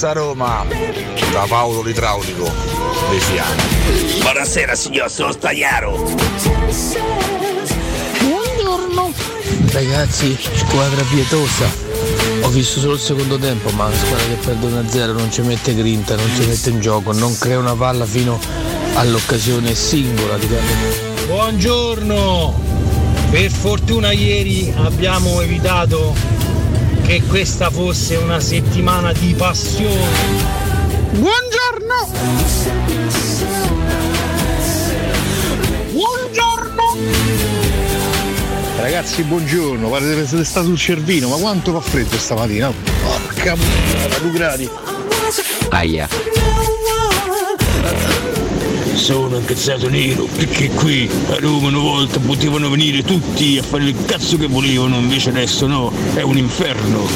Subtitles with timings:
[0.00, 0.64] Forza Roma!
[1.30, 2.50] Da Paolo l'idraulico,
[3.10, 4.20] dei fianchi.
[4.22, 6.16] Buonasera signor, sono Stagliaro!
[8.22, 9.12] Buongiorno.
[9.70, 11.66] Ragazzi, squadra pietosa.
[12.42, 15.74] Ho visto solo il secondo tempo, ma una squadra che perde 1-0 non ci mette
[15.74, 18.40] grinta, non ci mette in gioco, non crea una palla fino
[18.94, 20.38] all'occasione singola.
[20.38, 21.26] Diciamo.
[21.26, 22.58] Buongiorno!
[23.30, 26.29] Per fortuna ieri abbiamo evitato
[27.10, 30.06] che questa fosse una settimana di passione.
[31.10, 32.08] Buongiorno!
[35.90, 36.82] Buongiorno!
[38.76, 42.72] Ragazzi, buongiorno, pare di essere stato sul Cervino, ma quanto fa freddo stamattina?
[43.02, 44.70] Porca puttana, 2 gradi.
[45.70, 46.08] Aia.
[49.00, 53.96] Sono incazzato nero perché qui a Roma una volta potevano venire tutti a fare il
[54.04, 57.08] cazzo che volevano, invece adesso no, è un inferno.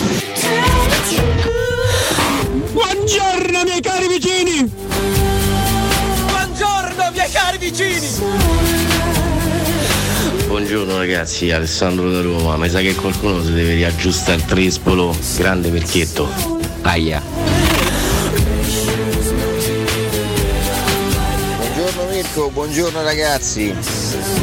[2.72, 4.72] Buongiorno miei cari vicini!
[6.26, 8.08] Buongiorno miei cari vicini!
[10.46, 12.56] Buongiorno ragazzi, Alessandro da Roma.
[12.56, 15.14] Mi sa che qualcuno si deve riaggiustare il trespolo.
[15.36, 16.28] Grande perchietto.
[16.80, 17.43] Aia.
[22.34, 23.72] Buongiorno Mirko, buongiorno ragazzi.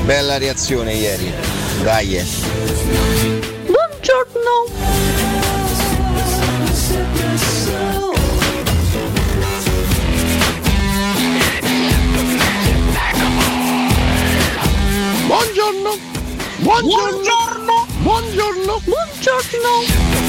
[0.06, 1.30] Bella reazione ieri.
[1.84, 2.16] Dai.
[2.16, 2.26] eh.
[3.66, 4.66] Buongiorno!
[15.28, 15.98] Buongiorno!
[16.60, 17.88] Buongiorno!
[18.04, 18.82] Buongiorno!
[18.86, 20.21] Buongiorno!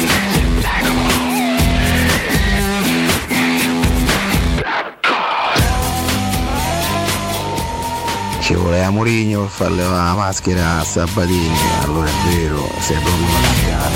[8.42, 13.40] Ci voleva Mourinho far levare la maschera a Sabatini, allora è vero, sei proprio una
[13.40, 13.94] cambiare.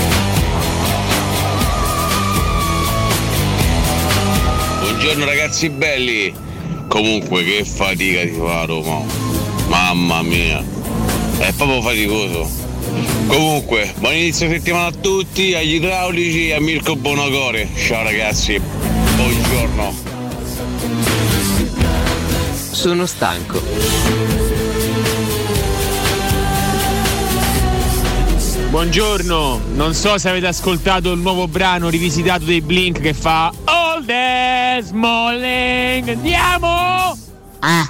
[4.79, 6.33] Buongiorno ragazzi belli!
[6.87, 9.01] Comunque che fatica di fa a Roma!
[9.67, 10.63] Mamma mia!
[11.39, 12.49] È proprio faticoso!
[13.27, 17.67] Comunque, buon inizio settimana a tutti, agli idraulici e a Mirko Bonacore.
[17.75, 18.57] Ciao ragazzi,
[19.17, 20.06] buongiorno!
[22.87, 23.61] Sono stanco.
[28.69, 34.05] Buongiorno, non so se avete ascoltato il nuovo brano rivisitato dei Blink che fa All
[34.05, 36.07] the Smalling.
[36.07, 37.17] Andiamo!
[37.59, 37.89] Ah!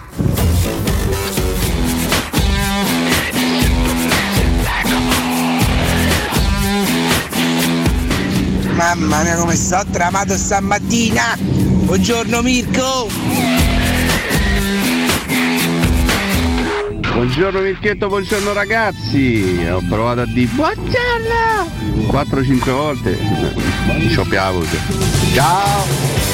[8.74, 11.38] Mamma mia come sto tramato stamattina!
[11.38, 13.67] Buongiorno Mirko!
[17.18, 19.66] Buongiorno Mirchietto, buongiorno ragazzi!
[19.72, 21.66] Ho provato a dire Buongiorno!
[22.12, 23.18] 4-5 volte.
[24.08, 24.78] Ci ho piavuto.
[25.34, 26.27] Ciao!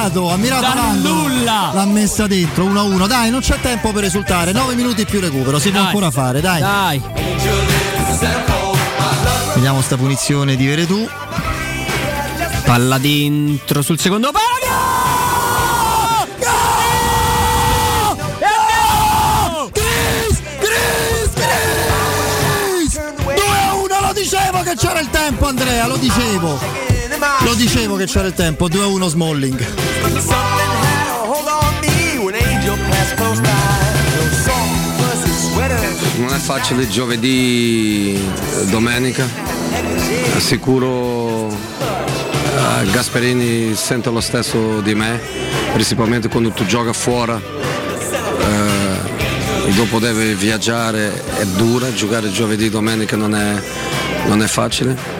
[0.00, 0.30] Accontentato.
[0.30, 1.70] Ha mirato Da nulla.
[1.74, 3.06] L'ha messa dentro 1-1.
[3.06, 4.52] Dai, non c'è tempo per esultare.
[4.52, 5.58] 9 minuti più recupero.
[5.58, 5.88] Si può Dai.
[5.88, 6.60] ancora fare, dai.
[6.60, 7.02] Dai.
[9.54, 11.06] Vediamo sta punizione di Veretù.
[12.64, 14.48] Palla dentro sul secondo palo.
[19.72, 20.40] Chris!
[20.58, 21.30] Chris!
[21.34, 23.00] Chris!
[23.24, 26.89] 2-1, lo dicevo che c'era il tempo, Andrea, lo dicevo.
[27.50, 28.68] Lo dicevo che c'era il tempo.
[28.68, 29.66] 2-1 Smalling.
[36.18, 39.28] Non è facile giovedì, eh, domenica.
[40.38, 45.20] Sicuro eh, Gasperini sente lo stesso di me,
[45.72, 47.32] principalmente quando tu gioca fuori.
[49.66, 53.60] e dopo deve viaggiare, è dura, giocare giovedì, domenica non è,
[54.26, 55.18] non è facile.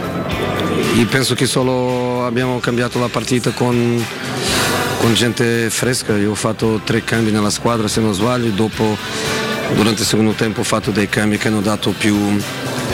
[0.94, 4.05] Io penso che solo abbiamo cambiato la partita con,
[4.99, 8.96] con gente fresca, io ho fatto tre cambi nella squadra se non sbaglio, dopo
[9.75, 12.17] durante il secondo tempo ho fatto dei cambi che hanno dato più,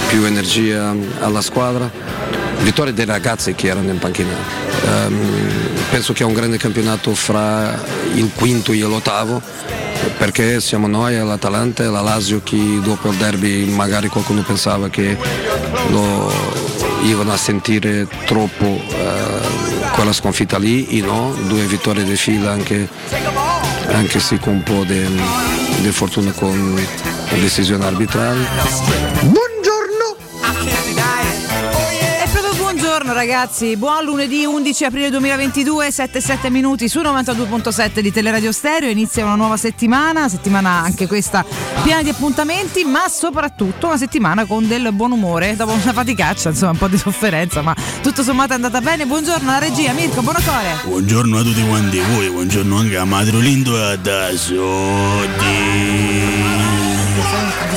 [0.08, 1.90] più energia alla squadra.
[2.60, 4.34] Vittoria dei ragazzi che erano in panchina.
[4.84, 5.16] Ehm,
[5.90, 7.80] penso che è un grande campionato fra
[8.14, 9.42] il quinto e l'ottavo
[10.18, 15.16] perché siamo noi l'Atalanta e la Lazio che dopo il derby magari qualcuno pensava che
[15.90, 16.65] lo
[17.08, 22.88] ivano a sentire troppo eh, quella sconfitta lì, no, due vittorie di fila anche,
[23.88, 26.78] anche se con un po' di fortuna con
[27.40, 28.46] decisioni arbitrali.
[29.20, 29.45] E
[33.16, 39.36] ragazzi, buon lunedì 11 aprile 2022, 7-7 minuti su 92.7 di Teleradio Stereo, inizia una
[39.36, 41.42] nuova settimana, settimana anche questa
[41.82, 46.72] piena di appuntamenti, ma soprattutto una settimana con del buon umore, dopo una faticaccia, insomma
[46.72, 49.06] un po' di sofferenza, ma tutto sommato è andata bene.
[49.06, 50.82] Buongiorno alla regia, Mirko, buonasera.
[50.84, 55.36] Buongiorno a tutti quanti voi, buongiorno anche a Madro Lindo e a Dasodi.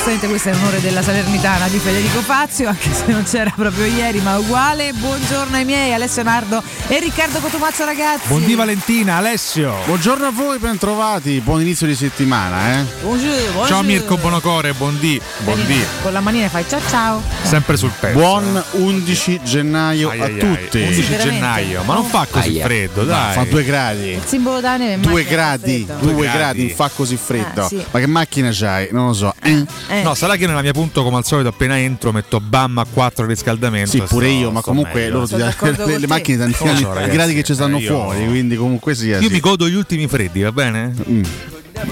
[0.09, 4.19] Giustamente questo è l'onore della Salernitana di Federico Fazio, anche se non c'era proprio ieri,
[4.21, 4.91] ma uguale.
[4.91, 8.27] Buongiorno ai miei, Alessio Nardo e Riccardo Cotomaccio ragazzi.
[8.27, 9.71] Buondì Valentina, Alessio.
[9.85, 12.83] Buongiorno a voi, ben trovati, buon inizio di settimana, eh.
[13.03, 13.67] Buongiorno, buongiorno.
[13.67, 15.21] Ciao Mirko Bonocore, buondì.
[15.43, 15.85] Buondì.
[16.01, 17.21] Con la manina fai ciao ciao.
[17.43, 18.17] Sempre sul pezzo.
[18.17, 20.39] Buon 11 gennaio Ai, a ai, ai.
[20.39, 20.81] tutti.
[20.81, 21.33] 11 veramente.
[21.33, 22.65] gennaio, ma non fa così Aia.
[22.65, 23.33] freddo, No, dai.
[23.35, 24.07] fa due gradi.
[24.09, 25.01] Il simbolo da neve.
[25.07, 26.65] Due gradi, due Due gradi, gradi.
[26.65, 27.63] non fa così freddo.
[27.65, 27.83] Ah, sì.
[27.91, 28.87] Ma che macchina c'hai?
[28.91, 29.33] Non lo so.
[29.43, 29.63] Eh?
[29.89, 29.97] Eh.
[30.03, 33.25] No, sarà che nella mia punto come al solito appena entro metto bam a 4
[33.25, 33.89] riscaldamento.
[33.89, 35.13] Sì, pure sto- io, ma comunque meglio.
[35.13, 38.25] loro ti danno le, macchine tanti anni, i gradi che ci stanno eh, io- fuori,
[38.27, 39.17] quindi comunque sia.
[39.19, 39.33] Io sì.
[39.33, 40.93] mi godo gli ultimi freddi, va bene?
[41.09, 41.23] Mm.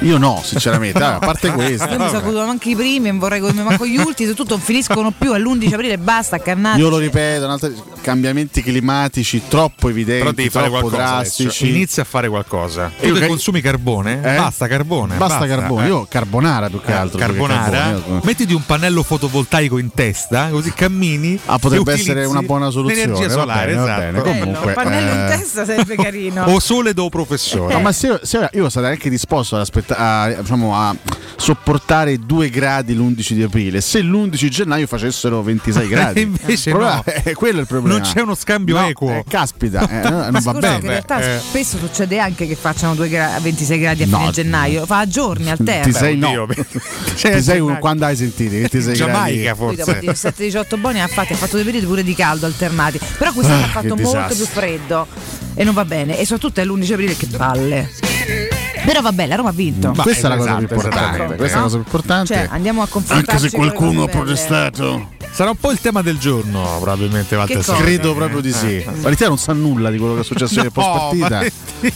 [0.02, 1.86] Io no, sinceramente, Ah, a parte questo.
[1.90, 4.64] Io mi sono goduto anche i primi, non vorrei godermi manco gli ultimi, tutto non
[4.64, 6.80] finiscono più all'11 aprile, basta, accannati.
[6.80, 7.72] Io lo ripeto, un'altra-
[8.02, 11.10] cambiamenti climatici troppo evidenti, Però devi fare troppo qualcosa.
[11.12, 11.44] drastici.
[11.48, 11.68] Alessio.
[11.68, 12.92] Inizia a fare qualcosa.
[13.02, 14.20] Io Tu che che- consumi carbone?
[14.24, 14.36] Eh?
[14.38, 15.16] Basta carbone.
[15.18, 15.88] Basta, carbone, eh.
[15.90, 17.18] io carbonara più che Eh, altro.
[17.18, 21.40] che carbonara, carbone, io- mettiti un pannello fotovoltaico in testa, così cammini.
[21.46, 23.02] Ah, potrebbe essere una buona soluzione.
[23.08, 24.00] L'energia va solare, bene, va esatto.
[24.00, 24.12] bene.
[24.22, 26.44] Bello, Comunque, un pannello in eh, testa sarebbe carino.
[26.46, 27.74] O sole do professore.
[27.74, 30.95] No, ma se, se io sarei anche disposto ad aspetta- a, diciamo, a
[31.39, 36.22] sopportare 2 gradi l'11 di aprile se l'11 gennaio facessero 26 gradi.
[36.22, 37.04] Invece no.
[37.06, 37.98] è quello è il problema.
[38.00, 39.12] Non c'è uno scambio No, equo.
[39.12, 40.75] eh, caspita, eh, no, non va Scusa, bene.
[40.75, 41.39] in realtà eh.
[41.39, 44.18] spesso succede anche che facciano due gra- 26 gradi a No.
[44.19, 45.92] fine gennaio, fa a giorni al Ti terra.
[45.92, 46.42] sei, no.
[46.42, 46.66] oddio,
[47.16, 48.51] Ti sei un- quando hai sentito?
[48.51, 49.81] 26 Giamaica gradi?
[49.84, 50.34] Forse.
[50.36, 53.00] 17-18 buoni ha fatto, ha fatto dei periodi pure di caldo alternati.
[53.18, 54.36] Però quest'anno Ah, ha fatto molto disastro.
[54.36, 55.07] più freddo
[55.54, 56.18] e non va bene.
[56.19, 58.56] E soprattutto è l'11 aprile che palle.
[58.88, 59.92] Però vabbè, la Roma ha vinto.
[59.94, 61.07] Ma Questa è la cosa più esatto, importante.
[61.07, 61.36] esattamente.
[61.36, 62.34] Questa è la cosa più importante.
[62.34, 65.10] Cioè, andiamo a confrontarci Anche se qualcuno ha protestato.
[65.30, 67.38] Sarà un po' il tema del giorno, probabilmente?
[67.48, 67.74] Sissi.
[67.74, 68.81] Credo proprio di sì.
[69.01, 71.42] Valentina non sa nulla di quello che è successo nel No, post partita.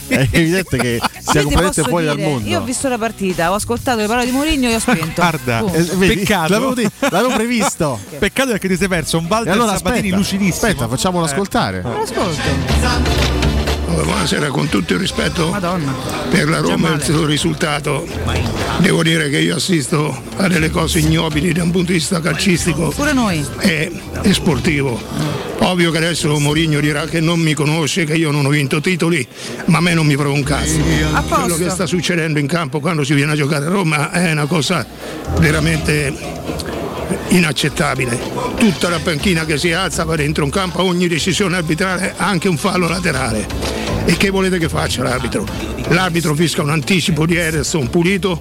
[0.06, 2.46] È evidente che sia completamente fuori dal mondo.
[2.46, 5.12] Io ho visto la partita, ho ascoltato le parole di Mourinho e ho spento.
[5.14, 5.64] Guarda.
[5.72, 6.52] Eh, vedi, Peccato.
[6.52, 7.98] L'avevo, de- l'avevo previsto.
[8.20, 10.66] Peccato perché ti sei perso un Walter allora Sabatini aspetta, lucidissimo.
[10.66, 11.80] aspetta, facciamolo ascoltare.
[11.82, 13.41] Lo ascolto.
[13.86, 15.92] Buonasera, con tutto il rispetto Madonna.
[16.30, 18.06] per la Roma e il suo risultato,
[18.78, 22.92] devo dire che io assisto a delle cose ignobili da un punto di vista calcistico
[23.58, 25.00] e, e sportivo.
[25.58, 29.26] Ovvio che adesso Mourinho dirà che non mi conosce, che io non ho vinto titoli,
[29.66, 30.78] ma a me non mi prova un cazzo.
[31.28, 34.46] Quello che sta succedendo in campo quando si viene a giocare a Roma è una
[34.46, 34.86] cosa
[35.38, 36.12] veramente
[37.36, 38.18] inaccettabile.
[38.56, 42.48] Tutta la panchina che si alza va dentro un campo a ogni decisione arbitrale, anche
[42.48, 43.91] un fallo laterale.
[44.04, 45.46] E che volete che faccia l'arbitro?
[45.88, 48.40] L'arbitro fisca un anticipo di Ederson pulito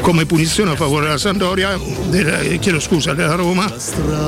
[0.00, 3.70] come punizione a favore della Sandoria, della- eh, chiedo scusa, della Roma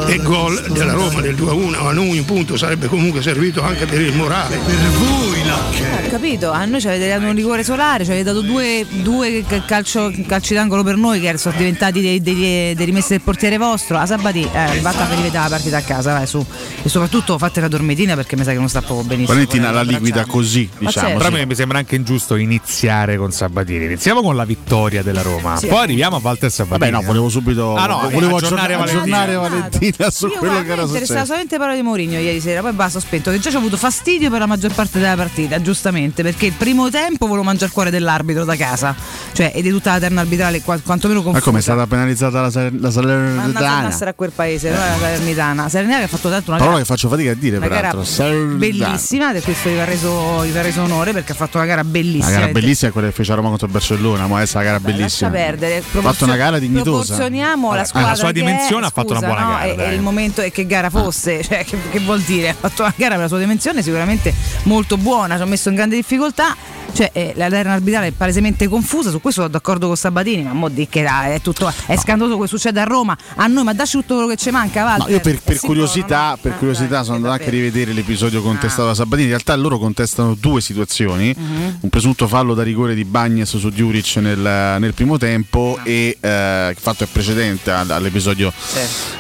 [0.07, 1.87] e gol della Roma del 2-1.
[1.89, 4.57] A noi un punto sarebbe comunque servito anche per il morale.
[4.57, 8.85] Eh, Ho capito, a noi ci avete dato un rigore solare, ci avete dato due,
[9.03, 13.21] due ca- calcio- calci d'angolo per noi che sono diventati dei, dei- dei rimessi del
[13.23, 13.97] portiere vostro.
[13.99, 16.45] A Sabati, eh, vatta a rivedere la partita a casa, vai su.
[16.83, 19.33] E soprattutto fate la dormitina perché mi sa che non sta proprio benissimo.
[19.35, 21.17] Valentina la liquida così così, diciamo.
[21.19, 23.85] Però mi sembra anche ingiusto iniziare con Sabatini.
[23.85, 25.67] Iniziamo con la vittoria della Roma, Sì.
[25.67, 26.91] poi arriviamo a Walter Sabatini.
[26.91, 29.49] Vabbè, no, volevo subito Ah, no, volevo aggiornare aggiornare, Valentina.
[29.49, 31.25] Valentina su Io quello che era mi interessava successo.
[31.27, 33.31] solamente parlare di Mourinho ieri sera, poi basta, ho spento.
[33.31, 36.53] Che già ci ho avuto fastidio per la maggior parte della partita, giustamente, perché il
[36.53, 38.95] primo tempo volevo mangiare il cuore dell'arbitro da casa,
[39.33, 41.45] cioè ed è tutta la terna arbitrale, qua- quantomeno Ma confusa.
[41.45, 43.89] come è stata penalizzata la, Sal- la Ma a Salernitana?
[43.89, 45.69] passare a quel paese, non è la Salernitana.
[45.69, 48.57] Salernitana che ha fatto tanto una Parola gara, che faccio fatica a dire, peraltro.
[48.57, 52.27] Bellissima, e questo gli va, reso, gli reso onore perché ha fatto una gara bellissima.
[52.29, 54.63] Una gara bellissima è quella che fece a Roma contro il Barcellona, ma è una
[54.63, 55.31] gara bellissima.
[55.31, 55.77] Lascia perdere.
[55.79, 57.15] Ha fatto una gara dignitosa.
[57.15, 58.11] Proporzioniamo la Vabbè, squadra.
[58.11, 59.53] la sua dimensione è, ha fatto una scusa, buona no?
[59.53, 62.51] gara, E, e il momento è che gara fosse, cioè, che, che vuol dire?
[62.51, 64.33] Ha fatto una gara per la sua dimensione sicuramente
[64.65, 66.57] molto buona, ci ha messo in grande difficoltà.
[66.93, 70.53] Cioè, eh, la terna arbitrale è palesemente confusa, su questo sono d'accordo con Sabatini, ma
[70.53, 73.63] mo di che dai, è tutto è scandaloso quello che succede a Roma, a noi,
[73.63, 75.11] ma dacci tutto quello che ci manca, No, Walter.
[75.11, 77.93] io per, Eh per curiosità, no, per no, curiosità dai, sono andato anche a rivedere
[77.93, 79.25] l'episodio contestato da Sabatini.
[79.25, 81.77] In realtà loro contestano due situazioni: Mhm.
[81.83, 86.75] un presunto fallo da rigore di Bagnes su Diuric nel, nel primo tempo, e eh,
[86.77, 88.53] fatto è precedente al- all'episodio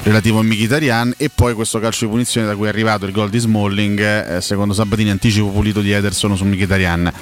[0.02, 3.30] relativo a Mkhitaryan, e poi questo calcio di punizione da cui è arrivato il gol
[3.30, 7.12] di Smalling, eh, secondo Sabatini, anticipo pulito di Ederson su Mkhitaryan.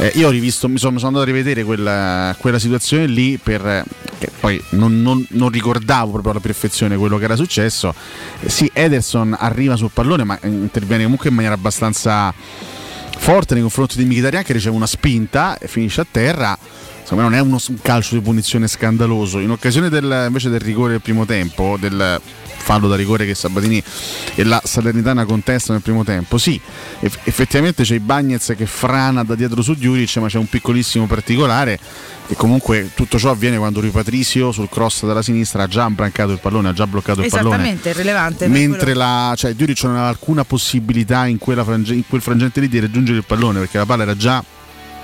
[0.00, 3.66] Eh, io ho rivisto, mi sono, sono andato a rivedere quella, quella situazione lì per
[3.66, 3.84] eh,
[4.18, 7.92] che poi non, non- non ricordavo proprio alla perfezione quello che era successo.
[8.46, 12.32] Sì, Ederson arriva sul pallone, ma eh, interviene comunque in maniera abbastanza
[13.16, 16.56] forte nei confronti di Mkhitaryan che riceve una spinta e finisce a terra.
[17.02, 19.40] Secondo non è uno, un calcio di punizione scandaloso.
[19.40, 22.20] In occasione del, invece del rigore del primo tempo, del
[22.58, 23.82] fallo da rigore che Sabatini
[24.34, 26.60] e la Salernitana contestano nel primo tempo, sì,
[27.00, 31.06] eff- effettivamente c'è i Bagnets che frana da dietro su Giuric, ma c'è un piccolissimo
[31.06, 31.78] particolare
[32.30, 36.32] e comunque tutto ciò avviene quando Rui Patricio sul cross dalla sinistra ha già imbrancato
[36.32, 37.54] il pallone, ha già bloccato il pallone.
[37.54, 38.48] Esattamente, è rilevante.
[38.48, 42.80] Mentre la, cioè, Duric non aveva alcuna possibilità in, frange- in quel frangente lì di
[42.80, 44.44] raggiungere il pallone perché la palla era già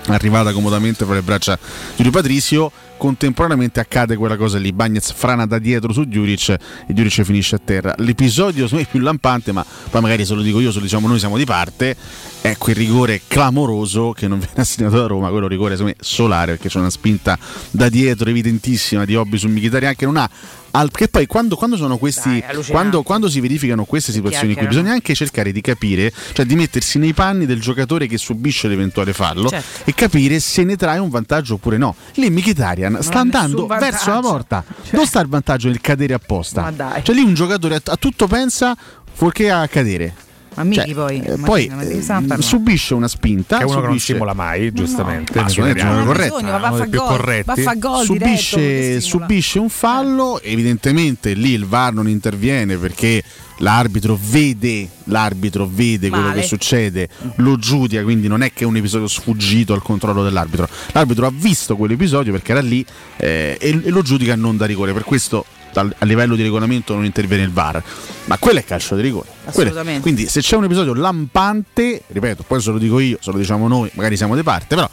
[0.08, 1.58] arrivata comodamente fra le braccia
[1.96, 2.70] di Rui Patricio.
[3.04, 4.72] Contemporaneamente accade quella cosa lì.
[4.72, 6.58] Bagnez frana da dietro su Duric e
[6.94, 7.94] Duric finisce a terra.
[7.98, 11.18] L'episodio secondo più lampante, ma poi magari se lo dico io, se lo diciamo noi
[11.18, 11.94] siamo di parte.
[12.40, 16.70] È quel rigore clamoroso che non viene assegnato da Roma, quello rigore secondo solare perché
[16.70, 17.38] c'è una spinta
[17.70, 20.30] da dietro evidentissima di Hobby su Mkhitaryan che non ha
[20.76, 24.68] al- che poi quando, quando sono questi quando, quando si verificano queste situazioni chiacchierano.
[24.76, 29.12] bisogna anche cercare di capire cioè di mettersi nei panni del giocatore che subisce l'eventuale
[29.12, 29.88] fallo Certo.
[29.88, 31.94] e capire se ne trae un vantaggio oppure no.
[32.14, 34.64] Lì Mkhitaryan sta ha andando verso la porta.
[34.90, 36.72] Non sta il vantaggio nel cadere apposta?
[36.74, 37.02] Dai.
[37.04, 38.76] cioè lì un giocatore a, a tutto pensa
[39.12, 40.14] fuorché a cadere
[40.56, 43.88] Ma Miki Cioè, poi, eh, poi eh, subisce una spinta Che è uno che non
[43.90, 45.32] subisce- stimola mai, giustamente.
[45.34, 46.36] Non è Non ha corretto.
[46.36, 47.62] bisogno, va a più gol, corretti.
[47.62, 49.26] va gol diretto, subisce, stimola.
[49.26, 53.22] subisce un fallo, evidentemente lì il VAR non interviene perché
[53.58, 56.40] l'arbitro vede, l'arbitro vede quello Male.
[56.40, 60.68] che succede, lo giudica, quindi non è che è un episodio sfuggito al controllo dell'arbitro.
[60.92, 62.84] L'arbitro ha visto quell'episodio perché era lì
[63.16, 65.44] eh, e, e lo giudica non da rigore, per questo
[65.80, 67.82] a livello di regolamento non interviene il VAR.
[68.26, 69.28] Ma quello è calcio di rigore.
[69.44, 70.00] Assolutamente.
[70.00, 73.68] Quindi se c'è un episodio lampante, ripeto, poi se lo dico io, se lo diciamo
[73.68, 74.88] noi, magari siamo di parte, però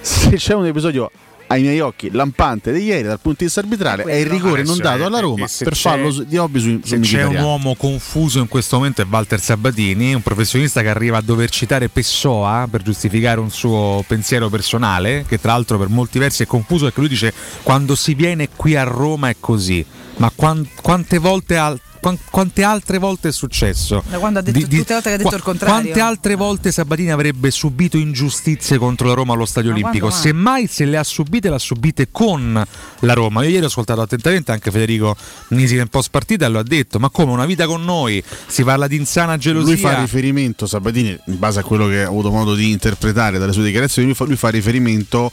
[0.00, 1.10] se c'è un episodio
[1.48, 4.76] ai miei occhi lampante di ieri dal punto di vista arbitrale è il rigore non
[4.78, 8.48] dato alla Roma per su- di Hobby su, su Se c'è un uomo confuso in
[8.48, 13.40] questo momento è Walter Sabatini, un professionista che arriva a dover citare Pessoa per giustificare
[13.40, 17.32] un suo pensiero personale, che tra l'altro per molti versi è confuso perché lui dice
[17.62, 19.84] quando si viene qui a Roma è così,
[20.18, 21.80] ma quan- quante volte quan-
[22.30, 24.02] quante altre volte è successo?
[24.08, 25.74] Da quando ha detto tutte le volte che ha detto qua- il contrario.
[25.80, 30.10] Quante altre volte Sabatini avrebbe subito ingiustizie contro la Roma allo Stadio Ma Olimpico?
[30.10, 32.64] Semmai se le ha subite, le ha subite con
[33.00, 33.42] la Roma.
[33.44, 35.16] Io ieri ho ascoltato attentamente anche Federico
[35.48, 38.22] Nisi nel post partita e lo ha detto: Ma come una vita con noi?
[38.46, 39.72] Si parla di insana gelosia.
[39.72, 43.52] Lui fa riferimento, Sabatini, in base a quello che ho avuto modo di interpretare dalle
[43.52, 45.30] sue dichiarazioni, lui fa, lui fa riferimento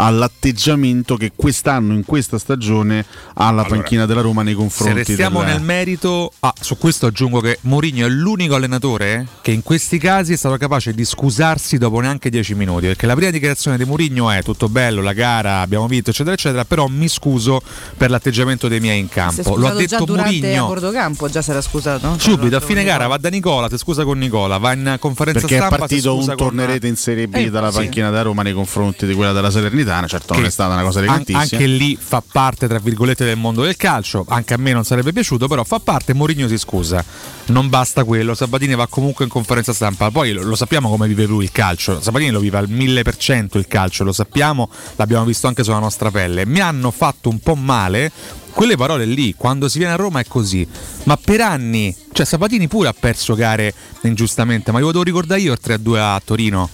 [0.00, 3.04] all'atteggiamento che quest'anno, in questa stagione,
[3.34, 7.06] ha la panchina della Roma nei Se confronti restiamo del- nel merito, ah, su questo
[7.06, 11.78] aggiungo che Mourinho è l'unico allenatore che in questi casi è stato capace di scusarsi
[11.78, 12.86] dopo neanche 10 minuti.
[12.86, 16.64] Perché la prima dichiarazione di Mourinho è tutto bello, la gara, abbiamo vinto, eccetera, eccetera.
[16.64, 17.60] Però mi scuso
[17.96, 19.56] per l'atteggiamento dei miei in è campo.
[19.56, 20.66] Lo ha detto già durante a Mourinho.
[20.66, 22.06] bordo campo, già si era scusato.
[22.06, 22.18] no?
[22.18, 25.54] Subito a fine gara va da Nicola, si scusa con Nicola, va in conferenza perché
[25.56, 27.78] è stampa, si partito un tornerete in Serie B Eh, dalla sì.
[27.78, 30.82] panchina della Roma nei confronti di quella della Salernitana, certo non Che è stata una
[30.82, 31.40] cosa an- elegantissima.
[31.42, 35.12] anche lì fa parte tra virgolette del mondo del calcio anche a me non sarebbe
[35.12, 37.04] piaciuto però fa parte Mourinho si scusa.
[37.46, 40.10] Non basta quello Sabatini va comunque in conferenza stampa.
[40.10, 42.00] Poi lo, lo sappiamo come vive lui il calcio.
[42.00, 46.46] Sabatini lo vive al 1000% il calcio lo sappiamo l'abbiamo visto anche sulla nostra pelle.
[46.46, 48.10] Mi hanno fatto un po' male
[48.50, 50.66] quelle parole lì quando si viene a Roma è così.
[51.04, 55.52] Ma per anni cioè Sabatini pure ha perso gare ingiustamente ma io devo ricordare io
[55.52, 56.68] il 3-2 a Torino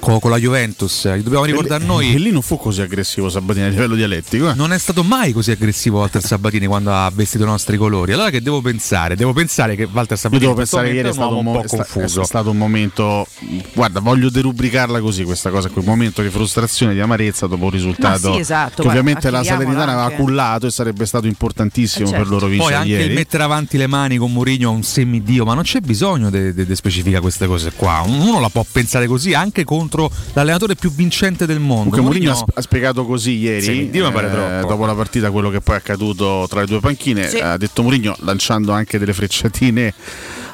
[0.00, 1.04] con la Juventus.
[1.04, 2.14] Eh, Dobbiamo ricordare noi.
[2.14, 4.50] E lì non fu così aggressivo Sabatini a livello dialettico.
[4.50, 4.54] eh.
[4.54, 8.12] Non è stato mai così aggressivo Walter Sabatini quando ha vestito i nostri colori.
[8.12, 9.14] Allora che devo pensare?
[9.16, 11.60] Devo pensare che Walter Io Sabatini devo pensare che ieri è stato, un, mo- un
[11.62, 12.22] po' confuso.
[12.22, 13.26] è stato un momento.
[13.72, 18.32] Guarda, voglio derubricarla così questa cosa, quel momento di frustrazione, di amarezza dopo un risultato.
[18.32, 22.22] Sì, esatto, che ovviamente guarda, la Salernitana aveva cullato e sarebbe stato importantissimo Eh, certo.
[22.22, 23.04] per loro Poi vincere anche ieri.
[23.04, 26.74] il mettere avanti le mani con Mourinho è un semidio, ma non c'è bisogno di
[26.74, 28.02] specificare queste cose qua.
[28.06, 29.88] Uno la può pensare così anche contro
[30.32, 31.90] l'allenatore più vincente del mondo.
[31.90, 34.66] Comunque Mourinho ha, sp- ha spiegato così ieri, pare eh, troppo.
[34.68, 37.28] dopo la partita, quello che poi è accaduto tra le due panchine.
[37.28, 37.38] Sì.
[37.38, 39.94] Ha detto Mourinho lanciando anche delle frecciatine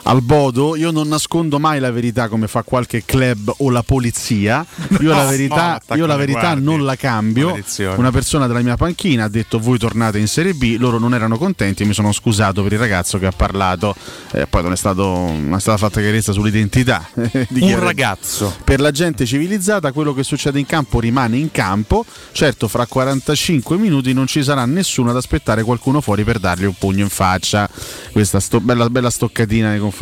[0.06, 0.76] al bodo.
[0.76, 4.64] Io non nascondo mai la verità come fa qualche club o la polizia.
[5.00, 7.48] Io No, la verità, io la verità non la cambio.
[7.48, 7.96] Maledizione.
[7.96, 11.36] Una persona della mia panchina ha detto voi tornate in Serie B, loro non erano
[11.38, 13.94] contenti e mi sono scusato per il ragazzo che ha parlato.
[14.32, 17.08] Eh, poi non è, stato, non è stata fatta chiarezza sull'identità.
[17.48, 18.54] di Un ragazzo.
[18.64, 22.04] per la gente civilizzata quello che succede in campo rimane in campo.
[22.32, 26.75] Certo, fra 45 minuti non ci sarà nessuno ad aspettare qualcuno fuori per dargli un
[26.78, 27.68] pugno in faccia.
[28.12, 29.94] Questa sto- bella, bella stoccatina nei confronti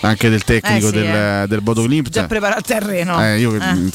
[0.00, 1.44] anche del tecnico Eh sì, del, eh.
[1.48, 2.08] del Bodo Glimt.
[2.10, 3.22] Già preparato il terreno.
[3.22, 3.90] Eh, io, Eh.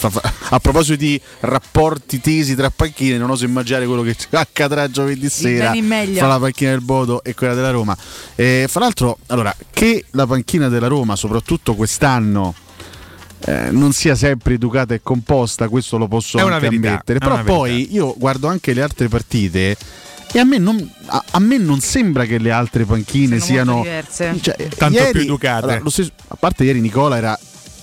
[0.50, 5.72] a proposito di rapporti tesi tra panchine, non oso immaginare quello che accadrà giovedì sera
[6.16, 7.96] fra la panchina del Bodo e quella della Roma.
[8.36, 12.54] E, fra l'altro, allora, che la panchina della Roma, soprattutto quest'anno,
[13.46, 17.20] eh, non sia sempre educata e composta, questo lo posso anche verità, ammettere.
[17.20, 19.76] Però poi io guardo anche le altre partite.
[20.34, 23.84] E a me, non, a, a me non sembra che le altre panchine Sono siano.
[24.42, 25.64] cioè, Tanto ieri- più educate.
[25.66, 27.38] allora, lo stesso- a parte ieri Nicola era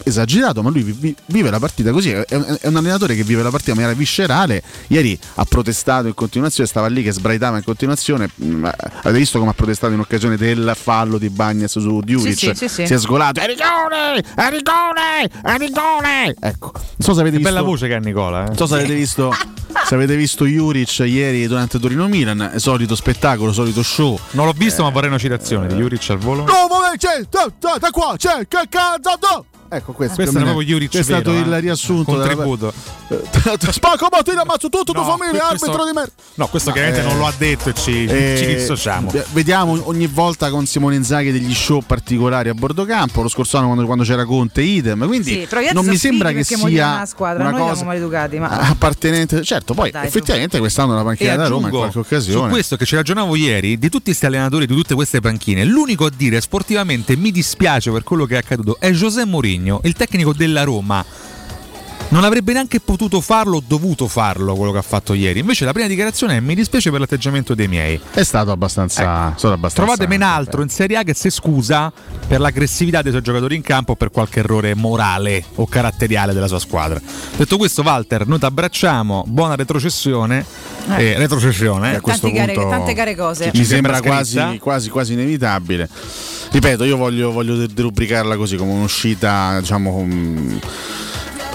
[0.04, 2.10] esagerato, ma lui vi- vi- vive la partita così.
[2.10, 4.62] È, è un allenatore che vive la partita in maniera viscerale.
[4.88, 8.28] Ieri ha protestato in continuazione, stava lì che sbraitava in continuazione.
[8.42, 12.36] Mm, Avete visto come ha protestato in occasione del fallo di Bagnas su Diuric?
[12.36, 12.86] Sì, sì, sì, sì.
[12.86, 13.40] Si è sgolato.
[13.40, 14.22] È rigore!
[14.34, 15.30] È rigore!
[15.42, 16.34] È rigore!
[16.40, 17.52] Ecco, non so se avete Che visto.
[17.54, 18.42] bella voce che ha Nicola.
[18.44, 18.46] eh.
[18.48, 19.32] Non so se avete visto,
[19.86, 24.18] se avete visto Juric ieri durante Torino Milan, solito spettacolo, solito show.
[24.32, 26.44] Non l'ho visto, ma vorrei una citazione di Juric al volo.
[26.44, 29.46] No, ma c'è, da, da, da qua, c'è, che cazzo!
[29.70, 31.60] Ecco, questo, Questo Juric Questo è stato vero, il eh.
[31.60, 32.72] riassunto della- Contributo.
[33.70, 36.12] Spacco mattina, ammazzo tutto, tua No, famiglia, questo- arbitro di merda.
[36.34, 39.12] No, questo chiaramente eh, non lo ha detto e ci, Eh, ci dissociamo.
[39.32, 43.20] Vediamo ogni volta con Simone Inzaghi degli show particolari a bordo campo.
[43.20, 45.06] Lo scorso anno quando, quando c'era Conte, idem.
[45.06, 48.48] Quindi Sì, non mi sembra che sia la squadra, una noi cosa siamo maleducati, ma
[48.48, 49.42] appartenente.
[49.42, 50.16] Certo, poi Dai, su.
[50.16, 52.46] effettivamente quest'anno la panchina da Roma in qualche occasione.
[52.46, 56.06] Su questo che ci ragionavo ieri, di tutti questi allenatori, di tutte queste panchine, l'unico
[56.06, 60.32] a dire sportivamente mi dispiace per quello che è accaduto è José Mourinho, il tecnico
[60.32, 61.04] della Roma.
[62.10, 65.40] Non avrebbe neanche potuto farlo o dovuto farlo quello che ha fatto ieri.
[65.40, 68.00] Invece la prima dichiarazione è mi dispiace per l'atteggiamento dei miei.
[68.12, 69.34] È stato abbastanza.
[69.36, 71.92] stato abbastanza Trovate ben altro in Serie A che si scusa
[72.26, 76.46] per l'aggressività dei suoi giocatori in campo o per qualche errore morale o caratteriale della
[76.48, 76.98] sua squadra.
[77.36, 80.44] Detto questo, Walter, noi ti abbracciamo, buona retrocessione.
[80.96, 81.10] Eh.
[81.10, 81.92] Eh, retrocessione.
[81.92, 83.50] E a questo Tante gare- punto tante gare cose.
[83.52, 85.86] Mi sembra quasi, quasi, quasi inevitabile.
[86.50, 89.92] Ripeto, io voglio, voglio de- derubricarla così come un'uscita, diciamo.
[89.92, 90.60] com-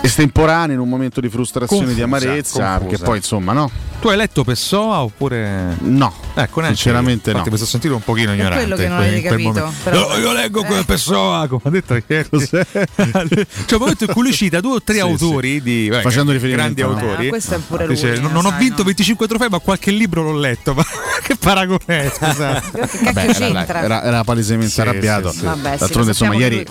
[0.06, 2.78] Estemporanea in un momento di frustrazione, di Confusa, amarezza, confusa.
[2.90, 3.72] perché poi insomma, no?
[4.02, 5.78] Tu hai letto Pessoa oppure.
[5.80, 7.38] No, ecco, neanche sinceramente io.
[7.38, 7.44] no.
[7.46, 8.66] Mi sono sentito un pochino ignorante.
[8.66, 10.84] quello che non avevi capito, però- No, io leggo come Eh.
[10.84, 12.28] Pessoa, come ha detto ieri.
[12.46, 12.66] cioè,
[12.98, 16.74] un momento in cui lui cita due o tre Sì, autori di beh, Facendo riferimento,
[16.76, 17.08] grandi no?
[17.08, 17.28] autori.
[17.28, 18.84] Eh, questo è pure Dice, lui, non, eh, non ho sai, vinto no.
[18.84, 20.74] 25 trofei, ma qualche libro l'ho letto.
[20.76, 20.84] Ma
[21.24, 22.12] che paragone è?
[22.20, 22.62] Vabbè,
[23.40, 25.32] era, era- era palesemente Sì, arrabbiato.
[25.32, 25.46] sì, sì.
[25.46, 26.66] Vabbè, sì, D'altronde, insomma, ieri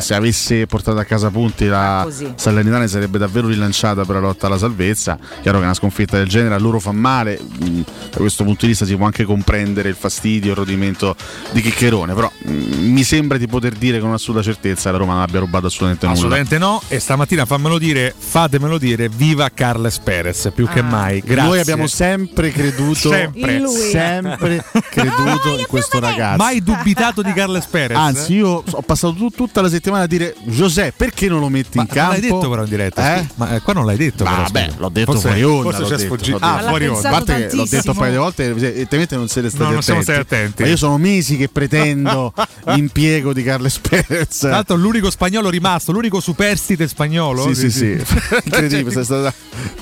[0.00, 2.32] se, avesse portato a casa punti la Ah, così.
[2.70, 5.18] Salernitana sarebbe davvero rilanciata per la lotta alla salvezza.
[5.42, 7.38] Chiaro che una sconfitta del genere a loro fa male.
[7.40, 7.80] mh,
[8.10, 11.14] Da questo punto di vista si può anche comprendere il fastidio, il rodimento
[11.52, 12.14] di Chiccherone.
[12.14, 15.40] Però mh, mi sembra di poter dire con assoluta certezza che la Roma non abbia
[15.40, 16.18] rubato assolutamente nulla.
[16.18, 16.82] Assolutamente no.
[16.88, 20.72] E stamattina fammelo dire, fatemelo dire, viva Carles Perez più Ah.
[20.72, 21.20] che mai.
[21.20, 21.48] Grazie.
[21.48, 23.62] Noi abbiamo sempre creduto, Sempre.
[23.68, 26.36] Sempre creduto in questo ragazzo.
[26.42, 27.96] mai dubitato di Carles Perez.
[27.96, 31.76] Anzi, io ho passato tut- tutta la settimana a dire José, perché non lo metti
[31.76, 32.12] ma in campo?
[32.12, 33.16] l'hai detto però in diretta.
[33.16, 33.26] Eh?
[33.34, 34.24] Ma eh, qua non l'hai detto.
[34.24, 34.76] Ma però, vabbè, scusa.
[34.78, 35.62] l'ho detto Forse- fuori onda.
[35.76, 36.36] Forse è detto, sfuggito.
[36.40, 37.08] Ah, fuori onda.
[37.08, 39.82] A parte che l'ho detto un paio di volte, evidentemente non siete stati No, non
[39.82, 40.22] siamo attenti.
[40.24, 40.62] stati attenti.
[40.62, 42.32] Ma io sono mesi che pretendo
[42.66, 44.38] l'impiego di Carles Perez.
[44.38, 47.42] Tra l'altro l'unico spagnolo rimasto, l'unico superstite spagnolo.
[47.52, 47.90] Sì, sì, sì.
[48.44, 49.32] Incredibile, è stata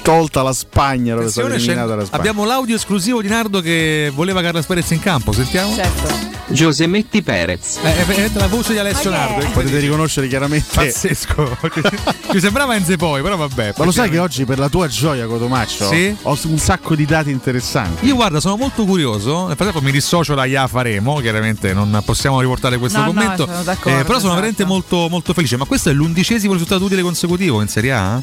[0.03, 2.19] tolta la Spagna, stata Attenzione, eliminata c'è- la Spagna.
[2.21, 5.75] abbiamo l'audio esclusivo di Nardo che voleva Carles Perez in campo, sentiamo?
[5.75, 6.37] Certo.
[6.51, 7.79] Giusemetti Perez.
[7.83, 9.45] Eh, eh, la voce di Alessio che Nardo.
[9.47, 9.51] è?
[9.51, 11.57] Potete riconoscere chiaramente Pazzesco.
[12.33, 13.74] Ci sembrava Enze poi, però vabbè.
[13.76, 16.14] Ma lo sai che oggi per la tua gioia, Cotomaccio, Sì?
[16.22, 18.07] ho un sacco di dati interessanti.
[18.07, 19.46] Io guarda, sono molto curioso.
[19.46, 21.16] Nel frattempo mi dissocio da Ya faremo.
[21.20, 23.46] Chiaramente non possiamo riportare questo No, no, commento.
[23.46, 24.35] sono d'accordo, Eh, però sono esatto.
[24.35, 25.57] veramente molto, molto felice.
[25.57, 28.22] Ma questo è l'undicesimo risultato utile consecutivo in Serie A?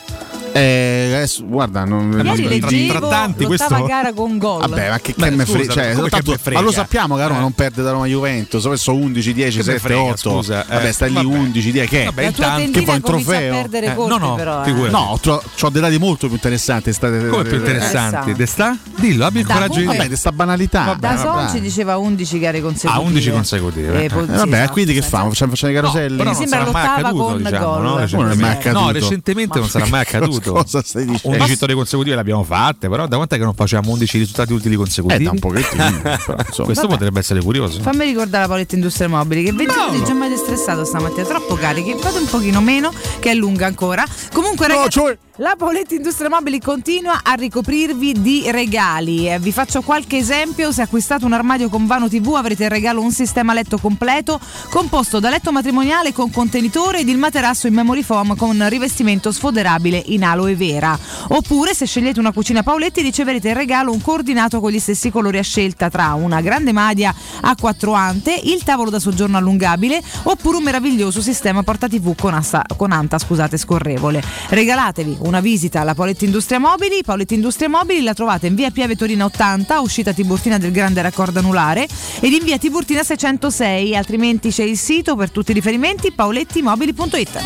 [0.56, 2.36] Eh, adesso, guarda, non, Ieri non-
[2.70, 4.62] leggevo tra tanti, questo- gara con gol.
[4.62, 5.74] Vabbè, ma che, Beh, che me frega?
[5.74, 6.60] Cioè, che tanto- me frega?
[6.60, 7.42] ma lo sappiamo che a Roma Eh.
[7.42, 8.66] non perde da Roma Juventus.
[8.66, 10.16] Adesso 11, 10, Che me 7, frega, 8.
[10.18, 10.74] scusa, eh.
[10.76, 11.28] Vabbè, stai lì Vabbè.
[11.28, 11.90] 11, 10.
[11.90, 12.04] Che?
[12.06, 13.54] Vabbè, intanto- che vuoi, un trofeo?
[13.66, 14.64] Eh, colpi no, no, però.
[14.64, 14.72] eh.
[14.90, 16.94] No, ho dei dati molto più interessanti.
[16.94, 18.34] State, Come più interessanti?
[18.34, 18.78] De sta?
[18.96, 20.96] Dillo, abbi il coraggio di comunque- Vabbè, di sta banalità.
[20.98, 22.94] Da Son ci diceva 11 gare consecutive.
[23.04, 24.02] Ah, 11 consecutive.
[24.02, 25.10] Eh, Eh, vabbè, esatto, quindi che sì.
[25.10, 25.24] fa?
[25.28, 26.16] Facciamo, facciamo i caroselli?
[26.18, 27.82] Però Mi sembra l'ottava con diciamo, gol.
[27.82, 27.90] no?
[27.90, 28.46] Non è mai Recentemente.
[28.70, 28.80] accaduto.
[28.86, 30.44] No, recentemente non sarà mai accaduto.
[30.54, 31.38] Cosa stai dicendo?
[31.38, 34.76] 11 vittorie consecutive le abbiamo fatte, però da quant'è che non facciamo 11 risultati utili
[34.76, 35.22] consecutivi?
[35.22, 36.02] Eh, da un pochettino.
[36.02, 36.36] però.
[36.64, 36.88] Questo Vabbè.
[36.88, 37.82] potrebbe essere curioso.
[37.82, 41.56] Fammi ricordare la Paoletta Industria Mobili che 20 minuti già mi avete stressato stamattina, troppo
[41.56, 44.06] carichi, fate un pochino meno che è lunga ancora.
[44.34, 45.00] Comunque ragazzi,
[45.40, 49.30] la Paoletta Industria Mobili continua a ricoprirvi di regali.
[49.30, 53.02] Eh, vi faccio qualche esempio, se acquistate un armadio con vano TV avrete in regalo
[53.02, 58.02] un sistema letto completo composto da letto matrimoniale con contenitore ed il materasso in memory
[58.02, 60.98] foam con rivestimento sfoderabile in aloe vera.
[61.28, 65.38] Oppure se scegliete una cucina Paoletti riceverete in regalo un coordinato con gli stessi colori
[65.38, 70.58] a scelta tra una grande madia a quattro ante, il tavolo da soggiorno allungabile oppure
[70.58, 74.24] un meraviglioso sistema porta TV con, assa- con anta scusate, scorrevole.
[74.48, 77.04] Regalatevi una visita alla Paoletti Industria Mobili.
[77.04, 81.40] Paoletti Industria Mobili la trovate in via Piave Torina 80, uscita Tiburtina del grande raccordo
[81.40, 81.88] anulare
[82.20, 87.40] ed in via Tiburtina 606, altrimenti c'è il sito per tutti i riferimenti paolettimobili.it.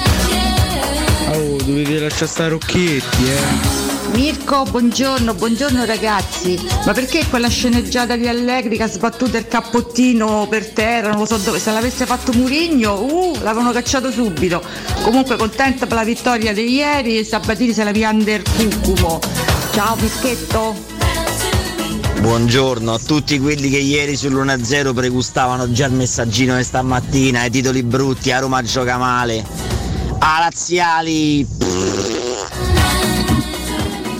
[1.31, 3.88] Oh, dovevi lasciare stare occhietti, eh.
[4.11, 6.59] Mirko, buongiorno, buongiorno ragazzi.
[6.85, 11.25] Ma perché quella sceneggiata di Allegri che ha sbattuto il cappottino per terra, non lo
[11.25, 14.61] so dove, se l'avesse fatto Murigno, uh, l'avevano cacciato subito.
[15.01, 19.19] Comunque contenta per la vittoria di ieri, Sabatini se la pianta il cucumo.
[19.71, 20.97] Ciao Pischetto.
[22.19, 27.81] Buongiorno a tutti quelli che ieri sull'1-0 pregustavano già il messaggino di stamattina, i titoli
[27.83, 29.45] brutti, a Roma gioca male.
[30.19, 32.18] A Laziali!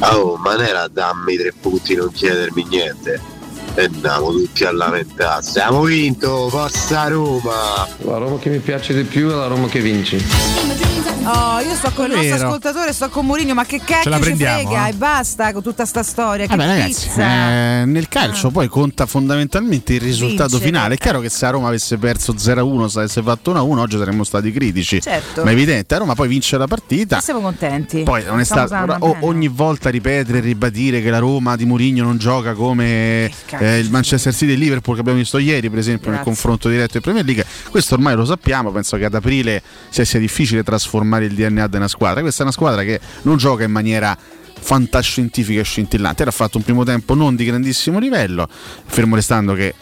[0.02, 3.39] Oh, ma non era dammi tre punti non chiedermi niente.
[3.76, 5.60] E andiamo tutti a lamentarsi.
[5.60, 7.88] Abbiamo vinto, forza Roma!
[8.00, 10.88] La Roma che mi piace di più è la Roma che vince.
[11.32, 14.34] Oh, io sto con il nostro ascoltatore, sto con Mourinho, ma che cacchio la ci
[14.36, 14.90] frega eh.
[14.90, 16.48] e basta con tutta sta storia.
[16.48, 17.22] Che Vabbè ragazzi, pizza.
[17.22, 20.66] eh, nel calcio poi conta fondamentalmente il risultato Vincere.
[20.66, 20.96] finale.
[20.96, 24.24] È chiaro che se a Roma avesse perso 0-1, se avesse fatto 1-1, oggi saremmo
[24.24, 25.02] stati critici.
[25.02, 25.44] Certo.
[25.44, 27.20] Ma è evidente, a Roma poi vince la partita.
[27.20, 28.02] Siamo contenti.
[28.04, 32.18] Poi non è stato ogni volta ripetere e ribadire che la Roma di Mourinho non
[32.18, 33.30] gioca come
[33.60, 36.32] eh, il Manchester City e il Liverpool che abbiamo visto ieri, per esempio, nel Grazie.
[36.32, 37.46] confronto diretto in Premier League.
[37.70, 41.76] Questo ormai lo sappiamo, penso che ad aprile sia, sia difficile trasformare il DNA di
[41.78, 42.22] una squadra.
[42.22, 44.18] Questa è una squadra che non gioca in maniera
[44.60, 46.22] fantascientifica e scintillante.
[46.22, 48.48] Era fatto un primo tempo non di grandissimo livello,
[48.86, 49.74] fermo restando che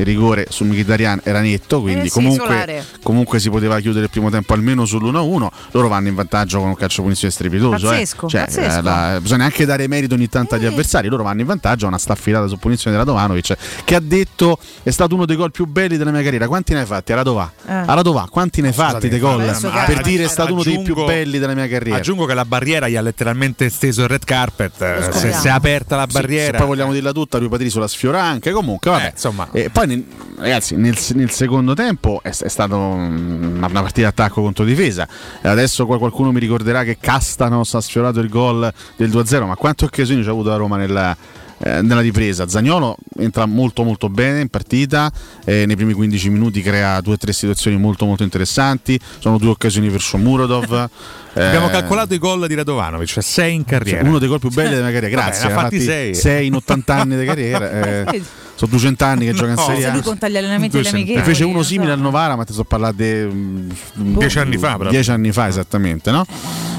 [0.00, 4.10] il rigore su Mkhitaryan era netto, quindi Eh sì, comunque, comunque si poteva chiudere il
[4.10, 5.48] primo tempo almeno sull'1-1.
[5.72, 7.86] Loro vanno in vantaggio con un calcio punizione strepitoso.
[7.92, 7.98] eh.
[7.98, 8.78] Pazzesco, Cioè, pazzesco.
[8.78, 11.08] eh, la- bisogna anche dare merito ogni tanto agli avversari.
[11.08, 15.14] Loro vanno in vantaggio, una staffilata su punizione della Radovanovic che ha detto è stato
[15.14, 16.46] uno dei gol più belli della mia carriera.
[16.46, 17.12] Quanti ne hai fatti?
[17.12, 17.52] A Radovà.
[17.66, 17.72] Eh.
[17.72, 19.44] A Radovà, quanti ne hai fatti dei gol?
[19.86, 21.98] Per dire è stato uno dei più belli della mia carriera.
[21.98, 24.80] Aggiungo che la barriera gli ha letteralmente steso il red carpet.
[24.82, 26.58] eh, Se, se è aperta la Sì, se barriera.
[26.58, 28.50] poi vogliamo dirla tutta, lui Patricio la sfiora anche.
[28.52, 29.04] Comunque, vabbè.
[29.06, 29.48] Eh, insomma.
[29.52, 30.04] E poi, nel-
[30.36, 35.08] ragazzi, nel, nel secondo tempo è, è stata una, una partita d'attacco contro difesa.
[35.42, 39.46] Adesso qua qualcuno mi ricorderà che Castanos ha sfiorato il gol del 2-0.
[39.46, 41.16] Ma quante occasioni c'ha avuto la Roma nella,
[41.58, 42.46] eh, nella ripresa?
[42.48, 45.10] Zagnolo entra molto molto bene in partita.
[45.44, 48.98] eh, nei primi 15 minuti crea due o tre situazioni molto molto interessanti.
[49.18, 50.88] Sono due occasioni verso Murodov.
[51.36, 54.08] Abbiamo Eh, calcolato i gol di Radovanovic, cioè 6 in carriera.
[54.08, 55.48] uno dei gol più belli della mia carriera, Vabbè, grazie.
[55.48, 56.14] ne ha fatti sei.
[56.14, 58.04] 6 in 80 anni di carriera.
[58.10, 58.22] eh,
[58.56, 59.92] sono 200 anni che gioca in No, Serie Se A.
[59.92, 61.24] lui conta gli allenamenti delle Ne amichevoli.
[61.26, 61.94] fece uno simile so.
[61.96, 64.90] al Novara, ma ti sto parlando di Dieci anni fa, proprio.
[64.92, 66.24] Dieci anni fa, esattamente, no?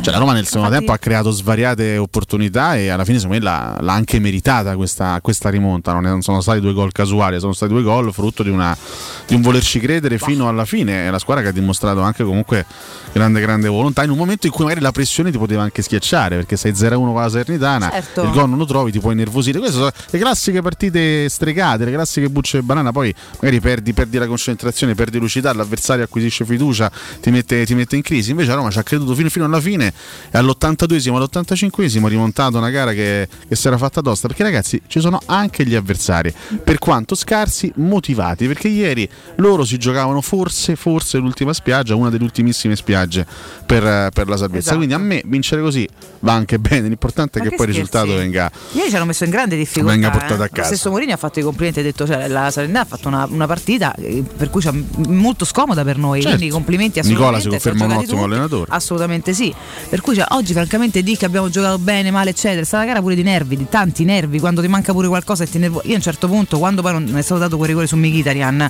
[0.08, 3.40] Cioè, la Roma nel secondo Infatti- tempo ha creato svariate opportunità e alla fine, secondo
[3.40, 5.92] me, l'ha, l'ha anche meritata questa, questa rimonta.
[5.92, 8.76] Non, è- non sono stati due gol casuali, sono stati due gol frutto di, una-
[9.28, 11.08] di un volerci credere fino alla fine.
[11.08, 12.66] È la squadra che ha dimostrato anche comunque
[13.12, 16.38] grande, grande volontà in un momento in cui magari la pressione ti poteva anche schiacciare
[16.38, 18.24] perché sei 0-1 con la Salernitana, Certo.
[18.24, 19.60] il gol non lo trovi, ti puoi innervosire.
[19.60, 22.94] Queste sono le classiche partite stregate, le classiche bucce e banana.
[22.94, 26.90] Poi magari perdi, perdi la concentrazione, perdi lucidità, l'avversario acquisisce fiducia,
[27.20, 28.32] ti mette, ti mette in crisi.
[28.32, 29.96] Invece a Roma ci ha creduto fino, fino alla fine
[30.32, 34.28] all'82esimo, all'85esimo ha rimontato una gara che, che si era fatta tosta.
[34.28, 36.34] Perché ragazzi ci sono anche gli avversari,
[36.64, 38.48] per quanto scarsi, motivati.
[38.48, 43.26] Perché ieri loro si giocavano forse, forse l'ultima spiaggia, una delle ultimissime spiagge
[43.66, 44.58] per, per la salvezza.
[44.58, 44.78] Esatto.
[44.78, 45.88] Quindi a me vincere così
[46.20, 46.88] va anche bene.
[46.88, 48.52] L'importante è che che poi il risultato venga.
[48.72, 49.92] Ieri ci hanno messo in grande difficoltà.
[49.92, 50.46] Venga portato eh.
[50.46, 50.62] a casa.
[50.62, 53.28] Lo stesso Mourinho ha fatto i complimenti, ha detto cioè, la Salernitana ha fatto una,
[53.30, 54.62] una partita eh, per cui
[55.08, 56.22] molto scomoda per noi.
[56.22, 56.38] Certo.
[56.38, 57.60] Quindi complimenti Nicola assolutamente.
[57.60, 58.32] si conferma un ottimo tutti.
[58.32, 58.72] allenatore.
[58.74, 59.54] Assolutamente sì.
[59.90, 62.60] Per cui cioè, oggi francamente di che abbiamo giocato bene, male, eccetera.
[62.62, 65.46] È stata una gara pure di nervi, di tanti nervi, quando ti manca pure qualcosa
[65.46, 65.82] e ti nervo.
[65.86, 68.70] Io a un certo punto, quando poi non è stato dato quel rigore su Mkhitaryan,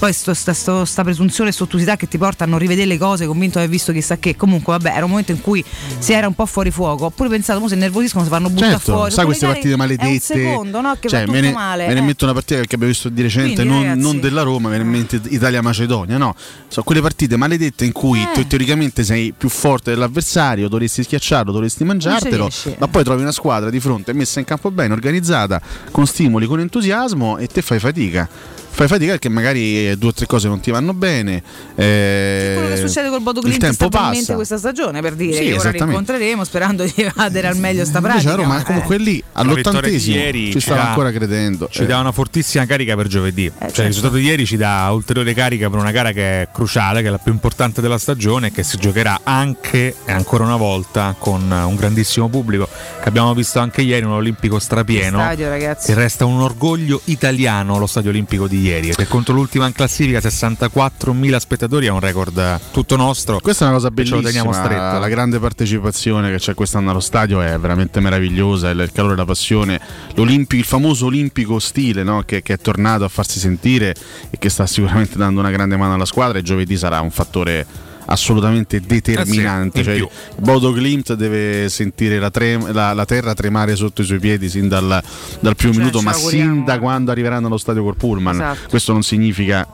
[0.00, 2.98] poi sto, sta, sto- sta presunzione e sottusità che ti porta a non rivedere le
[2.98, 4.34] cose, convinto di aver visto chissà che.
[4.34, 5.64] Comunque, vabbè, era un momento in cui
[5.98, 7.04] si era un po' fuori fuoco.
[7.04, 9.12] Ho pure pensato, mo se nervosiscono si fanno buttare Certo, fuori.
[9.12, 10.18] sai queste partite maledette.
[10.20, 10.96] Secondo, no?
[10.98, 11.86] Che cioè, me ne, male.
[11.86, 12.02] me ne eh.
[12.02, 14.78] metto una partita che abbiamo visto di recente, Quindi, non, ragazzi- non della Roma, me
[14.78, 16.34] ne mente Italia-Macedonia, no?
[16.66, 18.30] Sono quelle partite maledette in cui Eh.
[18.34, 20.37] tu teoricamente sei più forte dell'avversario,
[20.68, 22.48] dovresti schiacciarlo, dovresti mangiartelo,
[22.78, 26.60] ma poi trovi una squadra di fronte messa in campo bene, organizzata, con stimoli, con
[26.60, 28.56] entusiasmo e te fai fatica.
[28.70, 31.42] Fai fatica perché magari due o tre cose non ti vanno bene.
[31.74, 34.34] eh, quello che succede col Bodo il Clint tempo stabilmente passa.
[34.34, 38.14] questa stagione per dire Sì, che ora rincontreremo sperando di evadere al meglio sta Invece
[38.24, 38.36] pratica.
[38.36, 38.64] la Roma eh.
[38.64, 41.68] comunque lì all'ottantesimo ieri ci stava ancora credendo.
[41.70, 41.86] Ci Eh.
[41.86, 43.44] dà una fortissima carica per giovedì.
[43.50, 43.80] cioè, certo.
[43.80, 47.08] il risultato di ieri ci dà ulteriore carica per una gara che è cruciale, che
[47.08, 51.14] è la più importante della stagione e che si giocherà anche e ancora una volta
[51.18, 52.68] con un grandissimo pubblico.
[53.02, 55.18] Che abbiamo visto anche ieri, un Olimpico strapieno.
[55.18, 55.86] Stadio, ragazzi.
[55.86, 58.94] Che resta un orgoglio italiano lo stadio olimpico di ieri.
[58.94, 63.38] Che contro l'ultima in classifica, 64.000 spettatori, è un record eh, tutto nostro.
[63.40, 64.98] Questa è una cosa E ce lo teniamo bellissima, stretto.
[64.98, 69.24] la grande partecipazione che c'è quest'anno allo stadio è veramente meravigliosa, il il calore, la
[69.24, 69.80] passione,
[70.14, 72.22] il famoso olimpico stile no?
[72.24, 73.94] che, che è tornato a farsi sentire
[74.30, 77.86] e che sta sicuramente dando una grande mano alla squadra e giovedì sarà un fattore
[78.10, 79.80] assolutamente determinante.
[79.80, 80.08] Eh sì, Cioè.
[80.38, 84.68] Bodo Klimt deve sentire la, trem- la- la terra tremare sotto i suoi piedi sin
[84.68, 85.02] dal,
[85.40, 88.34] dal primo Cioè, minuto, ma sin da quando arriveranno allo stadio col Pullman.
[88.34, 88.68] Esatto.
[88.68, 89.66] Questo non significa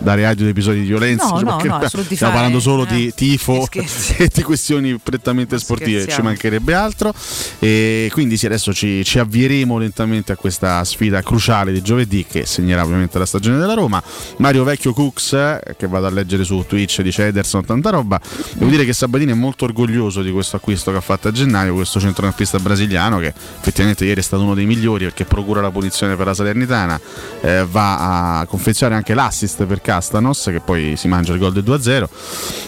[0.00, 2.86] dare adito ad episodi di violenza, No, cioè, no, perché no, di stiamo parlando solo
[2.86, 7.14] eh, di tifo e di questioni prettamente sportive, ci mancherebbe altro.
[7.58, 12.46] E quindi sì, adesso ci, ci avvieremo lentamente a questa sfida cruciale di giovedì che
[12.46, 14.02] segnerà ovviamente la stagione della Roma.
[14.38, 18.20] Mario Vecchio Cooks, eh, che vado a leggere su Twitch, dice Ederson, tanta roba.
[18.54, 21.74] Devo dire che Sabatini è molto orgoglioso di questo acquisto che ha fatto a gennaio,
[21.74, 26.16] questo centrocampista brasiliano che effettivamente ieri è stato uno dei migliori perché procura la punizione
[26.16, 27.00] per la Salernitana,
[27.40, 31.64] eh, va a confezionare anche l'assist per Castanos che poi si mangia il gol del
[31.64, 32.08] 2-0.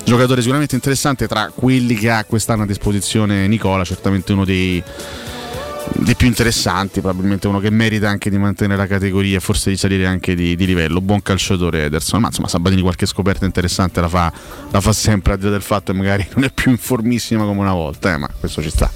[0.03, 4.83] Giocatore sicuramente interessante tra quelli che ha quest'anno a disposizione Nicola, certamente uno dei
[5.95, 9.77] dei più interessanti, probabilmente uno che merita anche di mantenere la categoria e forse di
[9.77, 11.01] salire anche di, di livello.
[11.01, 14.33] Buon calciatore Ederson, ma insomma Sabatini qualche scoperta interessante la fa,
[14.71, 17.45] la fa sempre, al di là del fatto che magari non è più in formissima
[17.45, 18.91] come una volta, eh, ma questo ci sta.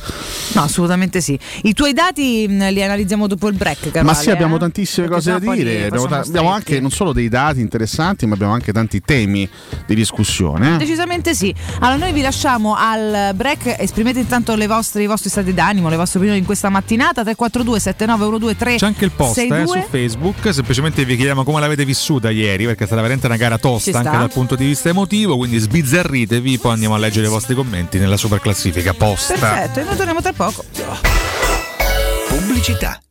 [0.55, 1.38] No, assolutamente sì.
[1.62, 4.61] I tuoi dati li analizziamo dopo il break, Carvale, ma sì, abbiamo eh?
[4.61, 8.35] tantissime Perché cose da dire, abbiamo, ta- abbiamo anche non solo dei dati interessanti, ma
[8.35, 9.49] abbiamo anche tanti temi
[9.87, 10.75] di discussione.
[10.75, 10.79] eh.
[10.79, 11.55] Decisamente sì.
[11.81, 15.96] Allora noi vi lasciamo al break, esprimete intanto le vostre, i vostri stati d'animo, le
[15.96, 21.05] vostre opinioni in questa mattinata 342 7912 C'è anche il post eh, su Facebook, semplicemente
[21.05, 23.99] vi chiediamo come l'avete vissuta ieri, perché è stata veramente una gara tosta sta.
[24.01, 27.99] anche dal punto di vista emotivo, quindi sbizzarritevi, poi andiamo a leggere i vostri commenti
[27.99, 29.35] nella super classifica posta.
[29.35, 30.65] Perfetto, e noi torniamo tra poco.
[32.29, 33.01] Pubblicità.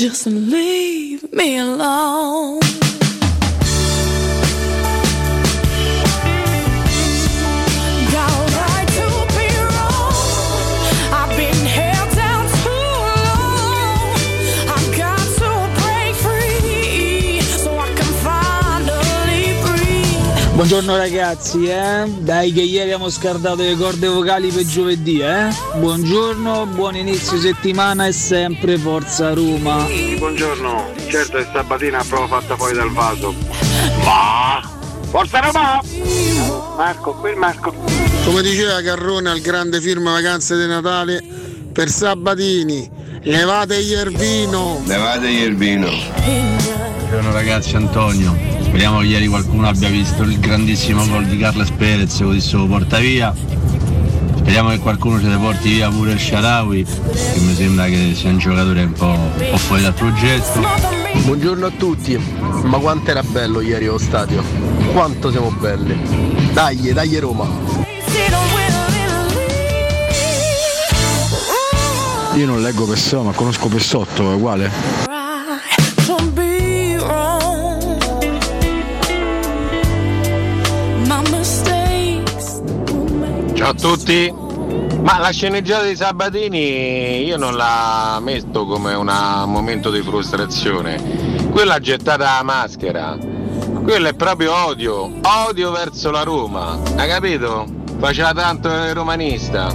[0.00, 2.09] Just leave me alone.
[20.70, 22.04] Buongiorno ragazzi, eh?
[22.18, 25.48] Dai che ieri abbiamo scartato le corde vocali per giovedì, eh?
[25.74, 29.84] Buongiorno, buon inizio settimana e sempre Forza Roma.
[30.16, 33.34] Buongiorno, certo è stamattina proprio fatta fuori dal vaso.
[34.04, 34.62] Ma
[35.08, 35.82] Forza Roma!
[36.76, 37.74] Marco, qui il Marco.
[38.24, 41.20] Come diceva Carrone al grande film Vacanze di Natale,
[41.72, 42.88] per Sabatini,
[43.22, 44.80] levate gli Ervino.
[44.86, 45.90] Levategli il vino.
[46.20, 48.59] Buongiorno ragazzi, Antonio.
[48.70, 52.66] Speriamo che ieri qualcuno abbia visto il grandissimo gol di Carles Perez, così se lo
[52.68, 53.34] porta via.
[54.36, 58.30] Speriamo che qualcuno ce ne porti via pure il Sharawi, che mi sembra che sia
[58.30, 60.60] un giocatore un po', un po' fuori dal progetto.
[61.24, 62.16] Buongiorno a tutti,
[62.62, 64.40] ma quanto era bello ieri allo stadio,
[64.92, 65.98] quanto siamo belli.
[66.52, 67.48] Dai, dai Roma.
[72.36, 75.19] Io non leggo Pessotto, ma conosco Pessotto, è uguale?
[83.60, 84.34] Ciao a tutti!
[85.02, 89.12] Ma la sceneggiata di Sabatini io non la metto come un
[89.48, 91.48] momento di frustrazione.
[91.50, 93.18] Quella gettata la maschera.
[93.82, 95.12] Quello è proprio odio.
[95.46, 96.78] Odio verso la Roma.
[96.96, 97.66] Hai capito?
[97.98, 99.66] Faceva tanto il romanista.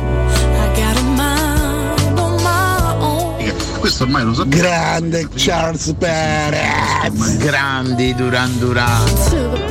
[3.78, 4.46] Questo ormai lo so.
[4.48, 7.38] Grande Charles Perez.
[7.38, 9.65] Grandi Duran Duran.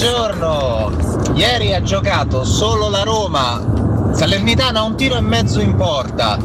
[0.00, 4.12] Buongiorno, ieri ha giocato solo la Roma.
[4.14, 6.36] Salernitana ha un tiro e mezzo in porta.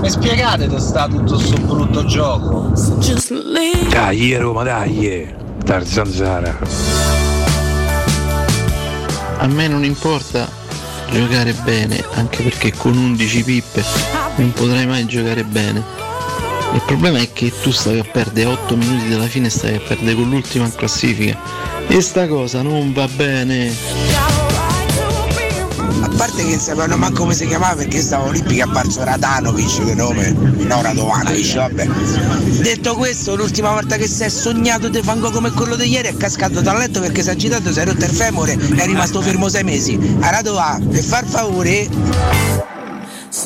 [0.00, 2.70] Mi spiegate dove sta tutto sto brutto gioco?
[3.90, 5.28] Dai Roma, dai!
[5.64, 6.56] Tarzan Zara.
[9.38, 10.48] A me non importa
[11.10, 13.82] giocare bene, anche perché con 11 pippe
[14.36, 16.03] non potrai mai giocare bene.
[16.74, 19.76] Il problema è che tu stavi a perdere a 8 minuti dalla fine e stavi
[19.76, 21.38] a perdere con l'ultima in classifica.
[21.86, 23.72] E sta cosa non va bene.
[26.00, 29.94] A parte che sapevano manco come si chiamava perché stava olimpico è apparso Radanovic che
[29.94, 31.86] nome, no Radovanovic, vabbè.
[32.60, 36.16] Detto questo, l'ultima volta che si è sognato di fango come quello di ieri è
[36.16, 39.20] cascato dal letto perché si è agitato, si è rotto il femore e è rimasto
[39.22, 40.16] fermo sei mesi.
[40.20, 41.88] A Radovà, per far favore,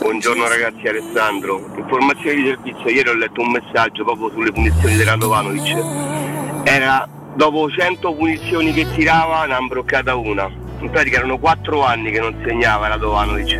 [0.00, 1.70] Buongiorno ragazzi, Alessandro.
[1.76, 6.62] Informazioni di servizio, ieri ho letto un messaggio proprio sulle punizioni di Radovanovic.
[6.62, 10.48] Era dopo 100 punizioni che tirava, ne ha imbroccata una.
[10.80, 13.58] In pratica erano 4 anni che non segnava Radovanovic.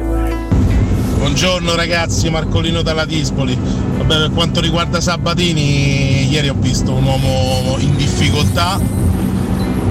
[1.19, 3.59] Buongiorno ragazzi, Marcolino dalla Dispoli.
[3.59, 8.79] Vabbè, per quanto riguarda Sabatini, ieri ho visto un uomo in difficoltà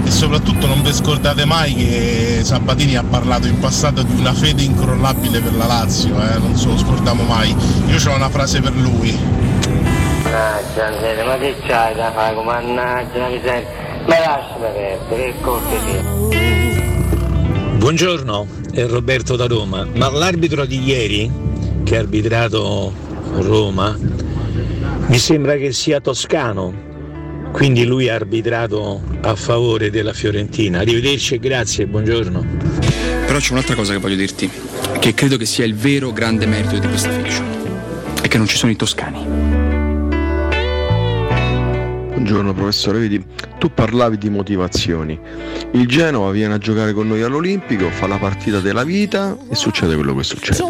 [0.08, 4.64] e soprattutto non vi scordate mai che Sabatini ha parlato in passato di una fede
[4.64, 6.38] incrollabile per la Lazio, eh?
[6.40, 7.54] non se lo scordiamo mai.
[7.88, 9.20] Io ho una frase per lui.
[10.24, 12.42] Mannaggia ma che c'hai da fare?
[12.42, 13.68] Mannaggia la miseria.
[14.08, 16.04] Ma lasciami perdere, che cortesia.
[17.76, 19.86] Buongiorno, è Roberto da Roma.
[19.94, 21.30] Ma l'arbitro di ieri,
[21.84, 22.94] che ha arbitrato
[23.34, 23.94] Roma,
[25.08, 26.87] mi sembra che sia toscano.
[27.52, 30.80] Quindi lui ha arbitrato a favore della Fiorentina.
[30.80, 32.46] Arrivederci e grazie, buongiorno.
[33.26, 34.50] Però c'è un'altra cosa che voglio dirti,
[35.00, 37.46] che credo che sia il vero grande merito di questa fiction.
[38.22, 39.26] È che non ci sono i toscani.
[42.18, 43.24] Buongiorno professore, vedi,
[43.58, 45.20] tu parlavi di motivazioni.
[45.72, 49.96] Il Genova viene a giocare con noi all'Olimpico, fa la partita della vita e succede
[49.96, 50.64] quello che succede.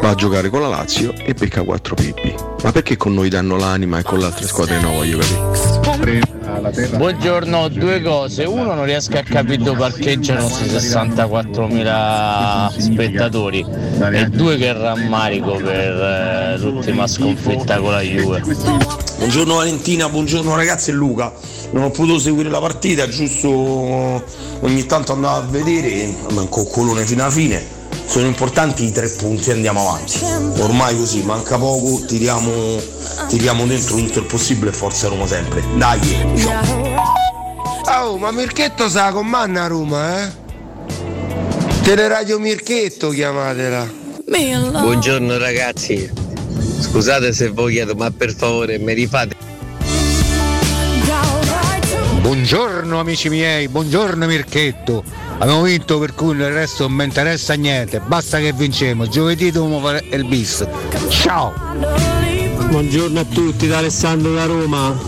[0.00, 2.34] Va a giocare con la Lazio e becca 4 pippi.
[2.62, 5.67] Ma perché con noi danno l'anima e con le altre squadre no, voglio capire?
[6.96, 8.44] Buongiorno, due cose.
[8.44, 13.64] Uno non riesco a capire dove parcheggiano questi 64.000 spettatori.
[14.12, 18.42] E due che rammarico per eh, l'ultima sconfitta con la Juve.
[19.18, 21.32] Buongiorno Valentina, buongiorno ragazzi e Luca.
[21.70, 27.06] Non ho potuto seguire la partita, giusto ogni tanto andavo a vedere, ma un coccolone
[27.06, 27.77] fino alla fine.
[28.08, 30.18] Sono importanti i tre punti e andiamo avanti.
[30.62, 32.80] Ormai così, manca poco, tiriamo,
[33.28, 35.62] tiriamo dentro tutto il possibile e forza Roma sempre.
[35.76, 36.00] Dai!
[38.00, 40.30] Oh, ma Mirchetto sa comanda a Roma, eh?
[41.82, 43.86] Teleradio Mirchetto chiamatela.
[44.24, 46.10] Buongiorno ragazzi,
[46.80, 49.48] scusate se voi chiedo, ma per favore mi rifate
[52.20, 55.02] Buongiorno amici miei, buongiorno Mirchetto.
[55.40, 59.06] Abbiamo vinto per cui il resto non mi interessa niente, basta che vinciamo.
[59.06, 60.66] Giovedì dobbiamo fare il bis.
[61.08, 61.54] Ciao!
[62.68, 64.98] Buongiorno a tutti da Alessandro da Roma.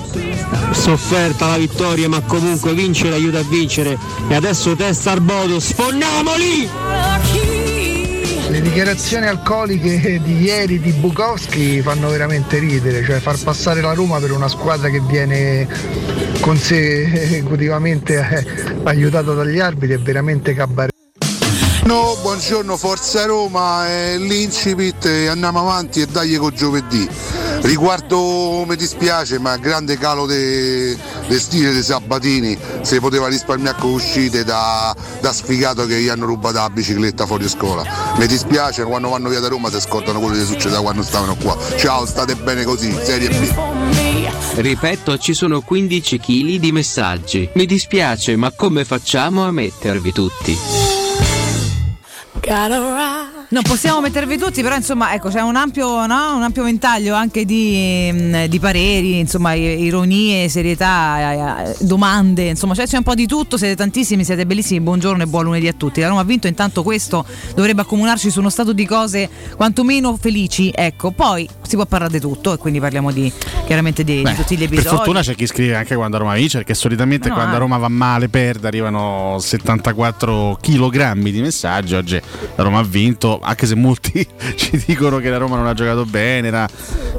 [0.70, 3.98] Sofferta la vittoria ma comunque vincere aiuta a vincere.
[4.28, 7.49] E adesso testa al bodo, sfonniamoli!
[8.50, 14.18] Le dichiarazioni alcoliche di ieri di Bukowski fanno veramente ridere, cioè far passare la Roma
[14.18, 15.68] per una squadra che viene
[16.40, 20.99] consecutivamente eh, aiutata dagli arbitri è veramente cabaret.
[21.90, 27.04] No, buongiorno Forza Roma, è l'incipit e andiamo avanti e dagli con giovedì.
[27.62, 33.90] Riguardo mi dispiace, ma grande calo de, de stile dei Sabatini, se poteva risparmiare con
[33.90, 37.82] uscite da, da sfigato che gli hanno rubato la bicicletta fuori scuola.
[38.18, 41.34] Mi dispiace, quando vanno via da Roma si scordano quello che succede da quando stavano
[41.34, 41.58] qua.
[41.76, 44.60] Ciao, state bene così, Serie B.
[44.60, 47.50] Ripeto, ci sono 15 kg di messaggi.
[47.54, 50.99] Mi dispiace, ma come facciamo a mettervi tutti?
[52.42, 53.09] Got a ride.
[53.52, 56.36] Non possiamo mettervi tutti, però insomma, ecco, c'è un ampio, no?
[56.36, 62.76] un ampio ventaglio anche di, mh, di pareri, insomma, ironie, serietà, eh, eh, domande, insomma,
[62.76, 65.72] cioè, c'è un po' di tutto, siete tantissimi, siete bellissimi, buongiorno e buon lunedì a
[65.72, 66.00] tutti.
[66.00, 67.26] La Roma ha vinto, intanto questo
[67.56, 72.20] dovrebbe accomunarci su uno stato di cose quantomeno felici, ecco, poi si può parlare di
[72.20, 73.32] tutto e quindi parliamo di,
[73.66, 74.96] chiaramente di, di Beh, tutti gli per episodi.
[74.96, 77.58] fortuna c'è chi scrive anche quando Roma vince, perché solitamente No, quando eh.
[77.58, 81.94] Roma va male, perde, arrivano 74 kg di messaggi.
[81.94, 82.20] Oggi
[82.54, 84.26] la Roma ha vinto, anche se molti
[84.56, 86.68] ci dicono che la Roma non ha giocato bene, era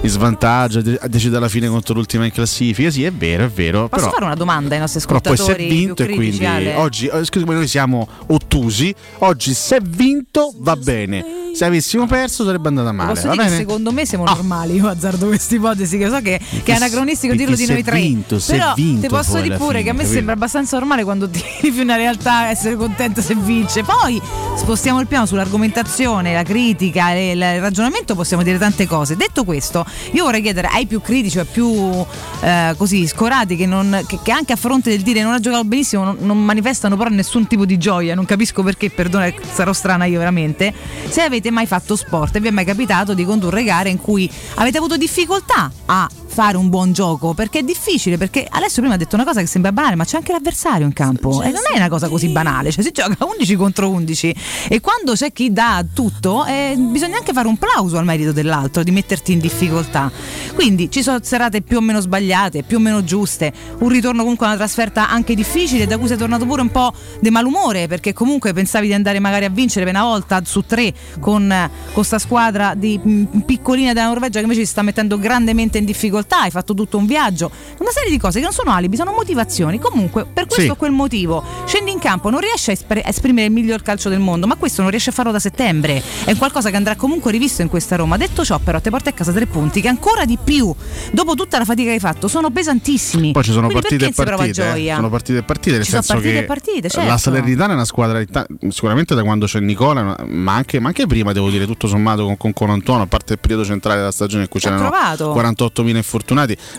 [0.01, 2.89] in svantaggio, ha deciso alla fine contro l'ultima in classifica.
[2.89, 3.87] Sì, è vero, è vero.
[3.87, 6.67] Posso però, fare una domanda ai nostri però poi si è ascoltatori vinto e quindi
[6.75, 8.93] oggi, eh, scusami, noi siamo ottusi.
[9.19, 11.39] Oggi se è vinto va bene.
[11.53, 13.13] Se avessimo perso sarebbe andata male.
[13.13, 16.75] Posso dire secondo me siamo normali, io azzardo questa ipotesi, che so che, che è
[16.75, 17.99] anacronistico dirlo di noi tre.
[17.99, 20.15] vinto, Però vinto ti posso dire pure fine, che a me capito?
[20.15, 23.83] sembra abbastanza normale quando tifi una realtà essere contento se vince.
[23.83, 24.21] Poi
[24.55, 29.15] spostiamo il piano sull'argomentazione, la critica, il ragionamento, possiamo dire tante cose.
[29.15, 32.03] Detto questo, io vorrei chiedere ai più critici ai più
[32.41, 35.63] eh, così scorati che, non- che- che anche a fronte del dire non ha giocato
[35.63, 40.05] benissimo non, non manifestano però nessun tipo di gioia, non capisco perché, perdona, sarò strana
[40.05, 40.73] io veramente,
[41.07, 44.29] se avete mai fatto sport e vi è mai capitato di condurre gare in cui
[44.55, 48.97] avete avuto difficoltà a fare un buon gioco perché è difficile perché Alessio prima ha
[48.97, 51.77] detto una cosa che sembra banale ma c'è anche l'avversario in campo e non è
[51.77, 54.35] una cosa così banale cioè si gioca 11 contro 11
[54.69, 58.83] e quando c'è chi dà tutto eh, bisogna anche fare un plauso al merito dell'altro
[58.83, 60.11] di metterti in difficoltà.
[60.53, 64.45] Quindi ci sono serate più o meno sbagliate più o meno giuste un ritorno comunque
[64.45, 68.13] a una trasferta anche difficile da cui sei tornato pure un po' di malumore perché
[68.13, 72.73] comunque pensavi di andare magari a vincere per una volta su tre con questa squadra
[72.75, 76.73] di mh, piccolina della Norvegia che invece si sta mettendo grandemente in difficoltà hai fatto
[76.73, 77.49] tutto un viaggio
[77.79, 80.69] una serie di cose che non sono alibi sono motivazioni comunque per questo Sì.
[80.69, 84.09] o quel motivo scendi in campo non riesci a espr- a esprimere il miglior calcio
[84.09, 87.31] del mondo ma questo non riesce a farlo da settembre è qualcosa che andrà comunque
[87.31, 90.25] rivisto in questa Roma detto ciò però ti porti a casa tre punti che ancora
[90.25, 90.73] di più
[91.11, 94.25] dopo tutta la fatica che hai fatto sono pesantissimi Poi ci sono Quindi partite e
[94.25, 94.75] partite.
[94.89, 94.93] eh.
[94.95, 97.09] Sono partite e partite, nel Ci senso partite che partite, certo.
[97.09, 98.23] la Salernitana è una squadra
[98.69, 102.37] sicuramente da quando c'è Nicola, ma anche, ma anche prima devo dire tutto sommato con,
[102.37, 105.33] con Colantuono, a parte il periodo centrale della stagione in cui c'erano provato.
[105.33, 106.10] 48.000 infortunati.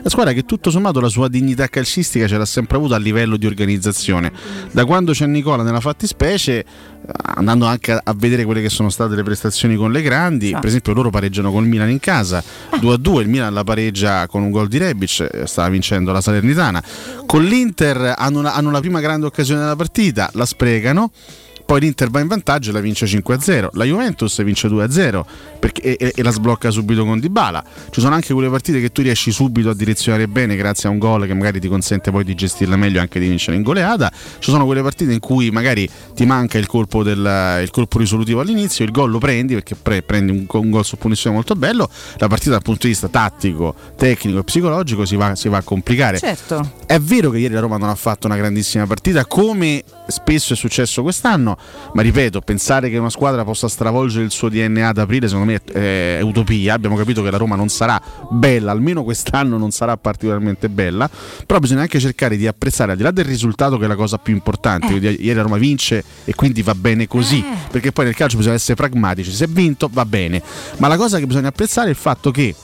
[0.03, 3.37] La squadra che tutto sommato la sua dignità calcistica ce l'ha sempre avuta a livello
[3.37, 4.33] di organizzazione.
[4.71, 6.65] Da quando c'è Nicola nella fattispecie,
[7.35, 10.67] andando anche a, a vedere quelle che sono state le prestazioni con le grandi, per
[10.67, 12.43] esempio loro pareggiano col Milan in casa,
[12.75, 16.83] 2-2, il Milan la pareggia con un gol di Rebic, eh, stava vincendo la Salernitana.
[17.27, 21.11] Con l'Inter hanno, una- hanno la prima grande occasione della partita, la sprecano.
[21.65, 23.69] Poi l'Inter va in vantaggio e la vince 5-0.
[23.73, 25.25] La Juventus vince 2-0
[25.59, 27.65] perché- e, e- la sblocca subito con Dybala.
[27.91, 30.99] Ci sono anche quelle partite che tu riesci subito a direzionare bene grazie a un
[30.99, 34.11] gol che magari ti consente poi di gestirla meglio e anche di vincere in goleata.
[34.39, 38.41] Ci sono quelle partite in cui magari ti manca il colpo, del, il colpo risolutivo
[38.41, 41.89] all'inizio, il gol lo prendi perché pre- prendi un, un gol su punizione molto bello.
[42.19, 45.63] La partita dal punto di vista tattico, tecnico e psicologico si va, si va a
[45.63, 46.19] complicare.
[46.19, 50.53] certo È vero che ieri la Roma non ha fatto una grandissima partita, come spesso
[50.53, 51.52] è successo quest'anno,
[51.93, 55.61] ma ripeto, pensare che una squadra possa stravolgere il suo DNA ad aprile, secondo me
[55.65, 56.75] è, è utopia.
[56.75, 58.01] Abbiamo capito che la Roma non sarà
[58.31, 61.09] bella, almeno quest'anno non sarà particolarmente bella,
[61.47, 64.19] però bisogna anche cercare di apprezzare, al di là del risultato che è la cosa
[64.19, 68.15] più importante, quindi ieri la Roma vince e quindi va bene così, perché poi nel
[68.15, 70.43] calcio bisogna essere pragmatici, se è vinto va bene,
[70.79, 72.55] ma la cosa che bisogna apprezzare è il fatto che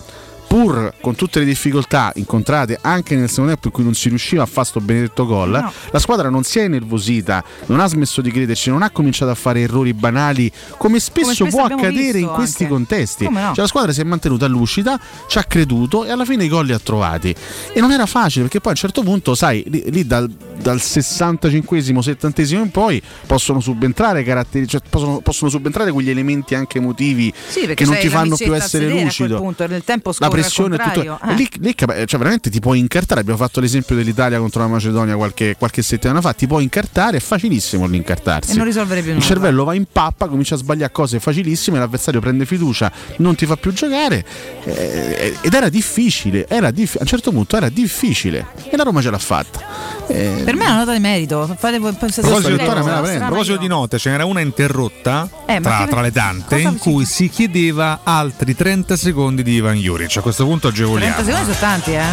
[0.49, 4.43] pur con tutte le difficoltà incontrate anche nel secondo tempo in cui non si riusciva
[4.43, 8.31] a fare sto benedetto gol, la squadra non si è innervosita, non ha smesso di
[8.31, 12.63] crederci, non ha cominciato a fare errori banali come spesso, spesso può accadere in questi
[12.65, 12.75] anche.
[12.75, 13.25] contesti.
[13.27, 13.49] Come no?
[13.49, 16.65] Cioè, la squadra si è mantenuta lucida, ci ha creduto e alla fine i gol
[16.67, 17.35] li ha trovati.
[17.75, 20.79] E non era facile perché poi a un certo punto, sai, lì, lì dal, dal
[20.79, 27.33] 65esimo, 70esimo in poi possono subentrare caratteri, cioè possono, possono subentrare quegli elementi anche emotivi
[27.49, 29.37] Sì, che non ti fanno più essere lucido.
[29.37, 31.19] punto, nel tempo La scorre pressione e tutto.
[31.29, 31.35] eh.
[31.35, 33.21] lì, lì cap- cioè, veramente ti puoi incartare.
[33.21, 36.33] Abbiamo fatto l'esempio dell'Italia contro la Macedonia qualche, qualche settimana fa.
[36.33, 38.53] Ti puoi incartare, è facilissimo l'incartarsi.
[38.53, 39.27] E non risolvere più Il nulla.
[39.29, 43.57] cervello va in pappa, comincia a sbagliare cose facilissime, l'avversario prende fiducia, non ti fa
[43.57, 44.25] più giocare.
[44.65, 48.47] eh, ed era difficile, era diff- a un certo punto era difficile.
[48.71, 49.61] E la Roma ce l'ha fatta.
[50.09, 51.47] Eh, Per me è una nota di merito.
[51.59, 55.85] Fate voi A proposito, Silenzio, a proposito di note, ce n'era una interrotta Eh, tra,
[55.85, 60.21] che- tra le tante in cui si chiedeva altri 30 secondi di Ivan Juric.
[60.29, 61.25] A questo punto 30 agevoliamo.
[61.25, 62.05] secondi sono tanti, eh.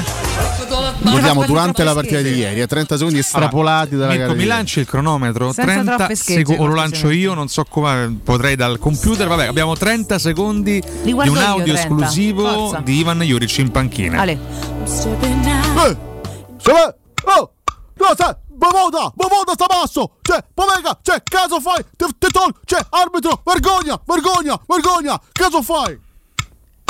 [1.01, 4.37] Vogliamo durante la partita di ieri, a 30 secondi estrapolati dalla Mirko, gara.
[4.37, 5.51] mi lanci il cronometro?
[5.51, 9.27] Senza 30 troppe schegge, secondi, o lo lancio io, non so come potrei dal computer.
[9.27, 11.81] Vabbè, abbiamo 30 secondi di un io, audio 30.
[11.81, 12.79] esclusivo Forza.
[12.79, 14.21] di Ivan Juric in panchina.
[14.21, 14.31] Ale.
[14.31, 14.37] Eh,
[17.25, 17.51] oh,
[17.95, 22.79] no, sai, Bovoda, Bovoda sta basso, cioè, Pomega, cioè, caso fai, te, te tol, cioè,
[22.91, 26.04] arbitro, vergogna, vergogna, vergogna, caso fai?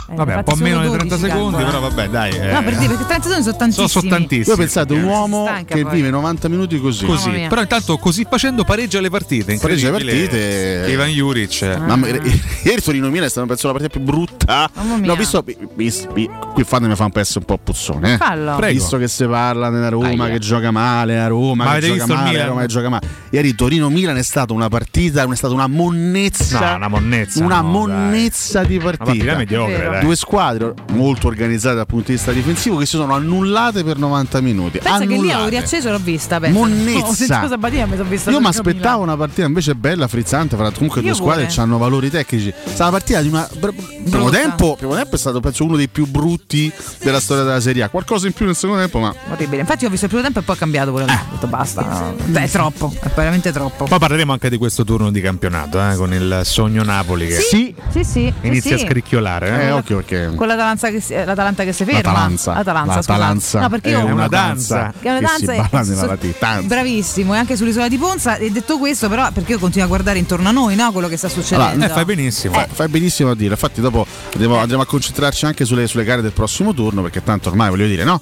[0.07, 2.31] Vabbè, un po' infatti meno di 30 12 secondi, però vabbè, dai.
[2.37, 2.51] eh.
[2.51, 3.87] No, per dire, perché 30 secondi sono tantissimi.
[3.89, 4.43] Sono, tantissimi.
[4.45, 5.91] Voi pensate, un uomo Stanca che poi.
[5.95, 7.05] vive 90 minuti così.
[7.05, 7.45] Così.
[7.49, 9.57] Però intanto così facendo pareggia le partite.
[9.57, 10.85] Pareggia le partite.
[10.89, 11.61] Ivan Juric.
[11.85, 14.69] Mamma, ieri ieri Torino Milan è stata penso la partita più brutta.
[15.01, 18.13] No, visto, vi- vis- vi- qui fatemi fa un pezzo un po' puzzone.
[18.13, 18.17] Eh.
[18.17, 18.55] Fallo.
[18.57, 18.73] Prego.
[18.79, 20.33] Visto che si parla della Roma Aia.
[20.33, 23.07] che gioca male, a Roma Ma che gioca visto il male, Roma che gioca male.
[23.31, 26.59] Ieri Torino Milan è stata una partita, è stata una monnezza.
[26.69, 29.35] No, una monnezza, Una no, monnezza di Una partita partita.
[29.35, 29.94] mediocre.
[29.95, 30.03] Dai.
[30.05, 34.41] Due squadre molto organizzate dal punto di vista difensivo che si sono annullate per 90
[34.41, 34.79] minuti.
[34.79, 35.33] Pensa che lì Annullate.
[35.33, 36.39] avevo riacceso e l'ho vista.
[36.39, 36.57] Pensa.
[36.59, 37.05] Monnezza.
[37.07, 38.31] Ho sentito Sabatina mi sono vista.
[38.31, 41.77] Io mi aspettavo una partita invece bella, frizzante, fra comunque Io due squadre che hanno
[41.77, 42.49] valori tecnici.
[42.49, 43.47] È stata una partita di una.
[43.59, 43.73] pr-
[44.05, 46.71] Primo tempo, primo tempo è stato penso uno dei più brutti
[47.01, 47.89] della storia della Serie A.
[47.89, 49.13] Qualcosa in più nel secondo tempo, ma.
[49.31, 49.61] Orribile.
[49.61, 51.03] Infatti, ho visto il primo tempo e poi ho cambiato pure.
[51.03, 51.81] Ho detto basta.
[51.81, 52.15] no.
[52.25, 52.93] Beh, è troppo.
[52.99, 53.85] È veramente troppo.
[53.85, 57.73] Poi parleremo anche di questo turno di campionato eh, con il sogno Napoli che Sì,
[57.89, 58.33] sì, sì.
[58.41, 58.83] inizia sì.
[58.83, 59.63] a scricchiolare.
[59.67, 59.71] eh.
[59.85, 60.35] Eh, occhio perché.
[60.35, 62.01] Con l'Atalanta che, si, eh, l'Atalanta che si ferma.
[62.01, 62.53] L'Atalanza.
[62.53, 62.95] L'Atalanza.
[62.95, 65.85] L'Atalanza No, perché è io una danza Che è una che danza si e- balla
[65.85, 66.17] nella
[66.59, 66.61] so-.
[66.63, 68.35] Bravissimo, e anche sull'isola di Ponza.
[68.37, 70.91] E detto questo, però, perché io continuo a guardare intorno a noi, no?
[70.91, 71.71] Quello che sta succedendo.
[71.73, 72.53] Allora, Eh, fai benissimo.
[72.53, 76.21] Fai, fai benissimo a dire, infatti dopo andremo, andremo a concentrarci anche sulle, sulle gare
[76.21, 78.21] del prossimo turno, perché tanto ormai voglio dire, no?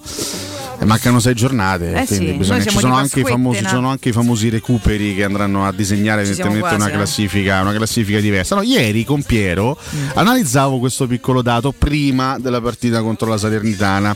[0.86, 4.12] Mancano sei giornate, Eh quindi sì, bisogna- ci, sono anche famosi, ci sono anche i
[4.12, 6.92] famosi recuperi che andranno a disegnare evidentemente una, eh.
[6.92, 8.56] classifica, una classifica diversa.
[8.56, 10.10] No, ieri con Piero Mm.
[10.16, 14.16] analizzavo questo piccolo dato prima della partita contro la Salernitana.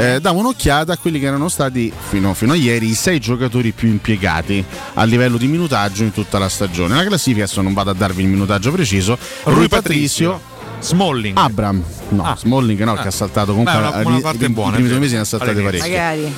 [0.00, 3.72] Eh, davo un'occhiata a quelli che erano stati fino, fino a ieri i sei giocatori
[3.72, 4.64] più impiegati
[4.94, 6.94] a livello di minutaggio in tutta la stagione.
[6.94, 10.54] La classifica, adesso non vado a darvi il minutaggio preciso, Rui, Patricio.
[10.86, 11.36] Smalling.
[11.36, 14.88] Abram, no, Smalling no, che ha saltato comunque Beh, una- una parte i buona, primi
[14.88, 15.78] è due mesi ne ha saltate All'inizio.
[15.78, 15.98] parecchie.
[15.98, 16.34] Magari.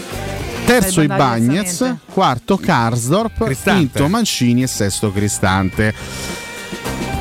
[0.65, 3.91] Terzo Ibagnez, quarto Karsdorp, Cristante.
[3.91, 5.95] quinto Mancini e sesto Cristante.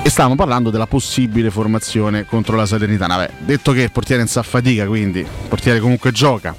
[0.03, 3.17] E stavamo parlando della possibile formazione contro la Salernitana.
[3.17, 6.55] Beh, detto che il portiere non sa fatica, quindi il portiere comunque gioca.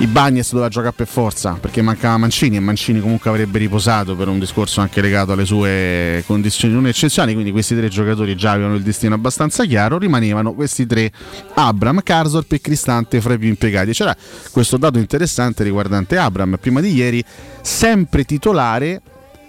[0.00, 4.38] Ibagnez doveva giocare per forza perché mancava Mancini e Mancini comunque avrebbe riposato per un
[4.38, 7.32] discorso anche legato alle sue condizioni non eccezionali.
[7.32, 9.98] Quindi questi tre giocatori già avevano il destino abbastanza chiaro.
[9.98, 11.10] Rimanevano questi tre:
[11.54, 13.92] Abram, Karsdorp e Cristante fra i più impiegati.
[13.92, 14.16] C'era
[14.52, 17.24] questo dato interessante riguardante Abram prima di ieri,
[17.60, 19.02] sempre titolare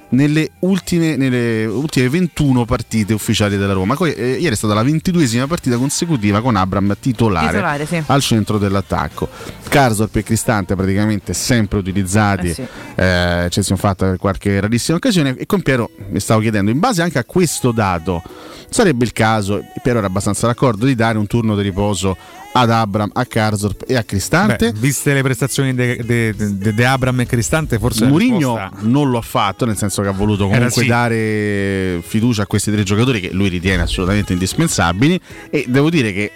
[0.10, 3.96] nelle ultime, nelle ultime 21 partite ufficiali della Roma.
[3.96, 8.04] Co- eh, ieri è stata la 22esima partita consecutiva con Abram titolare, Titolare, sì.
[8.06, 9.30] al centro dell'attacco.
[9.70, 12.68] Karsdorp e Cristante praticamente sempre utilizzati, Eh sì.
[12.96, 15.36] eh, eccezione fatta per qualche rarissima occasione.
[15.38, 18.24] E con Piero mi stavo chiedendo, in base anche a questo dato,
[18.70, 22.18] sarebbe il caso, Piero era abbastanza d'accordo, di dare un turno di riposo
[22.52, 24.72] ad Abram, a Karsdorp e a Cristante.
[24.72, 29.78] Beh, viste le prestazioni di Abram e Cristante, forse risposta- non lo ha fatto, nel
[29.78, 30.88] senso che ha voluto comunque sì.
[30.88, 35.20] dare fiducia a questi tre giocatori che lui ritiene assolutamente indispensabili
[35.50, 36.32] e devo dire che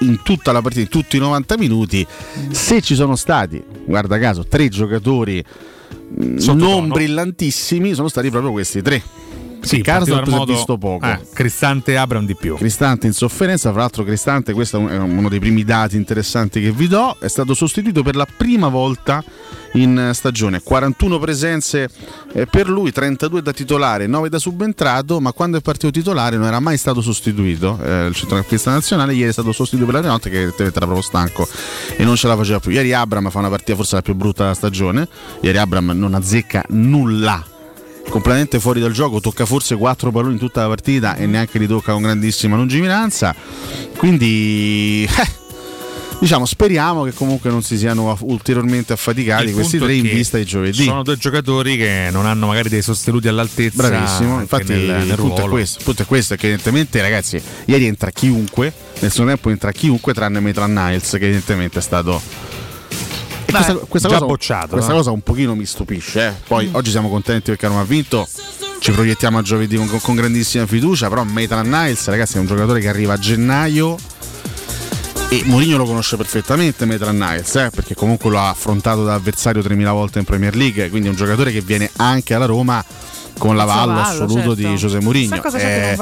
[0.00, 2.06] in tutta la partita, in tutti i 90 minuti,
[2.50, 5.44] se ci sono stati, guarda caso, tre giocatori
[6.08, 6.78] mh, Sottotono.
[6.80, 9.02] non brillantissimi, sono stati proprio questi tre.
[9.60, 11.04] Sì, si è modo- visto poco.
[11.06, 12.54] eh, Cristante e Abram di più.
[12.56, 16.60] Cristante in sofferenza, fra l'altro Cristante, questo è un- è uno dei primi dati interessanti
[16.60, 19.22] che vi do, è stato sostituito per la prima volta
[19.74, 21.88] in eh, stagione, 41 presenze
[22.32, 26.46] eh, per lui, 32 da titolare, 9 da subentrato, ma quando è partito titolare non
[26.46, 30.14] era mai stato sostituito, eh, il centrocampista nazionale, ieri è stato sostituito per la prima
[30.18, 31.46] volta che era proprio stanco
[31.96, 32.70] e non ce la faceva più.
[32.70, 35.06] Ieri Abram fa una partita forse la più brutta della stagione,
[35.42, 37.44] ieri Abram non azzecca nulla
[38.08, 41.66] completamente fuori dal gioco, tocca forse quattro palloni in tutta la partita e neanche li
[41.66, 43.34] tocca con grandissima lungimiranza.
[43.96, 45.46] Quindi eh,
[46.20, 50.36] Diciamo, speriamo che comunque non si siano ulteriormente affaticati Il questi tre è in vista
[50.36, 50.82] di giovedì.
[50.82, 53.86] Sono due giocatori che non hanno magari dei sostenuti all'altezza.
[53.86, 57.40] Bravissimo, infatti nel, nel il, punto è questo, il punto è questo, che evidentemente ragazzi,
[57.66, 62.47] ieri entra chiunque, nel suo tempo entra chiunque tranne Metran Niles che evidentemente è stato...
[63.48, 64.98] E questa, questa cosa, bocciato, questa no?
[64.98, 66.26] cosa un pochino mi stupisce.
[66.26, 66.32] eh.
[66.46, 68.28] Poi oggi siamo contenti perché non ha vinto,
[68.78, 72.80] ci proiettiamo a giovedì con, con grandissima fiducia, però Metran Niles ragazzi è un giocatore
[72.80, 73.96] che arriva a gennaio
[75.30, 79.62] e Mourinho lo conosce perfettamente Metran Niles, eh, perché comunque lo ha affrontato da avversario
[79.62, 82.84] 3000 volte in Premier League, quindi è un giocatore che viene anche alla Roma
[83.38, 84.54] con l'avallo assoluto certo.
[84.54, 85.42] di José Mourinho.
[85.54, 85.96] Eh,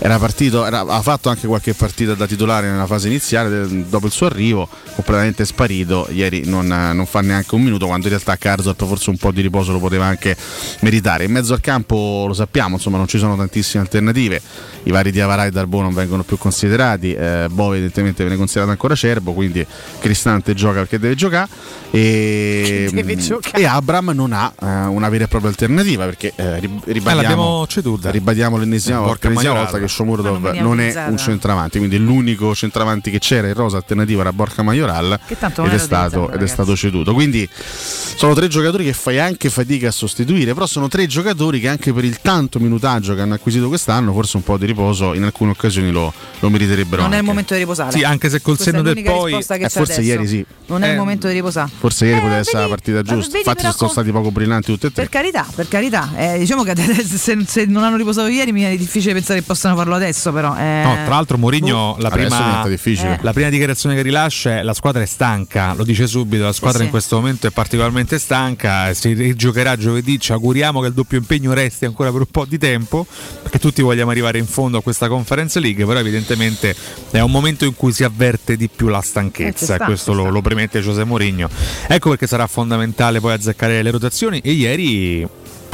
[0.00, 4.06] era partito, era- ha fatto anche qualche partita da titolare nella fase iniziale, de- dopo
[4.06, 6.06] il suo arrivo, completamente sparito.
[6.10, 9.40] Ieri non, non fa neanche un minuto, quando in realtà Carzorp forse un po' di
[9.40, 10.36] riposo lo poteva anche
[10.80, 11.24] meritare.
[11.24, 14.40] In mezzo al campo lo sappiamo, insomma, non ci sono tantissime alternative.
[14.84, 17.12] I vari Diavara e Darbo non vengono più considerati.
[17.12, 19.66] Eh, Bove, evidentemente, viene considerato ancora Cerbo, quindi
[20.00, 21.48] Cristante gioca perché deve giocare.
[21.90, 23.62] E, Deve mm, giocare.
[23.62, 28.10] e Abram non ha eh, una vera e propria alternativa perché eh, ribadiamo, ceduta.
[28.10, 31.10] ribadiamo l'ennesima Eh, volta, volta che Shomurov Ma non non è utilizzata.
[31.10, 35.36] un centravanti, quindi l'unico centravanti che c'era in rosa alternativa era Borca Majoral ed,
[35.72, 37.12] è stato, ed è stato ceduto.
[37.14, 41.68] Quindi sono tre giocatori che fai anche fatica a sostituire, però sono tre giocatori che
[41.68, 45.22] anche per il tanto minutaggio che hanno acquisito quest'anno, forse un po' di riposo in
[45.24, 47.02] alcune occasioni lo, lo meriterebbero.
[47.02, 47.26] Non è il anche.
[47.30, 47.92] momento di riposare.
[47.92, 50.08] Sì, anche se col Questa senno del poi- risposta che Eh, c'è forse adesso.
[50.08, 50.44] ieri sì.
[50.66, 51.70] Non è Eh, il momento di riposare.
[51.78, 53.32] Forse ieri poteva Eh, essere la partita giusta.
[53.32, 55.02] vedi Infatti sono con- stati poco brillanti tutti e tre.
[55.02, 56.10] Per carità, per carità.
[56.16, 59.76] Eh, diciamo che se, se non hanno riposato ieri mi è difficile pensare che possano
[59.76, 60.56] farlo adesso, però.
[60.56, 60.82] eh.
[60.82, 63.12] No, tra l'altro Mourinho la Adesso prima.
[63.14, 63.18] Eh.
[63.22, 66.78] la prima dichiarazione che rilascia è la squadra è stanca, lo dice subito, la squadra
[66.78, 66.84] sì.
[66.84, 71.52] in questo momento è particolarmente stanca, si rigiocherà giovedì, ci auguriamo che il doppio impegno
[71.52, 73.06] resti ancora per un po' di tempo,
[73.42, 76.74] perché tutti vogliamo arrivare in fondo a questa Conference League, però evidentemente
[77.10, 80.12] è un momento in cui si avverte di più la Eh, stanchezza, sta, e questo
[80.12, 81.48] lo, lo premette José Mourinho.
[81.86, 85.26] Ecco perché sarà fondamentale poi azzeccare le rotazioni e ieri...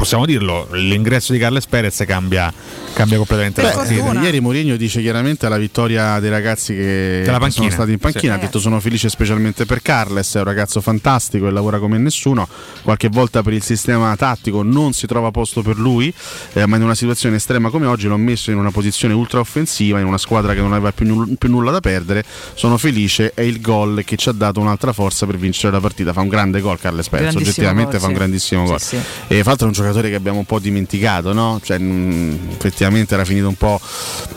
[0.04, 2.52] Possiamo dirlo, l'ingresso di Carles Perez cambia,
[2.92, 4.12] cambia completamente la Beh, partita.
[4.12, 8.34] eh, ieri Mourinho dice chiaramente alla vittoria dei ragazzi che sono stati in panchina.
[8.34, 8.38] Sì.
[8.38, 12.46] Ha detto sono felice specialmente per Carles, è un ragazzo fantastico e lavora come nessuno.
[12.82, 16.12] Qualche volta per il sistema tattico non si trova posto per lui,
[16.52, 20.00] eh, ma in una situazione estrema come oggi l'ho messo in una posizione ultra offensiva,
[20.00, 22.22] in una squadra che non aveva più, null- più nulla da perdere.
[22.52, 26.12] Sono felice, è il gol che ci ha dato un'altra forza per vincere la partita.
[26.12, 28.18] Fa un grande gol Carles Perez, Grandissimo oggettivamente gol, fa un sì.
[28.18, 28.80] grandissimo Sì, gol.
[28.80, 28.98] sì.
[29.28, 31.60] E l'altro è un giocatore che abbiamo un po' dimenticato, no?
[31.62, 33.80] Cioè, mh, effettivamente era finito un po'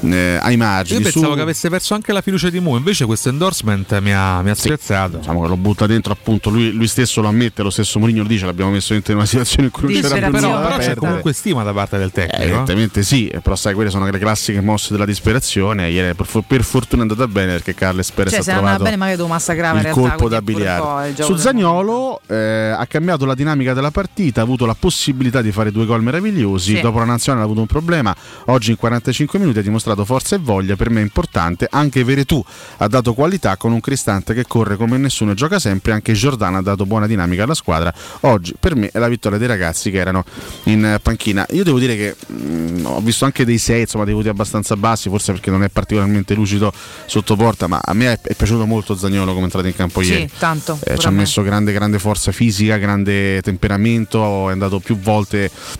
[0.01, 0.97] eh, ai margini.
[0.99, 4.13] Io pensavo Su- che avesse perso anche la fiducia di Mu, invece questo endorsement mi
[4.13, 5.17] ha, mi ha spiazzato.
[5.17, 8.27] Diciamo che lo butta dentro, appunto, lui, lui stesso lo ammette, lo stesso Mourinho lo
[8.27, 10.75] dice, l'abbiamo messo dentro in una situazione in cui non c'era più però, però c'è
[10.77, 10.95] perdere.
[10.99, 12.41] comunque stima da parte del Eh, tecnico.
[12.43, 15.89] evidentemente sì, però sai, quelle sono le classiche mosse della disperazione.
[15.89, 19.17] Ieri per, per fortuna è andata bene perché Carles Perez Cioè, ha trovato bene, magari
[19.17, 20.01] devo massacrare il realtà.
[20.01, 21.23] colpo da biliardo.
[21.23, 22.35] Su Zagnolo eh,
[22.77, 26.75] ha cambiato la dinamica della partita, ha avuto la possibilità di fare due gol meravigliosi.
[26.75, 26.81] Sì.
[26.81, 28.15] Dopo la nazionale ha avuto un problema.
[28.45, 30.75] Oggi in 45 minuti ha dimostrato forza e voglia.
[30.75, 31.67] Per me è importante.
[31.69, 32.43] Anche Veretù
[32.77, 35.91] ha dato qualità con un Cristante che corre come nessuno e gioca sempre.
[35.91, 37.93] Anche Giordano ha dato buona dinamica alla squadra.
[38.21, 40.23] Oggi per me è la vittoria dei ragazzi che erano
[40.63, 41.45] in eh, panchina.
[41.51, 45.09] Io devo dire che mh, ho visto anche dei 6, insomma, dei voti abbastanza bassi,
[45.09, 46.71] forse perché non è particolarmente lucido
[47.05, 50.01] sotto porta, ma a me è, è piaciuto molto Zagnolo come è entrato in campo
[50.01, 50.27] ieri.
[50.29, 50.79] Sì, tanto.
[50.83, 55.26] Eh, ci ha messo grande, grande forza fisica, grande temperamento, è andato più volte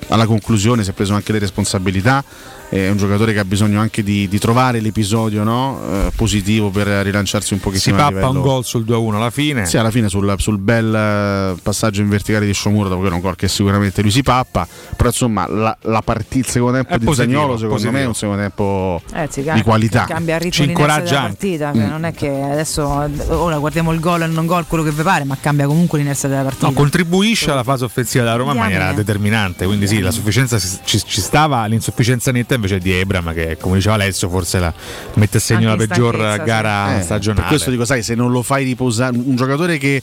[0.08, 2.24] alla conclusione, si è preso anche le responsabilità.
[2.70, 5.80] È un giocatore che ha bisogno anche di, di trovare l'episodio no?
[5.90, 9.66] Eh, positivo per rilanciarsi un Si pochettino a pappa un gol sul 2-1 alla fine.
[9.66, 13.16] Sì, alla fine sul, sul bel eh, passaggio in verticale di Sciomuro, dopo che era
[13.16, 16.94] un gol che sicuramente lui si pappa, però insomma la, la partita, il secondo tempo
[16.94, 17.98] È di positivo, Zagnolo secondo positivo.
[17.98, 20.04] me è un secondo tempo Eh, sì, di qualità.
[20.04, 21.74] Cambia il ritmo Ci incoraggia partita.
[21.74, 21.88] Mm.
[21.88, 22.86] Non è che adesso
[23.30, 26.00] ora guardiamo il gol e il non gol, quello che vi pare, ma cambia comunque
[26.00, 26.68] l'inizio della partita.
[26.68, 29.66] No, contribuisce alla fase offensiva della Roma in maniera determinante.
[29.66, 33.76] Quindi sì, la sufficienza si- ci, ci stava, l'insufficienza netta invece di Ebram, che come
[33.78, 34.74] diceva Alessio, forse la
[35.16, 37.42] mette a segno Anche la peggior gara Eh, stagionale.
[37.42, 40.02] Per questo dico, sai, se non lo fai riposare, un giocatore che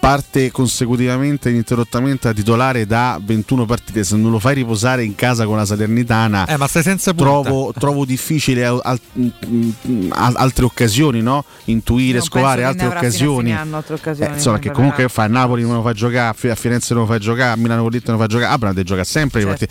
[0.00, 5.44] parte consecutivamente ininterrottamente a titolare da 21 partite, se non lo fai riposare in casa
[5.44, 10.64] con la Salernitana, Eh, ma stai senza trovo, trovo difficile al- al- mm, al- altre
[10.64, 11.44] occasioni, no?
[11.66, 13.52] intuire, Non scovare altre a occasioni.
[13.54, 16.32] anno altre occasioni, Eh, insomma, che comunque fa a Napoli non lo fa giocare, a
[16.32, 18.72] Fi- a Firenze non lo fa giocare, a Milano Colletta non lo fa giocare, Abram
[18.72, 19.42] deve giocare sempre.
[19.42, 19.66] Certo.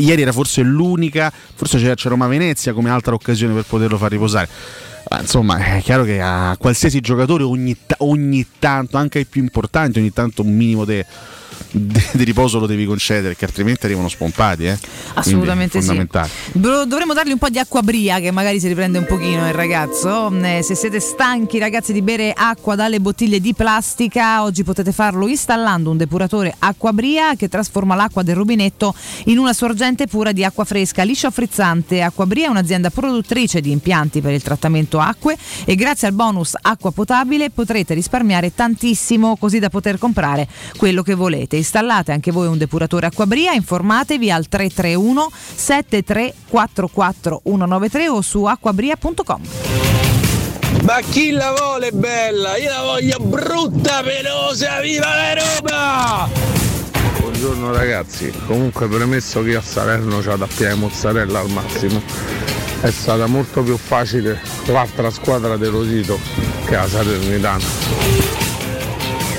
[0.00, 4.10] Ieri era forse l'unica, forse c'era, c'era Roma Venezia come altra occasione per poterlo far
[4.10, 4.48] riposare.
[5.08, 10.00] Ma, insomma, è chiaro che a qualsiasi giocatore ogni, ogni tanto, anche ai più importanti,
[10.00, 11.06] ogni tanto un minimo de-
[11.70, 14.66] di, riposo lo devi concedere, perché altrimenti arrivano spompati.
[14.66, 14.78] Eh?
[15.14, 16.06] Assolutamente sì.
[16.52, 20.32] Dovremmo dargli un po' di acqua bria che magari si riprende un pochino il ragazzo.
[20.62, 25.90] Se siete stanchi ragazzi di bere acqua dalle bottiglie di plastica, oggi potete farlo installando
[25.90, 28.94] un depuratore acqua bria che trasforma l'acqua del rubinetto
[29.24, 32.02] in una sorgente pura di acqua fresca, liscia frizzante.
[32.02, 36.54] Acqua bria è un'azienda produttrice di impianti per il trattamento acque e grazie al bonus
[36.60, 41.55] acqua potabile potrete risparmiare tantissimo così da poter comprare quello che volete.
[41.56, 49.40] Installate anche voi un depuratore acqua bria, informatevi al 331 7344 193 o su acquabria.com.
[50.82, 52.56] Ma chi la vuole bella?
[52.56, 56.28] Io la voglio brutta, pelosa, viva la Roma!
[57.18, 62.00] Buongiorno ragazzi, comunque premesso che a Salerno c'ha da piede mozzarella al massimo,
[62.80, 66.18] è stata molto più facile l'altra squadra dello Sito
[66.64, 68.45] che la Salernitana.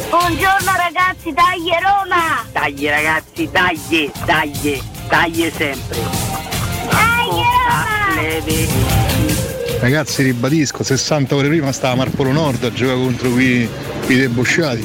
[0.09, 2.45] Buongiorno ragazzi, dai Roma!
[2.53, 5.97] Dai ragazzi, dai, dai, dai sempre!
[6.89, 7.97] Dai Roma!
[9.81, 13.69] Ragazzi ribadisco, 60 ore prima stava Marpolo Nord a giocare contro qui
[14.07, 14.83] i debosciati.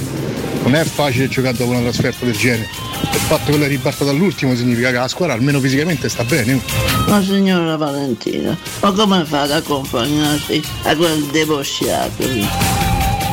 [0.65, 2.69] Non è facile giocare dopo una trasferta del genere.
[3.13, 6.61] Il fatto che lei riparta dall'ultimo significa che la squadra almeno fisicamente sta bene.
[7.07, 12.82] Ma signora Valentina, ma come fate ad accompagnarsi a quel debosciato?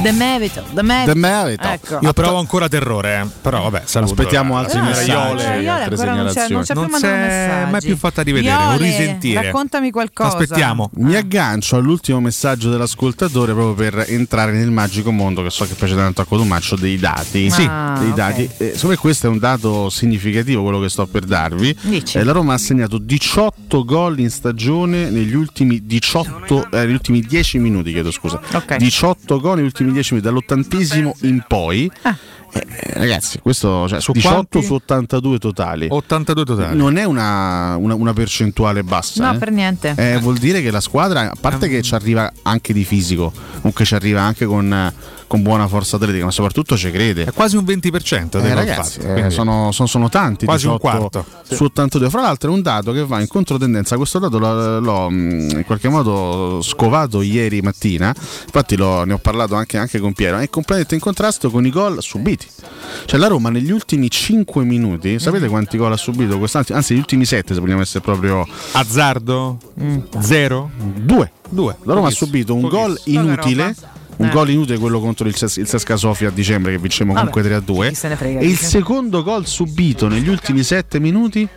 [0.02, 1.12] The Mevito, The Mevito.
[1.12, 1.68] The Mevito.
[1.68, 2.00] Ecco.
[2.02, 3.28] Io provo ancora terrore, eh.
[3.42, 4.14] però vabbè, saluto.
[4.14, 6.54] Aspettiamo altri Ah, messaggi, Iole, altre non c'è- segnalazioni.
[6.54, 9.42] non c'è Non si è mai più fatta rivedere, un Iole, risentire.
[9.44, 10.38] Raccontami qualcosa.
[10.38, 10.90] Aspettiamo.
[10.96, 15.96] Mi aggancio all'ultimo messaggio dell'ascoltatore proprio per entrare nel magico mondo che so che piace
[15.96, 17.50] tanto a Cotumaccio dei dati.
[17.50, 17.58] Sì.
[17.58, 18.44] dei Ah, dati.
[18.44, 18.62] ok.
[18.62, 21.76] Eh, secondo me questo è un dato significativo quello che sto per darvi.
[22.14, 27.20] Eh, la Roma ha segnato 18 gol in stagione negli ultimi 18 eh, negli ultimi
[27.22, 28.40] 10 minuti, chiedo scusa.
[28.54, 28.78] Ok.
[28.78, 31.90] 18 gol negli ultimi 10 minuti dall'ottantesimo in poi.
[32.04, 32.16] Eh,
[32.52, 34.64] eh, ragazzi, questo cioè, Su 18 quanti?
[34.68, 35.88] su 82 totali.
[35.90, 36.76] 82 totali.
[36.78, 39.28] Non è una, una- una percentuale bassa.
[39.30, 39.38] No, eh.
[39.38, 39.94] per niente.
[39.96, 43.86] Eh, vuol dire che la squadra, a parte che ci arriva anche di fisico, comunque
[43.86, 44.94] ci arriva anche con,
[45.30, 47.26] con buona forza atletica, ma soprattutto ci crede.
[47.26, 50.66] È quasi un 20% dei Eh, gol ragazzi, fatti, eh, sono, sono- sono tanti Quasi
[50.66, 51.26] un 18 quarto.
[51.56, 53.96] su 82 fra l'altro è un dato che va in controtendenza.
[53.96, 58.08] Questo dato l'ho, l'ho, mh, in qualche modo scovato ieri mattina.
[58.46, 60.38] Infatti l'ho- ne ho parlato anche, anche con Piero.
[60.40, 62.48] È completamente in contrasto con i gol subiti.
[63.06, 65.50] Cioè la Roma negli ultimi 5 minuti sapete Mm.
[65.50, 69.60] quanti gol ha subito quest'anno anzi negli ultimi 7 se vogliamo essere proprio azzardo?
[70.20, 70.72] Zero?
[70.96, 71.32] Due.
[71.50, 71.76] Due.
[71.84, 72.30] La Roma ha Pochissimo.
[72.32, 73.22] subito un gol Pochissimo.
[73.24, 73.76] inutile
[74.20, 74.32] un Eh.
[74.32, 77.64] gol inutile quello contro il, Ces- il Sesca Sofia a dicembre che vincemmo comunque 3
[77.64, 81.48] chi se ne frega, a 2 e il secondo gol subito negli ultimi 7 minuti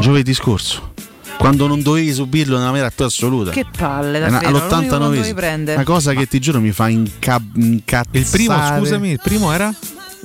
[0.00, 0.92] giovedì scorso
[1.38, 4.50] quando non dovevi subirlo nella maniera più assoluta Che palle, davvero.
[4.50, 5.76] l'unico che non dovevi all'89 prendere.
[5.76, 9.72] una cosa che ti giuro mi fa inca- incazzare Il primo, scusami, il primo era?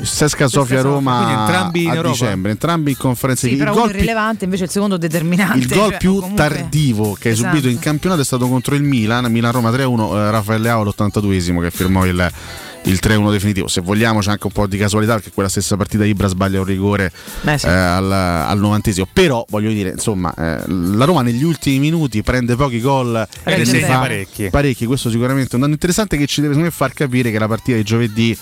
[0.02, 2.12] Sesca Sofia Roma entrambi in a Europa?
[2.12, 5.58] dicembre entrambi in conferenza Sì, il però gol più- irrilevante, invece il secondo determinante.
[5.58, 7.50] il gol cioè, più comunque- tardivo che hai Esatto.
[7.56, 11.72] subito in campionato è stato contro il Milan, Milan-Roma 3-1, eh, Raffaele Ao l'82esimo che
[11.72, 12.32] firmò il,
[12.84, 13.68] il 3-1 definitivo.
[13.70, 16.66] Se vogliamo c'è anche un po' di casualità perché quella stessa partita Ibra sbaglia un
[16.66, 17.66] rigore Beh, sì.
[17.68, 19.06] eh, al, al 90esimo.
[19.12, 23.64] Però voglio dire, insomma, eh, la Roma negli ultimi minuti prende pochi gol E ne
[23.66, 24.50] segna fa parecchi.
[24.50, 24.86] parecchi.
[24.86, 27.78] Questo sicuramente è un dato interessante che ci deve me, far capire che la partita
[27.78, 28.38] di giovedì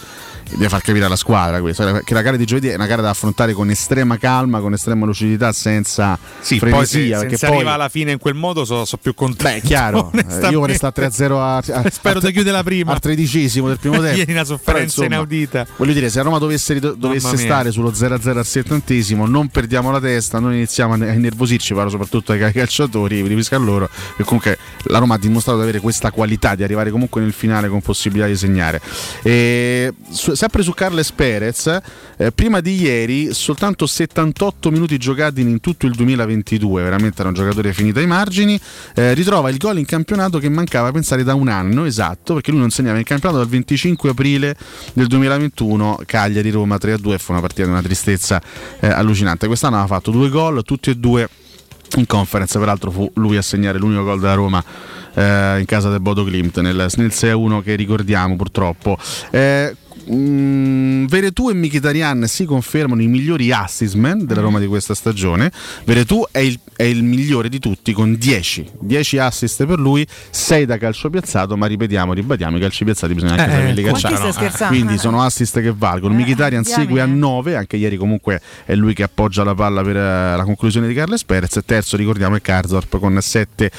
[0.51, 3.09] deve far capire alla squadra questo, che la gara di giovedì è una gara da
[3.09, 7.37] affrontare con estrema calma, con estrema lucidità, senza Sì, poi se, frenesia.
[7.37, 9.41] se poi arriva alla fine in quel modo sono più contento.
[9.43, 12.91] Beh, chiaro, eh, io vorrei stare 3-0 a, a- Spero a- di chiudere la prima.
[12.93, 14.17] al tredicesimo del primo tempo.
[14.17, 15.65] Ieri una Però, sofferenza insomma, inaudita.
[15.77, 19.99] Voglio dire, se a Roma dovesse, dovesse stare sullo 0-0 al settantesimo, non perdiamo la
[19.99, 24.57] testa, non iniziamo a innervosirci, parlo soprattutto ai calciatori, vi ripisco a loro, che comunque
[24.83, 28.27] la Roma ha dimostrato di avere questa qualità, di arrivare comunque nel finale con possibilità
[28.27, 28.81] di segnare.
[29.21, 31.79] E, su- sempre su Carles Perez,
[32.17, 37.35] eh, prima di ieri soltanto 78 minuti giocati in tutto il 2022, veramente era un
[37.35, 38.59] giocatore finito ai margini,
[38.95, 42.59] eh, ritrova il gol in campionato che mancava, pensare, da un anno esatto, perché lui
[42.59, 44.55] non segnava in campionato dal 25 aprile
[44.93, 48.41] del 2021, Cagliari-Roma 3-2, fu una partita di una tristezza
[48.79, 49.47] eh, allucinante.
[49.47, 51.29] Quest'anno aveva fatto due gol, tutti e due
[51.95, 54.63] in conference, peraltro fu lui a segnare l'unico gol della Roma
[55.13, 58.97] eh, in casa del Bodo Klimt nel, nel 6-1 che ricordiamo purtroppo.
[59.31, 59.75] Eh,
[60.11, 65.51] mm, Veretù e Mkhitaryan si confermano i migliori assist man della Roma di questa stagione.
[65.85, 70.65] Veretù è il, è il migliore di tutti con 10, 10 assist per lui, 6
[70.65, 74.15] da calcio piazzato, ma ripetiamo, ribadiamo, i calci piazzati bisogna anche Eh, saperli calciare.
[74.15, 74.75] stai scherzando?
[74.75, 76.13] Quindi sono assist che valgono.
[76.15, 76.85] Mkhitaryan diamine.
[76.85, 80.43] segue a 9, anche ieri comunque è lui che appoggia la palla per eh, la
[80.43, 81.59] conclusione di Carles Perez.
[81.65, 83.71] Terzo ricordiamo è Karsdorp con 7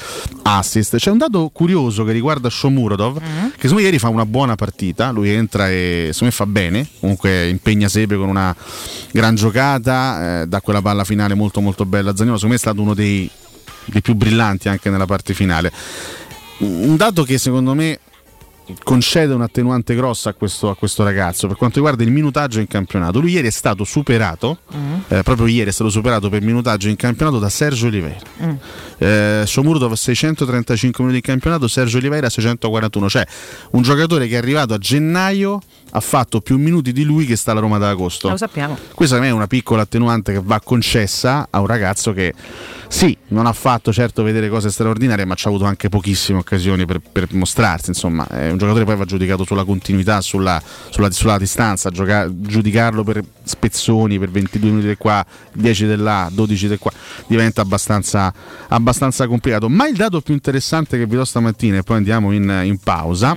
[0.43, 0.97] assist.
[0.97, 5.11] C'è un dato curioso che riguarda Shomurodov, che secondo me ieri fa una buona partita.
[5.11, 8.55] Lui entra e secondo me fa bene, comunque impegna Sepe con una
[9.11, 12.63] gran giocata, eh, da quella palla finale molto molto bella a Zagnolo, secondo me è
[12.63, 13.29] stato uno dei,
[13.85, 15.71] dei più brillanti anche nella parte finale.
[16.59, 17.99] Un dato che secondo me
[18.83, 23.19] concede un'attenuante grossa a questo, a questo ragazzo per quanto riguarda il minutaggio in campionato.
[23.19, 24.59] Lui ieri è stato superato,
[25.07, 28.19] eh, proprio ieri è stato superato per minutaggio in campionato da Sergio Oliveira.
[28.43, 28.55] Mm.
[28.97, 33.25] Eh, Shomurdov 635 minuti in campionato, Sergio Oliveira 641, cioè
[33.71, 35.61] un giocatore che è arrivato a gennaio
[35.95, 38.29] ha fatto più minuti di lui che sta alla Roma d'Agosto.
[38.29, 38.77] Lo sappiamo.
[38.93, 42.33] Questa me è una piccola attenuante che va concessa a un ragazzo che
[42.87, 46.85] sì, non ha fatto certo vedere cose straordinarie, ma ci ha avuto anche pochissime occasioni
[46.85, 47.89] per, per mostrarsi.
[47.89, 52.29] Insomma, è un giocatore che poi va giudicato sulla continuità, sulla, sulla, sulla distanza, gioca-
[52.29, 56.91] giudicarlo per spezzoni, per 22 minuti di qua, 10 di là, 12 di qua,
[57.27, 58.33] diventa abbastanza,
[58.67, 59.69] abbastanza complicato.
[59.69, 63.35] Ma il dato più interessante che vi do stamattina, e poi andiamo in, in pausa,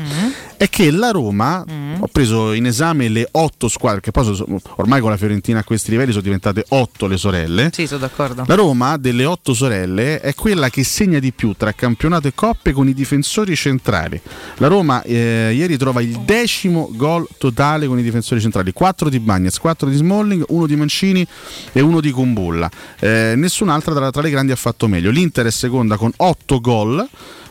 [0.59, 1.65] è che la Roma,
[2.01, 5.65] ho preso in esame le otto squadre, che poi sono- ormai con la Fiorentina a
[5.65, 7.71] questi livelli sono diventate otto le sorelle.
[7.73, 8.43] Sì, sono d'accordo.
[8.45, 12.73] La Roma delle otto sorelle è quella che segna di più tra campionato e coppe
[12.73, 14.21] con i difensori centrali.
[14.57, 19.21] La Roma eh, ieri trova il decimo gol totale con i difensori centrali, 4 di
[19.21, 21.25] Bagnez, 4 di Smalling, uno di Mancini
[21.73, 22.69] e uno di Kumbulla.
[22.99, 25.11] Eh, nessun'altra tra, tra le grandi ha fatto meglio.
[25.11, 27.09] L'Inter è seconda con 8 gol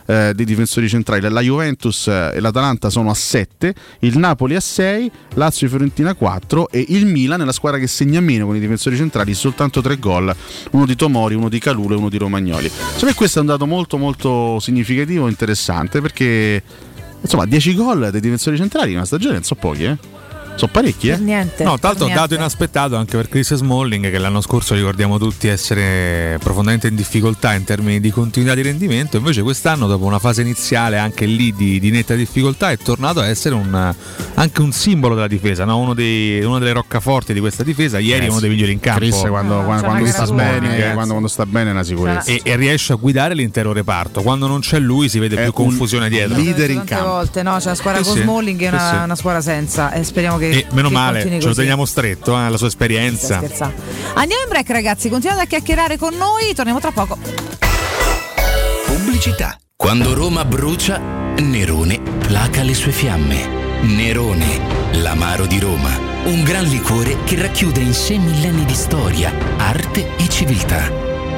[0.08, 1.28] eh, dei difensori centrali.
[1.28, 6.14] La Juventus e l'Atalanta sono a 7, il Napoli a 6, Lazio e Fiorentina a
[6.14, 9.82] 4 e il Milan è la squadra che segna meno con i difensori centrali, soltanto
[9.82, 10.34] 3 gol,
[10.70, 12.68] uno di Tomori, uno di Calulo e uno di Romagnoli.
[12.68, 16.62] Secondo me questo è un dato molto molto significativo e interessante perché
[17.20, 20.17] insomma 10 gol dei difensori centrali in una stagione non sono pochi, eh?
[20.58, 21.16] Sono parecchi, eh?
[21.18, 21.62] niente.
[21.62, 25.46] No, tra l'altro per dato inaspettato anche per Chris Smalling che l'anno scorso ricordiamo tutti
[25.46, 30.42] essere profondamente in difficoltà in termini di continuità di rendimento, invece quest'anno dopo una fase
[30.42, 33.94] iniziale anche lì di, di netta difficoltà è tornato a essere un-
[34.34, 35.78] anche un simbolo della difesa, no?
[35.78, 38.80] uno dei- una delle roccaforti di questa difesa, ieri Eh è uno dei migliori in
[38.80, 38.98] campo.
[39.00, 42.30] Chris quando, quando- quando sta bene, quando, quando sta bene è una sicurezza.
[42.32, 44.22] E, e riesce a guidare l'intero reparto.
[44.22, 46.36] Quando non c'è lui si vede più confusione dietro.
[46.36, 47.56] L'ho detto tante volte, no?
[47.58, 48.22] C'è una squadra Sì, con sì.
[48.22, 48.96] Smalling e Sì, una, sì.
[49.04, 49.92] una squadra senza.
[49.92, 50.47] E speriamo che.
[50.50, 51.54] E meno che male, ce lo così.
[51.54, 53.38] teniamo stretto, eh, la sua esperienza.
[53.38, 53.72] Scherza.
[54.14, 55.08] Andiamo in break, ragazzi.
[55.08, 56.54] Continuate a chiacchierare con noi.
[56.54, 57.18] Torniamo tra poco.
[58.86, 59.58] Pubblicità.
[59.76, 63.46] Quando Roma brucia, Nerone placa le sue fiamme.
[63.82, 64.60] Nerone,
[64.94, 65.90] l'amaro di Roma.
[66.24, 71.07] Un gran liquore che racchiude in sé millenni di storia, arte e civiltà.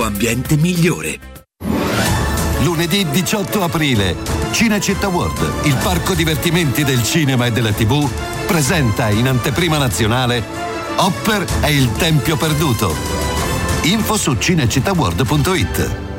[0.00, 1.18] ambiente migliore.
[2.62, 4.16] Lunedì 18 aprile,
[4.52, 8.08] Cinecittà World, il parco divertimenti del cinema e della TV,
[8.46, 10.62] presenta in anteprima nazionale
[10.96, 12.94] Hopper è il Tempio Perduto.
[13.82, 16.11] Info su cinecittàworld.it.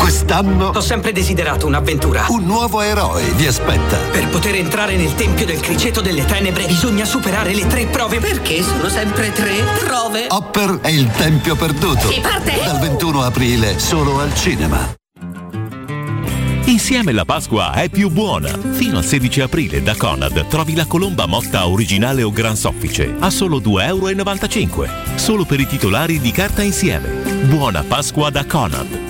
[0.00, 2.24] Quest'anno Ho sempre desiderato un'avventura.
[2.30, 3.98] un nuovo eroe vi aspetta.
[4.10, 8.18] Per poter entrare nel Tempio del Criceto delle Tenebre bisogna superare le tre prove.
[8.18, 10.24] Perché sono sempre tre prove?
[10.28, 12.08] Hopper è il Tempio Perduto.
[12.10, 12.58] Si parte?
[12.64, 14.94] Dal 21 aprile solo al cinema.
[16.64, 18.48] Insieme la Pasqua è più buona.
[18.72, 23.28] Fino al 16 aprile da Conad trovi la colomba motta originale o gran soffice a
[23.28, 24.88] solo 2,95 euro.
[25.16, 27.08] Solo per i titolari di carta insieme.
[27.44, 29.09] Buona Pasqua da Conad.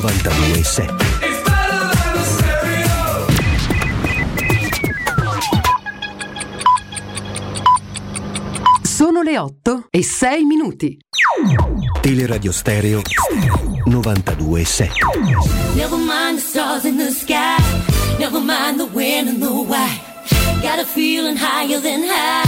[0.00, 0.94] 92.7
[8.82, 10.98] Sono le 8 e 6 minuti.
[12.00, 13.02] Teleradio Stereo
[13.86, 17.58] 92.7 Never mind the stars in the sky.
[18.18, 20.00] Never mind the when and the why.
[20.62, 22.46] Got a feeling higher than high.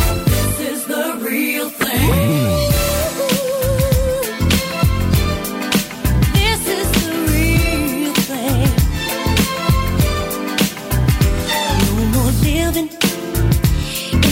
[0.57, 2.72] This is the real thing.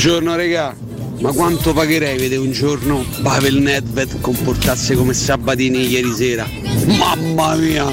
[0.00, 0.76] Buongiorno regà,
[1.18, 6.46] ma quanto pagherei vedere un giorno Pavel Nedved comportarsi come Sabatini ieri sera?
[6.86, 7.84] Mamma mia!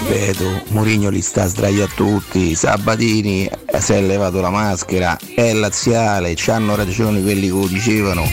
[0.00, 3.48] Ripeto, Mourinho li sta sdraio a tutti, Sabatini
[3.78, 8.24] si è levato la maschera, è laziale, ci hanno ragione quelli che lo dicevano.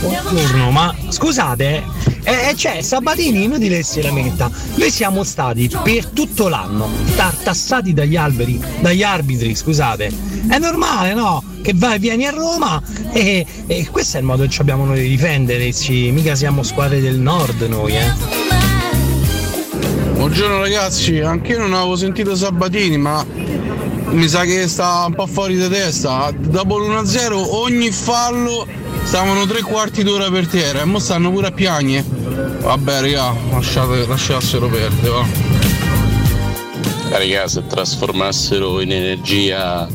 [0.00, 1.84] Buongiorno, ma scusate,
[2.24, 4.50] eh, cioè Sabatini inutile si lamenta.
[4.76, 10.10] Noi siamo stati per tutto l'anno tartassati dagli alberi, dagli arbitri, scusate.
[10.48, 11.42] È normale, no?
[11.62, 12.82] Che vai, vieni a Roma
[13.12, 16.10] e, e questo è il modo che abbiamo noi di difenderci.
[16.10, 18.12] Mica siamo squadre del nord noi, eh.
[20.14, 23.24] Buongiorno ragazzi, anche io non avevo sentito Sabatini, ma
[24.10, 26.32] mi sa che sta un po' fuori di testa.
[26.34, 28.66] Dopo l'1-0 ogni fallo
[29.04, 32.04] stavano tre quarti d'ora per terra e mo stanno pure a piagne.
[32.04, 35.26] Vabbè raga, lasciate, lasciassero perdere, va.
[37.10, 39.86] Raga, se trasformassero in energia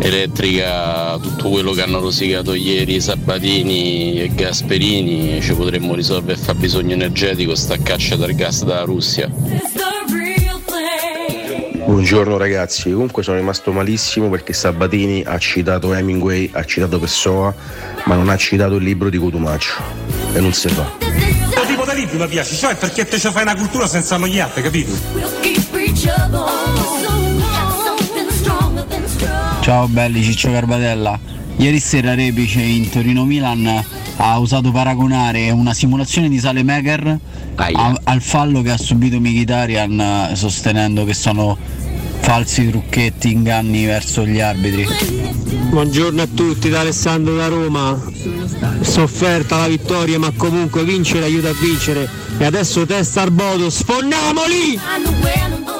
[0.00, 6.92] elettrica tutto quello che hanno rosicato ieri Sabatini e Gasperini, ci potremmo risolvere il fabbisogno
[6.92, 9.30] energetico sta caccia dal gas dalla Russia.
[11.88, 17.54] Buongiorno ragazzi, comunque sono rimasto malissimo perché Sabatini ha citato Hemingway, ha citato Pessoa,
[18.04, 19.72] ma non ha citato il libro di Cotumaccio
[20.34, 20.82] e non si fa.
[20.98, 24.60] Questo tipo di libri mi piace, cioè perché te ci fai una cultura senza annoiarti,
[24.60, 24.92] capito?
[29.62, 31.18] Ciao belli, Ciccio Garbatella.
[31.60, 33.84] Ieri sera Repice in Torino Milan
[34.16, 37.18] ha usato paragonare una simulazione di Salemeker
[37.56, 41.56] a- al fallo che ha subito Mkhitaryan sostenendo che sono
[42.20, 44.86] falsi trucchetti, inganni verso gli arbitri.
[45.70, 48.00] Buongiorno a tutti da Alessandro da Roma.
[48.80, 52.08] Sofferta la vittoria ma comunque vincere aiuta a vincere.
[52.38, 54.78] E adesso testa al bodo, sfonnamoli!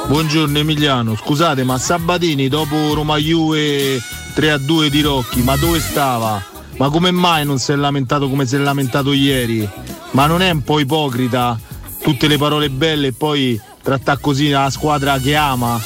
[0.08, 4.00] Buongiorno Emiliano, scusate ma Sabatini dopo Roma Juve
[4.38, 6.40] 3 a 2 di Rocchi, ma dove stava?
[6.76, 9.68] Ma come mai non si è lamentato come si è lamentato ieri?
[10.12, 11.58] Ma non è un po' ipocrita
[12.00, 15.80] tutte le parole belle e poi trattare così la squadra che ama?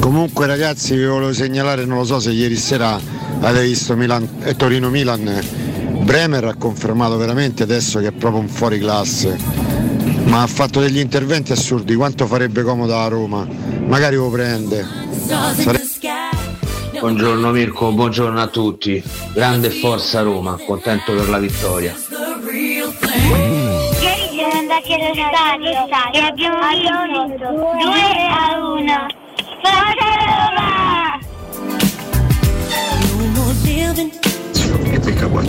[0.00, 2.98] Comunque ragazzi vi volevo segnalare, non lo so se ieri sera
[3.42, 5.40] avete visto Milan, eh, Torino-Milan,
[6.02, 9.38] Bremer ha confermato veramente adesso che è proprio un fuori classe,
[10.24, 13.46] ma ha fatto degli interventi assurdi, quanto farebbe comodo a Roma,
[13.86, 14.84] magari lo prende.
[15.28, 15.86] Sare-
[17.00, 19.02] Buongiorno Mirko, buongiorno a tutti.
[19.32, 21.94] Grande forza Roma, contento per la vittoria.
[21.94, 22.98] Ieri
[24.32, 25.70] siamo andati allo stadio
[26.12, 27.52] e abbiamo vinto 2
[28.30, 29.06] a 1.
[29.62, 30.66] Forza Roma!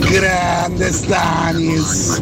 [0.08, 2.20] Grande Stanis!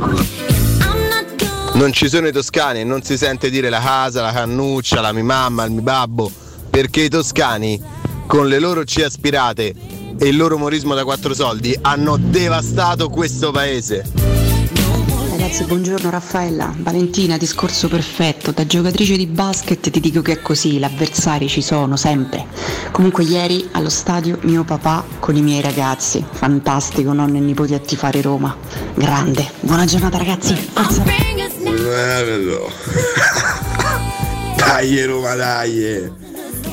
[1.75, 5.13] Non ci sono i toscani e non si sente dire la casa, la cannuccia, la
[5.13, 6.31] mia mamma, il mio babbo,
[6.71, 7.81] perché i toscani
[8.29, 9.75] con le loro C aspirate
[10.19, 14.05] e il loro umorismo da quattro soldi hanno devastato questo paese.
[15.31, 16.75] Ragazzi, buongiorno Raffaella.
[16.77, 18.51] Valentina, discorso perfetto.
[18.51, 22.45] Da giocatrice di basket ti dico che è così, gli avversari ci sono sempre.
[22.93, 26.23] Comunque ieri allo stadio mio papà con i miei ragazzi.
[26.31, 28.55] Fantastico, nonno e nipoti a tifare Roma.
[28.95, 29.53] Grande.
[29.61, 30.55] Buona giornata ragazzi.
[30.55, 32.71] Forza Bello.
[34.55, 36.13] dai Roma, dai.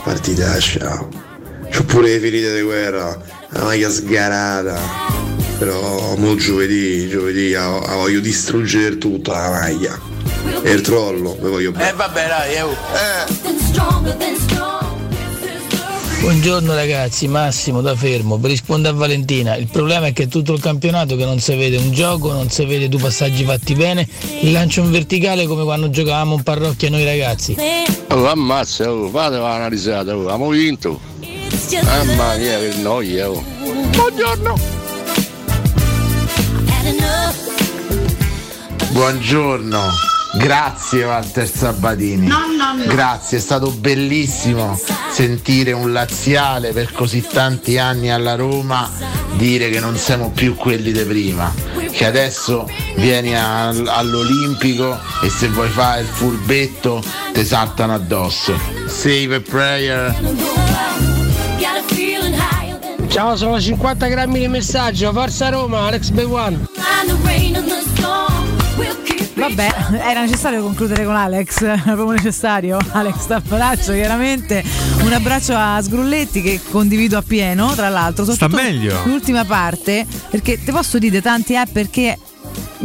[0.03, 1.34] Partita, ciao.
[1.75, 4.79] C'ho pure le ferite di guerra, la maglia sgarata.
[5.57, 9.99] Però mo giovedì, giovedì la, la voglio distruggere tutta la maglia.
[10.63, 11.89] E il trollo, mi voglio bene.
[11.89, 12.63] Eh vabbè dai, eh.
[16.21, 20.53] Buongiorno ragazzi, Massimo da Fermo, per rispondere a Valentina, il problema è che è tutto
[20.53, 24.07] il campionato che non si vede un gioco, non si vede due passaggi fatti bene,
[24.41, 27.55] il lancio in verticale come quando giocavamo in parrocchia noi ragazzi.
[28.07, 31.13] Oh, ammazza, oh, fate una risata, oh, abbiamo vinto.
[31.83, 33.43] Mamma mia, che noia, oh.
[33.91, 34.83] Buongiorno.
[38.89, 39.81] Buongiorno,
[40.37, 42.27] grazie Walter Sabatini.
[42.27, 42.85] No, no, no.
[42.93, 44.79] Grazie, è stato bellissimo
[45.11, 48.89] sentire un laziale per così tanti anni alla Roma
[49.33, 51.53] dire che non siamo più quelli di prima,
[51.91, 57.03] che adesso vieni al- all'Olimpico e se vuoi fare il furbetto
[57.33, 58.57] ti saltano addosso.
[58.87, 61.14] Save a prayer.
[63.15, 65.13] Ciao, sono 50 grammi di messaggio.
[65.13, 66.67] Forza Roma, Alex Bewan.
[69.35, 69.75] Vabbè,
[70.05, 72.77] era necessario concludere con Alex, era proprio necessario.
[72.91, 74.61] Alex Tappalaccio, chiaramente.
[75.01, 78.29] Un abbraccio a Sgrulletti che condivido appieno, tra l'altro.
[78.29, 78.99] Sta meglio.
[79.05, 82.17] L'ultima parte, perché te posso dire tanti eh perché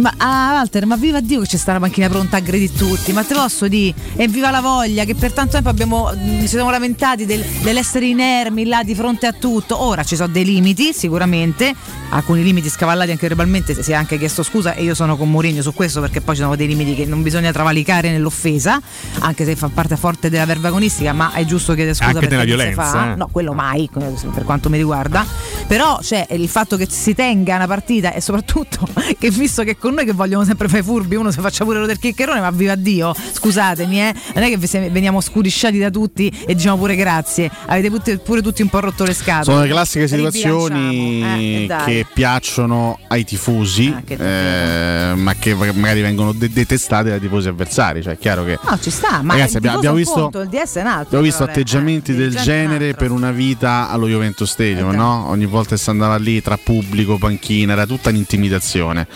[0.01, 3.13] Ma ah, Walter, ma viva Dio che c'è sta la macchina pronta a aggredire tutti,
[3.13, 6.49] ma te posso dire, e viva la voglia che per tanto tempo abbiamo, mh, ci
[6.49, 9.83] siamo lamentati del- dell'essere inermi là di fronte a tutto.
[9.83, 11.75] Ora ci sono dei limiti, sicuramente,
[12.11, 15.61] alcuni limiti scavallati anche verbalmente, si è anche chiesto scusa e io sono con Mourinho
[15.61, 18.81] su questo perché poi ci sono dei limiti che non bisogna travalicare nell'offesa,
[19.19, 22.37] anche se fa parte forte della verba agonistica, ma è giusto chiedere scusa Anche perché
[22.37, 23.13] nella non si violenza, fa.
[23.13, 23.17] eh.
[23.17, 23.89] No, quello mai,
[24.33, 25.27] per quanto mi riguarda.
[25.67, 29.89] Però c'è il fatto che si tenga una partita e soprattutto che visto che con
[29.91, 32.51] noi che vogliono sempre fare i furbi, uno si faccia pure lo del chiccherone, ma
[32.51, 37.51] viva Dio, scusatemi, eh, non è che veniamo scudisciati da tutti e diciamo pure grazie.
[37.67, 39.45] Avete pure, tutti un po' rotto le scatole.
[39.45, 46.51] Sono le classiche situazioni Eh, che piacciono ai tifosi, eh, ma che magari vengono de-
[46.51, 48.03] detestate dai tifosi avversari.
[48.03, 48.59] Cioè, è chiaro che.
[48.62, 50.59] No, ci sta, ma Ragazzi, abbiamo, abbiamo visto, conto, altro.
[50.59, 51.53] abbiamo visto però, eh.
[51.53, 55.29] atteggiamenti del è un genere per una vita allo Juventus Stadium, no?
[55.29, 59.07] Ogni volta che si andava lì tra pubblico, panchina, era tutta un'intimidazione.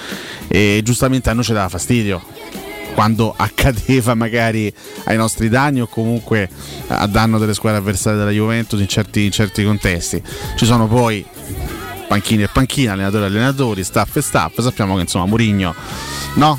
[0.48, 2.22] E giustamente a noi ci dava fastidio
[2.94, 4.72] quando accadeva magari
[5.04, 6.48] ai nostri danni o comunque
[6.86, 10.22] a danno delle squadre avversarie della Juventus in certi, in certi contesti.
[10.56, 11.24] Ci sono poi
[12.06, 14.60] panchine e panchine, allenatori e allenatori, staff e staff.
[14.60, 15.74] Sappiamo che insomma Mourinho,
[16.34, 16.58] no?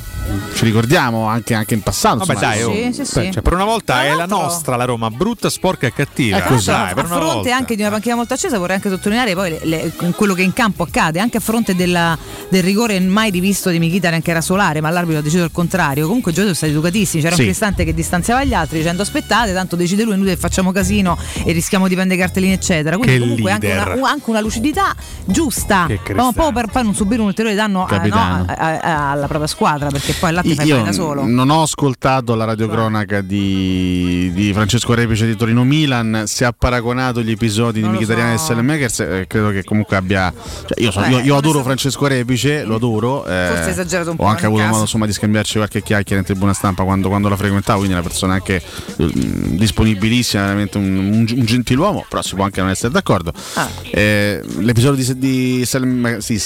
[0.56, 2.18] Ci ricordiamo anche, anche in passato.
[2.26, 2.74] Vabbè, insomma, dai, oh.
[2.74, 3.32] Sì, sì, sì.
[3.32, 6.38] Cioè, per una volta è la nostra la Roma, brutta, sporca e cattiva.
[6.38, 6.68] È così.
[6.68, 7.56] Dai, per a una fronte volta.
[7.56, 10.54] anche di una panchina molto accesa vorrei anche sottolineare poi le- le- quello che in
[10.54, 12.18] campo accade anche a fronte della-
[12.50, 16.06] del rigore mai rivisto di Mkhitaryan che era solare ma l'arbitro ha deciso il contrario
[16.08, 17.42] comunque i giocatori sono stati educatissimi c'era Sì.
[17.42, 21.52] un cristante che distanziava gli altri dicendo aspettate tanto decide lui che facciamo casino e
[21.52, 24.94] rischiamo di prendere cartellini eccetera quindi Che comunque anche una, anche una lucidità
[25.26, 28.16] giuusta Che ma un po' per poi non subire un ulteriore danno a- no,
[28.48, 31.62] a- a- alla propria squadra perché poi là ti fai Io da solo non ho
[31.62, 36.24] ascoltato la radiocronaca di, di Francesco Repice di Torino Milan.
[36.26, 38.46] Se ha paragonato gli episodi di Non lo Mkhitaryan e so.
[38.46, 40.34] Selemakers, eh, credo che comunque abbia.
[40.66, 43.26] cioè, io, sono- Beh, io- io adoro so- Francesco Repice, lo adoro.
[43.26, 46.26] eh, Forse esagerato un po' Ho anche avuto modo insomma, di scambiarci qualche chiacchiera in
[46.26, 47.80] tribuna stampa quando, quando la frequentavo.
[47.80, 48.62] Quindi è una persona anche
[48.98, 49.12] eh,
[49.56, 52.06] disponibilissima, veramente un, un- un gentiluomo.
[52.08, 53.32] Però si può anche non essere d'accordo.
[53.56, 53.70] Ah.
[53.92, 56.38] Eh, l'episodio di, di Selem- sì,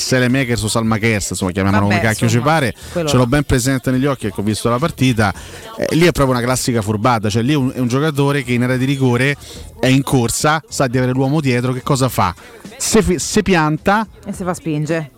[0.63, 2.73] o Salmakers, insomma, chiamiamolo Vabbè, come cacchio ci insomma, pare.
[2.91, 3.57] quello Ce l'ho ben presente
[3.91, 5.33] negli occhi ecco, ho visto la partita.
[5.77, 8.53] Eh, lì è proprio una classica furbata, cioè lì è un, è un giocatore che
[8.53, 9.35] in area di rigore
[9.79, 12.33] è in corsa, sa di avere l'uomo dietro, che cosa fa?
[12.77, 15.11] Se, se pianta, e si fa spinge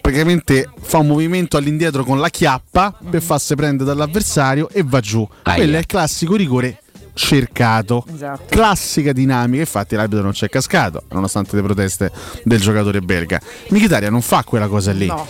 [0.00, 5.26] praticamente fa un movimento all'indietro con la chiappa per farsi prendere dall'avversario e va giù.
[5.42, 6.82] Quello è il classico rigore
[7.18, 8.04] cercato.
[8.14, 8.44] Esatto.
[8.48, 12.10] Classica dinamica, infatti l'arbitro non c'è cascato, nonostante le proteste
[12.44, 13.40] del giocatore belga.
[13.68, 15.06] Mkhitaryan non fa quella cosa lì.
[15.06, 15.26] No.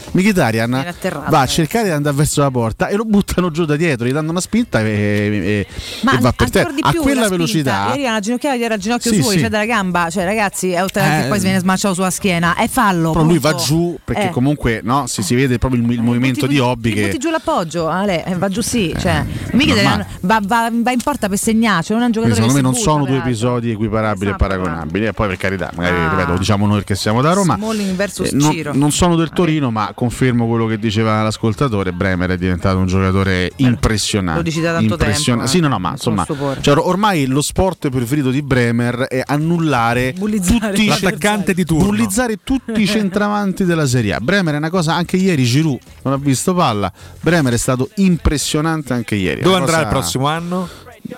[0.88, 1.48] Atterrato, va a eh.
[1.48, 4.40] cercare di andare verso la porta e lo buttano giù da dietro, gli danno una
[4.40, 5.66] spinta e, e-
[6.02, 6.70] Ma e va per terra.
[6.72, 7.94] di A quella velocità.
[7.96, 9.40] Era una ginocchiata, era il ginocchio Sì, suo, sì.
[9.40, 10.08] cioè dalla gamba.
[10.10, 12.54] Cioè, ragazzi, è oltre Eh, che poi si viene smanciato sulla schiena.
[12.54, 13.12] È fallo.
[13.12, 13.64] Però lui va punto.
[13.64, 14.30] giù perché Eh.
[14.30, 17.88] comunque no, si, si vede proprio il, il movimento di Hobby che butti giù l'appoggio,
[17.88, 18.94] Ale, eh, va giù sì.
[18.98, 20.06] Cioè, deve- normale.
[20.20, 22.60] va, va- va in porta per segnare, cioè non è un Quindi giocatore secondo me
[22.60, 25.06] non sono due episodi equiparabili e paragonabili.
[25.06, 26.10] E poi per carità, magari Ah.
[26.10, 27.56] ripeto, diciamo noi perché siamo da Roma.
[27.56, 28.72] Eh, non, Ciro.
[28.74, 31.92] non sono del Torino, ma confermo quello che diceva l'ascoltatore.
[31.92, 34.38] Bremer è diventato un giocatore impressionante.
[34.38, 35.48] lo dici da tanto Impressiona- tempo, eh.
[35.48, 36.26] Sì, no, no, ma insomma,
[36.60, 41.84] cioè, ormai lo sport preferito di Bremer è annullare Bullizzare tutti i L'attaccante di turno.
[41.86, 44.20] bullizzare tutti i centravanti della Serie A.
[44.20, 46.90] Bremer è una cosa anche ieri Giroud non ha visto palla.
[47.20, 49.40] Bremer è stato impressionante anche ieri.
[49.42, 50.68] Dove andrà cosa- il prossimo anno?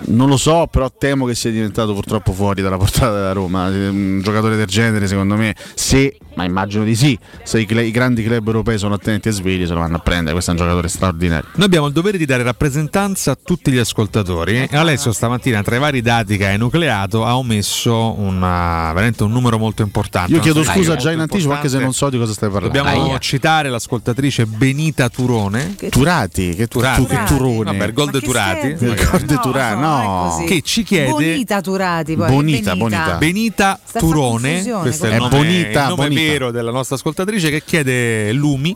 [0.05, 3.67] Non lo so, però temo che sia diventato purtroppo fuori dalla portata della Roma.
[3.67, 8.23] Un giocatore del genere, secondo me, se, ma immagino di sì, se i, i grandi
[8.23, 10.31] club europei sono attenti e svegli, se lo vanno a prendere.
[10.31, 11.49] Questo è un giocatore straordinario.
[11.55, 14.67] Noi abbiamo il dovere di dare rappresentanza a tutti gli ascoltatori.
[14.69, 19.31] E Alessio stamattina, tra i vari dati che ha enucleato, ha omesso una- veramente un
[19.31, 20.31] numero molto importante.
[20.31, 22.77] Io chiedo scusa già in anticipo, anche se non so di cosa stai parlando.
[22.77, 25.75] Dobbiamo citare l'ascoltatrice Benita Turone.
[25.89, 27.01] Turati, che, Turati.
[27.01, 27.77] tu, che turone.
[27.77, 28.75] Vabbè, gol de Turati.
[28.75, 30.43] Gol de Turati, no.
[30.45, 32.29] Che ci chiede Bonita Turati, poi.
[32.29, 33.15] Bonita, bonita.
[33.17, 36.21] Benita Turone, questo è il È nome, Bonita, il nome Bonita.
[36.21, 38.75] vero della nostra ascoltatrice che chiede lumi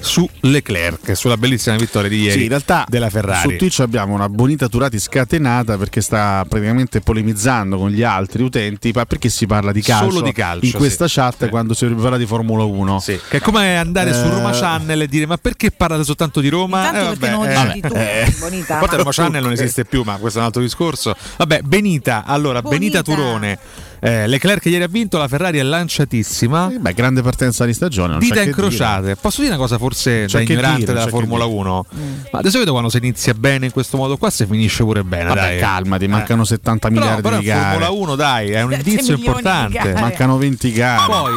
[0.00, 3.56] su Leclerc, sulla bellissima vittoria di ieri Sì, in realtà della su Ferrari.
[3.56, 9.04] Twitch abbiamo una bonita Turati scatenata perché sta praticamente polemizzando con gli altri utenti ma
[9.04, 11.14] perché si parla di calcio, Solo di calcio, in questa sì.
[11.16, 15.02] chat quando si parla di Formula 1 Che è come andare su Eh, Roma Channel
[15.02, 16.86] e dire ma perché parlate soltanto di Roma?
[16.88, 17.94] Intanto perché non dici tu,
[18.38, 18.76] Bonita.
[18.76, 21.14] A parte ma- Roma Channel non esiste più, ma questo è un altro discorso.
[21.36, 23.02] Vabbè, Benita, allora, Benita, Bonita.
[23.02, 23.58] Turone.
[24.00, 26.70] Eh, Leclerc ieri ha vinto, la Ferrari è lanciatissima.
[26.78, 29.16] Beh, grande partenza di stagione non Dita incrociate.
[29.16, 31.56] Posso dire una cosa forse C'è da ignorante dire, della Formula dire.
[31.58, 31.86] 1?
[31.94, 32.12] Mm.
[32.32, 35.24] Ma di solito quando si inizia bene in questo modo qua si finisce pure bene.
[35.24, 35.58] Vabbè, dai.
[35.58, 37.78] calmati, mancano 70 Però- miliardi però di gare.
[37.78, 39.94] Formula 1 dai, è un 7 indizio importante.
[39.94, 41.32] mancano 20 gare Poi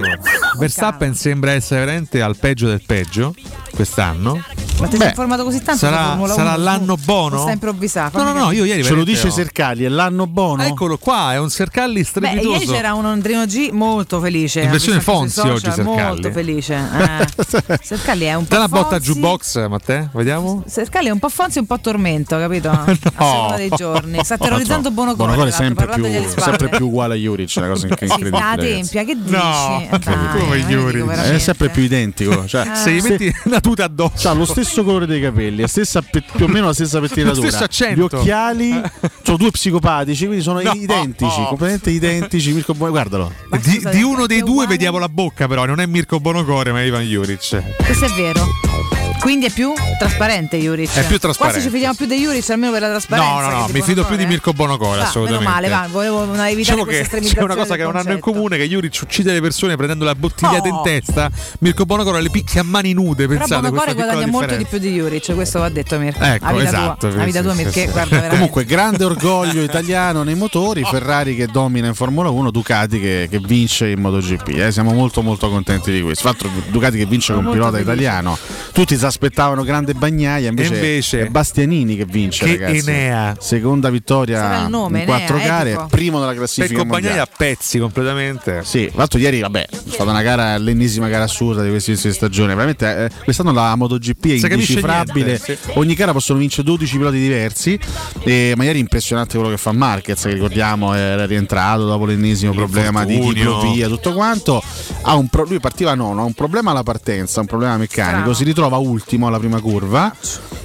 [0.57, 3.33] Verstappen sembra essere veramente al peggio del peggio
[3.71, 4.43] quest'anno.
[4.79, 5.79] Ma ti sei informato così tanto?
[5.79, 6.63] sarà- sarà 1?
[6.63, 7.39] l'anno buono?
[7.39, 8.17] Stai improvvisato.
[8.17, 10.63] No, no, no, io ieri Ce lo dice Sercali, è l'anno buono?
[10.63, 12.49] Eccolo qua, è un Sercalli Beh, strepitoso.
[12.51, 14.61] ieri c'era un Andrino G molto felice.
[14.61, 15.83] In ha versione Fonzi oggi Sercalli.
[15.83, 16.75] Molto felice.
[16.75, 17.77] Eh.
[17.81, 19.07] Sercalli è un po' Dai una botta a Fonzi.
[19.07, 20.63] jukebox, Matteo, vediamo.
[20.65, 22.69] Sercalli è un po' Fonzi e un po' Tormento, capito?
[22.71, 24.19] A seconda dei giorni.
[24.23, 25.25] Sta terrorizzando Bonocore.
[25.35, 28.27] Bonocore è tra l'altro, sempre più, sempre più uguale a Juric, una cosa incredibile.
[28.29, 28.69] sta a ragazzi.
[28.69, 29.31] tempia, che dici?
[29.35, 31.05] No, Eh, dai, come eh, Juric.
[31.09, 32.47] È sempre più identico.
[32.47, 32.75] Cioè, Ah.
[32.75, 34.29] Se gli metti una tuta addosso.
[34.29, 37.47] ha lo stesso colore dei capelli, la stessa più o meno la stessa pettinatura.
[37.47, 37.99] stesso accento.
[37.99, 38.81] Gli occhiali,
[39.23, 40.71] sono due psicopatici, quindi sono No.
[40.73, 42.51] identici, completamente identici.
[42.53, 43.31] Mirko Bo- guardalo.
[43.61, 46.85] Di, di uno dei due vediamo la bocca, però non è Mirko Bonocore, ma è
[46.85, 47.75] Ivan Juric.
[47.85, 48.98] Questo è vero.
[49.19, 50.93] Quindi è più trasparente Juric.
[50.93, 51.37] È più trasparente.
[51.59, 53.29] Quasi ci fidiamo più di Juric, almeno per la trasparenza.
[53.31, 54.27] No, no, no, mi fido più di Bonocore.
[54.27, 55.43] Mirko Bonocore, Ah, assolutamente.
[55.45, 58.13] Meno male, va, volevo una- evitare Diciamo questa che c'è una cosa che non hanno
[58.13, 60.77] in comune: che Juric uccide le persone prendendo la bottigliata Oh.
[60.77, 61.29] in testa.
[61.59, 63.27] Mirko Bonocore le picchia a mani nude.
[63.27, 66.23] Però Pensate, Bonocore questa piccola guadagna molto di più di Juric, questo va detto Mirko.
[66.23, 68.29] Ecco, vita esatto, tua, la vita tua sì, Mirko, guarda veramente.
[68.35, 73.39] Comunque, grande orgoglio italiano nei motori, Ferrari che domina in Formula 1, Ducati che, che
[73.39, 74.47] vince in MotoGP.
[74.57, 74.71] eh.
[74.71, 76.31] Siamo molto molto contenti di questo.
[76.31, 78.37] Tra l'altro Ducati che vince con pilota italiano.
[78.71, 82.89] Tutti aspettavano grande bagnaia, invece, E invece- è Bastianini che vince, Che ragazzi.
[82.89, 83.35] Enea.
[83.39, 85.87] Seconda vittoria nome, in quattro Enea, gare, etico.
[85.87, 87.29] primo della classifica Per compagnia mondiale.
[87.31, 88.61] a pezzi completamente.
[88.63, 92.11] Sì, tra l'altro ieri, vabbè, è stata una gara, l'ennesima gara assurda di questi di
[92.13, 92.53] stagione.
[92.55, 95.25] Veramente eh, quest'anno la MotoGP è indecifrabile.
[95.25, 95.71] niente, sì.
[95.73, 97.79] Ogni gara possono vincere 12 piloti diversi.
[98.23, 102.53] E, ma ieri è impressionante quello che fa Marquez, che ricordiamo era rientrato dopo l'ennesimo
[102.53, 104.61] problema di diplopia, tutto quanto.
[105.01, 108.33] Ha un pro- lui partiva nono, ha un problema alla partenza, un problema meccanico, Strano.
[108.33, 110.13] si ritrova ultimo alla prima curva.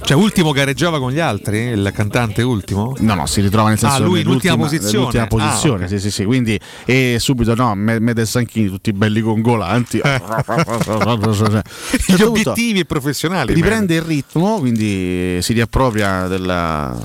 [0.01, 1.57] Cioè, ultimo gareggiava con gli altri?
[1.59, 2.95] Il cantante ultimo?
[2.99, 4.91] No, no, si ritrova nel senso Ah, lui, l'ultima posizione.
[4.93, 5.89] nell'ultima Ah, posizione, ok.
[5.89, 6.25] sì, sì, sì.
[6.25, 9.99] Quindi, e subito no, Me- Mede Sanchini, tutti belli congolanti.
[12.05, 13.53] Gli obiettivi professionali.
[13.53, 16.95] riprende il ritmo, quindi si riappropria della,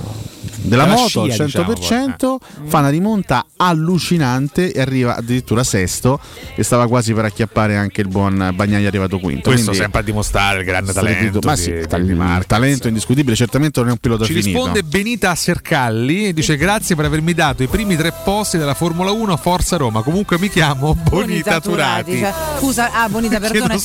[0.63, 6.21] della Della moto al scia, 100%, fa una rimonta allucinante e arriva addirittura sesto
[6.55, 9.49] e stava quasi per acchiappare anche il buon Bagnai arrivato quinto.
[9.51, 11.39] Questo Quindi- sempre a dimostrare il grande talento.
[11.45, 12.47] ma di- sì, di- tal- di Marquez.
[12.47, 14.49] talento indiscutibile, certamente non è un pilota Ci finito.
[14.59, 19.11] risponde Benita Sercalli e dice grazie per avermi dato i primi tre posti della Formula
[19.11, 20.03] 1 Forza Roma.
[20.03, 22.19] Comunque mi chiamo Bonita Turati.
[22.19, 23.77] Cioè, scusa, ah, Bonita, perdona.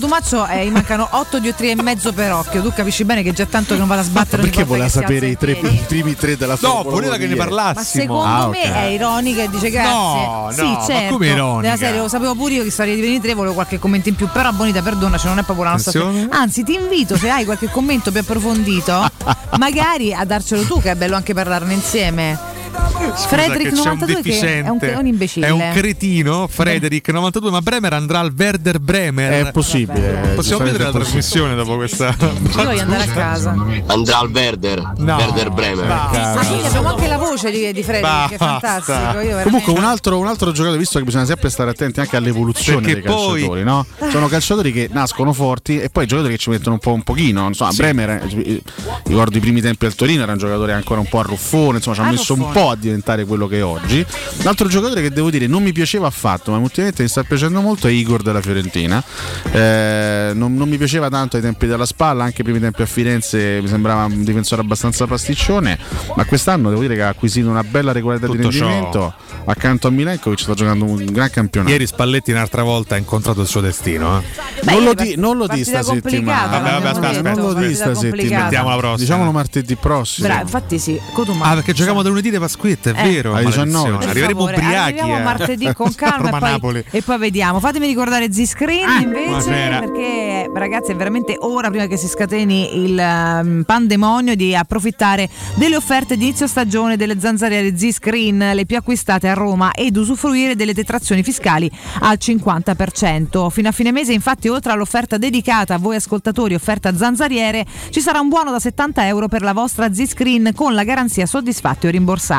[0.00, 2.62] Tumaccio eh, gli mancano 8 diottrie e mezzo per occhio.
[2.62, 5.28] Tu capisci bene che già tanto che non vado a sbattere ogni Perché voleva sapere
[5.28, 5.98] i, tre- in piedi.
[5.98, 7.48] i primi tre della No, Formula voleva 1 che ne di ieri.
[7.48, 7.80] parlassimo.
[7.80, 8.74] Ma secondo Ah, me ok.
[8.74, 9.90] è ironica e dice grazie.
[9.92, 11.12] No, sì, no, ma certo.
[11.12, 11.60] come ironica?
[11.60, 14.14] Della serie, lo sapevo pure io che storia di venire tre, volevo qualche commento in
[14.14, 14.28] più.
[14.32, 16.26] Però Bonita, perdonaci, non è proprio la nostra storia.
[16.30, 19.06] Anzi, ti invito, se hai qualche commento più approfondito,
[19.58, 22.38] magari a darcelo tu, che è bello anche parlarne insieme.
[22.70, 25.46] Scusa Frederick che c'è un 92 che è un, è un imbecille.
[25.46, 29.46] È un cretino, Frederick 92, ma Bremer andrà al Werder Bremer.
[29.46, 30.32] È possibile.
[30.34, 32.14] Possiamo giustamente vedere la trasmissione dopo questa.
[32.20, 33.50] Io voglio andare a casa.
[33.86, 35.86] Andrà al Werder, No, Werder Bremer.
[35.86, 38.58] Ma abbiamo anche la voce di, di Frederick, che è Basta.
[38.60, 38.98] fantastico.
[38.98, 42.16] Io veramente- Comunque un altro, un altro giocatore, visto che bisogna sempre stare attenti anche
[42.16, 43.86] all'evoluzione Perché dei poi- calciatori, no?
[44.10, 47.46] Sono calciatori che nascono forti e poi giocatori che ci mettono un po' un pochino.
[47.46, 48.62] Insomma, Bremer, eh,
[49.04, 52.02] ricordo i primi tempi al Torino, era un giocatore ancora un po' arruffone, insomma, ci
[52.02, 52.59] ha messo un Arruffone.
[52.60, 54.04] Po' a diventare quello che è oggi.
[54.42, 57.88] L'altro giocatore che devo dire non mi piaceva affatto, ma ultimamente mi sta piacendo molto
[57.88, 59.02] è Igor della Fiorentina.
[59.50, 62.86] Eh, non, non mi piaceva tanto ai tempi della spalla, anche ai primi tempi a
[62.86, 65.78] Firenze mi sembrava un difensore abbastanza pasticcione,
[66.14, 68.66] ma quest'anno devo dire che ha acquisito una bella regolarità di Tutto ciò.
[68.66, 69.14] rendimento.
[69.46, 71.72] Accanto a Milenkovic sta giocando un gran campionato.
[71.72, 74.18] Ieri Spalletti un'altra volta ha incontrato il suo destino.
[74.18, 74.22] eh.
[74.62, 76.46] Beh, non lo di, non lo di settimana.
[76.46, 78.16] Vabbè, vabbè, aspetta, detto, non lo di partita sta complicata.
[78.16, 78.42] settimana.
[78.44, 78.96] Mettiamo la prossima.
[78.98, 80.26] Diciamolo martedì prossimo.
[80.26, 81.44] Bravo, infatti sì, Cotuma.
[81.46, 83.10] Ah, perché giochiamo da lunedì di Pasquetta, è Eh.
[83.10, 83.34] vero.
[83.34, 83.70] Alle 19.
[83.70, 83.98] maledizione.
[83.98, 84.74] Per Arriveremo ubriachi.
[84.76, 85.22] Arriviamo eh.
[85.22, 87.60] martedì con calma e poi, e poi vediamo.
[87.60, 89.78] Fatemi ricordare Z-Screen invece, buonasera.
[89.78, 95.76] perché ragazzi è veramente ora prima che si scateni il ehm, pandemonio di approfittare delle
[95.76, 100.72] offerte di inizio stagione delle zanzariere Z-Screen, le più acquistate a Roma ed usufruire delle
[100.72, 101.70] detrazioni fiscali
[102.00, 103.48] al 50%.
[103.50, 108.20] Fino a fine mese infatti oltre all'offerta dedicata a voi ascoltatori, offerta zanzariere, ci sarà
[108.20, 112.38] un buono da 70 euro per la vostra Z-Screen con la garanzia soddisfatti o rimborsati.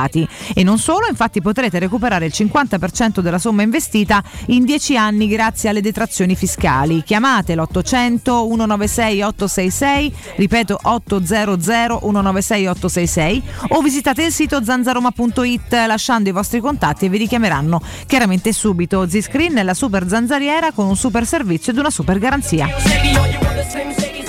[0.54, 5.70] E non solo, infatti potrete recuperare il 50% della somma investita in 10 anni grazie
[5.70, 7.04] alle detrazioni fiscali.
[7.04, 16.32] Chiamate l'800 196 866, ripeto 800 196 866 o visitate il sito zanzaroma.it lasciando i
[16.32, 19.08] vostri contatti e vi richiameranno chiaramente subito.
[19.08, 22.68] Z-Screen è la super zanzariera con un super servizio ed una super garanzia.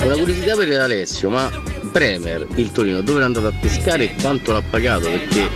[0.03, 1.49] Una curiosità per Alessio, ma
[1.81, 5.09] Bremer, il Torino, dove è andato a pescare e quanto l'ha pagato?
[5.09, 5.47] Perché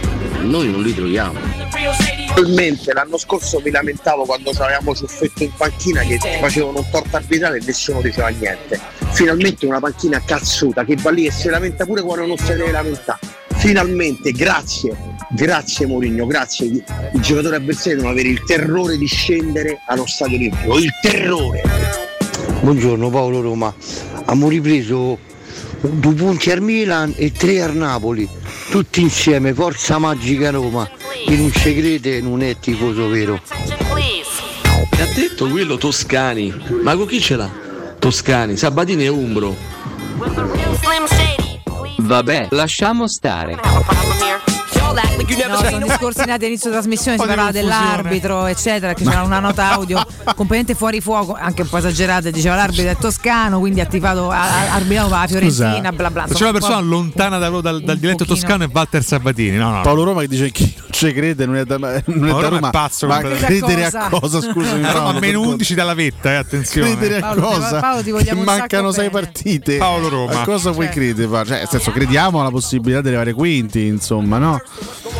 [0.41, 1.37] noi non li troviamo.
[2.33, 7.57] Finalmente l'anno scorso mi lamentavo quando avevamo Ciuffetto in panchina che facevano un torto arbitrale
[7.57, 8.79] e nessuno diceva niente.
[9.11, 12.71] Finalmente una panchina cazzuta che va lì e si lamenta pure quando non si deve
[12.71, 13.19] lamentare.
[13.57, 14.95] Finalmente, grazie,
[15.31, 16.67] grazie Mourinho, grazie.
[16.67, 16.83] I,
[17.13, 22.06] i giocatori avversari devono avere il terrore di scendere allo stadio olimpico, il terrore.
[22.61, 23.73] Buongiorno Paolo Roma,
[24.19, 25.17] abbiamo ripreso
[25.79, 28.27] due punti al Milan e tre al Napoli,
[28.69, 30.89] tutti insieme, forza magica Roma,
[31.25, 33.39] chi non ci crede non è tifoso vero.
[33.93, 37.49] Mi ha detto quello Toscani, ma con chi ce l'ha?
[37.99, 39.55] Toscani, Sabatini e Umbro.
[41.97, 43.57] Vabbè, lasciamo stare.
[45.47, 49.97] No, sono discorsi nati all'inizio trasmissione, si parlava dell'arbitro, eccetera, che c'era una nota audio
[50.23, 55.09] completamente fuori fuoco, anche un po' esagerata, diceva l'arbitro è toscano, quindi ha tifato, arbitrato
[55.09, 56.25] per la Fiorentina, bla bla.
[56.31, 59.57] C'è una persona lontana da- dal, dal dialetto toscano è Walter Sabatini.
[59.57, 59.81] No, no.
[59.81, 62.31] Paolo Roma che dice chi non ci crede non è da, non è Paolo da
[62.31, 62.67] Roma Roma.
[62.67, 64.41] è pazzo ma credere a cosa?
[64.41, 66.95] Scusami, La Roma a meno per 11 dalla vetta, eh, attenzione.
[66.95, 67.79] Credere a cosa?
[67.79, 69.21] Paolo, ti vogliamo Che mancano sacco sei bene.
[69.25, 69.77] partite.
[69.77, 70.41] Paolo Roma.
[70.41, 70.93] A cosa puoi Cioè.
[70.95, 71.45] credere?
[71.45, 74.61] Cioè, nel senso, crediamo alla possibilità di arrivare quinti, insomma, no?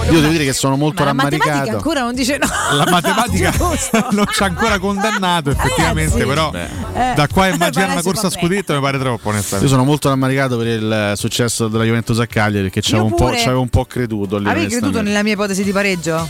[0.09, 1.77] Io devo dire che sono molto Ma la matematica rammaricato.
[1.77, 2.47] ancora non dice no.
[2.75, 3.51] La matematica
[4.11, 6.27] non ci ha ancora condannato, effettivamente, Ragazzi.
[6.27, 7.13] però Eh.
[7.15, 9.69] da qua a immaginare una corsa a scudetto mi pare troppo, Io onestamente.
[9.71, 13.15] sono molto rammaricato per il successo della Juventus a Cagliari perché ci Io avevo
[13.61, 14.37] un, po', creduto.
[14.37, 16.27] lì, Avevi creduto nella mia ipotesi di pareggio?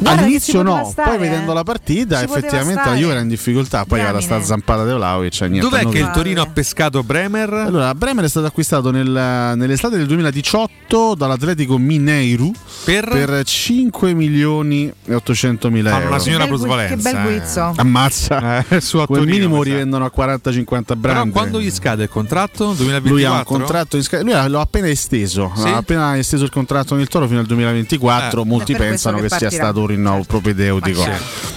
[0.00, 1.54] Guarda All'inizio no, stare, poi vedendo eh.
[1.54, 2.94] la partita Ci effettivamente la.
[2.96, 5.68] Juve era in difficoltà, poi era sta zampata di Vlaovic e niente.
[5.68, 6.10] Dov'è che il.
[6.10, 7.52] Torino ha pescato Bremer?
[7.52, 12.50] Allora, Bremer è stato acquistato nel- nell'estate del 2018 dall'Atletico Mineiro
[12.84, 13.42] Per?
[13.44, 16.08] 5 milioni e 800 mila euro.
[16.08, 17.10] una signora Che bel gui- plusvalenza.
[17.10, 17.38] che bel eh.
[17.38, 17.72] guizzo.
[17.76, 18.64] Ammazza.
[18.68, 21.32] Eh, su Quel Torino, minimo rivendono a 40-50 Però brand.
[21.32, 22.72] quando gli scade il contratto?
[22.72, 23.10] 2024?
[23.12, 25.66] Lui ha un contratto in sca- lui ha- l'ha appena esteso, Sì?
[25.68, 28.42] ha appena esteso il contratto con il Toro fino al 2024.
[28.42, 28.44] Eh.
[28.46, 31.04] Molti per pensano che, che sia stato un rinnovo propedeutico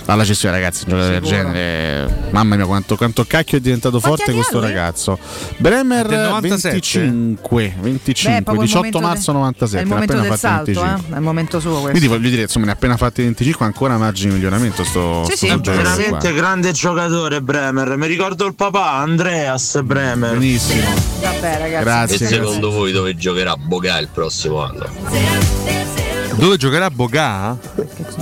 [0.06, 0.84] Ma alla cessione, ragazzi.
[0.86, 4.68] Un giocatore del genere, mamma mia, quanto, quanto cacchio è diventato Quanti forte questo lui?
[4.68, 5.18] ragazzo.
[5.58, 6.70] Bremer È del 97?
[7.00, 9.78] 25, 25 Beh, proprio il 18 momento marzo de- 97.
[9.78, 10.92] È il momento appena del salto, 25.
[11.10, 11.14] eh?
[11.14, 11.90] È il momento suo questo.
[11.92, 14.84] Quindi voglio dire, insomma, ne ha appena fatti 25, ancora margine di miglioramento.
[14.84, 15.52] Sto, Sì, sto sì.
[15.62, 15.94] giocatore qua.
[15.96, 20.34] Veramente grande giocatore Bremer, mi ricordo il papà Andreas Bremer.
[20.34, 20.82] Benissimo.
[21.22, 21.84] Vabbè, ragazzi.
[21.84, 22.26] Grazie.
[22.26, 26.02] E secondo voi dove giocherà Boga il prossimo anno?
[26.36, 27.56] Dove giocherà Boga?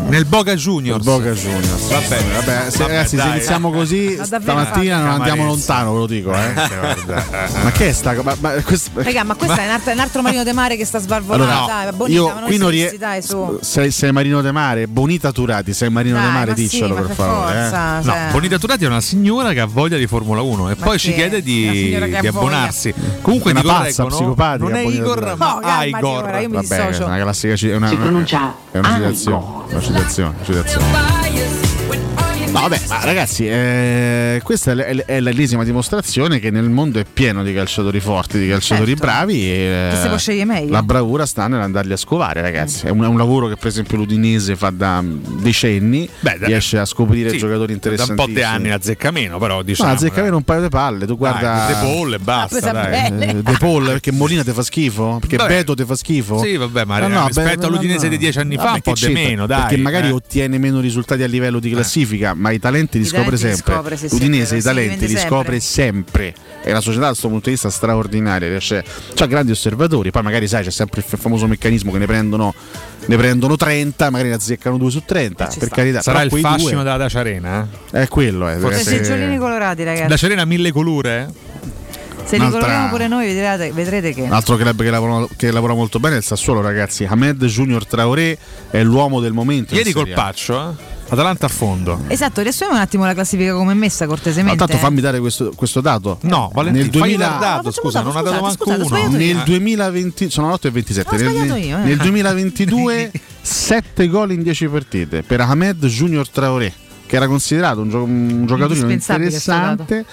[0.08, 0.98] Nel Boga Juniors.
[1.00, 1.88] Il Boca Juniors.
[1.90, 3.30] Va bene, Vabbè, se, Vabbè, ragazzi, se dai.
[3.32, 6.34] iniziamo così, Ma davvero stamattina non andiamo lontano, ve lo dico.
[6.34, 6.54] Eh.
[6.54, 7.26] Guarda.
[7.64, 10.22] ma che è sta ma, ma questo- Raga, ma questo è, un altro, un altro
[10.22, 11.52] marino de mare che sta svalvolando.
[11.52, 13.58] Allora, dai, va bonita, io ma qui non esisti, rie- dai, su.
[13.62, 16.88] sei, sei Marino de Mare, Bonita Turati, sei Marino Dai, de Mare, ma sì, diccelo
[16.94, 17.52] ma per per favore.
[17.58, 17.62] eh.
[17.62, 18.28] forza, No, cioè.
[18.32, 21.14] Bonita Turati è una signora che ha voglia di Formula 1 e Ma poi ci
[21.14, 22.94] chiede di, abbonarsi.
[23.22, 26.40] Comunque È una pazza, psicopatica, non è Igor, ma No, calmati Igor.
[26.42, 27.04] io mi Vabbè, dissocio.
[27.04, 31.71] è una classica è una, Pronuncia è una citazione, una citazione, citazione.
[32.52, 37.06] No, vabbè, ma ragazzi, eh, questa è, l- è l'ennesima dimostrazione che nel mondo è
[37.12, 39.06] pieno di calciatori forti, di calciatori Certo.
[39.06, 39.50] bravi.
[39.50, 40.72] E, Che si può scegliere meglio.
[40.72, 42.88] La bravura sta nell'andarli a scovare, ragazzi.
[42.88, 46.10] È un, è un lavoro che, per esempio, l'Udinese fa da decenni.
[46.20, 48.12] Beh, da- riesce a scoprire Sì, giocatori Da interessanti.
[48.12, 49.94] un po' di anni la zecca meno, però No, diciamo.
[49.94, 51.06] a zeccavere un paio di palle.
[51.06, 51.40] Tu guarda.
[51.54, 52.48] Dai, De Paul e basta.
[52.50, 53.06] questa dai.
[53.30, 55.18] eh, De Paul perché Molina ti fa schifo?
[55.22, 55.56] Perché Vabbè.
[55.56, 56.40] Beto ti fa schifo?
[56.40, 58.10] Sì, vabbè, ma No, no, rispetto beh, all'Udinese no, no.
[58.10, 59.62] di dieci anni fa, Vabbè, un po' di meno, dai.
[59.62, 60.12] Perché magari eh.
[60.12, 63.54] ottiene meno risultati a livello di classifica, ma i talenti li I scopre talenti li
[63.56, 63.74] sempre.
[63.74, 66.34] scopre, sì, L'Udinese sempre, i talenti li scopre sempre.
[66.64, 68.48] E la società da questo punto di vista è straordinaria.
[68.50, 68.84] Riesce...
[69.14, 70.12] C'ha grandi osservatori.
[70.12, 72.54] Poi magari sai, c'è sempre il famoso meccanismo che ne prendono,
[73.06, 75.50] ne prendono 30, magari ne azzeccano 2 su 30.
[75.50, 75.76] ci per sta.
[75.78, 76.02] carità.
[76.02, 77.68] Sarà Però il fascino due- della Dacia Arena?
[77.92, 78.02] eh?
[78.02, 80.08] È quello, eh, Quei essere- seggiolini colorati, ragazzi.
[80.08, 81.30] Dacia Arena ha mille colore?
[82.24, 84.22] Se li coloriamo pure noi, vedrete, vedrete che.
[84.22, 87.04] Un altro club che lavora, che lavora molto bene è il Sassuolo, ragazzi.
[87.04, 88.38] Ahmed Junior Traoré
[88.70, 89.76] è l'uomo del momento.
[89.76, 89.94] Ieri A.
[89.94, 91.00] colpaccio, eh?
[91.12, 92.00] Atalanta a fondo.
[92.08, 94.58] Esatto, riassumiamo un attimo la classifica come è messa Ma cortesemente.
[94.58, 96.20] tanto fammi dare questo, questo dato.
[96.22, 99.06] No, Valentino, nel fai 2000 il dato, No, scusa, non ha dato scusate, manco scusate,
[99.08, 99.18] uno.
[99.18, 101.10] Nel 2020 sono 8 e 27.
[101.10, 101.82] Ho Nel, io, eh.
[101.84, 103.12] nel 2022
[103.42, 106.74] 7 gol in 10 partite per Ahmed Junior Traoré.
[107.12, 110.06] Che era considerato un, gio- un sto interessante.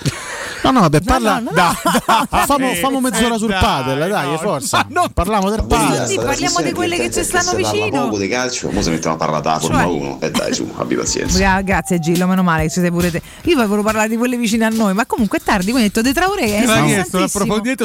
[0.64, 1.38] No, no, vabbè, parla.
[1.38, 2.26] no, no, no.
[2.44, 4.84] famo, famo mezz'ora Eh, sul padel, dai, no, forza.
[4.90, 6.08] non- Parliamo del padel.
[6.08, 8.08] Sì, parliamo di quelle che ci stanno vicino.
[8.18, 11.38] di calcio, ora si mettono a parlare della Formula 1 e dai su, abbi pazienza.
[11.38, 13.22] Gra- grazie Gillo, meno male che ci sei pure te.
[13.44, 16.02] Io volevo parlare di quelle vicine a noi, ma comunque è tardi, quindi ho detto
[16.02, 17.28] De Traoré è ha chiesto un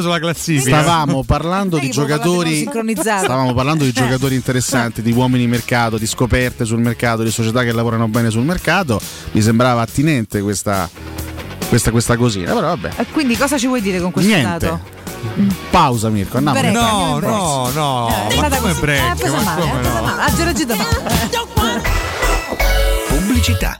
[0.02, 0.82] sulla classifica.
[0.82, 2.68] Stavamo parlando di giocatori.
[2.98, 4.06] Stavamo parlando di Cioè.
[4.06, 8.44] giocatori interessanti, di uomini mercato, di scoperte sul mercato, di società che lavorano bene sul
[8.44, 9.02] mercato.
[9.32, 10.90] Mi sembrava attinente questa,
[11.70, 12.54] questa, questa cosina.
[12.54, 12.92] Però vabbè.
[12.98, 14.66] E quindi cosa ci vuoi dire con questo Niente.
[14.66, 15.02] dato?
[15.72, 16.60] Pausa Mirko, andiamo.
[16.60, 16.74] Break.
[16.74, 17.32] No, break.
[17.34, 18.28] no, no.
[18.30, 19.22] Eh, ma come break?
[19.24, 20.02] Eh, Ma male, come preso no?
[20.02, 20.22] male.
[20.22, 21.82] Ha giragito male.
[23.08, 23.80] pubblicità.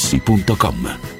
[0.00, 1.19] artigianamaterassi.com.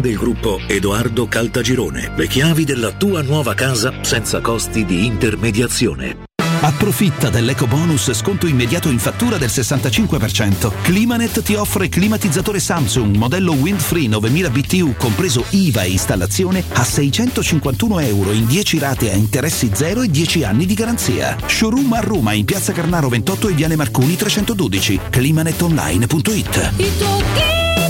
[0.00, 2.12] del gruppo Edoardo Caltagirone.
[2.16, 6.28] Le chiavi della tua nuova casa senza costi di intermediazione.
[6.62, 10.82] Approfitta dell'eco bonus sconto immediato in fattura del 65%.
[10.82, 18.00] Climanet ti offre climatizzatore Samsung modello Windfree 9000 BTU compreso IVA e installazione a 651
[18.00, 21.34] euro in 10 rate a interessi 0 e 10 anni di garanzia.
[21.46, 25.00] Showroom a Roma in Piazza Carnaro 28 e Viale Marconi 312.
[25.08, 27.89] climanetonline.it.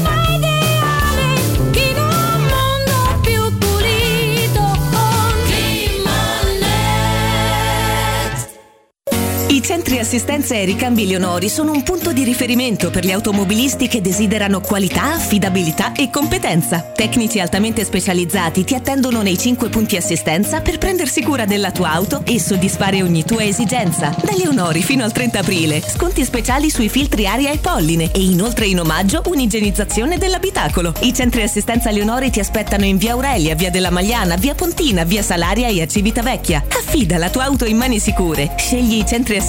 [9.61, 14.01] I centri assistenza e ricambi Leonori sono un punto di riferimento per gli automobilisti che
[14.01, 16.81] desiderano qualità, affidabilità e competenza.
[16.97, 22.23] Tecnici altamente specializzati ti attendono nei 5 punti assistenza per prendersi cura della tua auto
[22.25, 24.17] e soddisfare ogni tua esigenza.
[24.25, 28.65] Da Leonori fino al 30 aprile, sconti speciali sui filtri aria e polline e inoltre
[28.65, 30.95] in omaggio un'igienizzazione dell'abitacolo.
[31.01, 35.21] I centri assistenza Leonori ti aspettano in via Aurelia, via della Magliana, via Pontina, via
[35.23, 36.65] Salaria e a Civitavecchia.
[36.67, 38.55] Affida la tua auto in mani sicure.
[38.57, 39.49] Scegli i centri assistenza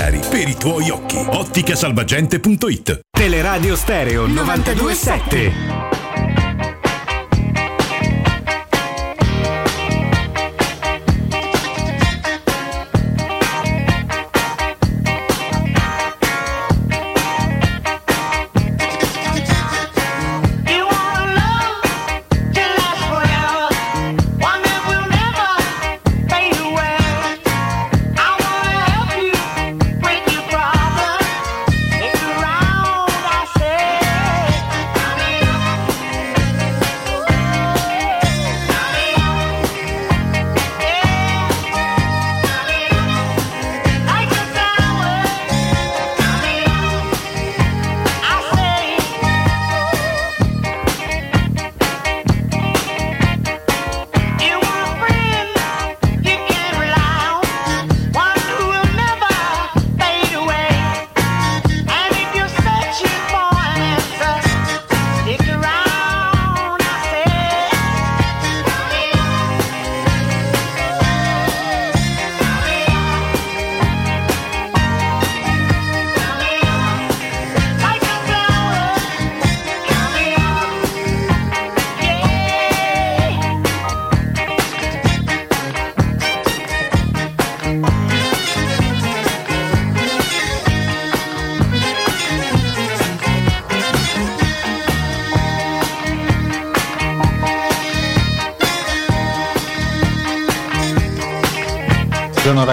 [0.01, 1.17] chiari per i tuoi occhi.
[1.17, 6.00] Otticasalvagente.it Teleradio Stereo 927.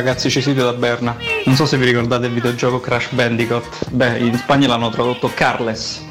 [0.09, 1.15] Ragazzi, ci siete da Berna.
[1.45, 3.91] Non so se vi ricordate il videogioco Crash Bandicoot.
[3.91, 6.03] Beh, in Spagna l'hanno tradotto Carles.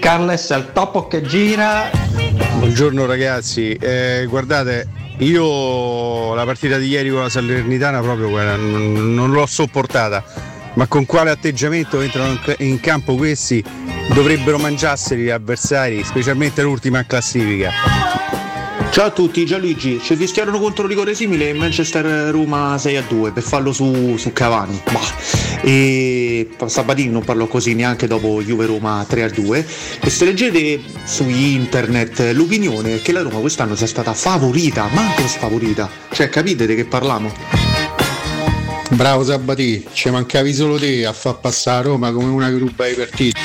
[0.00, 1.88] Carles è il topo che gira.
[2.58, 4.88] Buongiorno ragazzi, Eh, guardate,
[5.18, 10.22] io la partita di ieri con la Salernitana proprio guarda, non, non l'ho sopportata,
[10.74, 13.64] ma con quale atteggiamento entrano in, campo questi?
[14.12, 18.27] Dovrebbero mangiarseli gli avversari, specialmente l'ultima classifica.
[18.90, 20.00] Ciao a tutti, Gianluigi.
[20.02, 24.16] Ci fischiarono contro un rigore simile in Manchester Roma 6 a 2 per farlo su,
[24.16, 24.80] su Cavani.
[24.90, 25.60] Bah.
[25.62, 29.66] E Sabatini non parlò così neanche dopo Juve Roma 3 a 2.
[30.00, 35.26] E se leggete su internet l'opinione è che la Roma quest'anno sia stata favorita, manco
[35.28, 35.88] sfavorita.
[36.10, 37.32] Cioè, capite di che parliamo?
[38.90, 42.94] Bravo Sabatì, ci mancavi solo te a far passare Roma come una che ruba i
[42.94, 43.38] partiti.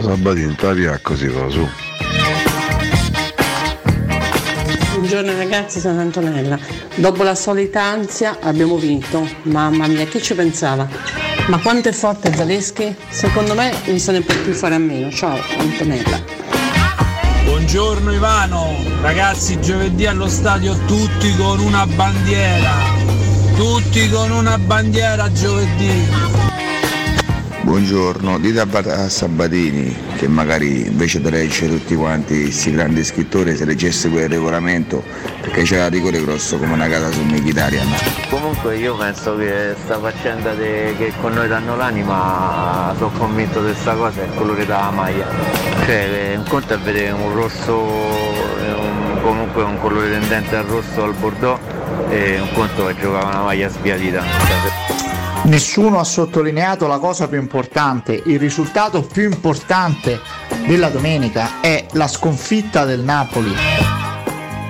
[0.00, 1.83] Sabatino, te così va su.
[5.14, 6.58] Buongiorno ragazzi, sono Antonella.
[6.96, 9.24] Dopo la solita ansia abbiamo vinto.
[9.42, 10.88] Mamma mia, chi ci pensava?
[11.46, 12.92] Ma quanto è forte Zaleschi?
[13.10, 15.12] Secondo me non se ne può più fare a meno.
[15.12, 16.20] Ciao Antonella.
[17.44, 22.72] Buongiorno Ivano, ragazzi giovedì allo stadio tutti con una bandiera,
[23.54, 26.63] tutti con una bandiera giovedì.
[27.64, 33.02] Buongiorno, dite a, Bat- a Sabatini che magari invece di leggere tutti quanti questi grandi
[33.02, 35.02] scrittori se leggesse quel regolamento
[35.40, 37.86] perché c'era rigore grosso come una casa su Mkhitaryan.
[38.28, 43.72] Comunque io penso che sta faccenda de- che con noi danno l'anima, sono convinto di
[43.72, 45.26] questa cosa, è il colore della maglia.
[45.86, 47.82] Cioè eh, un conto è vedere un rosso,
[48.60, 51.58] eh, un- comunque un colore tendente al rosso al bordeaux
[52.10, 54.22] e un conto è giocare una maglia sbiadita.
[55.44, 60.18] Nessuno ha sottolineato la cosa più importante, il risultato più importante
[60.66, 63.54] della domenica è la sconfitta del Napoli.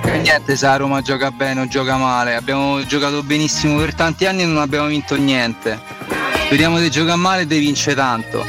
[0.05, 4.27] E niente se la Roma gioca bene o gioca male, abbiamo giocato benissimo per tanti
[4.27, 5.79] anni e non abbiamo vinto niente.
[6.47, 8.45] Speriamo di giocare male e di vincere tanto.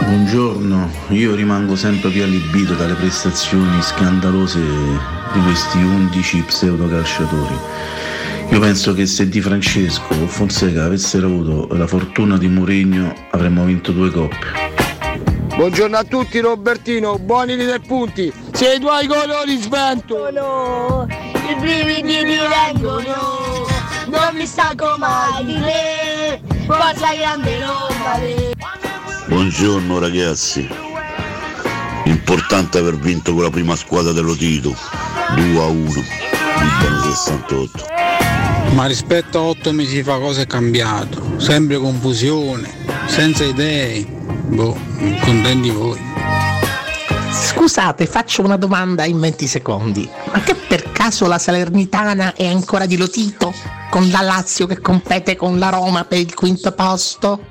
[0.00, 7.58] Buongiorno, io rimango sempre più allibito dalle prestazioni scandalose di questi 11 pseudo calciatori.
[8.50, 13.64] Io penso che se Di Francesco o Fonseca avessero avuto la fortuna di Mourinho avremmo
[13.64, 14.36] vinto due coppe.
[15.54, 22.24] Buongiorno a tutti Robertino, buoni di tre punti, se i tuoi colori sventono, I brividi
[22.24, 23.66] mi vengono,
[24.08, 28.18] non mi stanco mai di te, forza grande Roma.
[29.26, 30.68] Buongiorno ragazzi,
[32.04, 34.74] importante aver vinto con la prima squadra dello Tito,
[35.36, 35.88] 2 a 1,
[36.58, 37.99] Libano 68.
[38.74, 41.38] Ma rispetto a otto mesi fa cosa è cambiato?
[41.38, 42.72] Sempre confusione,
[43.06, 44.04] senza idee.
[44.04, 44.76] Boh,
[45.22, 46.00] contenti voi.
[47.32, 50.08] Scusate, faccio una domanda in 20 secondi.
[50.32, 53.52] Ma che per caso la Salernitana è ancora di Lotito?
[53.90, 57.46] Con la Lazio che compete con la Roma per il quinto posto?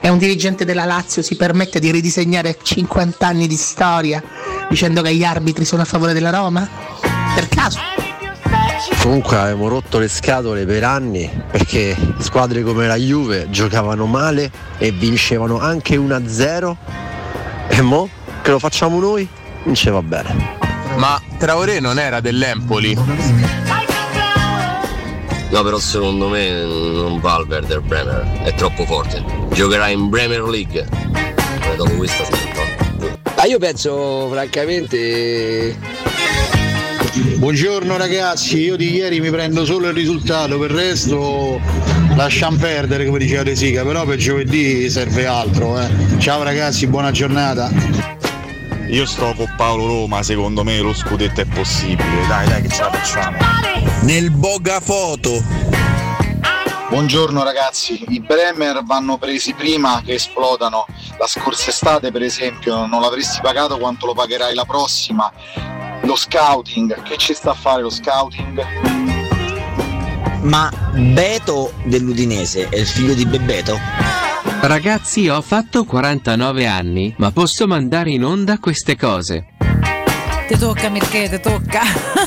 [0.00, 4.22] E un dirigente della Lazio si permette di ridisegnare 50 anni di storia
[4.68, 6.68] dicendo che gli arbitri sono a favore della Roma?
[7.34, 7.87] Per caso?
[9.00, 14.92] Comunque avevamo rotto le scatole per anni perché squadre come la Juve giocavano male e
[14.92, 16.76] vincevano anche 1-0
[17.68, 18.08] e mo
[18.42, 19.28] che lo facciamo noi
[19.64, 20.56] non ci va bene.
[20.96, 22.96] Ma Traoré non era dell'Empoli?
[25.50, 29.24] No, però secondo me non va al Werder Bremer, è troppo forte.
[29.52, 30.86] Giocherà in Premier League.
[31.14, 32.24] Eh, Dopo questa.
[33.36, 35.76] Ma io penso francamente
[37.18, 41.60] Buongiorno ragazzi, io di ieri mi prendo solo il risultato, per il resto
[42.14, 45.80] lasciamo perdere come diceva De Sica, però per giovedì serve altro.
[45.80, 45.88] eh.
[46.18, 47.70] Ciao ragazzi, buona giornata.
[48.88, 52.26] Io sto con Paolo Roma, secondo me lo scudetto è possibile.
[52.28, 53.36] Dai, dai che ce la facciamo.
[54.02, 55.42] Nel Boga Foto.
[56.88, 60.86] Buongiorno ragazzi, i Bremer vanno presi prima che esplodano.
[61.18, 65.30] La scorsa estate per esempio non l'avresti pagato quanto lo pagherai la prossima.
[66.08, 68.64] Lo scouting, che ci sta a fare lo scouting?
[70.40, 73.78] Ma Beto dell'Udinese è il figlio di Bebeto?
[74.62, 79.48] Ragazzi, ho fatto 49 anni, ma posso mandare in onda queste cose.
[80.48, 81.82] Ti tocca Mirché, ti tocca.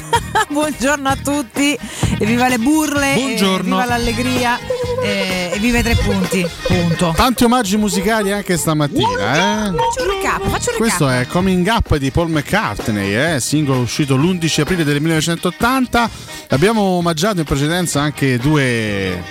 [0.48, 1.76] Buongiorno a tutti,
[2.20, 3.58] e viva le burle, Buongiorno.
[3.58, 4.60] e viva l'allegria
[5.02, 6.48] e, e viva i tre punti.
[6.64, 7.14] Punto.
[7.16, 9.72] Tanti omaggi musicali anche stamattina, eh?
[9.76, 11.24] Faccio un recap, faccio un Questo recap.
[11.24, 13.40] è Coming Up di Paul McCartney, eh?
[13.40, 16.10] singolo uscito l'11 aprile del 1980.
[16.50, 19.24] Abbiamo omaggiato in precedenza anche due,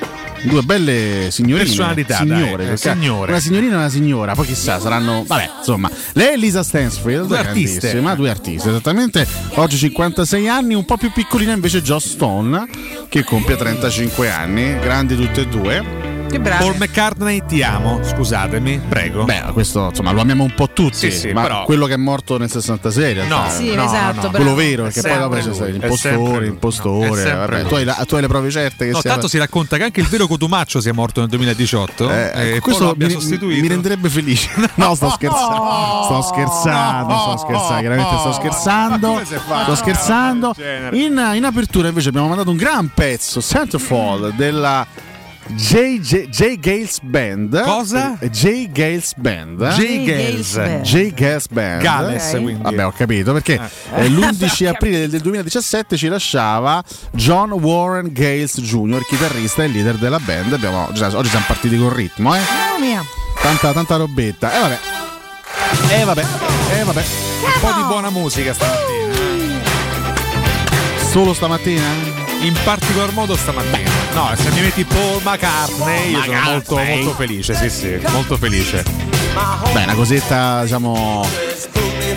[0.42, 1.64] due belle signorine.
[1.64, 3.30] Personalità, signore, dai, eh, signore.
[3.32, 5.24] Una signorina e una signora, poi chissà, saranno.
[5.26, 5.90] Vabbè, insomma.
[6.12, 7.78] Lei è Lisa Stansfield, Due artiste.
[7.78, 9.26] grandissima, due artiste, esattamente.
[9.54, 12.68] Oggi 56 anni, un po' più piccolina invece Joss Stone,
[13.08, 16.09] che compie 35 anni, grandi tutte e due.
[16.30, 16.62] Che bravi.
[16.62, 19.24] Paul McCartney, ti amo, scusatemi, prego.
[19.24, 21.96] Beh, questo insomma lo amiamo un po' tutti, Sì, sì, ma però- quello che è
[21.96, 23.42] morto nel 66 in realtà.
[23.44, 24.28] No, Sì, no, esatto, no, no.
[24.30, 24.54] quello bravo.
[24.54, 27.32] vero, perché poi dopo c'è stato l'impostore, impostore.
[27.34, 29.76] Vabbè, tu, hai la- tu hai le prove certe che No, sia- tanto si racconta
[29.76, 33.60] che anche il vero Cotumaccio sia morto nel 2018 Eh, e poi questo mi, sostituito.
[33.60, 34.48] mi renderebbe felice.
[34.76, 36.04] No, sto scherzando.
[36.04, 39.20] Sto scherzando, sto scherzando, chiaramente sto scherzando.
[39.24, 40.54] Sto scherzando.
[40.92, 44.86] In, in apertura invece abbiamo mandato un gran pezzo, Centerfold, della
[45.54, 45.98] J.
[46.28, 46.58] J.
[46.58, 47.62] Gales Band.
[47.62, 48.16] Cosa?
[48.20, 48.70] Eh, J.
[48.72, 49.68] Gales Band.
[49.74, 50.04] J.
[50.04, 50.82] Gales Band.
[50.82, 51.12] J.
[51.14, 51.82] Gales Band.
[51.82, 52.40] Gales, Ok.
[52.42, 52.62] quindi.
[52.62, 53.60] Vabbè, ho capito perché
[53.94, 56.82] eh, l'11 aprile del- del 2017 ci lasciava
[57.12, 60.52] John Warren Gales Jr., chitarrista e leader della band.
[60.52, 62.38] Abbiamo, già- oggi siamo partiti con ritmo, eh.
[62.40, 63.02] Mamma mia.
[63.42, 64.52] Tanta, tanta robetta.
[64.52, 64.78] E vabbè.
[66.00, 66.24] E vabbè.
[66.78, 67.04] E vabbè.
[67.44, 68.98] Un po' di buona musica stamattina.
[71.10, 72.19] Solo stamattina?
[72.42, 73.90] In particolar modo stamattina.
[74.14, 78.82] No, se mi metti Paul McCartney, io sono molto, molto felice, sì, sì, molto felice.
[79.72, 81.26] Beh, una cosetta, diciamo,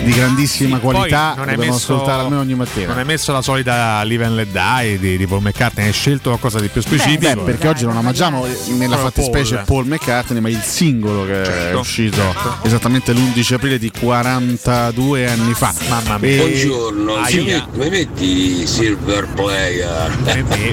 [0.04, 1.34] di grandissima Poi qualità.
[1.36, 2.86] non Dobbiamo messo- ascoltare almeno ogni mattina.
[2.88, 6.28] Non hai messo la solita Live and Let Die di, di Paul McCartney, hai scelto
[6.30, 7.34] qualcosa di più specifico.
[7.34, 9.64] Beh, perché oggi non omaggiamo nella fattispecie Paul.
[9.66, 9.86] Paul.
[9.86, 11.78] McCartney, ma il singolo che è Certo.
[11.78, 12.22] uscito
[12.62, 15.72] esattamente l'11 aprile di 42 anni fa.
[15.88, 17.44] Mamma E- Buongiorno, mi
[17.90, 18.66] metti,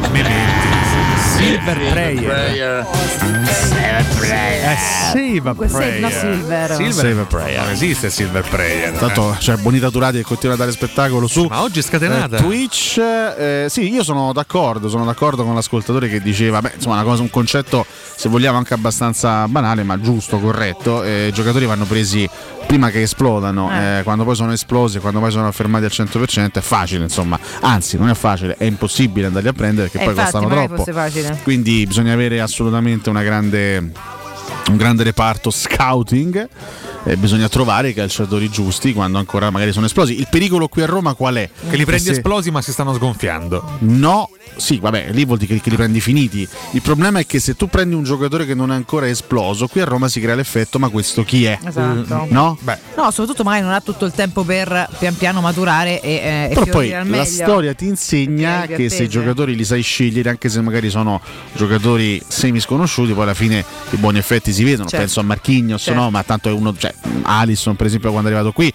[0.09, 0.90] mi metti
[1.41, 2.87] Silver Player.
[2.91, 4.77] Silver Prayer.
[5.15, 6.71] Eh, Comunque Save, no Prayer.
[6.75, 6.93] Silver.
[6.93, 7.61] Silver Prayer.
[7.63, 8.97] Non esiste Silver Prayer.
[8.97, 12.37] Tanto c'è Bonita Turati che continua a dare spettacolo su Ma oggi è scatenata.
[12.37, 12.97] eh, Twitch.
[12.99, 17.23] eh, sì, io sono d'accordo, sono d'accordo con l'ascoltatore che diceva, beh, insomma, una cosa,
[17.23, 17.85] un concetto,
[18.15, 21.03] se vogliamo, anche abbastanza banale, ma giusto, corretto.
[21.03, 22.29] eh, I giocatori vanno presi
[22.67, 26.61] prima che esplodano, eh, quando poi sono esplosi, quando poi sono fermati al 100% è
[26.61, 30.31] facile, insomma, anzi non è facile, è impossibile andarli a prendere perché Eh, poi infatti,
[30.45, 30.75] costano troppo.
[30.77, 30.93] fosse
[31.43, 33.77] Quindi bisogna avere assolutamente una grande,
[34.69, 36.47] un grande reparto scouting.
[37.03, 40.17] eh, bisogna trovare i calciatori giusti quando ancora magari sono esplosi.
[40.19, 41.49] Il pericolo qui a Roma qual è?
[41.69, 43.77] Che li prendi se- esplosi ma si stanno sgonfiando.
[43.79, 46.47] No, sì, vabbè, lì vuol dire che, li prendi finiti.
[46.71, 49.81] Il problema è che se tu prendi un giocatore che non è ancora esploso, qui
[49.81, 51.57] a Roma si crea l'effetto, ma questo chi è?
[51.63, 52.27] Esatto.
[52.29, 52.57] No?
[52.95, 56.53] No, soprattutto magari non ha tutto il tempo per pian piano maturare e, eh, e
[56.53, 57.25] Però poi fiorire al la meglio.
[57.25, 61.19] storia ti insegna che se i giocatori li sai scegliere, anche se magari sono
[61.53, 64.87] giocatori semi sconosciuti, poi alla fine i buoni effetti si vedono.
[64.87, 64.97] Certo.
[65.05, 65.99] Penso a Marquinhos, Certo.
[65.99, 66.09] no?
[66.09, 68.71] ma tanto è uno, cioè Alisson per esempio quando è arrivato qui,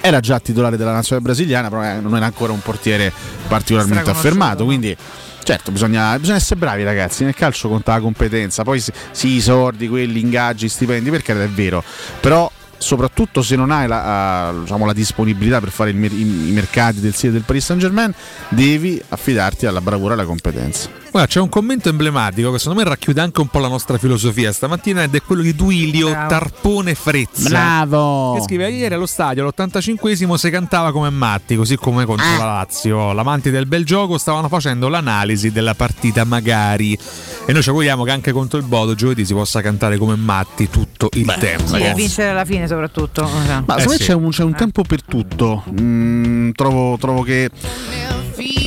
[0.00, 3.12] era già titolare della nazionale brasiliana, però eh, non era ancora un portiere
[3.48, 4.64] particolarmente affermato.
[4.64, 4.96] Quindi
[5.42, 9.40] Certo, bisogna, bisogna essere bravi ragazzi, nel calcio conta la competenza, poi sì, sì, i
[9.40, 11.82] soldi, quelli, ingaggi, stipendi, perché è vero,
[12.20, 16.52] però soprattutto se non hai la, eh, diciamo, la disponibilità per fare mer- i, i
[16.52, 18.12] mercati del sito del Paris Saint Germain,
[18.48, 20.99] devi affidarti alla bravura e alla competenza.
[21.10, 24.52] Guarda, c'è un commento emblematico che secondo me racchiude anche un po' la nostra filosofia
[24.52, 26.28] stamattina ed è quello di Duilio Bravo.
[26.28, 27.48] Tarpone Frezza.
[27.48, 28.34] Bravo!
[28.34, 32.36] Che scrive ieri allo stadio all'85esimo si cantava come matti, così come contro Ah.
[32.38, 33.12] la Lazio.
[33.12, 36.96] L'amanti del bel gioco stavano facendo l'analisi della partita magari.
[37.44, 40.70] E noi ci auguriamo che anche contro il Bodo giovedì si possa cantare come matti
[40.70, 41.74] tutto il tempo.
[41.74, 43.22] Sì, e vincere alla fine soprattutto.
[43.24, 44.04] Ma Eh secondo me sì.
[44.04, 45.64] c'è, un, c'è un tempo per tutto.
[45.80, 47.50] Mm, trovo, trovo che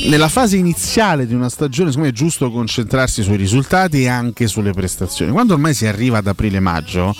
[0.06, 4.46] nella fase iniziale di una stagione, secondo me è giusto concentrarsi sui risultati e anche
[4.46, 5.32] sulle prestazioni.
[5.32, 7.14] Quando ormai si arriva ad aprile-maggio,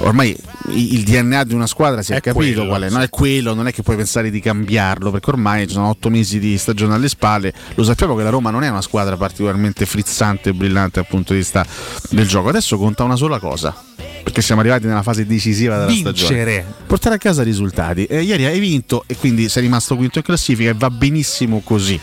[0.00, 0.36] ormai
[0.68, 2.90] il DNA di una squadra si è, È capito quello, qual è.
[2.90, 6.10] Non è quello, non è che puoi pensare di cambiarlo, perché ormai ci sono otto
[6.10, 7.52] mesi di stagione alle spalle.
[7.74, 11.32] Lo sappiamo che la Roma non è una squadra particolarmente frizzante e brillante dal punto
[11.32, 11.66] di vista
[12.10, 12.48] del gioco.
[12.48, 13.74] Adesso conta una sola cosa.
[14.22, 16.16] Perché siamo arrivati nella fase decisiva della Vincere.
[16.16, 16.64] stagione.
[16.86, 18.04] Portare a casa risultati.
[18.04, 21.98] Eh, ieri hai vinto e quindi sei rimasto quinto in classifica e va benissimo così.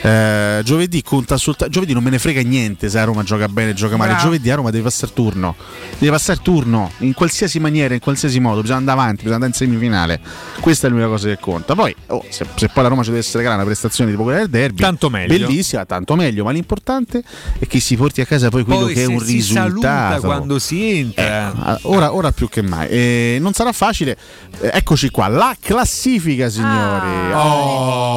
[0.00, 1.72] Eh, giovedì conta soltanto.
[1.72, 4.12] Giovedì non me ne frega niente se a Roma gioca bene, gioca male.
[4.12, 4.24] Bravo.
[4.24, 5.54] Giovedì a Roma deve passare turno.
[5.98, 8.60] Deve passare turno in qualsiasi maniera, in qualsiasi modo.
[8.60, 10.20] Bisogna andare avanti, bisogna andare in semifinale.
[10.60, 11.74] Questa è l'unica cosa che conta.
[11.74, 14.48] Poi, oh, se, se poi la Roma ci deve essere una prestazione tipo quella del
[14.48, 15.46] derby, Tanto meglio.
[15.46, 16.44] Bellissima, tanto meglio.
[16.44, 17.22] Ma l'importante
[17.58, 20.20] è che si porti a casa poi quello Poi che è un si risultato.
[20.22, 21.52] quando si entra.
[21.54, 22.88] Ah, Ora, ora più che mai.
[22.88, 24.16] Eh, non sarà facile.
[24.60, 27.32] Eh, eccoci qua, la classifica, signori.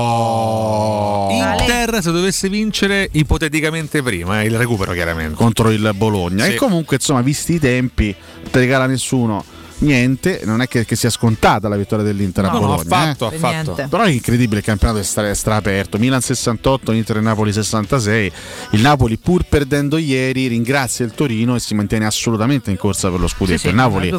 [0.01, 1.27] Oh.
[1.31, 5.35] Inter se dovesse vincere ipoteticamente prima, eh, il recupero chiaramente.
[5.35, 6.45] contro il Bologna.
[6.45, 6.51] Sì.
[6.53, 8.13] E comunque, insomma, visti i tempi,
[8.49, 9.09] te regala nessuno.
[9.81, 12.81] Niente, non è che, che sia scontata la vittoria dell'Inter a No, no, Bologna.
[12.81, 13.35] affatto, eh.
[13.35, 13.87] affatto.
[13.89, 15.97] Però è incredibile il campionato è stra, è straaperto.
[15.97, 18.31] Milan 68, Inter e Napoli 66.
[18.71, 23.19] Il Napoli, pur perdendo ieri, ringrazia il Torino e si mantiene assolutamente in corsa per
[23.19, 23.57] lo scudetto.
[23.57, 24.13] Sì, sì, il Napoli,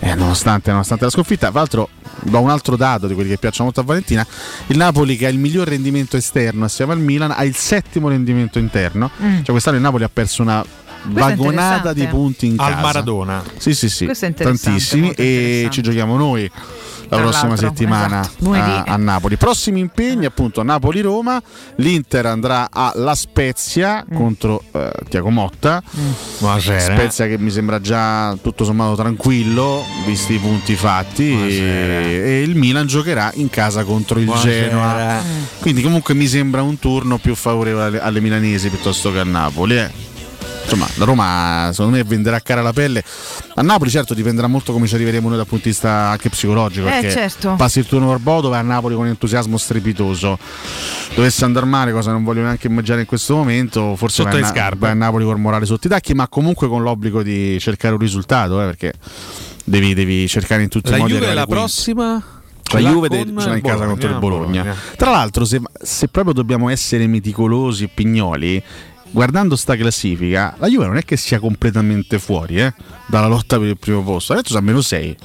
[0.00, 1.88] eh, nonostante, nonostante la sconfitta, tra l'altro,
[2.24, 4.26] do un altro dato di quelli che piacciono molto a Valentina:
[4.66, 8.58] il Napoli, che ha il miglior rendimento esterno assieme al Milan, ha il settimo rendimento
[8.58, 9.10] interno.
[9.22, 9.36] Mm.
[9.36, 10.62] Cioè, quest'anno il Napoli ha perso una
[11.08, 12.80] vagonata di punti in Al casa.
[12.80, 13.42] Maradona.
[13.56, 15.10] Sì, sì, sì, tantissimi.
[15.12, 16.50] E ci giochiamo noi
[17.08, 18.52] la Tra prossima settimana esatto.
[18.52, 19.36] A, a Napoli.
[19.36, 21.42] Prossimi impegni, appunto, Napoli-Roma.
[21.76, 24.16] L'Inter andrà a La Spezia Mm.
[24.16, 25.82] contro eh, Tiago Motta.
[26.38, 26.94] Buonasera.
[26.94, 31.30] Spezia che mi sembra già tutto sommato tranquillo, visti i punti fatti.
[31.32, 34.68] E, e il Milan giocherà in casa contro il Buonasera.
[34.68, 35.22] Genoa.
[35.60, 39.76] Quindi, comunque, mi sembra un turno più favorevole alle, alle milanesi piuttosto che a Napoli.
[39.76, 40.10] eh.
[40.62, 43.02] Insomma, la Roma secondo me venderà cara la pelle.
[43.54, 46.86] A Napoli, certo, dipenderà molto come ci arriveremo noi dal punto di vista anche psicologico.
[46.86, 47.54] Eh, perché certo.
[47.56, 50.38] passi il turno per Bodo, vai a Napoli con entusiasmo strepitoso.
[51.14, 54.52] Dovesse andare male, cosa non voglio neanche immaginare in questo momento, forse Sotto vai, a
[54.52, 57.94] Na- vai a Napoli col morale sotto i tacchi, ma comunque con l'obbligo di cercare
[57.94, 58.92] un risultato, eh, perché
[59.64, 61.60] devi, devi cercare in tutti La i modi Juve di la quinto.
[61.60, 62.22] prossima
[62.72, 64.62] La l'ha Juve con de- ce l'ha in casa contro il Bologna.
[64.62, 64.76] Bologna.
[64.96, 68.62] Tra l'altro, se, se proprio dobbiamo essere meticolosi e pignoli,
[69.12, 72.74] guardando sta classifica, la Juve non è che sia completamente fuori eh,
[73.06, 74.32] dalla lotta per il primo posto.
[74.32, 75.16] Adesso a meno 6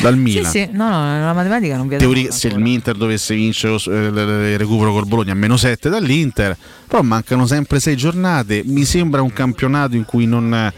[0.00, 0.50] dal Sì, Milan.
[0.50, 2.02] sì, no, no, la matematica non viene.
[2.04, 6.56] Teoria- se il Inter dovesse vincere eh, il recupero col Bologna a meno 7 dall'Inter,
[6.86, 8.62] però mancano sempre 6 giornate.
[8.64, 10.72] Mi sembra un campionato in cui non.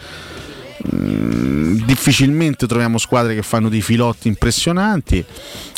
[0.94, 5.24] Mm, difficilmente troviamo squadre che fanno dei filotti impressionanti.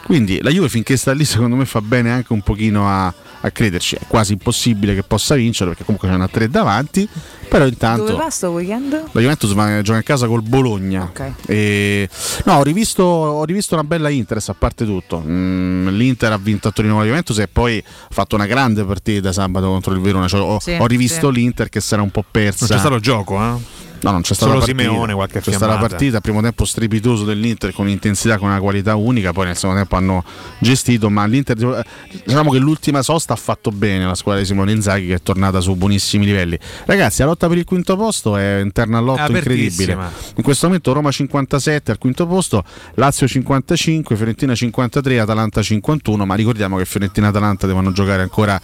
[0.04, 3.06] Quindi la Juve finché sta lì, secondo me, fa bene anche un pochino a,
[3.40, 3.94] a crederci.
[3.96, 7.08] È quasi impossibile che possa vincere perché comunque c'è una 3 davanti.
[7.48, 8.06] Però intanto.
[8.06, 8.92] Dove va sto weekend?
[9.12, 11.02] La Juventus va- gioca in casa col Bologna.
[11.04, 11.32] Ok.
[11.46, 12.08] E-
[12.44, 15.22] no, ho rivisto, ho rivisto una bella Interest a parte tutto.
[15.24, 18.84] Mm, L'Inter ha vinto a Torino con la Juventus e poi ha fatto una grande
[18.84, 20.26] partita sabato contro il Verona.
[20.28, 21.38] Cioè, ho, Sì, ho rivisto sì.
[21.38, 22.66] l'Inter che era un po' persa.
[22.66, 23.90] Non c'è stato gioco, eh?
[24.02, 24.82] No, non c'è stata Solo partita.
[24.82, 28.96] Simeone, qualche C'è stata la partita, primo tempo strepitoso dell'Inter con intensità, con una qualità
[28.96, 30.24] unica, poi nel secondo tempo hanno
[30.58, 31.84] gestito, ma l'Inter
[32.24, 35.60] diciamo che l'ultima sosta ha fatto bene la squadra di Simone Inzaghi che è tornata
[35.60, 36.58] su buonissimi livelli.
[36.84, 39.92] Ragazzi, la lotta per il quinto posto è interna al lotto È incredibile.
[39.92, 40.32] apertissima.
[40.36, 42.64] In questo momento Roma 57 al quinto posto,
[42.94, 48.60] Lazio 55, Fiorentina 53, Atalanta 51, ma ricordiamo che Fiorentina e Atalanta devono giocare ancora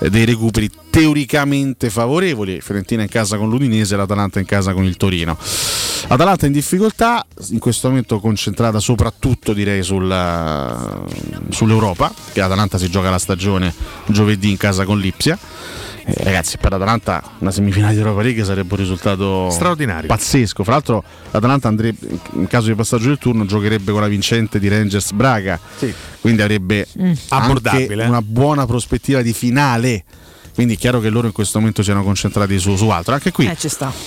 [0.00, 4.98] eh, dei recuperi teoricamente favorevoli, Fiorentina in casa con l'Udinese, l'Atalanta in casa con il
[4.98, 5.38] Torino.
[6.06, 11.02] L'Atalanta in difficoltà, in questo momento concentrata soprattutto direi sulla-
[11.48, 13.72] sull'Europa, che l'Atalanta si gioca la stagione
[14.08, 15.38] giovedì in casa con l'Ipsia.
[16.04, 20.08] Eh, ragazzi, per l'Atalanta una semifinale di Europa League sarebbe un risultato Straordinario.
[20.08, 20.62] pazzesco.
[20.62, 24.68] Fra l'altro, l'Atalanta andrebbe, in caso di passaggio del turno, giocherebbe con la vincente di
[24.68, 25.58] Rangers Braga,
[26.20, 27.12] quindi avrebbe Mm.
[28.08, 30.04] una buona prospettiva di finale.
[30.54, 33.14] Quindi è chiaro che loro in questo momento siano concentrati su, su altro.
[33.14, 33.56] Anche qui Eh,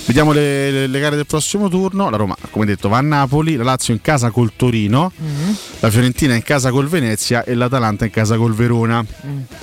[0.06, 2.08] vediamo le, le- le gare del prossimo turno.
[2.08, 5.50] La Roma, come detto, va a Napoli, la Lazio in casa col Torino, Mm.
[5.80, 9.04] la Fiorentina in casa col Venezia e l'Atalanta in casa col Verona.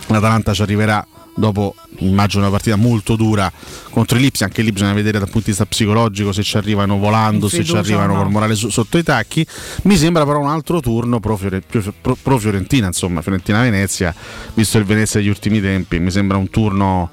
[0.08, 1.06] L'Atalanta ci arriverà
[1.36, 3.52] dopo immagino una partita molto dura
[3.90, 6.98] contro i Lipsi, anche lì bisogna vedere dal punto di vista psicologico se ci arrivano
[6.98, 8.22] volando, se ci arrivano no.
[8.22, 9.46] col morale su- sotto i tacchi.
[9.84, 14.14] Mi sembra però un altro turno pro, Fiore- pro- pro Fiorentina, insomma, Fiorentina-Venezia,
[14.54, 17.10] visto il Venezia degli ultimi tempi, mi sembra un turno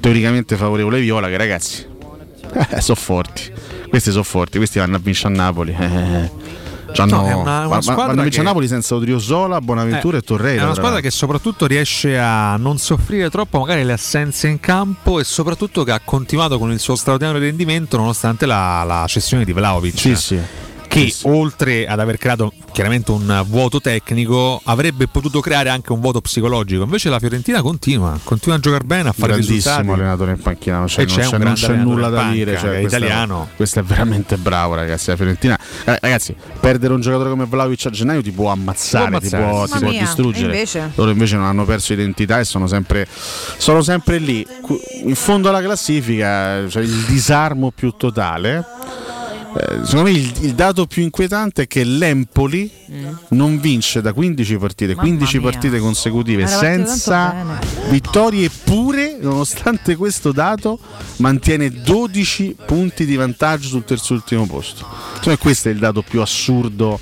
[0.00, 1.86] teoricamente favorevole ai Viola che ragazzi
[2.70, 3.50] eh, sono forti.
[3.88, 5.76] Questi sono forti, questi vanno a vincere a Napoli.
[5.78, 6.30] eh.
[6.92, 10.20] C'hanno- No, è una- una squadra vanno a vincere che- Napoli senza Odriozola, Bonaventura Eh,
[10.20, 10.62] e Torreira.
[10.62, 15.18] È una squadra che soprattutto riesce a non soffrire troppo magari le assenze in campo
[15.20, 19.52] e soprattutto che ha continuato con il suo straordinario rendimento nonostante la, la cessione di
[19.52, 19.98] Vlaovic.
[19.98, 20.38] Sì, sì.
[20.92, 26.20] Che oltre ad aver creato chiaramente un vuoto tecnico avrebbe potuto creare anche un vuoto
[26.20, 26.82] psicologico.
[26.82, 29.62] Invece la Fiorentina continua, continua a giocare bene, a fare risultati.
[29.86, 32.58] grandissimo allenatore in panchina, non c'è, c'è non un c'è, nulla da panca, dire.
[32.58, 33.48] Cioè, è questo italiano.
[33.56, 35.08] questo è veramente bravo, ragazzi.
[35.08, 39.18] La Fiorentina, Eh, ragazzi, perdere un giocatore come Vlaovic a gennaio ti può ammazzare, Può
[39.18, 39.44] ti ammazzare.
[39.44, 40.44] può, Mamma ti può mia, distruggere.
[40.44, 40.90] e invece?
[40.94, 43.06] Loro invece non hanno perso identità e sono sempre,
[43.56, 44.46] sono sempre lì.
[45.04, 48.64] In fondo alla classifica, cioè il disarmo più totale.
[49.54, 52.70] Eh, secondo me il, il dato più inquietante è che l'Empoli
[53.28, 55.50] non vince da 15 partite, 15 mia.
[55.50, 57.58] partite consecutive senza
[57.88, 60.78] vittorie eppure, nonostante questo dato,
[61.16, 64.86] mantiene 12 punti di vantaggio sul terzultimo posto.
[65.14, 66.98] Secondo me questo è il dato più assurdo.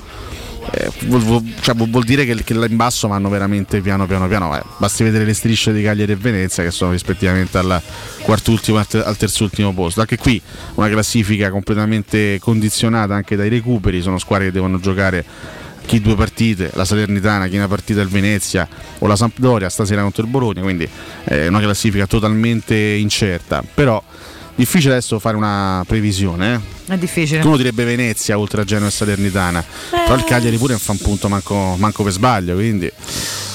[0.73, 4.29] Eh, vuol, vuol- cioè, vuol- dire che, che là in basso vanno veramente piano piano
[4.29, 4.57] piano.
[4.57, 7.81] eh, basti vedere le strisce di Cagliari e Venezia che sono rispettivamente al
[8.23, 10.01] quartultimo e al ter- al terzultimo posto.
[10.01, 10.41] Anche qui
[10.75, 15.25] una classifica completamente condizionata anche dai recuperi, sono squadre che devono giocare
[15.87, 18.69] chi due partite, la Salernitana, chi una partita il Venezia
[18.99, 20.89] o la Sampdoria stasera contro il Bologna, quindi
[21.25, 24.01] è una classifica totalmente incerta, però
[24.61, 26.61] difficile adesso fare una previsione.
[26.87, 26.95] eh.
[26.95, 27.41] È difficile.
[27.43, 31.29] Uno direbbe Venezia oltre a Genoa e Salernitana, però il Cagliari pure fa un punto
[31.29, 32.91] manco, manco per sbaglio, quindi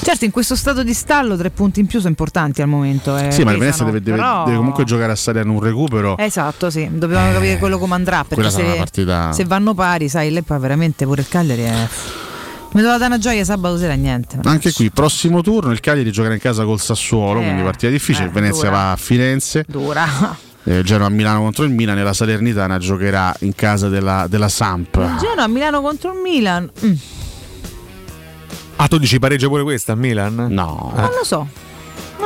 [0.05, 3.17] Certo, in questo stato di stallo tre punti in più sono importanti al momento.
[3.17, 6.15] eh, sì, ma il Venezia deve, deve- però- deve comunque giocare a Salerno un recupero.
[6.17, 8.23] Esatto, sì, dobbiamo capire quello come andrà.
[8.23, 11.87] Perché se, partita- se vanno pari, sai, lei poi veramente pure il Cagliari è.
[12.73, 14.37] Mi doveva dare una gioia sabato sera niente.
[14.43, 18.25] Anche qui, prossimo turno, il Cagliari giocherà in casa col Sassuolo, Eh, quindi partita difficile.
[18.25, 18.71] eh, il Venezia dura.
[18.71, 19.65] va a Firenze.
[19.67, 20.05] Dura.
[20.67, 24.49] Eh, Genoa a Milano contro il Milan e la Salernitana giocherà in casa della, della
[24.49, 24.95] Samp.
[24.95, 26.69] Il Genoa a Milano contro il Milan.
[26.83, 26.93] Mm,
[28.77, 30.47] Ah, tu dici pareggio pure questa a Milan?
[30.49, 30.91] No.
[30.95, 31.47] non lo so.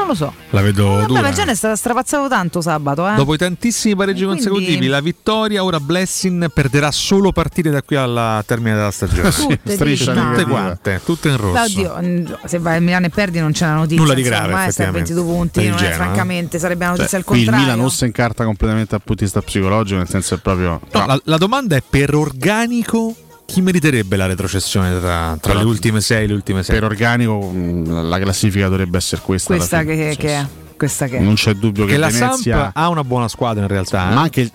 [0.10, 0.34] Non lo so.
[0.50, 1.22] La vedo Vabbè, dura.
[1.22, 3.14] ma il Genoa è stato strapazzato tanto sabato, eh.
[3.14, 7.96] Dopo i tantissimi pareggi quindi- consecutivi, la vittoria, ora Blessing perderà solo partite da qui
[7.96, 9.30] alla termine della stagione.
[9.50, 10.48] Tutte striscia tutte no.
[10.48, 11.82] quante, tutte in rosso.
[11.82, 14.02] Beh, oddio, se vai al Milano e perdi non c'è una notizia.
[14.02, 15.98] Nulla di grave, eh, stai a effettivamente, 22 punti, il non è, Genoa, eh.
[15.98, 17.66] francamente sarebbe una notizia Cioè, al il contrario.
[17.66, 20.82] Milan o si incarta completamente dal punto di vista psicologico, nel senso è proprio.
[20.92, 23.16] No, la, la domanda è per organico
[23.50, 26.76] chi meriterebbe la retrocessione tra, tra le ultime sei e le ultime sei?
[26.76, 29.56] Per organico mh, la classifica dovrebbe essere questa.
[29.56, 29.96] questa fine.
[29.96, 30.46] che, che è.
[30.78, 31.20] Questa che è.
[31.20, 32.58] Non c'è dubbio che, che la Venezia.
[32.58, 34.12] Samp ha una buona squadra in realtà.
[34.12, 34.14] eh?
[34.14, 34.52] Ma anche il,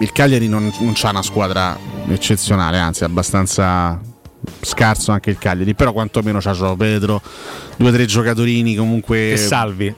[0.00, 1.74] il Cagliari non, non ha una squadra
[2.06, 3.98] eccezionale, anzi è abbastanza
[4.60, 7.22] scarso anche il Cagliari, però quantomeno c'ha Gio Pedro,
[7.76, 9.30] due o tre giocatori comunque...
[9.30, 9.94] Che salvi.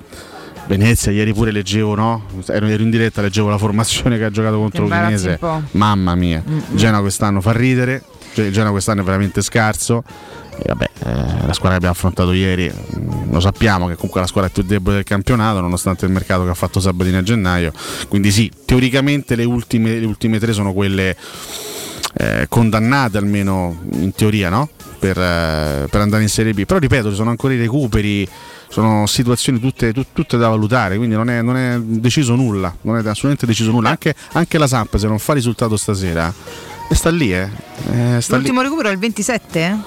[0.69, 2.25] Venezia, ieri pure leggevo, no?
[2.47, 5.39] Ero, ero in diretta, leggevo la formazione che ha giocato contro l'Udinese.
[5.73, 6.75] Mamma mia, Mm-mm.
[6.75, 8.03] Genoa quest'anno fa ridere,
[8.37, 10.05] cioè, il Genoa quest'anno è veramente scarso.
[10.59, 14.23] E vabbè, eh, la squadra che abbiamo affrontato ieri, mm, lo sappiamo che comunque è
[14.25, 17.73] la squadra più debole del campionato, nonostante il mercato che ha fatto Sabatini a gennaio.
[18.09, 21.17] Quindi sì, teoricamente le ultime, le ultime tre sono quelle
[22.13, 24.69] eh, condannate almeno in teoria, no?
[24.99, 26.67] Per, eh, per andare in Serie B.
[26.67, 28.29] Però ripeto, ci sono ancora i recuperi,
[28.69, 32.97] sono situazioni tutte, tut- tutte da valutare, quindi non è, non è deciso nulla, non
[32.97, 33.89] è assolutamente deciso nulla.
[33.89, 36.33] Anche, anche la Samp se non fa risultato stasera,
[36.95, 37.49] sta lì, eh.
[37.93, 38.43] Eh, sta lì.
[38.43, 39.79] L'ultimo recupero è il 27?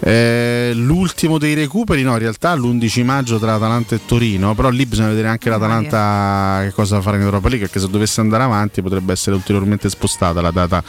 [0.00, 4.84] Eh, l'ultimo dei recuperi, no, in realtà l'11 maggio tra Atalanta e Torino, però lì
[4.86, 8.82] bisogna vedere anche l'Atalanta che cosa fare in Europa League, perché se dovesse andare avanti
[8.82, 10.82] potrebbe essere ulteriormente spostata la data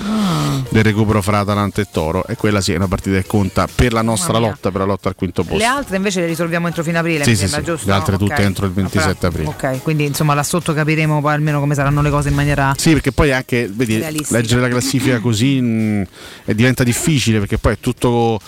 [0.69, 3.93] del recupero fra Atalanta e Toro e quella sì è una partita che conta per
[3.93, 5.57] la nostra lotta, per la lotta al quinto posto.
[5.57, 7.87] Le altre invece le risolviamo entro fine aprile, Sì, mi sì, sembra sì, giusto?
[7.87, 8.17] le altre no?
[8.17, 8.39] tutte Ok.
[8.39, 9.47] entro il 27 aprile.
[9.47, 12.91] Ok, quindi insomma là sotto capiremo poi almeno come saranno le cose in maniera Sì,
[12.91, 13.97] perché poi anche vedi,
[14.29, 16.05] leggere la classifica così mh,
[16.45, 18.39] e diventa difficile perché poi è tutto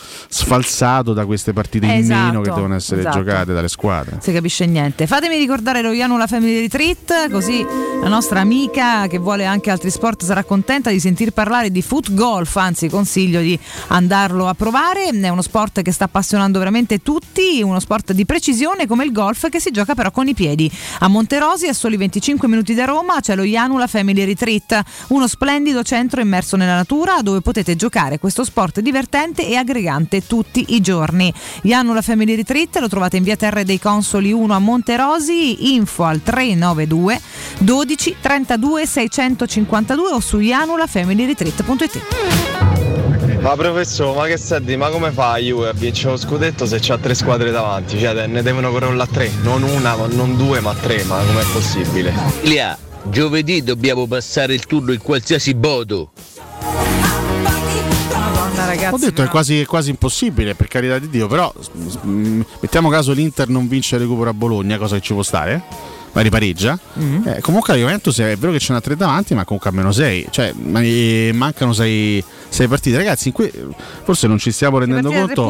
[0.47, 3.17] sfalsato da queste partite in Esatto, meno che devono essere esatto.
[3.17, 4.11] giocate dalle squadre.
[4.11, 5.05] Non si capisce niente.
[5.05, 7.65] Fatemi ricordare lo Janula Family Retreat, così
[8.01, 12.13] la nostra amica che vuole anche altri sport sarà contenta di sentir parlare di foot
[12.13, 15.09] golf, anzi consiglio di andarlo a provare.
[15.09, 19.49] È uno sport che sta appassionando veramente tutti, uno sport di precisione come il golf
[19.49, 20.71] che si gioca però con i piedi.
[20.99, 25.83] A Monterosi, a soli 25 minuti da Roma, c'è lo Janula Family Retreat, uno splendido
[25.83, 30.81] centro immerso nella natura dove potete giocare questo sport divertente e aggregante tutti tutti i
[30.81, 31.33] giorni.
[31.63, 36.21] Janula Family Retreat lo trovate in via Terre dei Consoli 1 a Monterosi, info al
[36.21, 37.19] 392
[37.59, 42.01] 12 32 652 o su janulafamilyretreat.it.
[43.39, 46.77] Ma professore, ma che senti, ma come fa la Juve a vincere lo scudetto se
[46.79, 47.97] c'ha tre squadre davanti?
[47.97, 52.13] Cioè ne devono correre tre, non una, ma non due, ma tre, ma com'è possibile?
[52.43, 56.11] Lia, giovedì dobbiamo passare il turno in qualsiasi modo.
[58.67, 58.93] Ragazzi.
[58.93, 61.53] Ho detto è quasi, è quasi impossibile, per carità di Dio, però
[62.01, 65.63] mettiamo caso l'Inter non vince il recupero a Bologna, cosa che ci può stare?
[66.11, 66.77] Ma ripareggia.
[66.99, 67.27] Mm-hmm.
[67.27, 69.91] Eh, comunque la Juventus è vero che ce n'ha tre davanti, ma comunque a meno
[69.91, 70.27] sei.
[70.29, 70.81] Cioè, ma-
[71.33, 72.97] mancano sei, sei partite.
[72.97, 73.51] Ragazzi, in que-
[74.03, 75.43] forse non ci stiamo rendendo conto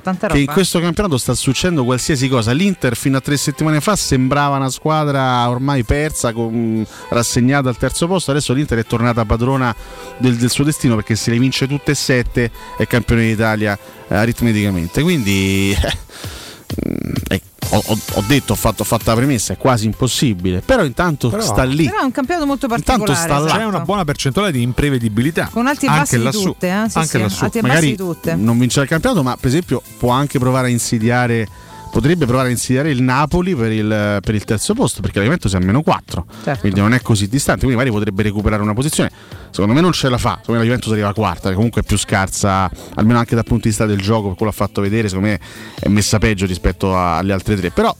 [0.00, 0.34] tanta roba.
[0.34, 2.52] che in questo campionato sta succedendo qualsiasi cosa.
[2.52, 8.06] L'Inter fino a tre settimane fa sembrava una squadra ormai persa, con- rassegnata al terzo
[8.06, 8.30] posto.
[8.30, 9.74] Adesso l'Inter è tornata padrona
[10.18, 13.78] del, del suo destino perché se le vince tutte e sette è campione d'Italia
[14.08, 15.02] eh, aritmeticamente.
[15.02, 15.74] Quindi
[17.28, 17.40] eh,
[17.70, 20.60] ho, ho- ho detto, ho fatto, ho fatto la premessa, è quasi impossibile.
[20.60, 21.84] Però intanto Però- sta lì.
[21.86, 23.02] Però è un campionato molto particolare.
[23.02, 23.58] Intanto sta là.
[23.58, 25.48] C'è una buona percentuale di imprevedibilità.
[25.50, 26.88] Con alti e anche bassi di tutte, eh?
[26.88, 27.44] Sì, anche sì, lassù.
[27.44, 28.34] alti e bassi Magari di tutte.
[28.34, 31.48] non vincerà il campionato, ma per esempio può anche provare a insidiare.
[31.90, 35.52] Potrebbe provare a insidiare il Napoli per il, per il terzo posto perché la Juventus
[35.52, 36.60] è a meno 4 Certo.
[36.60, 39.10] quindi non è così distante quindi magari potrebbe recuperare una posizione
[39.50, 41.84] secondo me non ce la fa secondo me la Juventus arriva quarta che comunque è
[41.84, 44.80] più scarsa almeno anche dal punto di vista del gioco per quello che ha fatto
[44.80, 45.40] vedere secondo me
[45.80, 47.94] è messa peggio rispetto a- alle altre tre però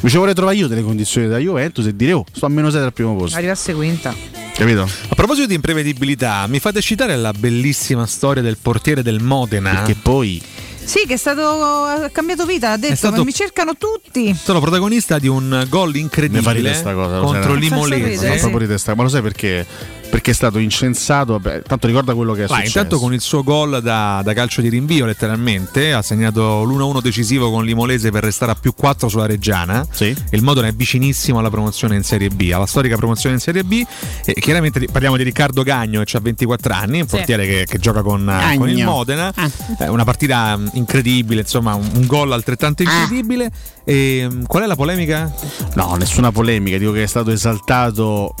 [0.00, 2.70] mi ci vorrei trovare io delle condizioni da Juventus e dire oh sto a meno
[2.70, 4.14] 6 al primo posto Arrivasse quinta.
[4.54, 4.82] capito?
[4.82, 9.70] A proposito di imprevedibilità, mi fate citare la bellissima storia del portiere del Modena.
[9.70, 10.42] Perché poi
[10.84, 14.34] Sì, che è stato ha cambiato vita, ha detto, stato- mi cercano tutti.
[14.34, 18.38] Sono protagonista di un gol incredibile cosa contro l'Imolese.
[18.94, 19.66] ma lo sai perché?
[20.12, 21.32] Perché è stato incensato.
[21.38, 22.78] Vabbè, tanto ricorda quello che è Ma successo.
[22.78, 27.50] intanto con il suo gol da, da calcio di rinvio, letteralmente, ha segnato l'1-1 decisivo
[27.50, 29.86] con l'Imolese per restare a più 4 sulla Reggiana.
[29.90, 30.14] Sì.
[30.32, 33.82] Il Modena è vicinissimo alla promozione in Serie B, alla storica promozione in Serie B.
[34.26, 37.16] E chiaramente parliamo di Riccardo Gagno, che ha 24 anni, un Sì.
[37.16, 38.84] portiere che, che gioca con, con il.
[38.84, 39.32] Modena.
[39.78, 43.50] Eh, una partita incredibile, insomma, un, un gol altrettanto incredibile.
[43.84, 45.32] E, mm, qual è la polemica?
[45.74, 46.78] No, nessuna polemica.
[46.78, 48.34] Dico che è stato esaltato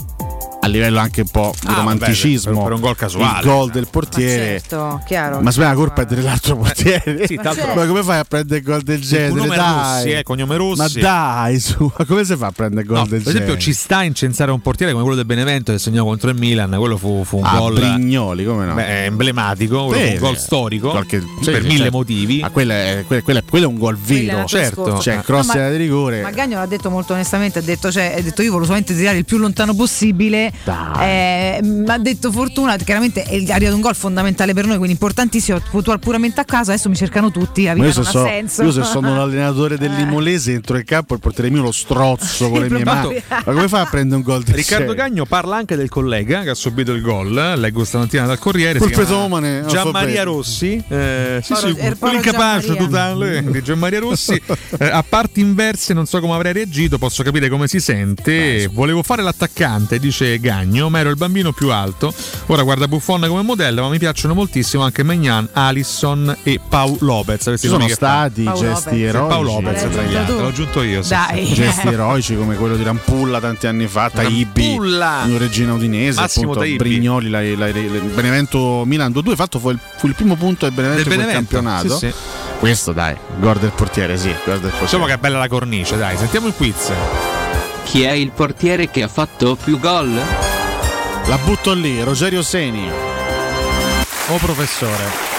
[0.64, 2.52] a livello anche un po' di Ah, romanticismo.
[2.52, 3.38] vabbè, per- per un gol casuale.
[3.40, 4.60] Il gol del Ma portiere.
[4.60, 5.40] certo, chiaro.
[5.40, 7.26] Ma la colpa è dell'altro portiere.
[7.26, 9.48] sì, tanto- ma come fai a prendere il gol del genere?
[9.48, 9.56] Dai.
[10.04, 10.78] Rossi, eh, cognome Rossi.
[10.78, 13.40] Ma dai, su, ma come si fa a prendere il gol No, del per esempio,
[13.56, 13.60] genere?
[13.60, 16.70] ci sta a incensare un portiere come quello del Benevento che segnò contro il Milan.
[16.78, 18.74] Quello fu, fu un Ah, gol Brignoli, come no?
[18.74, 21.96] beh, emblematico, Sì, fu un gol storico Qualche- sì, per sì, mille certo.
[21.96, 22.38] motivi.
[22.40, 24.44] Ma quello è, quello, quello è- quello è un gol vero.
[24.44, 25.00] certo.
[25.00, 26.22] Cioè, cross No, ma- di rigore.
[26.22, 29.18] Ma Gagno l'ha detto molto onestamente, ha detto, cioè, ha detto io volevo solamente tirare
[29.18, 30.52] il più lontano possibile.
[31.00, 35.60] Eh, ma ha detto fortuna, chiaramente è arrivato un gol fondamentale per noi, quindi importantissimo,
[35.70, 38.62] puntual puramente a casa, adesso mi cercano tutti, la Ma vita io, non so- senso.
[38.62, 42.60] io se sono un allenatore dell'Imolese entro in campo il portiere mio lo strozzo con
[42.60, 43.22] le mie mani.
[43.28, 45.08] Ma come fai a prendere un gol del Riccardo genere?
[45.08, 47.32] Gagno parla anche del collega che ha subito il gol.
[47.32, 48.78] Leggo stamattina dal Corriere.
[48.78, 50.24] Gianmaria alfabeto.
[50.24, 50.82] Rossi.
[50.88, 52.20] Eh, sì, sì, Gianmaria.
[52.74, 54.40] totale di Gianmaria Rossi.
[54.78, 58.68] Eh, a parti inverse, non so come avrei reagito, posso capire come si sente.
[58.72, 62.12] Volevo fare l'attaccante, dice Gagno, ma ero il bambino più alto.
[62.46, 67.44] Ora guarda Buffon come modello, ma mi piacciono moltissimo anche Magnan, Alisson e Pau Lopez.
[67.44, 69.08] Questi Ci sono stati Paolo gesti Lopez.
[69.14, 69.28] eroici.
[69.28, 71.02] Paolo Lopez tra gli altri, l'ho aggiunto io.
[71.02, 71.46] sì, Dai.
[71.46, 71.54] sì.
[71.54, 76.76] Gesti eroici come quello di Rampulla tanti anni fa, in Regina Udinese, Massimo appunto Taibbi.
[76.78, 77.70] Brignoli, la, la- la-
[78.14, 81.96] Benevento Milan 2-2, infatti fu il, fu il primo punto del Benevento Del Benevento, campionato.
[81.96, 82.14] sì, sì.
[82.58, 84.84] Questo dai, gol del portiere, sì, gol del portiere.
[84.84, 86.90] Diciamo che è bella la cornice, dai, sentiamo il quiz.
[87.84, 90.10] Chi è il portiere che ha fatto più gol?
[91.26, 92.90] La butto lì, Rogerio Seni.
[94.28, 95.30] Oh professore.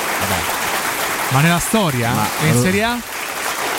[1.29, 2.11] Ma nella storia?
[2.13, 2.97] Ma- E in Serie A?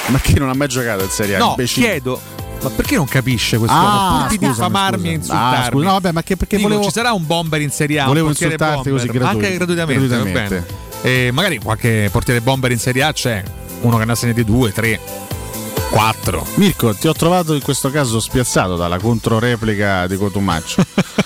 [0.07, 1.39] Ma chi non ha mai giocato in Serie A?
[1.39, 1.87] No, imbecille?
[1.87, 2.21] chiedo.
[2.63, 3.77] Ma perché non capisce questo?
[3.77, 5.11] Ah, Pur di diffamarmi e.
[5.11, 5.67] Ah, insultarmi.
[5.71, 8.07] scusa, no, vabbè, ma che- perché Dico, volevo- ci sarà un bomber in Serie A,
[8.07, 10.67] Volevo insultarti bomber, così gratuit- anche gratuitamente, va gratuitamente.
[11.03, 11.27] bene.
[11.27, 13.43] E magari qualche portiere bomber in Serie A c'è,
[13.83, 14.99] uno che ne ha segnati due, tre,
[15.95, 16.45] quattro.
[16.57, 20.83] Mirko, ti ho trovato in questo caso spiazzato dalla controreplica di Cotumaccio.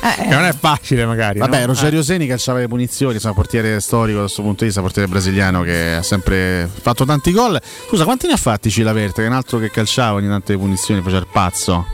[0.00, 1.40] Eh, Che non è facile magari.
[1.40, 1.66] Vabbè, no?
[1.66, 5.62] Rogerio Seni calciava le punizioni, insomma, portiere storico da questo punto di vista, portiere brasiliano
[5.62, 7.60] che ha sempre fatto tanti gol.
[7.88, 9.20] Scusa, quanti ne ha fatti Cilaverte?
[9.20, 11.84] Che è un altro che calciava ogni tante punizioni, faceva il pazzo.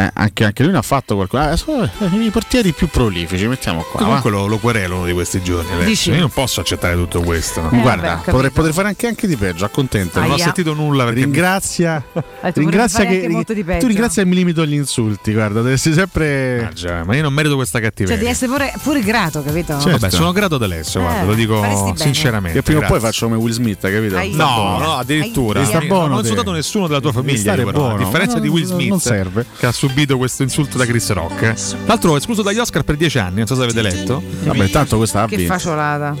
[0.00, 1.46] Eh, anche, anche lui ne ha fatto qualcosa.
[1.46, 1.90] Adesso, eh,
[2.24, 4.00] I portieri più prolifici, mettiamo qua.
[4.04, 5.70] Comunque lo, lo querelo uno di questi giorni.
[5.92, 7.60] Io non posso accettare tutto questo.
[7.68, 10.20] Guarda, vabbè, potrei, potrei fare anche, anche di peggio, accontenta.
[10.20, 12.00] Non ho sentito nulla perché Ringrazia,
[12.54, 13.80] ringrazia fare che anche molto di peggio.
[13.80, 15.32] tu ringrazia che mi limito agli insulti.
[15.32, 16.64] Guarda, dovresti sempre.
[16.70, 18.18] Ah, già, ma io non merito questa Cioè, cattiveria.
[18.18, 19.80] devi essere pure, pure grato, capito?
[19.80, 19.98] Certo.
[19.98, 21.96] Vabbè, sono grato ad Alessio, guarda, Eh, lo dico faresti bene.
[21.98, 22.58] sinceramente.
[22.58, 24.16] Che prima o poi faccio come Will Smith, capito?
[24.16, 25.58] Ai- No, no, addirittura.
[25.58, 27.54] Ai- Sta buono non ho insultato nessuno della tua famiglia.
[27.54, 29.44] A differenza di Will Smith, non serve.
[29.58, 31.52] che ha subito questo insulto da Chris Rock.
[31.54, 33.36] Tra l'altro, è escluso dagli Oscar per dieci anni.
[33.38, 34.22] Non so se avete letto.
[34.44, 35.52] Vabbè, tanto questa ha Che vinto.
[35.52, 36.16] facciolata.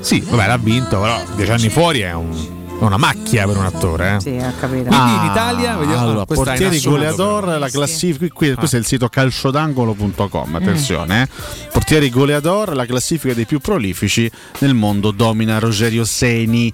[0.00, 3.64] Sì, vabbè, l'ha vinto, però dieci anni fuori è, un- è una macchia per un
[3.64, 4.16] attore.
[4.16, 4.20] Eh.
[4.20, 4.84] Sì, ho capito.
[4.88, 8.32] Quindi in Italia, vediamo Allora, portieri goleador, la classifica.
[8.34, 10.50] Qui, questo è il sito calciodangolo.com.
[10.50, 10.54] Mm.
[10.54, 11.28] Attenzione, eh.
[11.72, 16.72] portieri goleador, la classifica dei più prolifici nel mondo domina Rogerio Seni.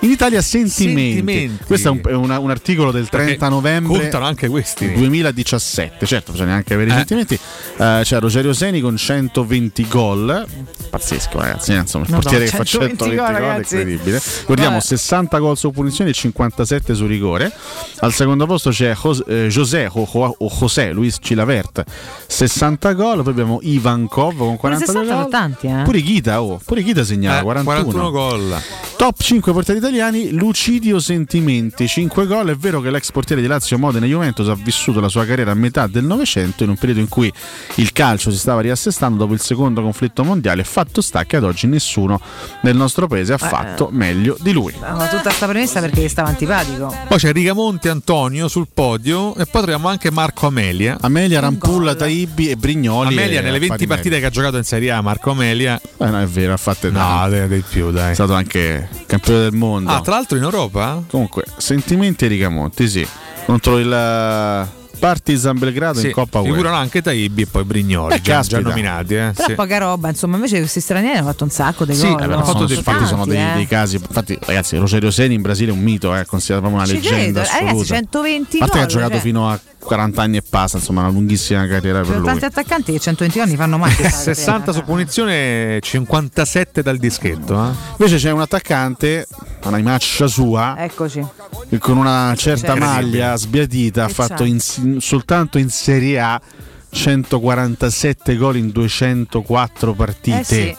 [0.00, 1.14] In Italia, sentimenti.
[1.16, 1.64] Sentimenti.
[1.64, 3.98] Questo è un, è una- un articolo del 30 Perché novembre.
[4.00, 4.92] Contano anche questi.
[4.92, 6.96] 2017, certo, bisogna anche avere i Eh.
[6.96, 7.34] sentimenti.
[7.34, 10.46] Eh, c'è Rogerio Seni con 120 gol,
[10.90, 11.72] pazzesco, ragazzi.
[11.72, 14.20] eh, Insomma, il No, no, portiere che fa 120 120 gol, gol, è incredibile.
[14.46, 14.84] Guardiamo Vabbè.
[14.86, 17.52] 60 gol su punizione e 57 su rigore.
[17.98, 21.84] Al secondo posto c'è Jos- eh, José o, o- o José Luis Cilavert,
[22.26, 23.22] 60 gol.
[23.22, 25.30] Poi abbiamo Ivankov con Pure 42 60 sono gol.
[25.30, 25.82] tanti, eh.
[25.84, 27.82] Pure Ghita, oh, pure Ghita segnala Eh, 41.
[27.82, 28.62] 41 gol.
[28.96, 32.48] Top 5 portieri italiani, Lucidio Sentimenti, 5 gol.
[32.50, 35.50] È vero che l'ex portiere di Lazio, Modena e Juventus ha vissuto la sua carriera
[35.50, 37.32] a metà del Novecento in un periodo in cui
[37.76, 40.64] il calcio si stava riassestando dopo il secondo conflitto mondiale.
[40.64, 42.20] Fatto sta che ad oggi nessuno
[42.62, 44.74] nel nostro paese ha fatto meglio di lui.
[44.80, 46.94] Ma tutta sta premessa perché gli stava antipatico.
[47.08, 50.96] Poi c'è Rigamonti Antonio sul podio e poi troviamo anche Marco Amelia.
[51.00, 53.12] Amelia, Rampulla, Taibi e Brignoli.
[53.12, 55.80] Amelia e nelle 20 pari partite che ha giocato in Serie A, Marco Amelia.
[55.80, 58.12] Eh, no, è vero, ha fatte No, de- di più, dai.
[58.12, 59.90] È stato anche campione del mondo.
[59.90, 61.02] Ah, tra l'altro in Europa?
[61.08, 63.06] Comunque, sentimenti e Rigamonti, sì.
[63.44, 64.66] Contro il
[64.98, 66.50] Partizan Belgrado Sì, in Coppa UEFA.
[66.52, 69.14] figurano anche Taibi e poi Brignoli, Eh, già, già nominati.
[69.14, 69.54] Eh, Però sì.
[69.54, 72.20] poca roba, insomma, invece questi stranieri hanno fatto un sacco di Sì, gol.
[72.22, 72.38] hanno no?
[72.44, 73.66] fatto Sono- dei- infatti sono dei, tanti, dei eh.
[73.66, 76.94] casi infatti ragazzi Rogerio Seni in Brasile è un mito è considerato proprio una Ci
[77.02, 79.20] leggenda credo, eh, ragazzi, assoluta 120 a parte che ha gol, giocato cioè.
[79.20, 82.44] fino a 40 anni e passa insomma una lunghissima carriera Ci per sono lui tanti
[82.44, 87.54] attaccanti che 120 anni fanno mai questa 60 su punizione, 57 dal dischetto.
[87.54, 87.70] Eh.
[87.98, 89.26] invece c'è un attaccante
[89.64, 91.24] una imaccia sua Eccoci.
[91.68, 92.84] che con una certa Certo.
[92.84, 94.60] maglia sbiadita ha fatto in-
[95.00, 96.40] soltanto in Serie A
[96.90, 100.76] 147 gol in 204 partite Eh sì.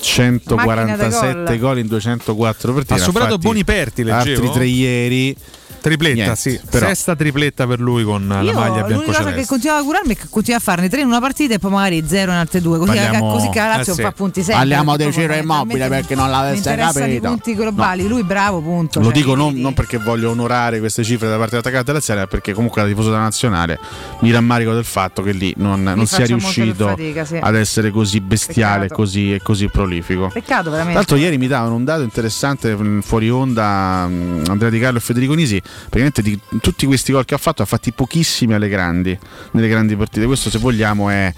[0.00, 4.30] 147 Macchina da gol in 204 partite Ha superato fatti Boniperti, leggevo.
[4.42, 5.36] altri tre ieri
[5.82, 6.60] Tripletta, Niente, sì.
[6.70, 9.46] però- Sesta tripletta per lui con la Io maglia l'unica cosa che bianco-celeste.
[9.46, 12.04] continuavo a curarmi è che continuavo a farne tre in una partita e poi magari
[12.06, 12.78] zero in altre due.
[12.78, 14.02] Così, Parliamo- così che la Lazio eh sì.
[14.02, 14.54] fa punti sempre.
[14.54, 17.06] Parliamo proprio Ciro Immobile, perché non l'avesse capito.
[17.06, 18.06] i punti globali.
[18.06, 19.00] Lui bravo, punto.
[19.00, 22.26] Lo Cioè, dico non, non perché voglio onorare queste cifre da parte dell'attaccante laziale, ma
[22.26, 23.78] perché comunque da tifoso della nazionale
[24.20, 27.38] mi rammarico del fatto che lì non, non sia riuscito fatica, sì.
[27.40, 30.28] ad essere così bestiale così, e così prolifico.
[30.32, 30.94] Peccato Tra veramente.
[30.94, 35.00] l'altro ieri mi davano un dato interessante mh, fuori onda mh, Andrea Di Carlo e
[35.00, 39.16] Federico Nisi, praticamente di tutti questi gol che ha fatto ha fatti pochissimi alle grandi,
[39.52, 40.26] nelle grandi partite.
[40.26, 41.32] Questo se vogliamo è,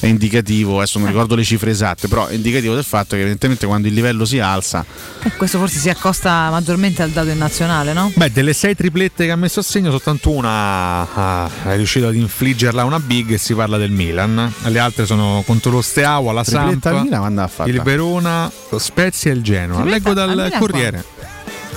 [0.00, 3.66] è indicativo, adesso non ricordo le cifre esatte, però è indicativo del fatto che evidentemente
[3.66, 4.84] quando il livello si alza
[5.22, 8.12] Eh, questo forse si accosta maggiormente al dato in nazionale, no?
[8.14, 12.14] Beh, delle sei triplette che ha messo a segno, soltanto una ah, è riuscito ad
[12.14, 14.52] infliggerla a una big e si parla del Milan.
[14.64, 19.34] Le altre sono contro lo Steaua, la tripletta Samp, Milan il Verona, lo Spezia e
[19.34, 19.82] il Genoa.
[19.82, 21.04] Tripletta Leggo al dal Corriere.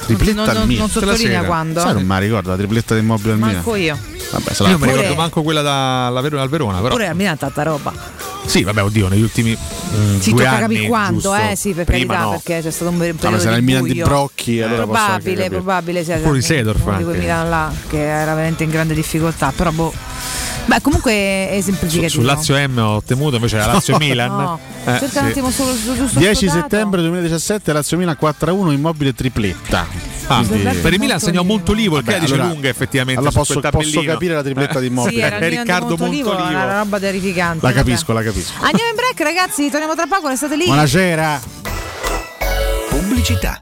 [0.05, 0.81] Tripletta non, al non, Milan.
[0.81, 1.79] non sottolinea quando.
[1.79, 3.53] Sai, non mi ricordo la tripletta del mobile al Milan.
[3.55, 3.97] Manco io.
[4.31, 6.89] Vabbè, Io mi Pure- ricordo manco quella da, Verona, al Verona, però.
[6.89, 7.93] Pure a Milano tanta roba.
[8.45, 11.35] Sì, vabbè, oddio, negli ultimi mm, Si due tocca anni, capire giusto?
[11.35, 12.29] eh, sì, per Prima carità, no.
[12.41, 14.01] perché c'è stato un periodo era di il Milan di.
[14.03, 17.17] Brocchi, allora probabile, probabile di Seedorf uno di anche.
[17.17, 19.93] Milan là che era veramente in grande difficoltà, però boh.
[20.67, 22.21] Beh, comunque è Su, esemplificativo.
[22.21, 24.35] su Lazio M ho temuto, invece la Lazio Milan.
[24.35, 25.17] No, Eh, cerca sì.
[25.19, 26.59] un attimo solo giusto 10 sto dato.
[26.69, 29.85] settembre 2017 Lazio Milan 4-1 immobile tripletta.
[30.27, 33.19] Ah, Quindi- per il Milan segnò Montolivo, il che dice allora- lunga effettivamente.
[33.19, 35.21] allora posso, posso capire la tripletta di Sì, immobile.
[35.21, 36.59] era il È Milan di Riccardo Montolivo, Montolivo.
[36.63, 37.65] una roba terrificante.
[37.65, 38.51] La capisco, la capisco.
[38.61, 40.65] Andiamo in break, ragazzi, torniamo tra poco, restate lì.
[40.65, 41.41] Buonasera.
[42.89, 43.61] Pubblicità.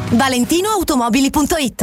[0.00, 1.82] ValentinoAutomobili.it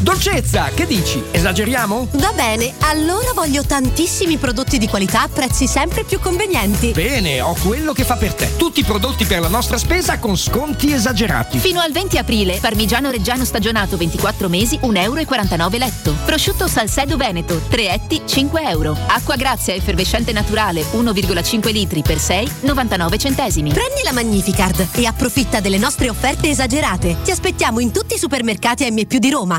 [0.00, 1.22] Dolcezza, che dici?
[1.30, 2.08] Esageriamo?
[2.12, 6.92] Va bene, allora voglio tantissimi prodotti di qualità a prezzi sempre più convenienti.
[6.92, 8.56] Bene, ho quello che fa per te.
[8.56, 11.58] Tutti i prodotti per la nostra spesa con sconti esagerati.
[11.58, 16.14] Fino al 20 aprile, parmigiano reggiano stagionato 24 mesi, 1,49 euro letto.
[16.24, 18.96] Prosciutto Salcedo Veneto, 3 etti, 5 euro.
[19.06, 23.72] Acqua Grazia effervescente naturale, 1,5 litri per 6, 99 centesimi.
[23.72, 27.16] Prendi la Magnificard e approfitta delle nostre offerte esagerate.
[27.24, 29.58] Ti aspettiamo in tutti i supermercati M più di Roma,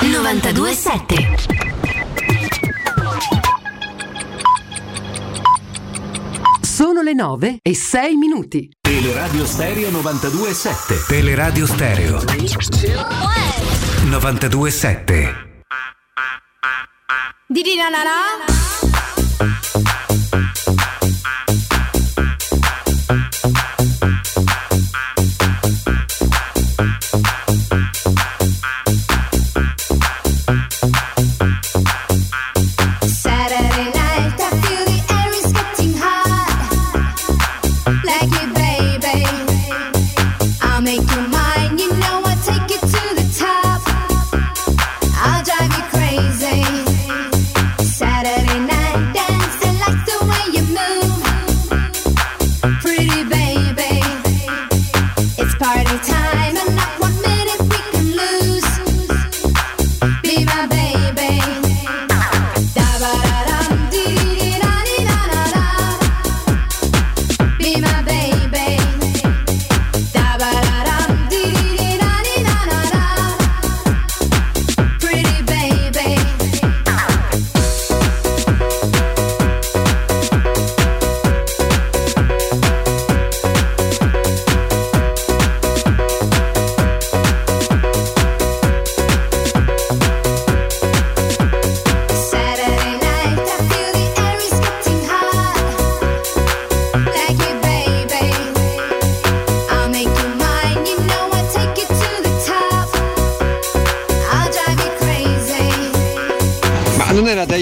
[0.00, 1.36] 927
[6.60, 8.70] Sono le 9 e 6 minuti.
[8.80, 11.04] Teleradio Stereo 927.
[11.06, 12.20] Teleradio Stereo
[14.04, 15.46] 927.
[17.48, 19.77] Didi na na na.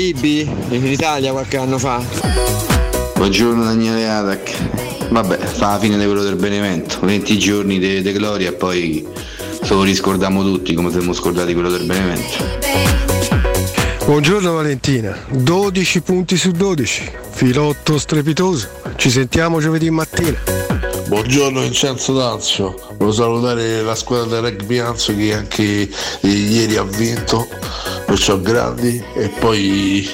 [0.06, 2.00] Taibi in Italia qualche anno fa?
[3.16, 5.08] Buongiorno Daniele Adac.
[5.08, 9.04] Vabbè, fa la fine di quello del Benevento, 20 giorni di gloria e poi
[9.62, 12.44] se lo riscordiamo tutti come siamo scordati quello del Benevento.
[14.04, 18.68] Buongiorno Valentina, 12 punti su 12, filotto strepitoso.
[18.94, 20.38] Ci sentiamo giovedì mattina.
[21.08, 25.88] Buongiorno Vincenzo Danzio, volevo salutare la squadra del rugby Anzio che anche
[26.20, 27.48] ieri ha vinto,
[28.16, 30.08] perciò grandi e poi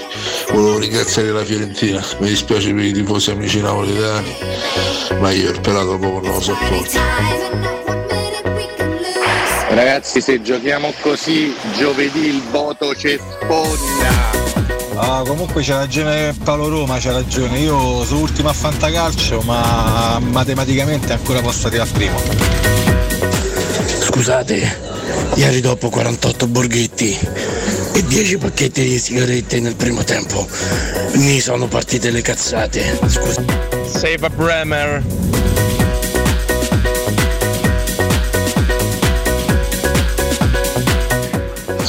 [0.50, 4.34] volevo ringraziare la Fiorentina, mi dispiace per i tifosi amici napoletani,
[5.20, 6.98] ma io il pelato proprio non lo sopporto.
[9.68, 14.40] Ragazzi, se giochiamo così, giovedì il voto c'è sponda.
[14.96, 17.60] Ah, comunque c'ha ragione Paolo Roma, c'ha ragione.
[17.60, 22.20] Io sono ultimo a fantacalcio, ma matematicamente ancora posso arrivare al primo.
[24.00, 24.90] Scusate,
[25.36, 27.51] ieri dopo 48 borghetti
[27.94, 30.48] e 10 pacchetti di sigarette nel primo tempo
[31.14, 32.98] mi sono partite le cazzate.
[33.06, 33.44] Scusa.
[33.86, 35.21] Save a Bremer.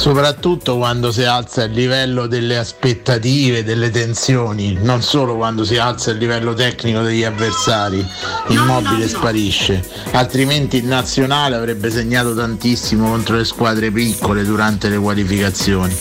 [0.04, 6.10] Soprattutto quando si alza il livello delle aspettative, delle tensioni, non solo quando si alza
[6.10, 8.06] il livello tecnico degli avversari,
[8.48, 15.96] immobile sparisce, altrimenti il nazionale avrebbe segnato tantissimo contro le squadre piccole durante le qualificazioni,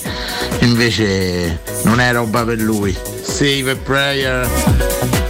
[0.59, 2.93] invece non è roba per lui.
[3.21, 5.22] Save a prayer.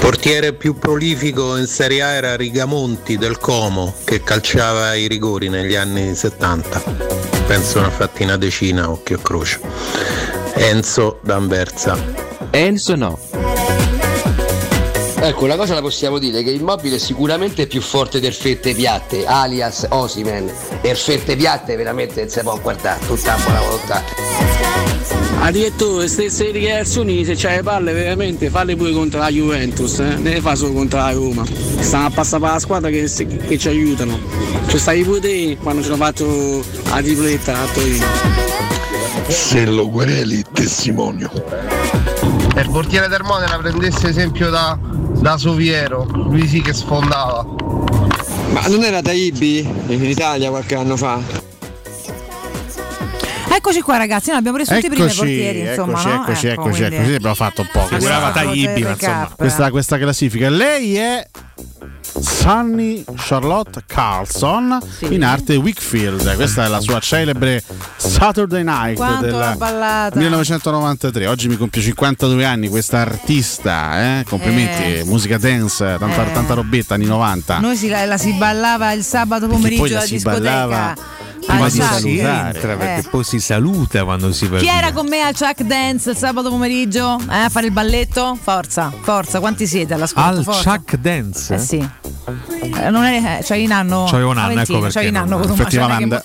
[0.00, 5.74] Portiere più prolifico in Serie A era Rigamonti del Como che calciava i rigori negli
[5.76, 6.82] anni 70.
[7.46, 7.90] Penso una
[8.36, 9.60] decina, occhio e croce.
[10.54, 11.96] Enzo D'Anversa.
[12.50, 13.29] Enzo no.
[15.30, 19.24] Ecco, una cosa la possiamo dire, che Immobile è sicuramente più forte del Fette Piatte,
[19.26, 20.52] alias Osimen.
[20.80, 24.02] E il Fette Piatte veramente non si può guardare, tutta buona volontà.
[25.94, 30.16] Queste sei dichiarazioni se c'hai le palle veramente falle pure contro la Juventus, eh?
[30.16, 31.44] ne le fa solo contro la Roma.
[31.78, 33.08] Stanno a passare per la squadra che,
[33.46, 34.18] che ci aiutano.
[34.66, 38.06] Ci stai pure te quando ci hanno fatto la tripletta a Torino.
[39.28, 41.99] Se lo quereli testimonio.
[42.52, 47.44] Se il portiere del Modena prendesse esempio da, da Soviero, lui sì che sfondava.
[48.52, 49.58] Ma non era Taibi
[49.88, 51.18] in Italia qualche anno fa?
[53.52, 56.14] Eccoci qua ragazzi, noi abbiamo preso tutti i primi portieri, insomma, eccoci, no?
[56.22, 57.80] eccoci, Ecco, eccoci, quindi- eccoci, abbiamo fatto un po'.
[57.86, 59.32] Figurava questa, Taibbi, ma insomma.
[59.36, 60.48] questa, questa classifica.
[60.48, 61.26] Lei è
[62.20, 64.78] Sunny Charlotte Carlson
[65.08, 66.34] in arte Wickfield.
[66.36, 67.62] Questa è la sua celebre
[67.96, 70.18] Saturday Night Quanto del l'ha ballata.
[70.18, 71.26] 1993.
[71.26, 74.24] Oggi mi compie 52 anni questa artista, eh?
[74.28, 75.04] complimenti, Eh.
[75.04, 76.32] musica dance, tanta, Eh.
[76.32, 77.58] tanta robetta anni 90.
[77.58, 80.42] Noi si, la, la si ballava il sabato pomeriggio poi la alla si discoteca.
[80.42, 80.94] ballava
[81.40, 82.76] Prima di salutare, Eh.
[82.76, 84.76] perché poi si saluta quando si va Chi via.
[84.76, 87.18] era con me al Chuck Dance il sabato pomeriggio?
[87.30, 88.38] Eh, a fare il balletto?
[88.40, 90.38] Forza, forza, quanti siete all'ascolto?
[90.38, 90.76] Al Forza.
[90.76, 91.54] Chuck Dance?
[91.54, 91.88] Eh sì.
[92.26, 92.59] Free.
[92.90, 94.06] Non è, eh, c'hai in anno.
[94.08, 96.20] C'avevo un anno, ecco perché in non- anno non che Effettivamente.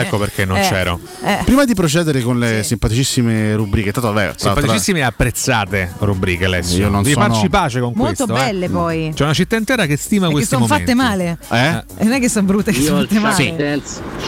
[0.00, 0.98] Ecco perché non Eh, c'ero.
[1.24, 1.38] eh.
[1.44, 6.78] Prima di procedere con le simpaticissime rubriche, tanto vabbè, Simpaticissime e apprezzate rubriche, Alessio.
[6.84, 8.44] Io non Devi sono- farci pace con Molto questo.
[8.44, 8.70] belle eh.
[8.70, 9.12] poi.
[9.14, 10.92] C'è una città intera che stima E che questi sono momenti.
[10.92, 11.38] fatte male.
[11.50, 11.84] Eh?
[11.98, 13.82] E non è che sono brutte, che sono fatte male.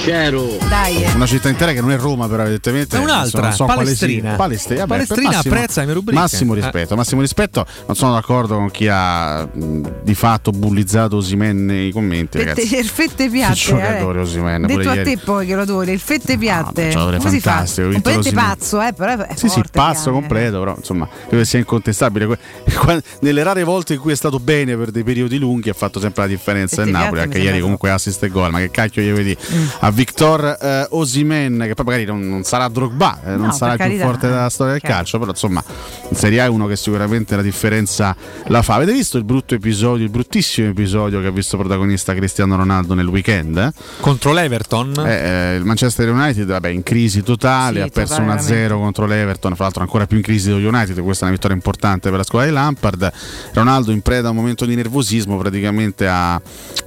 [0.05, 0.57] C'ero.
[0.69, 1.03] Dai.
[1.05, 1.13] eh.
[1.13, 2.97] Una città intera che non è Roma, però, evidentemente.
[2.97, 4.35] È un'altra, non so Palestrina.
[4.35, 6.21] Palestrina, vabbè, Palestrina massimo- apprezza le mie rubriche.
[6.21, 6.61] Massimo Eh.
[6.61, 7.67] rispetto, massimo rispetto.
[7.87, 12.77] Non sono d'accordo con chi ha di fatto bullizzato Osimen nei commenti, Fette, ragazzi.
[12.77, 13.55] il fette piatte.
[13.55, 15.17] giocatore Osimhen, Detto pure a ieri.
[15.17, 16.89] te poi che lo adori, il fette piatte.
[16.91, 17.51] giocatore Come si fa?
[17.51, 18.57] fantastico, Completamente l'Osimhen.
[18.59, 20.21] pazzo, eh, però è Sì, sì, forte, pazzo piano, eh.
[20.21, 22.39] completo, però insomma, credo sia incontestabile.
[23.21, 26.23] Nelle rare volte in cui è stato bene per dei periodi lunghi, ha fatto sempre
[26.23, 27.21] la differenza il Napoli.
[27.21, 28.51] Anche ieri, comunque, assist e gol.
[28.51, 29.67] Ma che cacchio gli vedi Mm.
[29.81, 33.73] a Victor eh, Osimen, che poi magari non, non sarà Drogba, eh, non No, sarà
[33.85, 35.63] il più forte della storia del calcio, però insomma,
[36.09, 38.17] in Serie A è uno che sicuramente la differenza
[38.47, 38.75] la fa.
[38.75, 43.07] Avete visto il brutto episodio, il bruttissimo episodio che ha visto protagonista Cristiano Ronaldo nel
[43.07, 43.57] weekend?
[43.59, 43.71] eh?
[44.01, 44.95] Contro l'Everton?
[45.07, 49.07] Eh, eh, il Manchester United vabbè, in crisi totale, Sì, ha perso totale, 1-0 contro
[49.07, 52.19] l'Everton, fra l'altro ancora più in crisi dello United, questa è una vittoria importante per
[52.19, 53.13] la squadra di Lampard.
[53.53, 56.41] Ronaldo in preda a un momento di nervosismo, praticamente ha,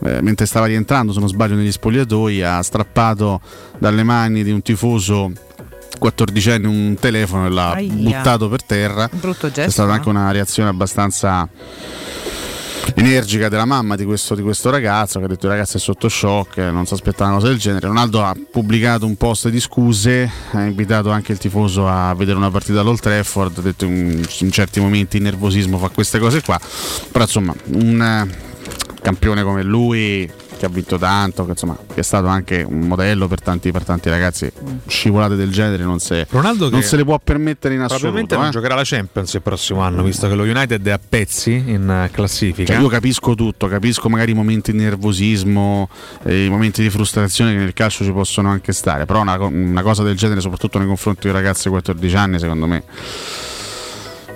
[0.03, 3.39] eh, mentre stava rientrando, se non sbaglio, negli spogliatoi, ha strappato
[3.77, 5.31] dalle mani di un tifoso
[5.99, 7.91] 14enne un telefono e l'ha Aia.
[7.91, 9.09] buttato per terra.
[9.11, 9.71] Brutto gesto.
[9.71, 9.95] stata no?
[9.95, 11.47] anche una reazione abbastanza
[12.95, 16.09] energica della mamma di questo, di questo ragazzo che ha detto il ragazzo è sotto
[16.09, 17.87] shock, eh, non si aspettava una cosa del genere.
[17.87, 22.51] Ronaldo ha pubblicato un post di scuse, ha invitato anche il tifoso a vedere una
[22.51, 26.59] partita all'Old Trafford, ha detto in, in certi momenti il nervosismo fa queste cose qua,
[27.11, 30.29] però insomma un eh, campione come lui
[30.59, 33.85] che ha vinto tanto, che, insomma, che è stato anche un modello per tanti, per
[33.85, 34.51] tanti ragazzi.
[34.87, 38.35] Scivolate del genere non, se, Ronaldo non se le può permettere in Probabilmente assoluto.
[38.35, 38.51] non eh.
[38.51, 42.09] giocherà la Champions il prossimo anno, visto che lo United è a pezzi in eh,
[42.11, 42.73] classifica.
[42.73, 45.87] Cioè, io capisco tutto, capisco magari i momenti di nervosismo,
[46.23, 49.81] eh, i momenti di frustrazione che nel calcio ci possono anche stare, però una, una
[49.81, 52.83] cosa del genere, soprattutto nei confronti di ragazzi di 14 anni, secondo me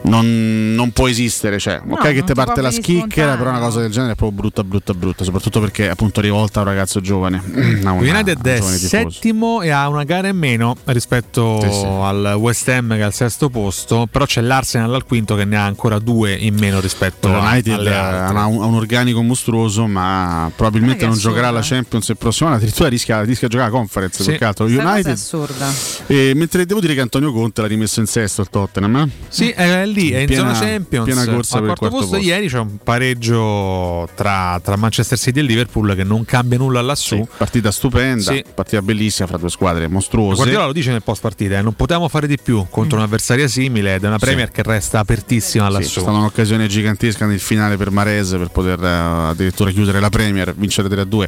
[0.03, 1.59] non, non può esistere.
[1.59, 4.37] Cioè, No, ok che ti parte la schicchera, però una cosa del genere è proprio
[4.39, 7.37] brutta, brutta, brutta, soprattutto perché appunto rivolta a un ragazzo giovane.
[7.83, 11.71] a una- United a un è settimo e ha una gara in meno rispetto Sì,
[11.71, 11.85] sì.
[11.85, 15.57] al West Ham che è al sesto posto, però c'è l'Arsenal al quinto che ne
[15.57, 20.51] ha ancora due in meno rispetto Lo a- United ha un, un organico mostruoso, ma
[20.55, 21.61] probabilmente Non non giocherà la.
[21.63, 22.57] Champions il prossimo anno.
[22.57, 24.17] Addirittura rischia, rischia di giocare la conference.
[24.23, 24.37] Sì.
[24.37, 25.71] Questa cosa è United, assurda.
[26.07, 28.95] E mentre devo dire che Antonio Conte l'ha rimesso in sesto il Tottenham.
[28.95, 29.09] eh?
[29.29, 31.05] Sì, è lì, è in Piena- zona Champions.
[31.05, 32.11] piena corsa al quarto quarto posto.
[32.15, 32.25] posto.
[32.25, 37.15] Ieri c'è un pareggio tra, tra Manchester City e Liverpool che non cambia nulla lassù.
[37.15, 38.43] Sì, partita stupenda, Sì.
[38.53, 40.35] partita bellissima fra due squadre mostruose.
[40.35, 43.95] Guardiola lo dice nel post partita, eh, non potevamo fare di più contro un'avversaria simile
[43.95, 45.93] ed è una Premier che resta apertissima Sì, lassù.
[45.95, 50.53] c'è stata un'occasione gigantesca nel finale per Marese per poter eh, addirittura chiudere la Premier,
[50.55, 51.27] vincere 3-2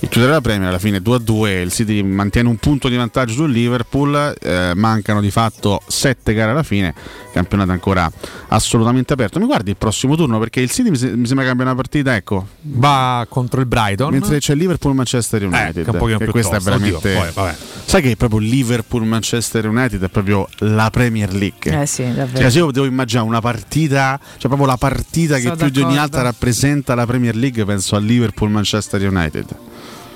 [0.00, 1.60] e chiudere la Premier alla fine 2-2.
[1.62, 6.50] Il City mantiene un punto di vantaggio sul Liverpool, eh, mancano di fatto 7 gare
[6.52, 6.94] alla fine,
[7.32, 8.03] campionato ancora
[8.48, 9.38] assolutamente aperto.
[9.38, 12.14] Mi guardi il prossimo turno perché il City mi, se- mi sembra cambia una partita,
[12.14, 14.10] ecco, Va contro il Brighton.
[14.12, 15.72] mentre c'è Liverpool-Manchester Eh, United.
[15.84, 16.70] che è un pochino che questa tosta.
[16.72, 17.32] è Oddio, veramente...
[17.32, 17.56] poi, vabbè.
[17.86, 21.82] Sai che proprio Liverpool-Manchester United è proprio la Premier League.
[21.82, 22.38] Eh sì, davvero.
[22.38, 25.80] Cioè, se io devo immaginare una partita, cioè proprio la partita Sono che più di
[25.82, 29.46] ogni altra rappresenta la Premier League, penso a Liverpool-Manchester United.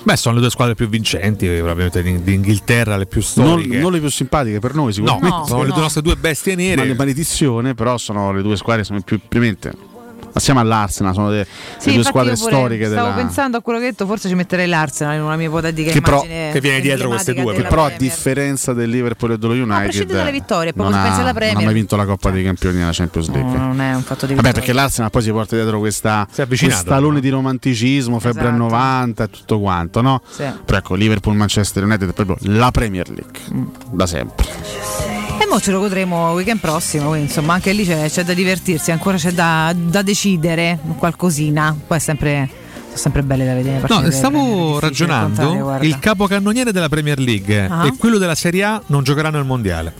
[0.02, 3.78] Beh, sono le due squadre più vincenti, probabilmente d'Ing- d'Inghilterra, le più Non, storiche.
[3.78, 5.48] non le più simpatiche per noi, no, sicuramente.
[5.48, 6.76] sono le due nostre due bestie nere.
[6.76, 9.96] Ma le maledizione, però sono le due squadre sono più probabilmente
[10.32, 11.46] Assieme all'Arsenal, sono le, le
[11.78, 14.66] Sì, due squadre storiche Stavo della, pensando a quello che hai detto, forse ci metterei
[14.68, 17.82] l'Arsenal in una mia ipotetica Che però- immagine che viene dietro queste due, che però
[17.84, 17.98] a Premier.
[18.10, 21.32] differenza del Liverpool e dello United prescinde dalle vittorie, non, proprio ha, alla non ha
[21.34, 21.64] Premier.
[21.64, 23.56] mai vinto la Coppa dei Campioni nella Champions League.
[23.58, 24.52] No, non è un fatto di Vabbè, vittoria.
[24.52, 28.54] perché l'Arsenal poi si porta dietro questa avvicinato, quest'alone di romanticismo, febbre Esatto.
[28.54, 30.22] a 90 e tutto quanto, no?
[30.28, 30.44] Sì.
[30.64, 33.66] Però ecco, Liverpool Manchester United è proprio la Premier League Mm.
[33.90, 35.17] da sempre.
[35.48, 38.90] E mo ce lo godremo weekend prossimo, quindi insomma anche lì c'è, c'è da divertirsi,
[38.90, 41.74] ancora c'è da, da decidere qualcosina.
[41.86, 42.46] Poi è sempre,
[42.92, 43.82] sempre belle da vedere.
[43.88, 45.78] No, stavo ragionando.
[45.80, 47.86] Il capocannoniere della Premier League Ah.
[47.86, 49.94] e quello della Serie A non giocheranno il mondiale.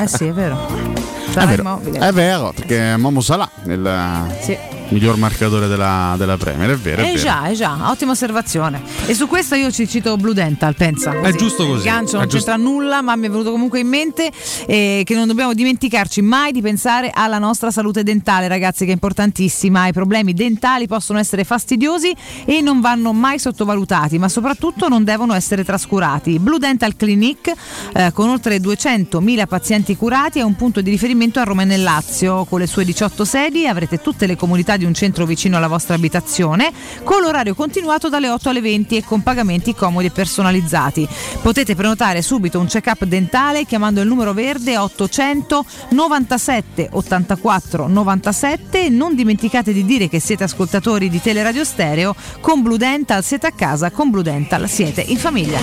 [0.00, 0.64] Eh sì, è vero.
[0.68, 1.98] È Sarà vero, immobile.
[1.98, 4.56] è vero, perché Momo Salah è il Sì.
[4.88, 7.02] Miglior marcatore della, della Premier, è vero.
[7.02, 7.18] È Eh vero.
[7.18, 8.82] già, eh già, ottima osservazione.
[9.06, 11.20] E su questo io ci cito Blue Dental, pensa.
[11.20, 13.88] È giusto così, Il gancio è non c'entra nulla, ma mi è venuto comunque in
[13.88, 14.30] mente
[14.66, 18.94] eh, che non dobbiamo dimenticarci mai di pensare alla nostra salute dentale, ragazzi, che è
[18.94, 19.86] importantissima.
[19.86, 22.14] I problemi dentali possono essere fastidiosi
[22.44, 26.38] e non vanno mai sottovalutati, ma soprattutto non devono essere trascurati.
[26.38, 27.52] Blue Dental Clinic,
[27.92, 31.82] eh, con oltre 200.000 pazienti curati, è un punto di riferimento a Roma e nel
[31.82, 32.44] Lazio.
[32.44, 35.94] Con le sue 18 sedi avrete tutte le comunità di un centro vicino alla vostra
[35.94, 36.72] abitazione,
[37.02, 41.08] con l'orario continuato dalle 8 alle 20 e con pagamenti comodi e personalizzati.
[41.42, 48.88] Potete prenotare subito un check-up dentale chiamando il numero verde 800 97 84 97 e
[48.88, 52.14] non dimenticate di dire che siete ascoltatori di Teleradio Stereo.
[52.40, 55.58] Con Blue Dental siete a casa, con Blue Dental siete in famiglia.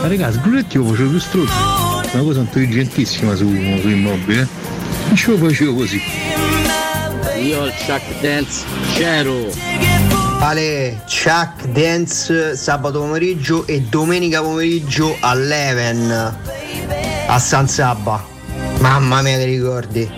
[0.00, 1.52] Ma ragazzi, Brunetti lo facevo più struzzo.
[2.12, 4.48] Una cosa intelligentissima su, su immobile.
[5.06, 6.59] Non ce lo facevo così.
[7.40, 8.64] Io il Chuck Dance
[8.94, 9.48] c'ero.
[10.40, 16.36] Ale, Chuck Dance sabato pomeriggio e domenica pomeriggio all'Even
[17.26, 18.24] a San Sabba.
[18.78, 20.08] Mamma mia che ricordi.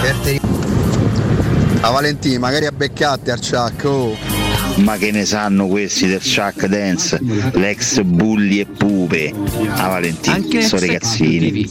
[0.00, 0.40] Certe ri-
[1.80, 4.16] A Valentino, magari a beccate al Chuck, oh.
[4.76, 7.18] Ma che ne sanno questi del Chuck Dance?
[7.52, 9.32] L'ex bulli e pupe.
[9.74, 11.68] A Valentino, Anche sono ragazzini.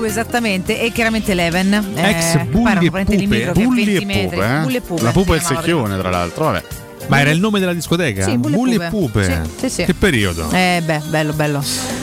[0.00, 1.92] Pupe esattamente e chiaramente l'Even.
[1.94, 3.52] Ex eh, Bulli e Pupe?
[3.52, 4.28] Bulli 20 e.
[4.28, 4.80] Pupe, eh?
[4.80, 6.79] Pupe, La pupa e il secchione, tra l'altro, vabbè.
[7.10, 8.24] Ma era il nome della discoteca?
[8.24, 9.24] Sì, Bulli e Pupe.
[9.24, 9.84] Sì, sì, sì.
[9.84, 10.48] Che periodo?
[10.50, 11.62] Eh beh, bello, bello.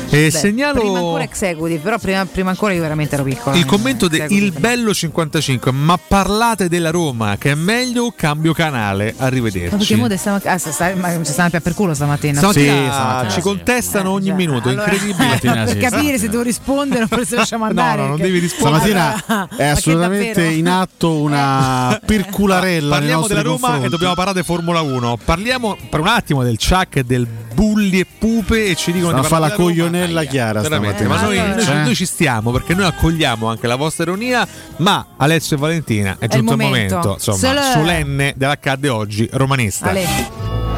[0.09, 3.55] E Beh, segnalo- Prima ancora executive, però prima, prima ancora io veramente ero piccola.
[3.57, 4.23] Il commento di.
[4.29, 9.95] Il Bello 55, ma parlate della Roma, che è meglio cambio canale, Ma perché arrivederci.
[9.95, 12.37] mo stama- ah, sta- sta- ma ci stanno più per culo stamattina.
[12.37, 15.39] Stamattina ci contestano ogni minuto, Allora, incredibile.
[15.65, 17.97] per capire se devo rispondere oppure se lasciamo andare.
[17.97, 18.89] No, no, non devi rispondere.
[18.89, 23.85] Stamattina è assolutamente in atto una pircularella nei Parliamo della Roma confronti.
[23.85, 24.96] e dobbiamo parlare di Formula 1.
[25.23, 29.27] Parliamo per un attimo del Chuck e del bulli e pupe e ci dicono Stanno
[29.27, 29.63] di la Roma.
[29.69, 31.21] coglionella Aia, chiara veramente, stamattina.
[31.21, 31.83] ma noi, Allora, noi ci- cioè.
[31.83, 36.27] noi ci stiamo perché noi accogliamo anche la vostra ironia ma Alessio e Valentina è
[36.27, 37.13] giunto il momento, momento.
[37.31, 40.05] insomma, solenne dell'accadde oggi romanista Ale.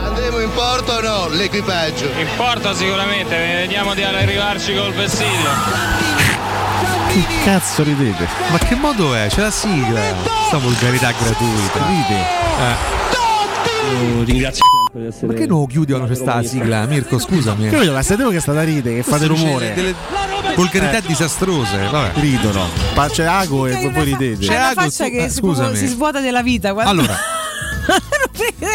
[0.03, 1.27] Andremo in porto o no?
[1.29, 2.05] L'equipaggio.
[2.05, 5.49] In porto sicuramente, vediamo di arrivarci col vessillo.
[7.09, 8.27] Che cazzo ridete?
[8.51, 9.27] ma che modo è?
[9.29, 9.99] c'è la sigla
[10.47, 12.19] sta volgarità gratuita Ride.
[12.19, 13.08] Eh.
[14.23, 15.33] Ringrazio sempre di essere.
[15.33, 18.33] che non chiudi quando c'è sta la sigla Mirko scusami Che vedo la state voi
[18.33, 19.73] che state a ride, che fate rumore.
[19.73, 19.93] delle
[20.55, 21.01] volgarità Eh.
[21.05, 22.65] disastrose vabbè Ridono.
[22.93, 24.45] Pa- C'è Ago e voi ridete.
[24.45, 25.77] C'è Ago, faccia che eh, si, proprio scusami.
[25.77, 26.73] si svuota della vita.
[26.73, 27.15] quando- allora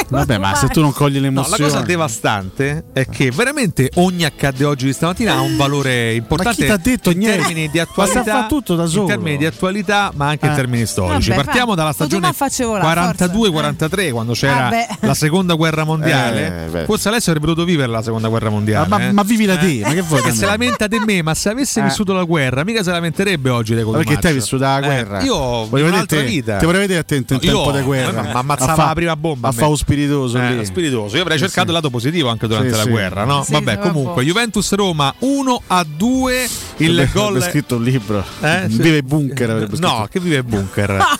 [0.08, 1.62] Vabbè, ma se tu non cogli No, la l'emozione.
[1.62, 6.66] cosa devastante è che veramente ogni accadde oggi di stamattina ha un valore importante chi
[6.66, 7.38] t'ha detto in niente?
[7.38, 9.06] termini di Ma attualità, tutto da in solo.
[9.06, 10.54] termini di attualità, ma anche in Eh.
[10.54, 11.30] termini storici.
[11.30, 14.86] Vabbè, Partiamo fa- dalla stagione ma facci volare, 42-43, quando c'era Vabbè.
[15.00, 16.70] la seconda guerra mondiale.
[16.72, 16.84] Eh.
[16.84, 18.88] Forse Alessio avrebbe potuto vivere la seconda guerra mondiale.
[18.88, 19.12] Ma- ma- eh.
[19.12, 20.46] ma vivila te, ma che vuoi Che se me?
[20.46, 21.84] lamenta di me, ma se avesse Eh.
[21.84, 25.22] vissuto la guerra, mica se lamenterebbe oggi dei Ma perché te hai vissuto la guerra?
[25.22, 26.56] io ho Voglio un'altra te- vita.
[26.58, 28.22] Ti vorrei vedere attento in tempo di guerra.
[28.22, 29.43] Ma ammazzava la prima bomba.
[29.48, 29.56] A me.
[29.58, 30.64] fa lo spiritoso Eh, lì.
[30.64, 31.16] spiritoso.
[31.16, 32.88] Io avrei cercato il lato positivo anche durante Sì, la sì.
[32.90, 33.42] guerra, no?
[33.44, 34.24] Sì, Vabbè, sì, comunque.
[34.24, 36.48] Juventus Roma 1 a 2.
[36.78, 37.26] Il Avrebbe- gol.
[37.28, 38.24] avrebbe scritto un libro.
[38.40, 38.66] Eh?
[38.70, 38.82] Sì.
[38.88, 39.68] I bunker.
[39.78, 40.96] No, che vive bunker.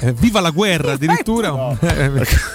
[0.00, 1.48] Eh, viva la guerra addirittura.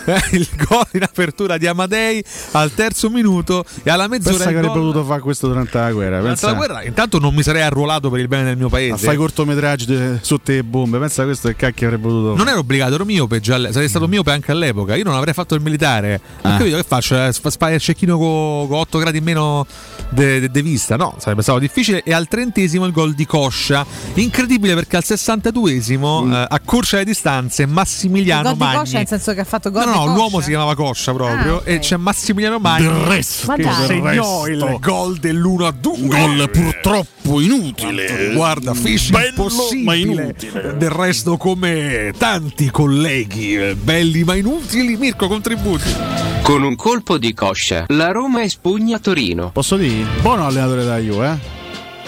[0.06, 4.58] Eh, il gol in apertura di Amadei al terzo minuto e alla mezz'ora Pensa che
[4.58, 6.20] avrebbe potuto fare questo durante la guerra.
[6.20, 8.70] Durante Pensa la guerra, intanto non mi sarei arruolato per il bene del mio a
[8.70, 8.98] paese.
[9.06, 11.00] fare cortometraggi de- sotto le bombe.
[11.00, 14.08] Pensa a questo che cacchio avrebbe potuto Non ero obbligato, ero miope già, sarei stato
[14.08, 14.96] miope anche all'epoca.
[14.96, 16.20] Io non avrei fatto il militare.
[16.42, 16.58] Ho Ah.
[16.58, 17.16] capito che faccio?
[17.26, 19.66] Eh, Spari il cecchino con 8 gradi in meno
[20.10, 20.96] di vista.
[20.96, 22.04] No, sarebbe stato difficile.
[22.04, 23.86] E al trentesimo il gol di Coscia.
[24.16, 26.34] Incredibile perché al 62esimo, Mm.
[26.34, 28.78] eh, a corsa le distanze, Massimiliano Il gol di Magni.
[28.78, 30.14] Coscia nel senso che ha fatto gol No, no, Coscia?
[30.14, 31.54] l'uomo si chiamava Coscia proprio.
[31.54, 31.68] Ah, ok.
[31.68, 35.98] E c'è Massimiliano Magni Del resto, Ma che segnò il gol dell'1 a 2.
[35.98, 38.32] Un gol purtroppo inutile.
[38.34, 39.84] Guarda, fece Bello, impossibile.
[39.84, 40.78] ma inutile.
[40.78, 45.94] Del resto, come tanti colleghi eh, belli ma inutili, Mirko contributi.
[46.42, 49.52] Con un colpo di coscia, la Roma espugna Torino.
[49.52, 50.04] Posso dire?
[50.20, 51.65] Buono allenatore della Juve, eh?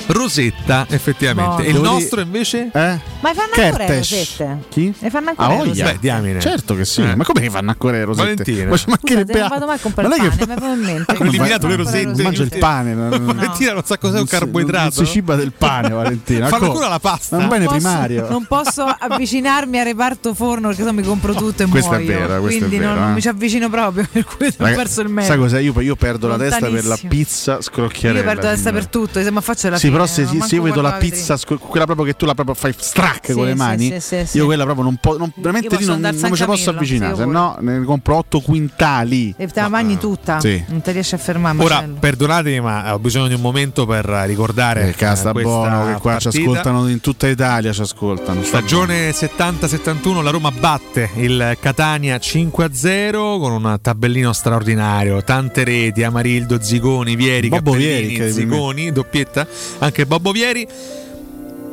[0.07, 1.63] Rosetta, effettivamente.
[1.63, 1.67] Buono.
[1.67, 2.69] E il nostro invece?
[2.73, 2.99] Eh?
[3.19, 4.57] Ma fanno ancora le rosette?
[4.69, 4.93] Chi?
[4.97, 5.69] Le fanno Ah, ancora le voglia.
[5.69, 5.91] rosette?
[5.93, 6.39] Beh, diamine.
[6.39, 7.01] Certo che sì.
[7.01, 7.15] Eh.
[7.15, 8.43] Ma come che fanno ancora le rosette?
[8.43, 8.69] Valentina.
[8.69, 10.73] Ma ci mancherebbe Scusate, non vado mai a comprare Ma il pane, che mi viene
[10.73, 11.11] in mente.
[11.11, 12.23] Hanno eliminato le rosette.
[12.23, 12.93] mangia il pane.
[12.95, 14.91] Valentina non sa cos'è un carboidrato.
[14.91, 16.47] Si ciba del pane, Valentina.
[16.47, 17.37] Fanno Co- ancora la pasta.
[17.37, 18.29] È un bene primario.
[18.29, 21.99] Non posso avvicinarmi al reparto forno perché se no mi compro tutto e Questo è
[22.01, 22.19] muoio.
[22.19, 23.13] vero, questo è Quindi non, eh.
[23.13, 25.27] mi ci avvicino proprio, per cui ho perso il mezzo.
[25.27, 25.59] Sai cos'è?
[25.59, 28.19] Io, perdo la testa per la pizza scrocchiarella.
[28.19, 30.55] Io perdo la testa per tutto, se mi faccio la fine, però se, non se
[30.55, 33.55] io vedo la pizza, quella proprio che tu la proprio fai strac Sì, con le
[33.55, 34.37] mani, sì, sì, sì.
[34.37, 37.15] io quella proprio non posso, veramente Io lì posso non, non mi ci posso avvicinare,
[37.15, 39.33] se no ne compro 8 quintali.
[39.37, 40.39] E te la mangi tutta?
[40.39, 40.63] Sì.
[40.67, 41.57] Non ti riesci a fermare.
[41.63, 41.97] Ora, Marcello.
[41.99, 45.99] perdonatemi, ma ho bisogno di un momento per ricordare Eh, casta eh, questa buono che
[46.01, 46.49] qua ci partita.
[46.49, 48.43] ascoltano in tutta Italia, ci ascoltano.
[48.43, 56.61] Stagione 70-71, la Roma batte il Catania 5-0 con un tabellino straordinario, tante reti, Amarildo,
[56.61, 58.31] Zigoni, Vieri, Bobbo Vieri.
[58.31, 59.47] Zigoni, doppietta,
[59.87, 60.67] anche Bobbo Vieri.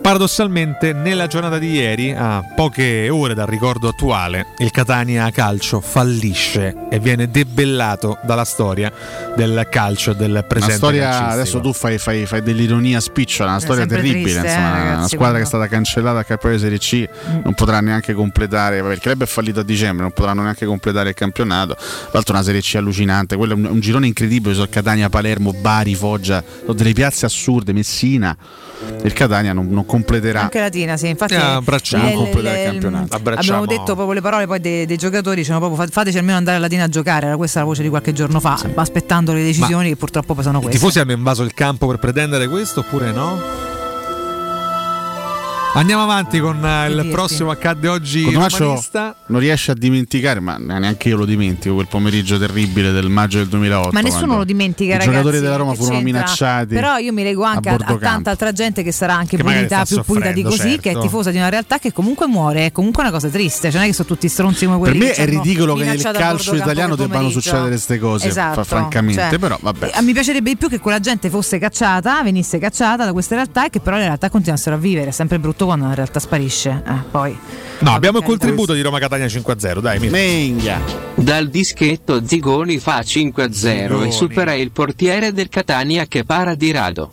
[0.05, 6.77] Paradossalmente, nella giornata di ieri, a poche ore dal ricordo attuale, il Catania Calcio fallisce
[6.91, 8.93] e viene debellato dalla storia
[9.35, 10.75] del calcio del presente.
[10.75, 14.25] Una storia, adesso tu fai, fai- fai dell'ironia spicciola, una storia terribile.
[14.25, 17.09] triste, insomma, eh, una ragazzi, squadra quando- che è stata cancellata a di Serie C
[17.43, 21.09] non potrà neanche completare, vabbè, il club è fallito a dicembre, non potranno neanche completare
[21.09, 21.77] il campionato.
[21.77, 24.53] Tra l'altro, una Serie C allucinante, quello è un, un girone incredibile.
[24.53, 28.37] Sono Catania, Palermo, Bari, Foggia, sono delle piazze assurde, Messina.
[29.03, 30.41] Il Catania non, non completerà.
[30.43, 32.05] Anche Latina, sì, infatti Eh, abbracciamo.
[32.05, 33.15] Non completare il campionato.
[33.15, 33.67] abbiamo Abbracciamo.
[33.67, 36.61] detto proprio le parole poi dei, dei giocatori, dicevano proprio "Fa- fateci almeno andare a
[36.61, 39.97] Latina a giocare, era questa la voce di qualche giorno fa, aspettando le decisioni che
[39.97, 40.79] purtroppo sono I queste.
[40.79, 43.41] tifosi hanno invaso il campo per pretendere questo oppure no?
[45.77, 47.09] Andiamo avanti con eh, il dirti?
[47.09, 49.17] prossimo accadde oggi Cotumaccio romanista.
[49.27, 53.49] non riesce a dimenticare, ma neanche io lo dimentico, quel pomeriggio terribile del maggio del
[53.49, 53.89] 2008.
[53.91, 55.11] Ma nessuno lo dimentica, I ragazzi.
[55.11, 56.13] giocatori della Roma furono c'entra?
[56.21, 56.75] minacciati.
[56.75, 59.43] Però io mi leggo anche a a, a tanta altra gente che sarà anche Che
[59.43, 61.01] pulita, più pulita di così, che è certo.
[61.01, 63.63] tifosa di una realtà che comunque muore, è comunque una cosa triste.
[63.67, 65.85] Cioè non è che sono tutti stronzi come Per quelli me che è ridicolo che
[65.87, 69.91] nel calcio italiano debbano succedere queste cose, Esatto, fa- francamente, cioè, però vabbè.
[69.97, 73.67] eh, mi piacerebbe di più che quella gente fosse cacciata, venisse cacciata da queste realtà
[73.67, 75.09] e che però le realtà continuassero a vivere.
[75.09, 76.83] È sempre brutto quando una realtà sparisce.
[76.87, 77.37] Eh, poi.
[77.81, 78.27] No, abbiamo il carità.
[78.47, 80.17] contributo di Roma Catania 5-0, dai, Mirko.
[80.17, 80.81] Menghia.
[81.15, 84.09] Dal dischetto Zigoni fa 5-0 Zigoni.
[84.09, 87.13] e supera il portiere del Catania che para di rado.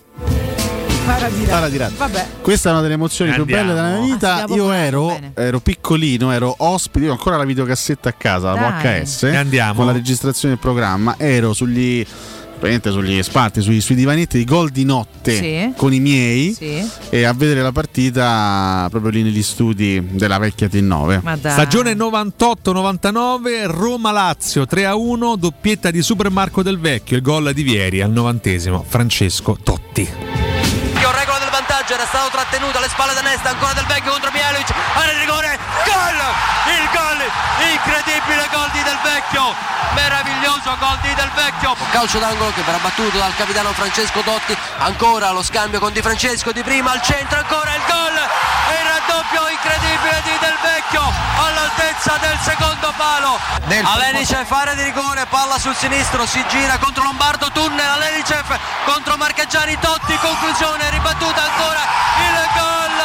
[1.04, 1.96] Para di Para di rado.
[1.98, 2.26] Vabbè.
[2.42, 3.62] Questa è una delle emozioni più Andiamo.
[3.64, 4.34] belle della mia Ah, vita.
[4.44, 8.80] stiamo Io ero, ero piccolino, ero ospite, io ho ancora la videocassetta a casa, la
[8.82, 9.02] Dai.
[9.02, 9.74] VHS, E andiamo.
[9.74, 11.16] con la registrazione del programma.
[11.18, 12.06] Ero sugli
[12.62, 15.74] praticamente sugli spalti, sui, sui divanetti di gol di notte Sì.
[15.76, 16.88] con i miei Sì.
[17.10, 21.20] e a vedere la partita proprio lì negli studi della vecchia T9.
[21.24, 21.52] Ma dai.
[21.52, 28.12] Stagione 98-99, Roma-Lazio 3-1, doppietta di Super Marco Del Vecchio, il gol di Vieri al
[28.12, 30.51] novantesimo, Francesco Totti.
[31.82, 35.20] Vantaggio, era stato trattenuto alle spalle da Nesta, ancora del Vecchio contro Mielic, area di
[35.20, 36.20] rigore, gol!
[36.78, 37.20] Il gol,
[37.74, 39.56] incredibile gol di Del Vecchio,
[39.94, 41.76] meraviglioso gol di Del Vecchio.
[41.90, 46.52] Calcio d'angolo che verrà battuto dal capitano Francesco Totti, ancora lo scambio con Di Francesco
[46.52, 51.02] di prima al centro, ancora il gol, e il raddoppio incredibile di Del Vecchio
[51.38, 53.40] all'altezza del secondo palo.
[53.84, 58.46] Alenicev, area di rigore, palla sul sinistro, si gira contro Lombardo, tunnel, Alenicev
[58.86, 61.82] contro Marchegiani, Totti, conclusione, ribattuta ancora,
[62.20, 63.00] il gol,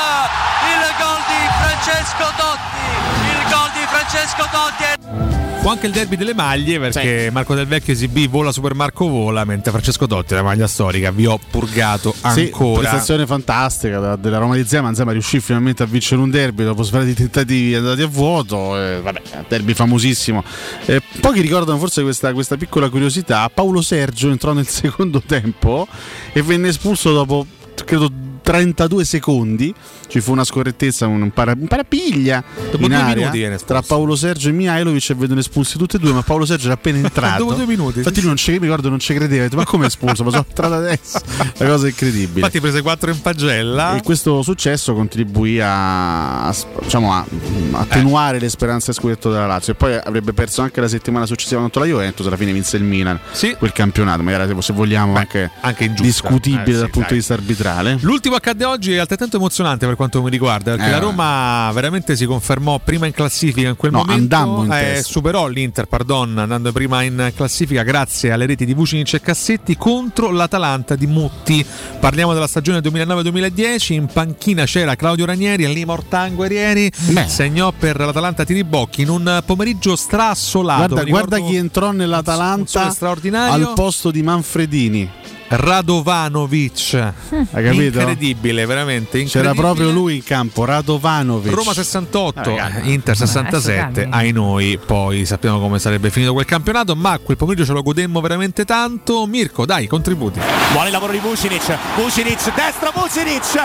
[0.73, 5.36] il gol di Francesco Totti, il gol di Francesco Totti.
[5.67, 9.43] Fu anche il derby delle maglie perché Marco Del Vecchio esibì Vola Super Marco Vola,
[9.45, 12.83] mentre Francesco Totti, la maglia storica, vi ho purgato Sì, ancora.
[12.83, 14.95] prestazione fantastica della Roma di Zema.
[14.95, 18.81] Zema riuscì finalmente a vincere un derby dopo svariati tentativi andati a vuoto.
[18.81, 20.45] eh, vabbè, derby famosissimo.
[20.85, 23.51] Eh, pochi ricordano forse questa, questa piccola curiosità.
[23.53, 25.89] Paolo Sergio entrò nel secondo tempo
[26.33, 27.45] e venne espulso dopo
[27.85, 28.09] credo
[28.47, 29.75] 32 secondi.
[30.07, 34.53] Ci fu una scorrettezza, un, para- un parapiglia Dopo in area tra Paolo Sergio e
[34.53, 36.13] Mihailovic e vennero espulsi tutti e due.
[36.13, 37.43] Ma Paolo Sergio era appena entrato.
[37.43, 39.43] Dopo due minuti, Infatti, lui non ci, mi ricordo, non ci credeva.
[39.43, 40.23] Detto, Ma come è espulso?
[40.23, 41.19] Ma sono entrato adesso.
[41.57, 42.39] La cosa è incredibile.
[42.39, 43.97] Infatti prese 4 in pagella.
[43.97, 47.27] E questo successo contribuì a, a- diciamo, a-
[47.73, 49.73] attenuare le speranze a scudetto della Lazio.
[49.73, 52.25] E poi avrebbe perso anche la settimana successiva contro la Juventus.
[52.27, 53.19] Alla fine vinse il Milan
[53.59, 54.23] quel campionato.
[54.23, 55.51] Magari se vogliamo anche,
[55.85, 56.29] ingiusta.
[56.29, 57.09] discutibile Eh, sì, dal punto dai.
[57.09, 57.99] di vista arbitrale.
[58.37, 60.91] L'ultimo accadde oggi è altrettanto emozionante per quanto mi riguarda, perché Eh.
[60.91, 64.63] la Roma veramente si confermò prima in classifica in quel No, momento.
[64.65, 69.21] in eh, superò l'Inter, pardon, andando prima in classifica grazie alle reti di Vucinic e
[69.23, 71.65] Cassetti contro l'Atalanta di Mutti.
[71.99, 76.91] Parliamo della stagione 2009-2010, in panchina c'era Claudio Ranieri, lì Mortango Guerrieri,
[77.27, 80.89] segnò per l'Atalanta Tiribocchi in un pomeriggio strassolato.
[80.95, 83.69] Guarda, guarda chi entrò nell'Atalanta straordinario.
[83.69, 85.11] al posto di Manfredini.
[85.49, 86.95] Radovanovic.
[86.95, 87.99] Hai capito?
[88.01, 89.55] Incredibile, veramente C'era incredibile.
[89.63, 91.53] proprio lui in campo, Radovanovic.
[91.53, 92.71] Roma 68, Ah.
[92.83, 97.73] Inter 67, ai noi, poi sappiamo come sarebbe finito quel campionato, ma quel pomeriggio ce
[97.73, 99.27] lo godemmo veramente tanto.
[99.27, 100.41] Mirko, dai, contributi.
[100.73, 103.61] Buon il lavoro di Vucinic, Vucinic, destra Vucinic, 1-0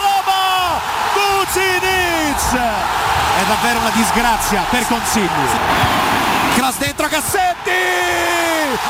[0.00, 0.80] Roma!
[1.14, 2.54] Vucinic!
[2.54, 5.28] È davvero una disgrazia per Consigli.
[6.56, 7.70] Cross dentro Cassetti!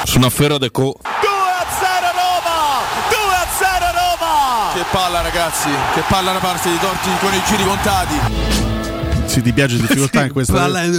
[0.04, 0.94] Sono a Ferro de Co.
[1.02, 2.84] 2-0 Roma!
[3.08, 4.65] 2-0 Roma!
[4.76, 8.65] Che palla ragazzi, che palla da parte di Torti con i giri contati.
[9.36, 10.96] Se ti piace difficoltà in questa Palla di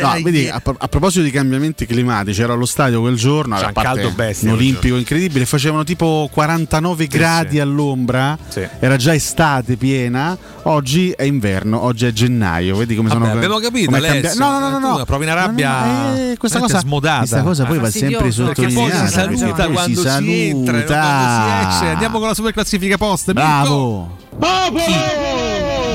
[0.00, 3.66] No, vedi, a, a proposito di cambiamenti climatici, ero allo stadio quel giorno, C'è a
[3.66, 7.60] un caldo bestia un quel olimpico incredibile, facevano tipo 49 gradi sì.
[7.60, 8.66] all'ombra, Sì.
[8.78, 13.58] era già estate piena, oggi è inverno, oggi è gennaio, vedi come Vabbè, sono abbiamo
[13.58, 15.04] capito, cambia- No, no, no, no, Tu no.
[15.04, 17.18] provi una rabbia No, no, eh, questa cosa smodata.
[17.18, 19.06] Questa cosa poi Ah, va sempre sottolineata.
[19.08, 21.86] si saluta quando si, entra, e non quando si esce.
[21.92, 23.30] Andiamo con la super classifica post.
[23.32, 24.16] Bravo.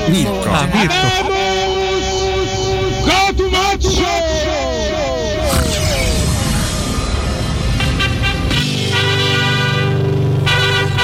[0.08, 0.48] Mirko.
[0.50, 0.94] Ah, Mirko.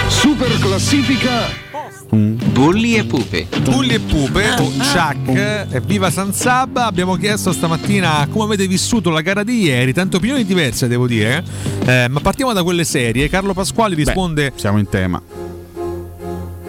[0.08, 1.64] Super classifica.
[2.10, 3.46] Bulli e pupe.
[3.62, 5.28] Bulli e Pupe o Chuck
[5.70, 6.86] e Viva San Sabba.
[6.86, 9.92] Abbiamo chiesto stamattina come avete vissuto la gara di ieri.
[9.92, 11.44] Tante opinioni diverse devo dire
[11.84, 13.28] Eh, ma partiamo da quelle serie.
[13.28, 15.20] Carlo Pasquali risponde siamo in tema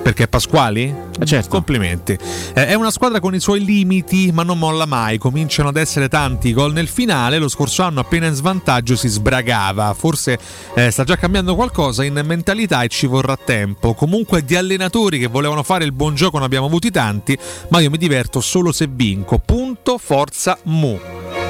[0.07, 0.95] perché Pasquali?
[1.25, 1.49] certo.
[1.49, 2.17] Complimenti.
[2.53, 5.17] Eh, è una squadra con i suoi limiti, ma non molla mai.
[5.17, 7.39] Cominciano ad essere tanti i gol nel finale.
[7.39, 9.93] Lo scorso anno, appena in svantaggio, si sbragava.
[9.93, 10.39] Forse
[10.75, 13.95] eh, sta già cambiando qualcosa in mentalità e ci vorrà tempo.
[13.95, 17.37] Comunque, di allenatori che volevano fare il buon gioco ne abbiamo avuti tanti,
[17.67, 19.39] ma io mi diverto solo se vinco.
[19.39, 20.97] Punto, forza, mu.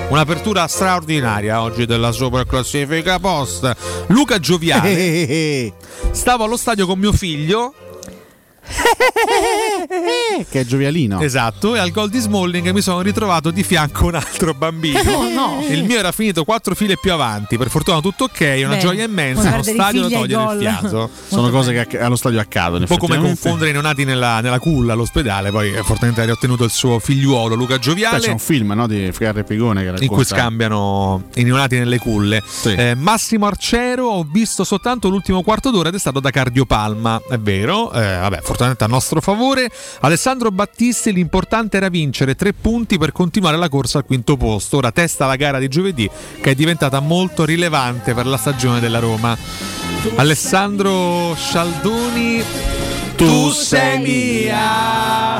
[0.09, 3.71] Un'apertura straordinaria oggi della Super Classifica Post.
[4.07, 5.73] Luca Gioviale.
[6.09, 7.73] Stavo allo stadio con mio figlio
[10.49, 11.19] che è giovialino.
[11.21, 14.95] Esatto, e al gol di Smalling mi sono ritrovato di fianco un altro bambino.
[15.17, 15.63] Oh, no.
[15.69, 17.57] Il mio era finito quattro file più avanti.
[17.57, 20.59] Per fortuna tutto ok, una Beh, gioia immensa, uno stadio togliere il gol.
[20.59, 21.09] fiato.
[21.27, 22.79] Sono cose che allo stadio accadono.
[22.79, 26.65] Un po' come confondere i neonati nella, nella culla all'ospedale, poi eh, fortunatamente ha riottenuto
[26.65, 28.19] il suo figliuolo Luca Gioviale.
[28.19, 32.43] c'è un film no, di Ficarre Pigone che in cui scambiano i neonati nelle culle.
[32.65, 37.37] Eh, Massimo Arciero, ho visto soltanto l'ultimo quarto d'ora ed è stato da cardiopalma, è
[37.39, 37.91] vero.
[37.91, 39.69] Eh, vabbè, fortunatamente a nostro favore.
[40.01, 44.77] Alessandro Battisti, l'importante era vincere tre punti per continuare la corsa al quinto posto.
[44.77, 46.09] Ora testa la gara di giovedì
[46.41, 49.37] che è diventata molto rilevante per la stagione della Roma.
[50.15, 52.43] Alessandro Scialdoni,
[53.15, 55.35] tu sei mia.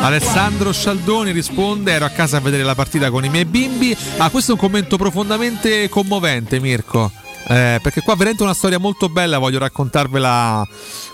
[0.00, 3.96] Alessandro Scialdoni risponde: Ero a casa a vedere la partita con i miei bimbi.
[4.16, 7.19] Ah, questo è un commento profondamente commovente, Mirko.
[7.50, 10.64] Eh, perché qua veramente una storia molto bella, voglio raccontarvela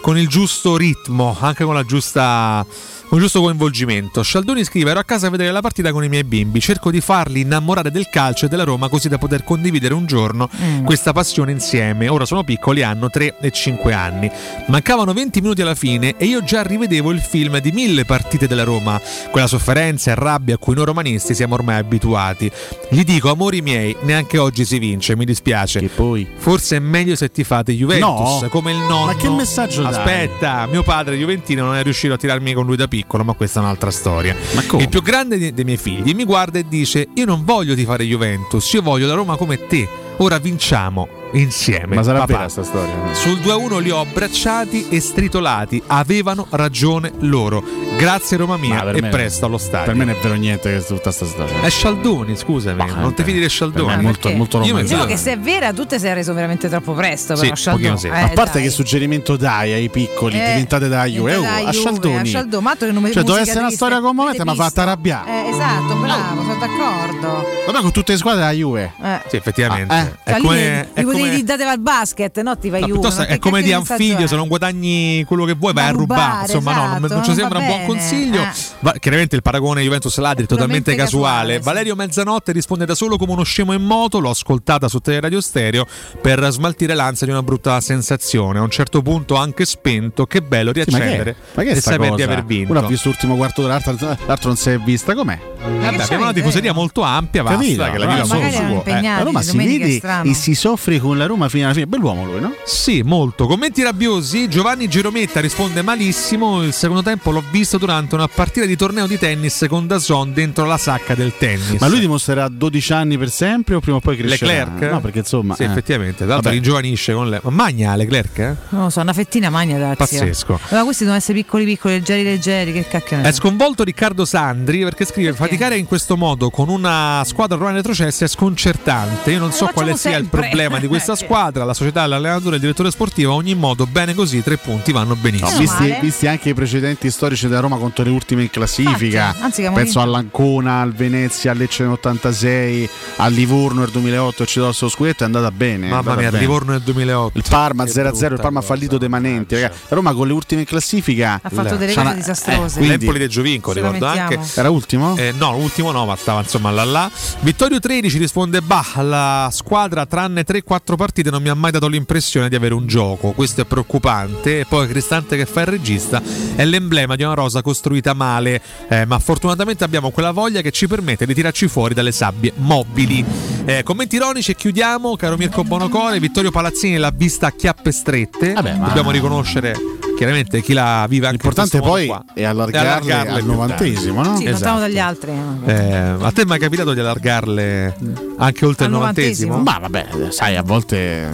[0.02, 2.64] con il giusto ritmo, anche con la giusta
[3.08, 4.22] con il giusto coinvolgimento.
[4.22, 6.60] Scialdoni scrive: Ero a casa a vedere la partita con i miei bimbi.
[6.60, 10.48] Cerco di farli innamorare del calcio e della Roma così da poter condividere un giorno
[10.62, 10.84] Mm.
[10.84, 12.08] questa passione insieme.
[12.08, 14.30] Ora sono piccoli, hanno 3 e 5 anni.
[14.68, 18.64] Mancavano 20 minuti alla fine e io già rivedevo il film di mille partite della
[18.64, 19.00] Roma.
[19.30, 22.50] Quella sofferenza e rabbia a cui noi romanisti siamo ormai abituati.
[22.90, 25.80] Gli dico, amori miei, neanche oggi si vince, mi dispiace.
[25.80, 26.26] Che poi.
[26.36, 28.48] Forse è meglio se ti fate Juventus, No.
[28.50, 29.06] come il nonno.
[29.06, 29.92] Ma che messaggio dai?
[29.92, 33.60] Aspetta, mio padre Juventino non è riuscito a tirarmi con lui da piccolo, ma questa
[33.60, 34.34] è un'altra storia.
[34.78, 37.84] Il più grande dei, dei miei figli mi guarda e dice: Io non voglio ti
[37.84, 39.88] fare Juventus, io voglio la Roma come te.
[40.18, 41.08] Ora vinciamo
[41.40, 41.94] insieme.
[41.96, 42.94] Ma sarà papà." vera sta storia?
[43.12, 45.82] Sul 2-1 li ho abbracciati e stritolati.
[45.86, 47.62] Avevano ragione loro.
[47.96, 49.86] Grazie Roma mia e me- presto allo stadio.
[49.86, 51.60] Per me non è vero niente che tutta sta storia.
[51.62, 53.94] È Scialdoni, scusami, non ti fidi di Scialdoni.
[53.94, 54.82] è molto- molto romantico.
[54.82, 57.34] Diciamo che se è vera, tu te sei reso veramente troppo presto.
[57.36, 57.90] Sì, Però, Scialdoni.
[57.94, 58.20] pochino sì.
[58.20, 58.62] Eh, a parte dai.
[58.64, 62.16] che suggerimento dai ai piccoli, Eh, diventate da Juve, diventate oh, da a Scialdoni.
[62.18, 65.30] a Scialdoni, che non Cioè, doveva essere una storia commovente, ma fatta arrabbiare.
[65.46, 67.44] Eh, esatto, bravo, sono d'accordo.
[67.66, 68.92] Vabbè, con tutte le squadre della Juve.
[69.02, 69.20] Eh.
[69.28, 69.92] Sì, effettivamente.
[69.94, 70.12] Ah, eh.
[70.22, 72.56] È come, lì è gli come- potevi date al basket, no?
[72.58, 74.26] Ti vai No, che è come di è?
[74.26, 76.42] se non guadagni quello che vuoi vai a rubare.
[76.42, 78.42] Insomma, no, non, esatto, non ci sembra un buon consiglio.
[78.42, 78.48] eh.
[78.80, 81.58] Va- chiaramente il paragone Juventus-Ladri totalmente Totalmente casuale.
[81.60, 84.18] Valerio Mezzanotte risponde da solo come uno scemo in moto.
[84.18, 85.86] L'ho ascoltata su Teleradio Stereo
[86.20, 88.58] per smaltire l'ansia di una brutta sensazione.
[88.58, 90.26] A un certo punto anche spento.
[90.26, 92.24] Che bello Sì, ma che, riaccendere ma che è e sta sapere cosa?
[92.24, 92.70] di aver vinto.
[92.72, 95.14] Uno ha visto l'ultimo quarto d'ora, l'altro, l'altro non si è vista.
[95.14, 95.38] Com'è?
[95.66, 97.84] Vabbè, abbiamo una tifoseria molto ampia, vasta, Capito?
[97.90, 98.74] che la magari solo suo.
[98.74, 99.18] impegnati.
[99.18, 101.86] La Roma si vede e si soffre con la Roma fino alla fine.
[101.86, 102.54] Bell'uomo lui, no?
[102.64, 103.46] Sì, molto.
[103.46, 104.48] Commenti rabbiosi.
[104.48, 106.62] Giovanni Girometta risponde malissimo.
[106.62, 110.64] Il secondo tempo l'ho visto durante una partita di torneo di tennis con Dazon dentro
[110.64, 111.80] la sacca del tennis.
[111.80, 114.52] Ma lui dimostrerà 12 anni per sempre o prima o poi crescerà?
[114.52, 114.92] Leclerc?
[114.92, 115.54] No, perché insomma.
[115.54, 115.66] Sì, eh.
[115.66, 116.24] effettivamente.
[116.24, 117.40] Tra l'altro ringiovanisce con le.
[117.42, 118.38] Ma magna Leclerc?
[118.38, 118.54] Eh?
[118.70, 120.60] Non lo so, una fettina magna da Pazzesco.
[120.70, 125.04] Ma questi devono essere piccoli piccoli, leggeri leggeri, che cacchio È sconvolto Riccardo Sandri perché
[125.04, 129.30] scrive: Faticare in questo modo con una squadra romana retrocessa è sconcertante.
[129.30, 130.40] Io non so quale facciamo sia il sempre.
[130.40, 131.64] problema di questa squadra.
[131.64, 133.32] La società, l'allenatore e il direttore sportivo.
[133.32, 135.58] A ogni modo, bene così, tre punti vanno No, benissimo.
[135.58, 139.70] visti, visti anche i precedenti storici della Roma contro le ultime in classifica, Infatti, anzi,
[139.72, 144.74] penso all'Ancona, al Venezia, al Lecce nell'86, al Livorno nel 2008 e ci do il
[144.74, 145.86] suo scudetto, è andata bene.
[145.88, 146.44] Mamma andata mia, il bene.
[146.44, 147.38] Livorno nel 2008.
[147.38, 149.54] Il Parma Che 0-0, il Parma ha fallito dei manenti.
[149.54, 149.78] ragazzi.
[149.88, 152.74] La Roma con le ultime in classifica Ha fatto delle cose disastrose.
[152.74, 154.38] eh, quindi- L'Empoli del Giovinco, ricordo anche.
[154.54, 155.16] Era ultimo?
[155.16, 157.10] Eh, no, l'ultimo no, ma stava insomma là là.
[157.40, 162.48] Vittorio 13 risponde: Bah, la squadra tranne 3-4 partite non mi ha mai dato l'impressione
[162.48, 163.32] di avere un gioco.
[163.32, 164.60] Questo è preoccupante.
[164.60, 166.22] E poi Cristante che fa il regista
[166.54, 168.60] è l'emblema di una rosa costruita male.
[168.88, 173.55] eh, ma fortunatamente abbiamo quella voglia che ci permette di tirarci fuori dalle sabbie mobili.
[173.68, 176.20] Eh, commenti ironici e chiudiamo, caro Mirko Bonocore.
[176.20, 178.52] Vittorio Palazzini l'ha vista a chiappe strette.
[178.52, 179.74] Vabbè, ma- Dobbiamo riconoscere
[180.16, 182.24] chiaramente chi la vive anche L'importante poi qua.
[182.32, 184.36] è allargarle, allargarle al novantesimo, no?
[184.36, 184.78] Sì, Esatto.
[184.78, 185.32] dagli altri.
[185.66, 185.72] eh.
[185.74, 187.96] Eh, a te mi è capitato di allargarle
[188.38, 189.58] anche oltre Al il novantesimo?
[189.58, 191.28] Ma vabbè, sai, a volte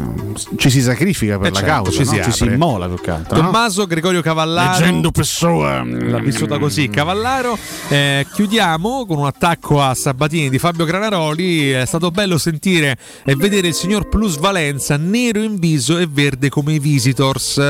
[0.57, 2.11] ci si sacrifica per Eh la certo, causa, ci no?
[2.11, 3.37] si ci si immola più che altro.
[3.37, 3.43] no?
[3.45, 5.85] Tommaso Gregorio Cavallaro Leggendo Pessoa.
[5.85, 7.57] l'ha vissuta così Cavallaro
[7.89, 13.35] Eh, chiudiamo con un attacco a Sabatini di Fabio Granaroli è stato bello sentire e
[13.37, 17.61] vedere il signor Plusvalenza nero in viso e verde come i Visitors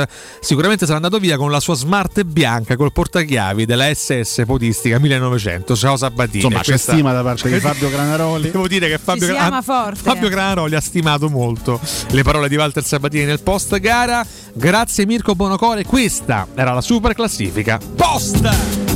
[0.40, 5.76] sicuramente sarà andato via con la sua smart bianca col portachiavi della SS podistica 1900
[5.76, 8.50] ciao Sabatini Insomma, c'è Questa- stima da parte di Fabio Granaroli.
[8.50, 10.00] Devo dire che Fabio, si Gra- ama forte.
[10.00, 14.24] Fabio Granaroli ha stimato molto le parole di Walter Sabatini nel post gara.
[14.54, 17.78] Grazie Mirko Bonocore, questa era la super classifica.
[17.96, 18.91] Post!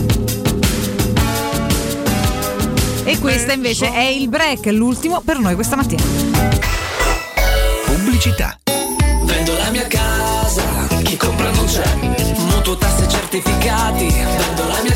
[3.06, 6.02] E questa invece è il break, l'ultimo per noi questa mattina.
[7.84, 8.58] Pubblicità.
[9.22, 10.64] Vendo la mia casa,
[11.04, 11.86] chi compra non c'è.
[12.36, 14.95] Mutuo tasse certificati, vendo la mia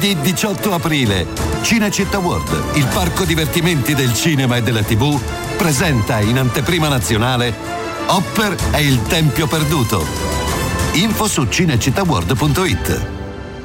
[0.00, 1.26] Lunedì 18 aprile,
[1.60, 5.20] Cinecittà World, il parco divertimenti del cinema e della TV,
[5.58, 7.54] presenta in anteprima nazionale
[8.06, 10.06] Hopper e il Tempio Perduto.
[10.92, 13.19] Info su cinecittàworld.it.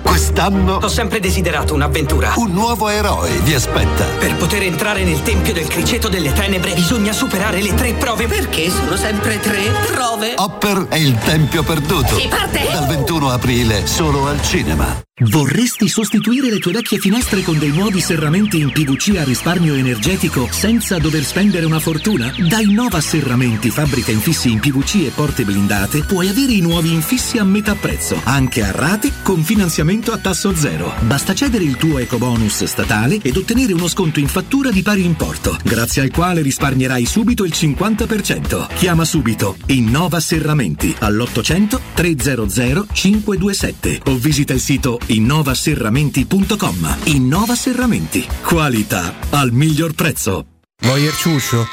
[0.06, 2.34] Quest'anno Ho sempre desiderato un'avventura.
[2.35, 4.06] un nuovo eroe vi aspetta.
[4.19, 8.27] Per poter entrare nel Tempio del Criceto delle Tenebre bisogna superare le tre prove.
[8.27, 10.34] Perché sono sempre tre prove?
[10.38, 12.19] Hopper e il Tempio Perduto.
[12.19, 12.67] Si parte!
[12.72, 15.01] Dal 21 aprile solo al cinema.
[15.17, 20.50] Vorresti sostituire le tue vecchie finestre con dei nuovi serramenti in PVC a risparmio energetico
[20.51, 22.34] senza dover spendere una fortuna?
[22.50, 27.38] Da Innova Serramenti, fabbrica infissi in PVC e porte blindate, puoi avere i nuovi infissi
[27.38, 30.93] a metà prezzo, anche a rate con finanziamento a tasso zero.
[31.01, 35.57] Basta cedere il tuo ecobonus statale ed ottenere uno sconto in fattura di pari importo,
[35.64, 38.67] grazie al quale risparmierai subito il 50%.
[38.75, 46.98] Chiama subito Innova Serramenti all'800 300 527 o visita il sito innovaserramenti.com.
[47.06, 48.25] Innova Serramenti.
[48.43, 50.45] Qualità al miglior prezzo.
[50.82, 51.65] Voyer ciuscio?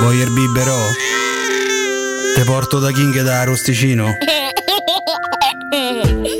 [0.00, 0.78] Voyer biberò?
[2.34, 4.16] Te porto da King da Rosticino?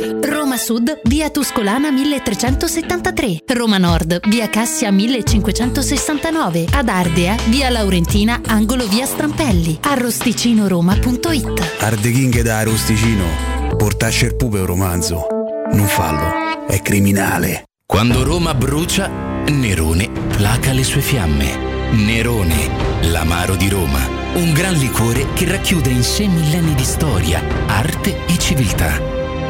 [0.51, 3.43] Roma Sud, via Tuscolana 1373.
[3.55, 6.67] Roma Nord, via Cassia 1569.
[6.73, 9.79] Ad Ardea, via Laurentina, angolo via Strampelli.
[9.81, 11.77] Arrosticinoroma.it.
[11.79, 13.77] Arde King da Rosticino.
[13.77, 15.29] Portasce il pupe un romanzo.
[15.71, 17.67] Non fallo, è criminale.
[17.87, 19.09] Quando Roma brucia,
[19.47, 21.93] Nerone placa le sue fiamme.
[21.93, 22.69] Nerone,
[23.03, 24.01] l'amaro di Roma.
[24.35, 29.20] Un gran liquore che racchiude in sé millenni di storia, arte e civiltà.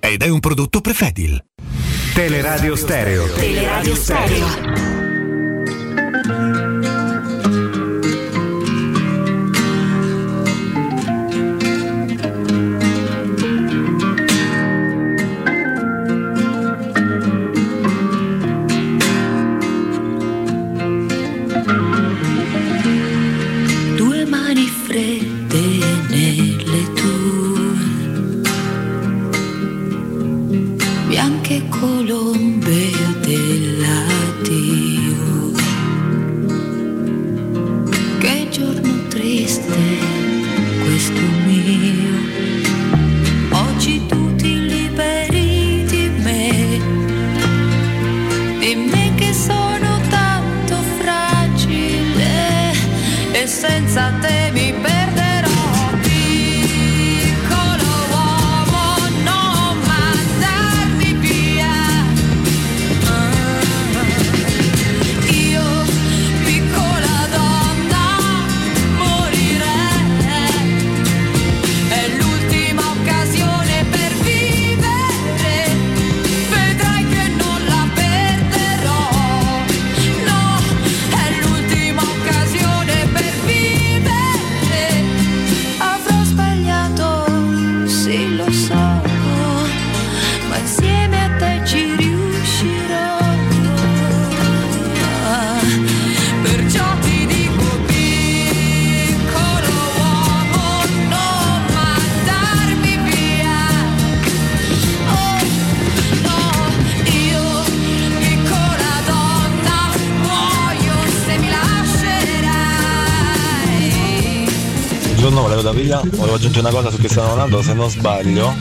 [0.00, 1.42] ed è un prodotto Prefedil.
[2.14, 3.32] Teleradio Stereo.
[3.32, 4.97] Teleradio Stereo.
[116.58, 118.54] Aggiungere una cosa su Cristiano Ronaldo, se non sbaglio,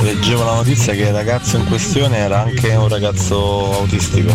[0.00, 4.34] leggevo la notizia che il ragazzo in questione era anche un ragazzo autistico,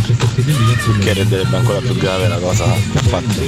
[0.99, 3.41] che renderebbe ancora più grave la cosa che ha fatto.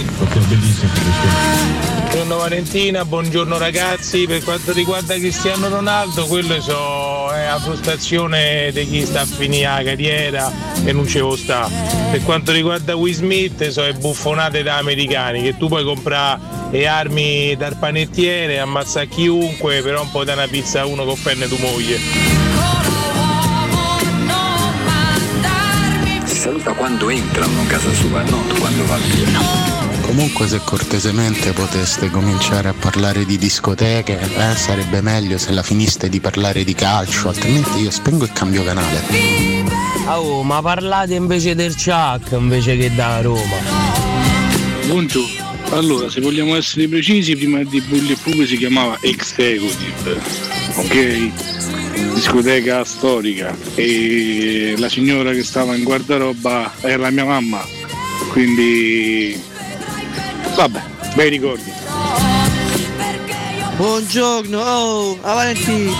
[2.05, 4.25] Buongiorno Valentina, buongiorno ragazzi.
[4.25, 9.67] Per quanto riguarda Cristiano Ronaldo, quello so, è la frustrazione di chi sta a finire
[9.67, 10.51] la carriera
[10.83, 11.69] e non ci può sta.
[12.11, 16.87] Per quanto riguarda Will Smith, so è buffonate da americani, che tu puoi comprare le
[16.87, 21.47] armi dal panettiere, ammazzare chiunque, però un po' da una pizza a uno che offende
[21.47, 21.97] tua moglie.
[26.25, 29.39] Saluta quando entrano a casa sua, non quando va via.
[30.01, 36.09] Comunque se cortesemente poteste cominciare a parlare di discoteche, eh, sarebbe meglio se la finiste
[36.09, 39.01] di parlare di calcio, altrimenti io spengo e cambio canale.
[40.07, 43.57] Oh, ma parlate invece del Chuck invece che da Roma.
[44.85, 45.34] Buongiorno.
[45.75, 50.21] Allora, se vogliamo essere precisi, prima di Bulli e Pube si chiamava Executive,
[50.75, 52.13] ok?
[52.13, 57.61] Discoteca storica e la signora che stava in guardaroba era la mia mamma,
[58.31, 59.37] quindi
[60.55, 60.81] vabbè,
[61.13, 61.69] bei ricordi.
[63.75, 65.91] Buongiorno, oh, a Valentino.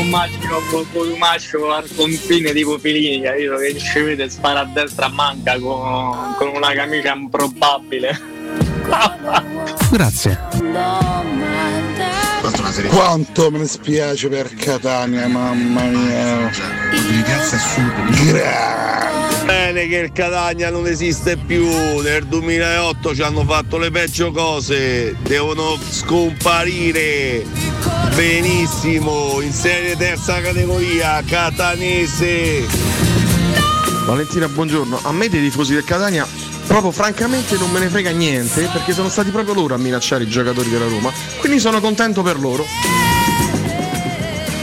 [0.00, 3.56] Un maschio con un maschio al confine tipo Filini, capito?
[3.56, 8.31] Che ci vede spara a destra a manca con, con una camicia improbabile.
[9.90, 10.38] Grazie.
[12.88, 16.50] Quanto me ne spiace per Catania, mamma mia.
[19.44, 21.66] Bene che il Catania non esiste più,
[22.00, 27.44] nel 2008 ci hanno fatto le peggio cose, devono scomparire.
[28.14, 32.66] Benissimo, in serie terza categoria, catanese.
[34.06, 35.00] Valentina, buongiorno.
[35.02, 36.26] A me dei tifosi del Catania
[36.72, 40.26] proprio francamente non me ne frega niente perché sono stati proprio loro a minacciare i
[40.26, 42.64] giocatori della Roma, quindi sono contento per loro.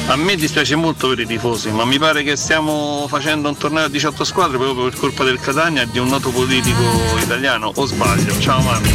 [0.08, 3.84] A me dispiace molto per i tifosi, ma mi pare che stiamo facendo un torneo
[3.84, 6.82] a 18 squadre proprio per colpa del Catania e di un noto politico
[7.22, 8.40] italiano, o sbaglio?
[8.40, 8.90] Ciao Marco.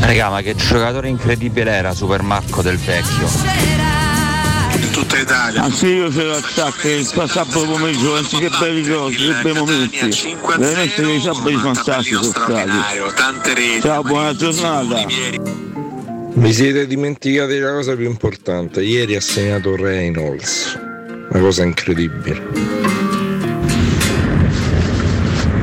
[0.00, 4.01] Raga, ma che giocatore incredibile era Super Marco del Vecchio.
[5.12, 5.62] Tutta Italia.
[5.64, 9.52] Ah sì, io ce l'ho attacco il passato pomeriggio, anzi che belli cose, che bei
[9.52, 10.36] momenti.
[10.56, 13.80] Veramente dei sabati fantastici sono stati.
[13.82, 15.04] Ciao, buona giornata.
[16.34, 20.78] Vi siete dimenticati la cosa più importante, ieri ha segnato Reynolds,
[21.28, 22.42] una cosa incredibile.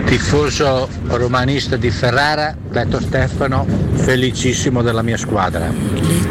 [0.05, 6.28] Tifoso romanista di Ferrara, detto Stefano, felicissimo della mia squadra.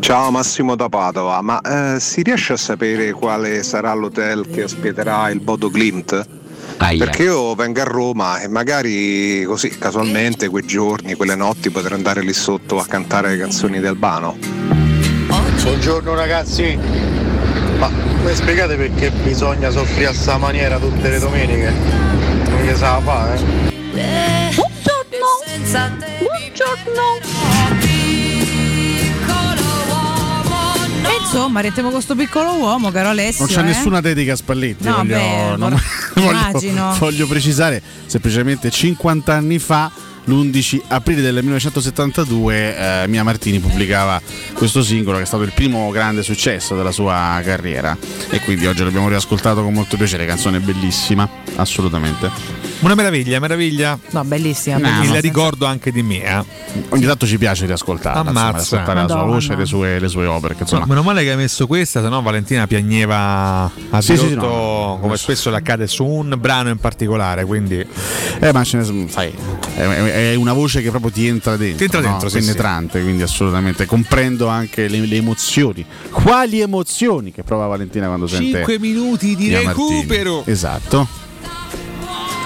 [0.00, 5.28] Ciao Massimo da Padova, ma eh, si riesce a sapere quale sarà l'hotel che ospiterà
[5.30, 6.26] il Bodo Glimt?
[6.78, 12.22] Perché io vengo a Roma e magari così casualmente quei giorni, quelle notti potrei andare
[12.22, 14.36] lì sotto a cantare le canzoni di Albano.
[15.62, 16.78] Buongiorno ragazzi,
[17.78, 21.72] ma mi spiegate perché bisogna soffrire a sta maniera tutte le domeniche?
[22.48, 23.38] Non gli sa fa, eh?
[26.24, 27.18] Buongiorno.
[27.52, 27.59] E
[31.30, 33.44] insomma, rettiamo questo piccolo uomo, caro Alessio.
[33.46, 33.64] Non c'è eh?
[33.64, 35.80] nessuna dedica a Spalletti, No, voglio, beh, non-
[36.14, 39.90] voglio- voglio precisare, semplicemente 50 anni fa,
[40.24, 44.20] l'11 aprile del 1972, eh, Mia Martini pubblicava
[44.54, 47.96] questo singolo che è stato il primo grande successo della sua carriera
[48.28, 52.69] e quindi oggi l'abbiamo riascoltato con molto piacere, canzone bellissima, assolutamente.
[52.80, 53.98] Una meraviglia, meraviglia.
[54.10, 54.78] No, bellissima.
[54.78, 55.16] No, bellissima.
[55.16, 56.22] Il ricordo anche di me.
[56.22, 56.44] eh.
[56.90, 58.76] Ogni tanto ci piace riascoltarla, insomma, Ammazza.
[58.76, 60.54] riascoltare la sua voce e le sue, le sue opere.
[60.54, 64.34] Che, insomma, No, meno male che hai messo questa, sennò Valentina piagneva a Sì, sì,
[64.34, 64.98] no.
[65.00, 67.44] come spesso le accade su un brano in particolare.
[67.44, 67.84] Quindi
[68.40, 69.30] Eh, ma ce ne, sai,
[69.74, 72.08] è, una voce che proprio ti entra dentro, Ti entra no?
[72.08, 75.84] dentro, sì, penetrante, quindi assolutamente comprendo anche le, le emozioni.
[76.10, 80.44] Quali emozioni che prova Valentina quando sente 5 minuti di recupero.
[80.46, 81.28] Esatto.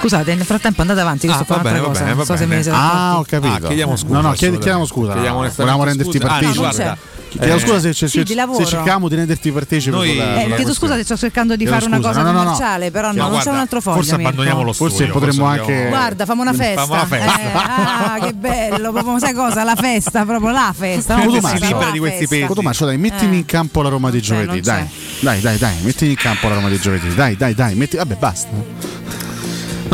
[0.04, 2.04] Scusate, nel frattempo andate avanti, che Ah, sto va facendo bene, un'altra va cosa.
[2.04, 2.62] bene, non va so se bene.
[2.62, 3.54] siete Ah, ho capito.
[3.54, 4.58] Ah, chiediamo scusa, No, no, assolutamente.
[4.60, 5.12] chiediamo scusa.
[5.12, 6.16] Chiediamo Volevamo renderti.
[6.18, 6.54] Ah, partecipe.
[6.54, 6.98] no, guarda,
[7.34, 10.72] Chiediamo eh, scusa se, se- Sì, se- cerchiamo di renderti partecipe Noi- sulla, Eh, chiedo
[10.74, 12.08] scusa se sto cercando di Chiedo fare una scusa.
[12.10, 13.96] cosa No, no, commerciale, però no, non c'è guarda, un altro foglio.
[13.96, 15.88] forse abbandoniamo lo Forse studio, potremmo forse anche.
[15.88, 16.80] Guarda, famo una festa.
[16.82, 17.40] Famo una festa.
[17.40, 19.64] Eh, ah, che bello, proprio sai cosa?
[19.64, 21.16] La festa, proprio la festa.
[21.16, 21.48] non Cotumaccio.
[21.48, 22.46] festa, Si libera la di questi pesi.
[22.46, 23.38] Cotumaccio, dai, mettimi Eh.
[23.38, 24.60] in campo la Roma di giovedì.
[24.60, 24.86] dai,
[25.20, 27.12] dai, dai, mettimi in campo la Roma di giovedì.
[27.14, 27.96] Dai, dai, dai, metti...
[27.96, 29.23] vabbè, basta.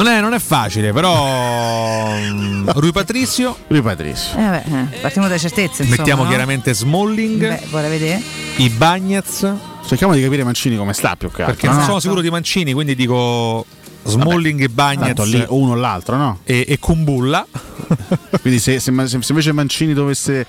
[0.03, 2.09] Non è, non è facile, però.
[2.17, 3.55] mm, Rui Patrizio.
[3.67, 4.39] Lui Patrizio.
[4.39, 4.63] Eh, vabbè,
[4.95, 5.83] eh, partiamo dalle certezze.
[5.83, 6.29] Insomma, Mettiamo no?
[6.31, 8.23] chiaramente Smalling, Beh, vorrei vedere.
[8.57, 9.53] i Bagnaz.
[9.87, 11.53] Cerchiamo di capire Mancini come sta più che altro.
[11.55, 11.85] Perché non no?
[11.85, 13.67] sono sicuro di Mancini, quindi dico
[14.03, 16.39] Smalling e Bagnaz Tanto lì o uno o l'altro, no?
[16.45, 17.47] e, e Kumbulla.
[18.41, 20.47] Quindi se, se- se invece Mancini dovesse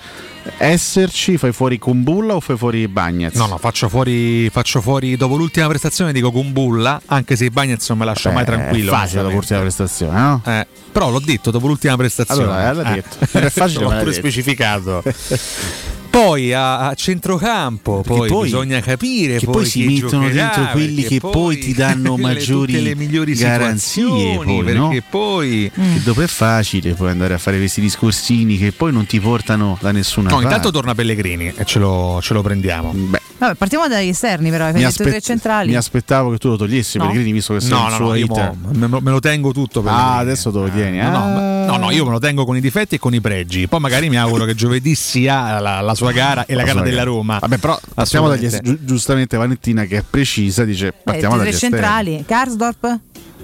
[0.58, 3.34] esserci, fai fuori Kumbulla o fai fuori Bagnez?
[3.34, 7.88] No, no, faccio fuori, faccio fuori dopo l'ultima prestazione dico Kumbulla, anche se i Bagnets
[7.90, 8.92] non me lascia Beh, mai tranquillo.
[8.92, 10.42] È facile dopo l'ultima prestazione, no?
[10.44, 12.42] Eh, però l'ho detto dopo l'ultima prestazione.
[12.42, 13.16] Allora, eh, l'ha detto.
[13.38, 14.12] Era facile, l'ho pure detto.
[14.12, 15.02] specificato.
[16.12, 20.72] Poi a, a centrocampo, poi, poi- bisogna capire che poi, poi si mettono giocherà, dentro
[20.72, 24.88] quelli che poi ti danno le- maggiori tutte le migliori garanzie, poi, no?
[24.88, 29.06] perché poi Che dopo è facile poi andare a fare questi discorsini che poi non
[29.06, 30.48] ti portano da nessuna No, parte.
[30.48, 32.94] intanto torna Pellegrini e ce lo, ce lo prendiamo.
[33.42, 34.70] Vabbè, partiamo dagli esterni, però.
[34.70, 35.70] Tre aspet- centrali.
[35.70, 37.06] mi aspettavo che tu lo togliessi No.
[37.06, 39.80] Pellegrini visto che sei No, il no, suo no, io me, me lo tengo tutto.
[39.80, 40.18] Ah, Pellegrini.
[40.20, 40.98] adesso te lo tieni.
[40.98, 41.26] No, no, ah.
[41.28, 43.66] ma- no, no, io me lo tengo con i difetti e con i pregi.
[43.66, 46.80] Poi magari mi auguro che giovedì sia la, la sua gara e la, La gara
[46.82, 47.10] della gara.
[47.10, 47.38] Roma.
[47.40, 51.54] Vabbè, però partiamo dagli giu- giustamente Valentina che è precisa, dice Eh, partiamo tre dagli
[51.54, 51.76] esterni.
[51.76, 52.24] centrali.
[52.24, 52.98] Karsdorp?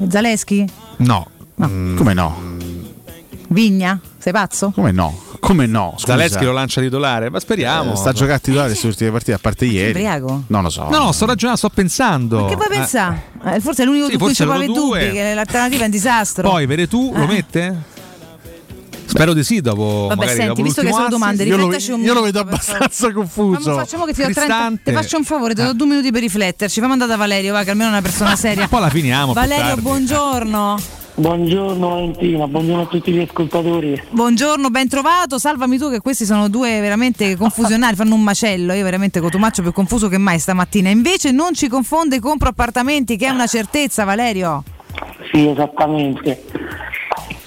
[0.08, 0.64] Zaleschi?
[0.98, 1.28] No.
[1.56, 2.56] Come no?
[3.48, 3.98] Vigna?
[4.18, 4.70] Sei pazzo?
[4.70, 5.26] Come no?
[5.48, 5.94] Come no?
[5.96, 6.12] Scusa.
[6.12, 7.94] Zaleschi lo lancia titolare, ma speriamo.
[7.94, 9.90] Eh, sta a giocare a titolare queste ultime partite, a parte ieri.
[9.92, 10.42] Ubriaco?
[10.48, 10.88] Non lo so.
[10.90, 12.44] No, no, sto ragionando, sto pensando.
[12.44, 13.22] Che puoi Eh, pensare?
[13.46, 14.98] Eh, forse è l'unico Sì, su cui ci può avere due.
[15.06, 16.50] dubbi, che l'alternativa è un disastro.
[16.50, 17.26] Poi Veretù lo Eh.
[17.26, 17.76] mette?
[19.06, 21.56] Spero di sì dopo Vabbè, magari senti, dopo visto che sono domande, assist.
[21.56, 23.74] riflettaci un io lo vedo per abbastanza confuso.
[23.74, 24.82] Ma facciamo che ti do 30 Cristante.
[24.84, 26.78] ti faccio un favore, ti do due minuti per rifletterci.
[26.80, 28.68] Fammi andare da Valerio, va, che almeno è una persona seria.
[28.68, 29.32] Poi la finiamo.
[29.32, 30.78] Valerio, buongiorno.
[31.18, 34.00] Buongiorno Valentina, buongiorno a tutti gli ascoltatori.
[34.10, 35.36] Buongiorno, ben trovato.
[35.36, 38.72] Salvami tu che questi sono due veramente confusionali, fanno un macello.
[38.72, 40.90] Io veramente Cotumaccio più confuso che mai stamattina.
[40.90, 44.62] Invece non ci confonde compro appartamenti, che è una certezza, Valerio.
[45.32, 46.44] Sì, esattamente.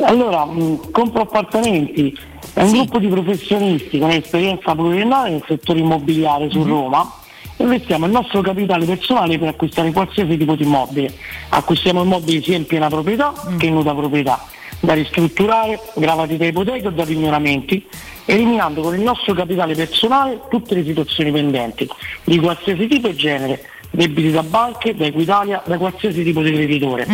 [0.02, 2.14] Allora, mh, compro appartamenti,
[2.54, 7.10] è un gruppo di professionisti con esperienza pluriennale nel settore immobiliare su Roma.
[7.58, 11.14] Investiamo il nostro capitale personale per acquistare qualsiasi tipo di immobile.
[11.50, 14.44] Acquistiamo immobili sia in piena proprietà che in nuda proprietà,
[14.80, 17.86] da ristrutturare, gravati da ipoteche o da pignoramenti,
[18.26, 21.88] eliminando con il nostro capitale personale tutte le situazioni pendenti,
[22.24, 27.06] di qualsiasi tipo e genere, debiti da banche, da Equitalia, da qualsiasi tipo di creditore.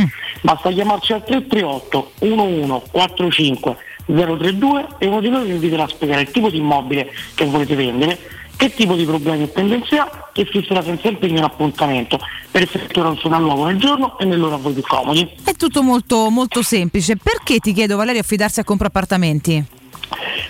[0.41, 6.31] Basta chiamarci al 338 1145 032 e uno di noi vi inviterà a spiegare il
[6.31, 8.17] tipo di immobile che volete vendere,
[8.57, 12.19] che tipo di problemi e pendenze ha e fisserà senza impegno un appuntamento
[12.51, 15.29] per effettuare un sopralluogo nel giorno e nell'ora a voi più comodi.
[15.43, 17.17] È tutto molto, molto semplice.
[17.17, 19.63] Perché ti chiedo, Valerio, affidarsi a compro appartamenti?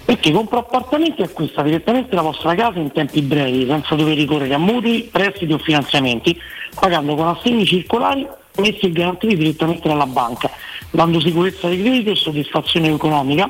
[0.05, 4.57] Perché compro appartamenti acquista direttamente la vostra casa in tempi brevi, senza dover ricorrere a
[4.57, 6.39] mutui, prestiti o finanziamenti,
[6.79, 8.25] pagando con assegni circolari
[8.57, 10.49] messi e garantiti direttamente dalla banca,
[10.91, 13.49] dando sicurezza di credito e soddisfazione economica,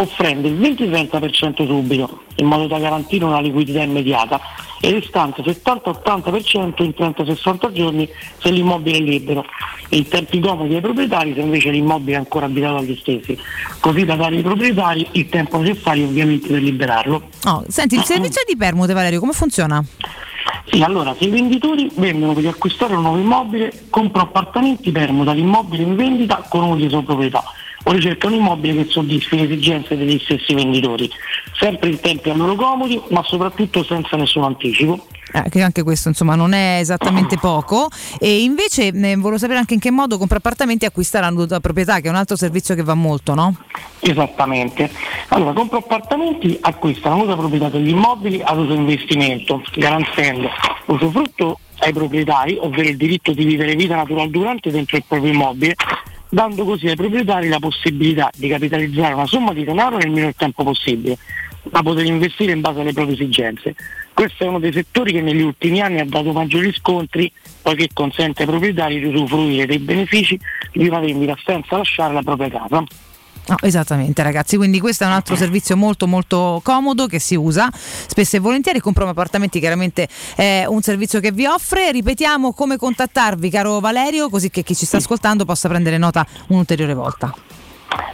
[0.00, 4.40] offrendo il 20-30% subito, in modo da garantire una liquidità immediata,
[4.80, 9.44] e il restante 70-80% in 30-60 giorni se l'immobile è libero,
[9.88, 13.36] e in tempi comodi ai proprietari se invece l'immobile è ancora abitato agli stessi,
[13.80, 17.28] così da dare ai proprietari il tempo necessario ovviamente per liberarlo.
[17.46, 19.84] Oh, senti, il servizio di permute, Valerio, come funziona?
[20.70, 25.82] Sì, allora, se i venditori vendono per acquistare un nuovo immobile, compro appartamenti, permuta l'immobile
[25.82, 27.42] in vendita con uno di sua proprietà
[27.88, 31.10] o ricerca un immobile che soddisfi le esigenze degli stessi venditori,
[31.58, 35.06] sempre in tempi a loro comodi, ma soprattutto senza nessun anticipo.
[35.32, 39.74] Eh, che anche questo insomma non è esattamente poco e invece eh, volevo sapere anche
[39.74, 42.82] in che modo compra appartamenti e acquista la proprietà che è un altro servizio che
[42.82, 43.54] va molto no?
[44.00, 44.90] Esattamente.
[45.28, 50.48] Allora, compro appartamenti, acquista la nuda proprietà degli immobili ad uso investimento, garantendo
[50.86, 55.74] usufrutto ai proprietari, ovvero il diritto di vivere vita naturale durante dentro il proprio immobile,
[56.28, 60.62] dando così ai proprietari la possibilità di capitalizzare una somma di denaro nel minor tempo
[60.64, 61.18] possibile,
[61.62, 63.74] da poter investire in base alle proprie esigenze.
[64.12, 67.30] Questo è uno dei settori che negli ultimi anni ha dato maggiori scontri,
[67.62, 70.38] poiché consente ai proprietari di usufruire dei benefici
[70.72, 72.82] di una vendita senza lasciare la propria casa.
[73.48, 77.70] No, esattamente ragazzi, quindi questo è un altro servizio molto molto comodo che si usa
[77.72, 83.48] spesso e volentieri, Compromo Appartamenti chiaramente è un servizio che vi offre, ripetiamo come contattarvi
[83.48, 87.34] caro Valerio così che chi ci sta ascoltando possa prendere nota un'ulteriore volta.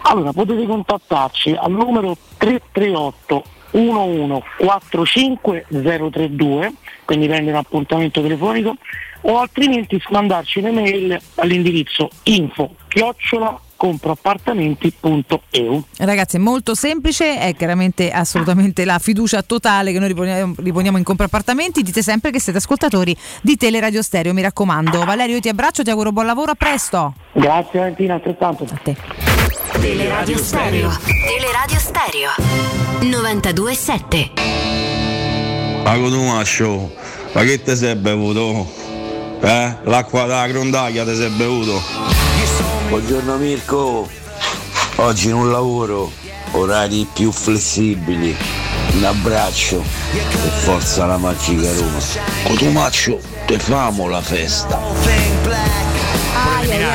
[0.03, 6.73] Allora, potete contattarci al numero 338 1145 032,
[7.05, 8.77] quindi prendere un appuntamento telefonico,
[9.23, 15.85] o altrimenti mandarci un'email all'indirizzo info chiocciola comproappartamenti.eu.
[15.99, 21.27] Ragazzi, è molto semplice, è chiaramente assolutamente la fiducia totale che noi riponiamo, in Compra
[21.27, 21.83] Appartamenti.
[21.83, 25.05] Dite sempre che siete ascoltatori di Teleradio Stereo, mi raccomando.
[25.05, 27.15] Valerio, io ti abbraccio, ti auguro buon lavoro, a presto.
[27.33, 28.65] Grazie Valentina, altrettanto.
[28.65, 28.97] A te.
[29.81, 30.91] Teleradio Stereo.
[31.27, 32.31] Teleradio Stereo.
[33.01, 34.31] 92.7.
[35.83, 36.93] Pago tu mascio,
[37.33, 38.67] ma che ti sei bevuto?
[39.41, 39.77] Eh?
[39.83, 42.24] L'acqua della grondaglia ti sei bevuto?
[42.89, 44.09] Buongiorno Mirko,
[44.97, 46.13] oggi non lavoro,
[46.53, 48.37] orari più flessibili.
[48.93, 49.83] Un abbraccio
[50.13, 51.99] e forza la magica Roma.
[52.45, 55.34] Cotumaccio, te famo la festa.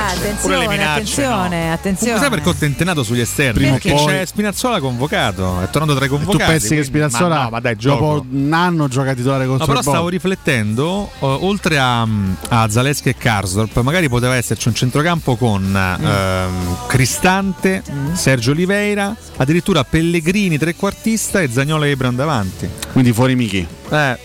[0.10, 2.20] Le attenzione, minacce, attenzione, attenzione.
[2.20, 3.70] Sai perché ho tentenato sugli esterni?
[3.70, 6.52] Perché poi- c'è Spinazzola convocato, è tornato tra i Tu convocati.
[6.52, 8.00] pensi che Spinazzola ma no, ma dai, gioco.
[8.16, 12.02] dopo un anno gioca titolare No, contro però stavo riflettendo, eh, oltre a,
[12.50, 16.06] a Zaleschi e Karsdorp, magari poteva esserci un centrocampo con Mm.
[16.06, 22.68] ehm, Cristante, Sergio Oliveira, addirittura Pellegrini trequartista e Zagnolo e Ebram davanti.
[22.92, 23.66] Quindi fuori Michi.
[23.92, 24.18] Eh,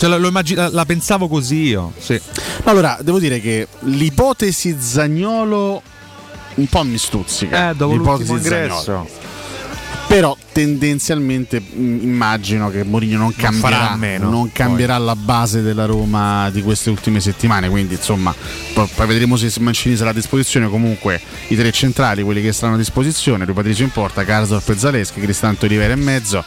[0.00, 1.92] cioè, lo- lo immagi- la, pensavo così io.
[1.98, 2.18] Sì.
[2.64, 5.82] Allora, devo dire che l'ipotesi Zagnolo
[6.54, 7.68] un po' mi stuzzica.
[7.70, 9.06] Eh, dopo l'ipotesi l'ultimo ingresso.
[10.10, 15.62] Però tendenzialmente mh, immagino che Mourinho non cambierà, farà a meno, non cambierà la base
[15.62, 17.68] della Roma di queste ultime settimane.
[17.68, 18.34] Quindi, insomma,
[18.74, 20.68] poi, poi vedremo se Mancini sarà a disposizione.
[20.68, 24.76] Comunque, i tre centrali, quelli che saranno a disposizione, Rui Patricio in porta, Karsdorp e
[24.76, 26.42] Zaleschi, Cristante Olivera in mezzo,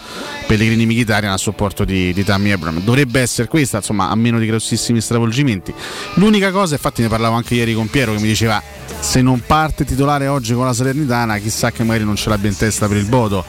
[0.46, 2.82] Pellegrini Michitarian a supporto di, di Tammy Abram.
[2.82, 5.74] Dovrebbe essere questa, insomma, a meno di grossissimi stravolgimenti.
[6.16, 8.62] L'unica cosa, infatti, ne parlavo anche ieri con Piero che mi diceva
[9.04, 12.56] se non parte titolare oggi con la Salernitana, chissà che magari non ce l'abbia in
[12.56, 13.44] testa per il Bodo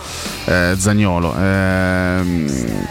[0.47, 1.33] eh, Zagnolo.
[1.39, 2.89] Ehm,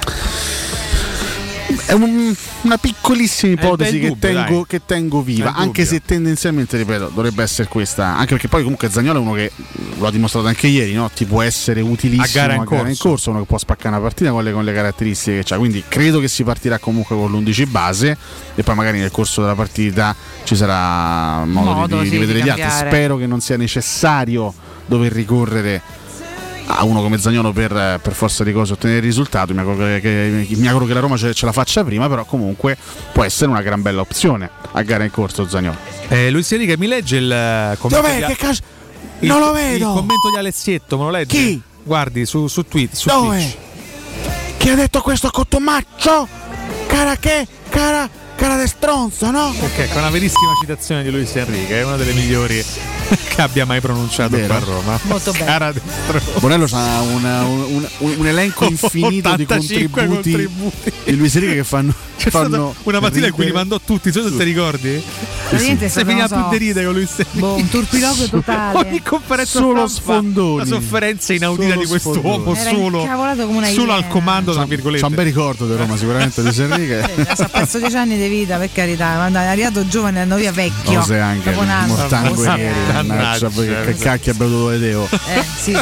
[1.85, 5.85] è un- una piccolissima ipotesi che dubbio, tengo, che tengo viva, anche dubbio.
[5.85, 9.51] se tendenzialmente, ripeto, dovrebbe essere questa, anche perché poi comunque Zagnolo è uno che
[9.97, 11.09] lo ha dimostrato anche ieri, no?
[11.13, 13.29] ti può essere utilissimo A gara in corso.
[13.31, 16.19] uno che può spaccare una partita con le, con le caratteristiche che ha, quindi credo
[16.19, 18.17] che si partirà comunque con l'11 base
[18.55, 22.39] e poi magari nel corso della partita ci sarà modo, Modo, di, di sì, vedere
[22.41, 22.87] di gli altri.
[22.87, 24.53] Spero che non sia necessario
[24.85, 25.81] dover ricorrere
[26.65, 29.53] a uno come Zagnolo per, per forza di cose ottenere il risultato.
[29.53, 32.23] Mi auguro che, che- mi auguro che la Roma ce, ce la faccia prima, però
[32.25, 32.77] comunque
[33.11, 35.77] può essere una gran bella opzione a gara in corso Zagnolo.
[36.07, 38.19] Eh, Luis Enrique mi legge il eh, commento Dov'è?
[38.19, 38.61] di- Che cazzo?
[39.19, 39.85] il- Non lo Il vedo!
[39.93, 41.35] commento di Alezietto, me lo leggi?
[41.37, 41.61] Chi?
[41.83, 43.37] Guardi su, su tweet, su Dove?
[43.37, 43.57] Twitch.
[44.57, 46.27] Chi ha detto questo cottomaccio?
[46.87, 47.45] Cara che?
[47.69, 49.47] Cara, cara de stronzo, no?
[49.59, 52.63] Ok, con una verissima citazione di Luis Enrique, è una delle migliori
[53.35, 54.47] che abbia mai pronunciato Vero.
[54.47, 54.99] qua a Roma.
[55.03, 55.45] Molto bene.
[55.45, 56.39] Cara destro.
[56.39, 57.87] Bonello ha un, un-
[58.17, 60.91] un elenco infinito di 85 contributi, contributi.
[61.05, 64.11] di Luis Enrique che fanno, C'è fanno stata una mattina in cui li mandò tutti,
[64.11, 65.01] so se ti ricordi?
[65.49, 67.39] Praticamente è Se non so, più di ridere con Luis Enrique.
[67.39, 68.77] boh, un turpiloquio totale.
[68.87, 70.57] Ogni conferenza Solo sfondoni.
[70.59, 75.01] La sofferenza inaudita Solo di quest'uomo solo, incavolato come una solo al comando, tra virgolette.
[75.01, 77.01] C'ha un bel ricordo di Roma sicuramente Luis Enrique.
[77.27, 80.91] Ha perso dieci anni di vita, per carità, ma è arrivato giovane andato via vecchio.
[80.91, 81.95] José Angel, dopo un anno.
[81.95, 85.07] Mortan Guerrieri, Mannaggia, mannaggia, poi che, cacchio ha bevuto Vedeo.
[85.09, 85.77] Eh, sì,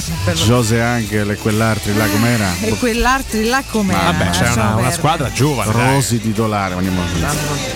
[0.46, 2.48] José Angel e quell'altro là com'era?
[2.62, 4.12] E quell'altro là com'era?
[4.12, 5.72] Vabbè, c'è una, una squadra giovane.
[5.72, 5.94] dai.
[5.94, 7.02] Rosi titolare, andiamo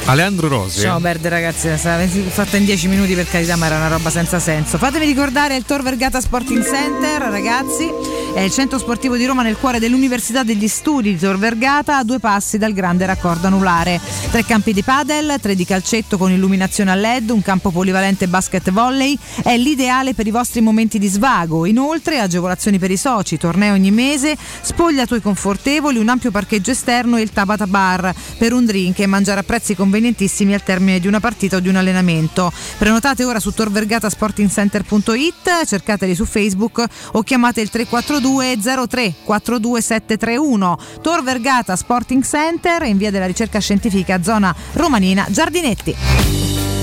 [0.05, 0.81] Aleandro Rosi.
[0.81, 4.09] Lasciamo perdere ragazzi, è stata fatta in 10 minuti per carità, ma era una roba
[4.09, 4.77] senza senso.
[4.77, 7.89] Fatemi ricordare il Tor Vergata Sporting Center, ragazzi,
[8.33, 12.03] è il centro sportivo di Roma nel cuore dell'Università degli Studi di Tor Vergata, a
[12.03, 13.99] due passi dal grande raccordo anulare.
[14.29, 18.71] Tre campi di padel, tre di calcetto con illuminazione a LED, un campo polivalente basket
[18.71, 21.65] volley, è l'ideale per i vostri momenti di svago.
[21.65, 27.21] Inoltre agevolazioni per i soci, tornei ogni mese, spogliatoi confortevoli, un ampio parcheggio esterno e
[27.21, 31.19] il Tabata Bar per un drink e mangiare a prezzi convenientissimi al termine di una
[31.19, 32.49] partita o di un allenamento.
[32.77, 40.77] Prenotate ora su torvergatasportingcenter.it, cercateli su Facebook o chiamate il 342 03 42731.
[41.01, 44.43] Tor Vergata Sporting Center in via della ricerca scientifica zona
[44.73, 46.74] romanina Giardinetti.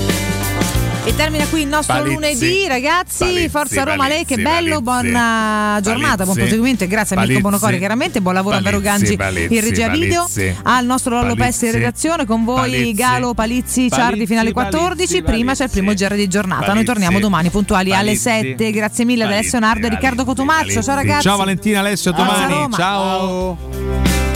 [1.05, 2.13] E termina qui il nostro Palizzi.
[2.13, 3.25] lunedì, ragazzi.
[3.25, 7.41] Palizzi, Forza Roma, lei che bello, buona giornata, buon proseguimento e grazie a Mirko Palizzi.
[7.41, 8.21] Bonocori, chiaramente.
[8.21, 10.25] Buon lavoro a Vero Gangi Palizzi, in regia video.
[10.63, 11.35] Al nostro Lollo.
[11.35, 12.93] Pessi in redazione con voi Palizzi.
[12.93, 14.95] Galo, Palizzi, Ciardi alle 14.
[14.95, 16.73] Palizzi, Prima c'è il primo giro di giornata.
[16.73, 18.55] Noi torniamo domani puntuali alle Palizzi.
[18.55, 18.71] 7.
[18.71, 20.81] Grazie mille ad Alessio Nardo e Riccardo Cotumaccio.
[20.81, 21.23] Ciao ragazzi.
[21.23, 22.71] Ciao Valentina, Alessio, domani.
[22.71, 23.57] Ciao.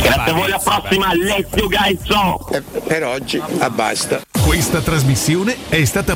[0.02, 2.50] Grazie a voi, alla prossima, Alessio Gaizzo!
[2.86, 3.42] per oggi,
[3.74, 4.22] basta.
[4.48, 6.16] Questa trasmissione è stata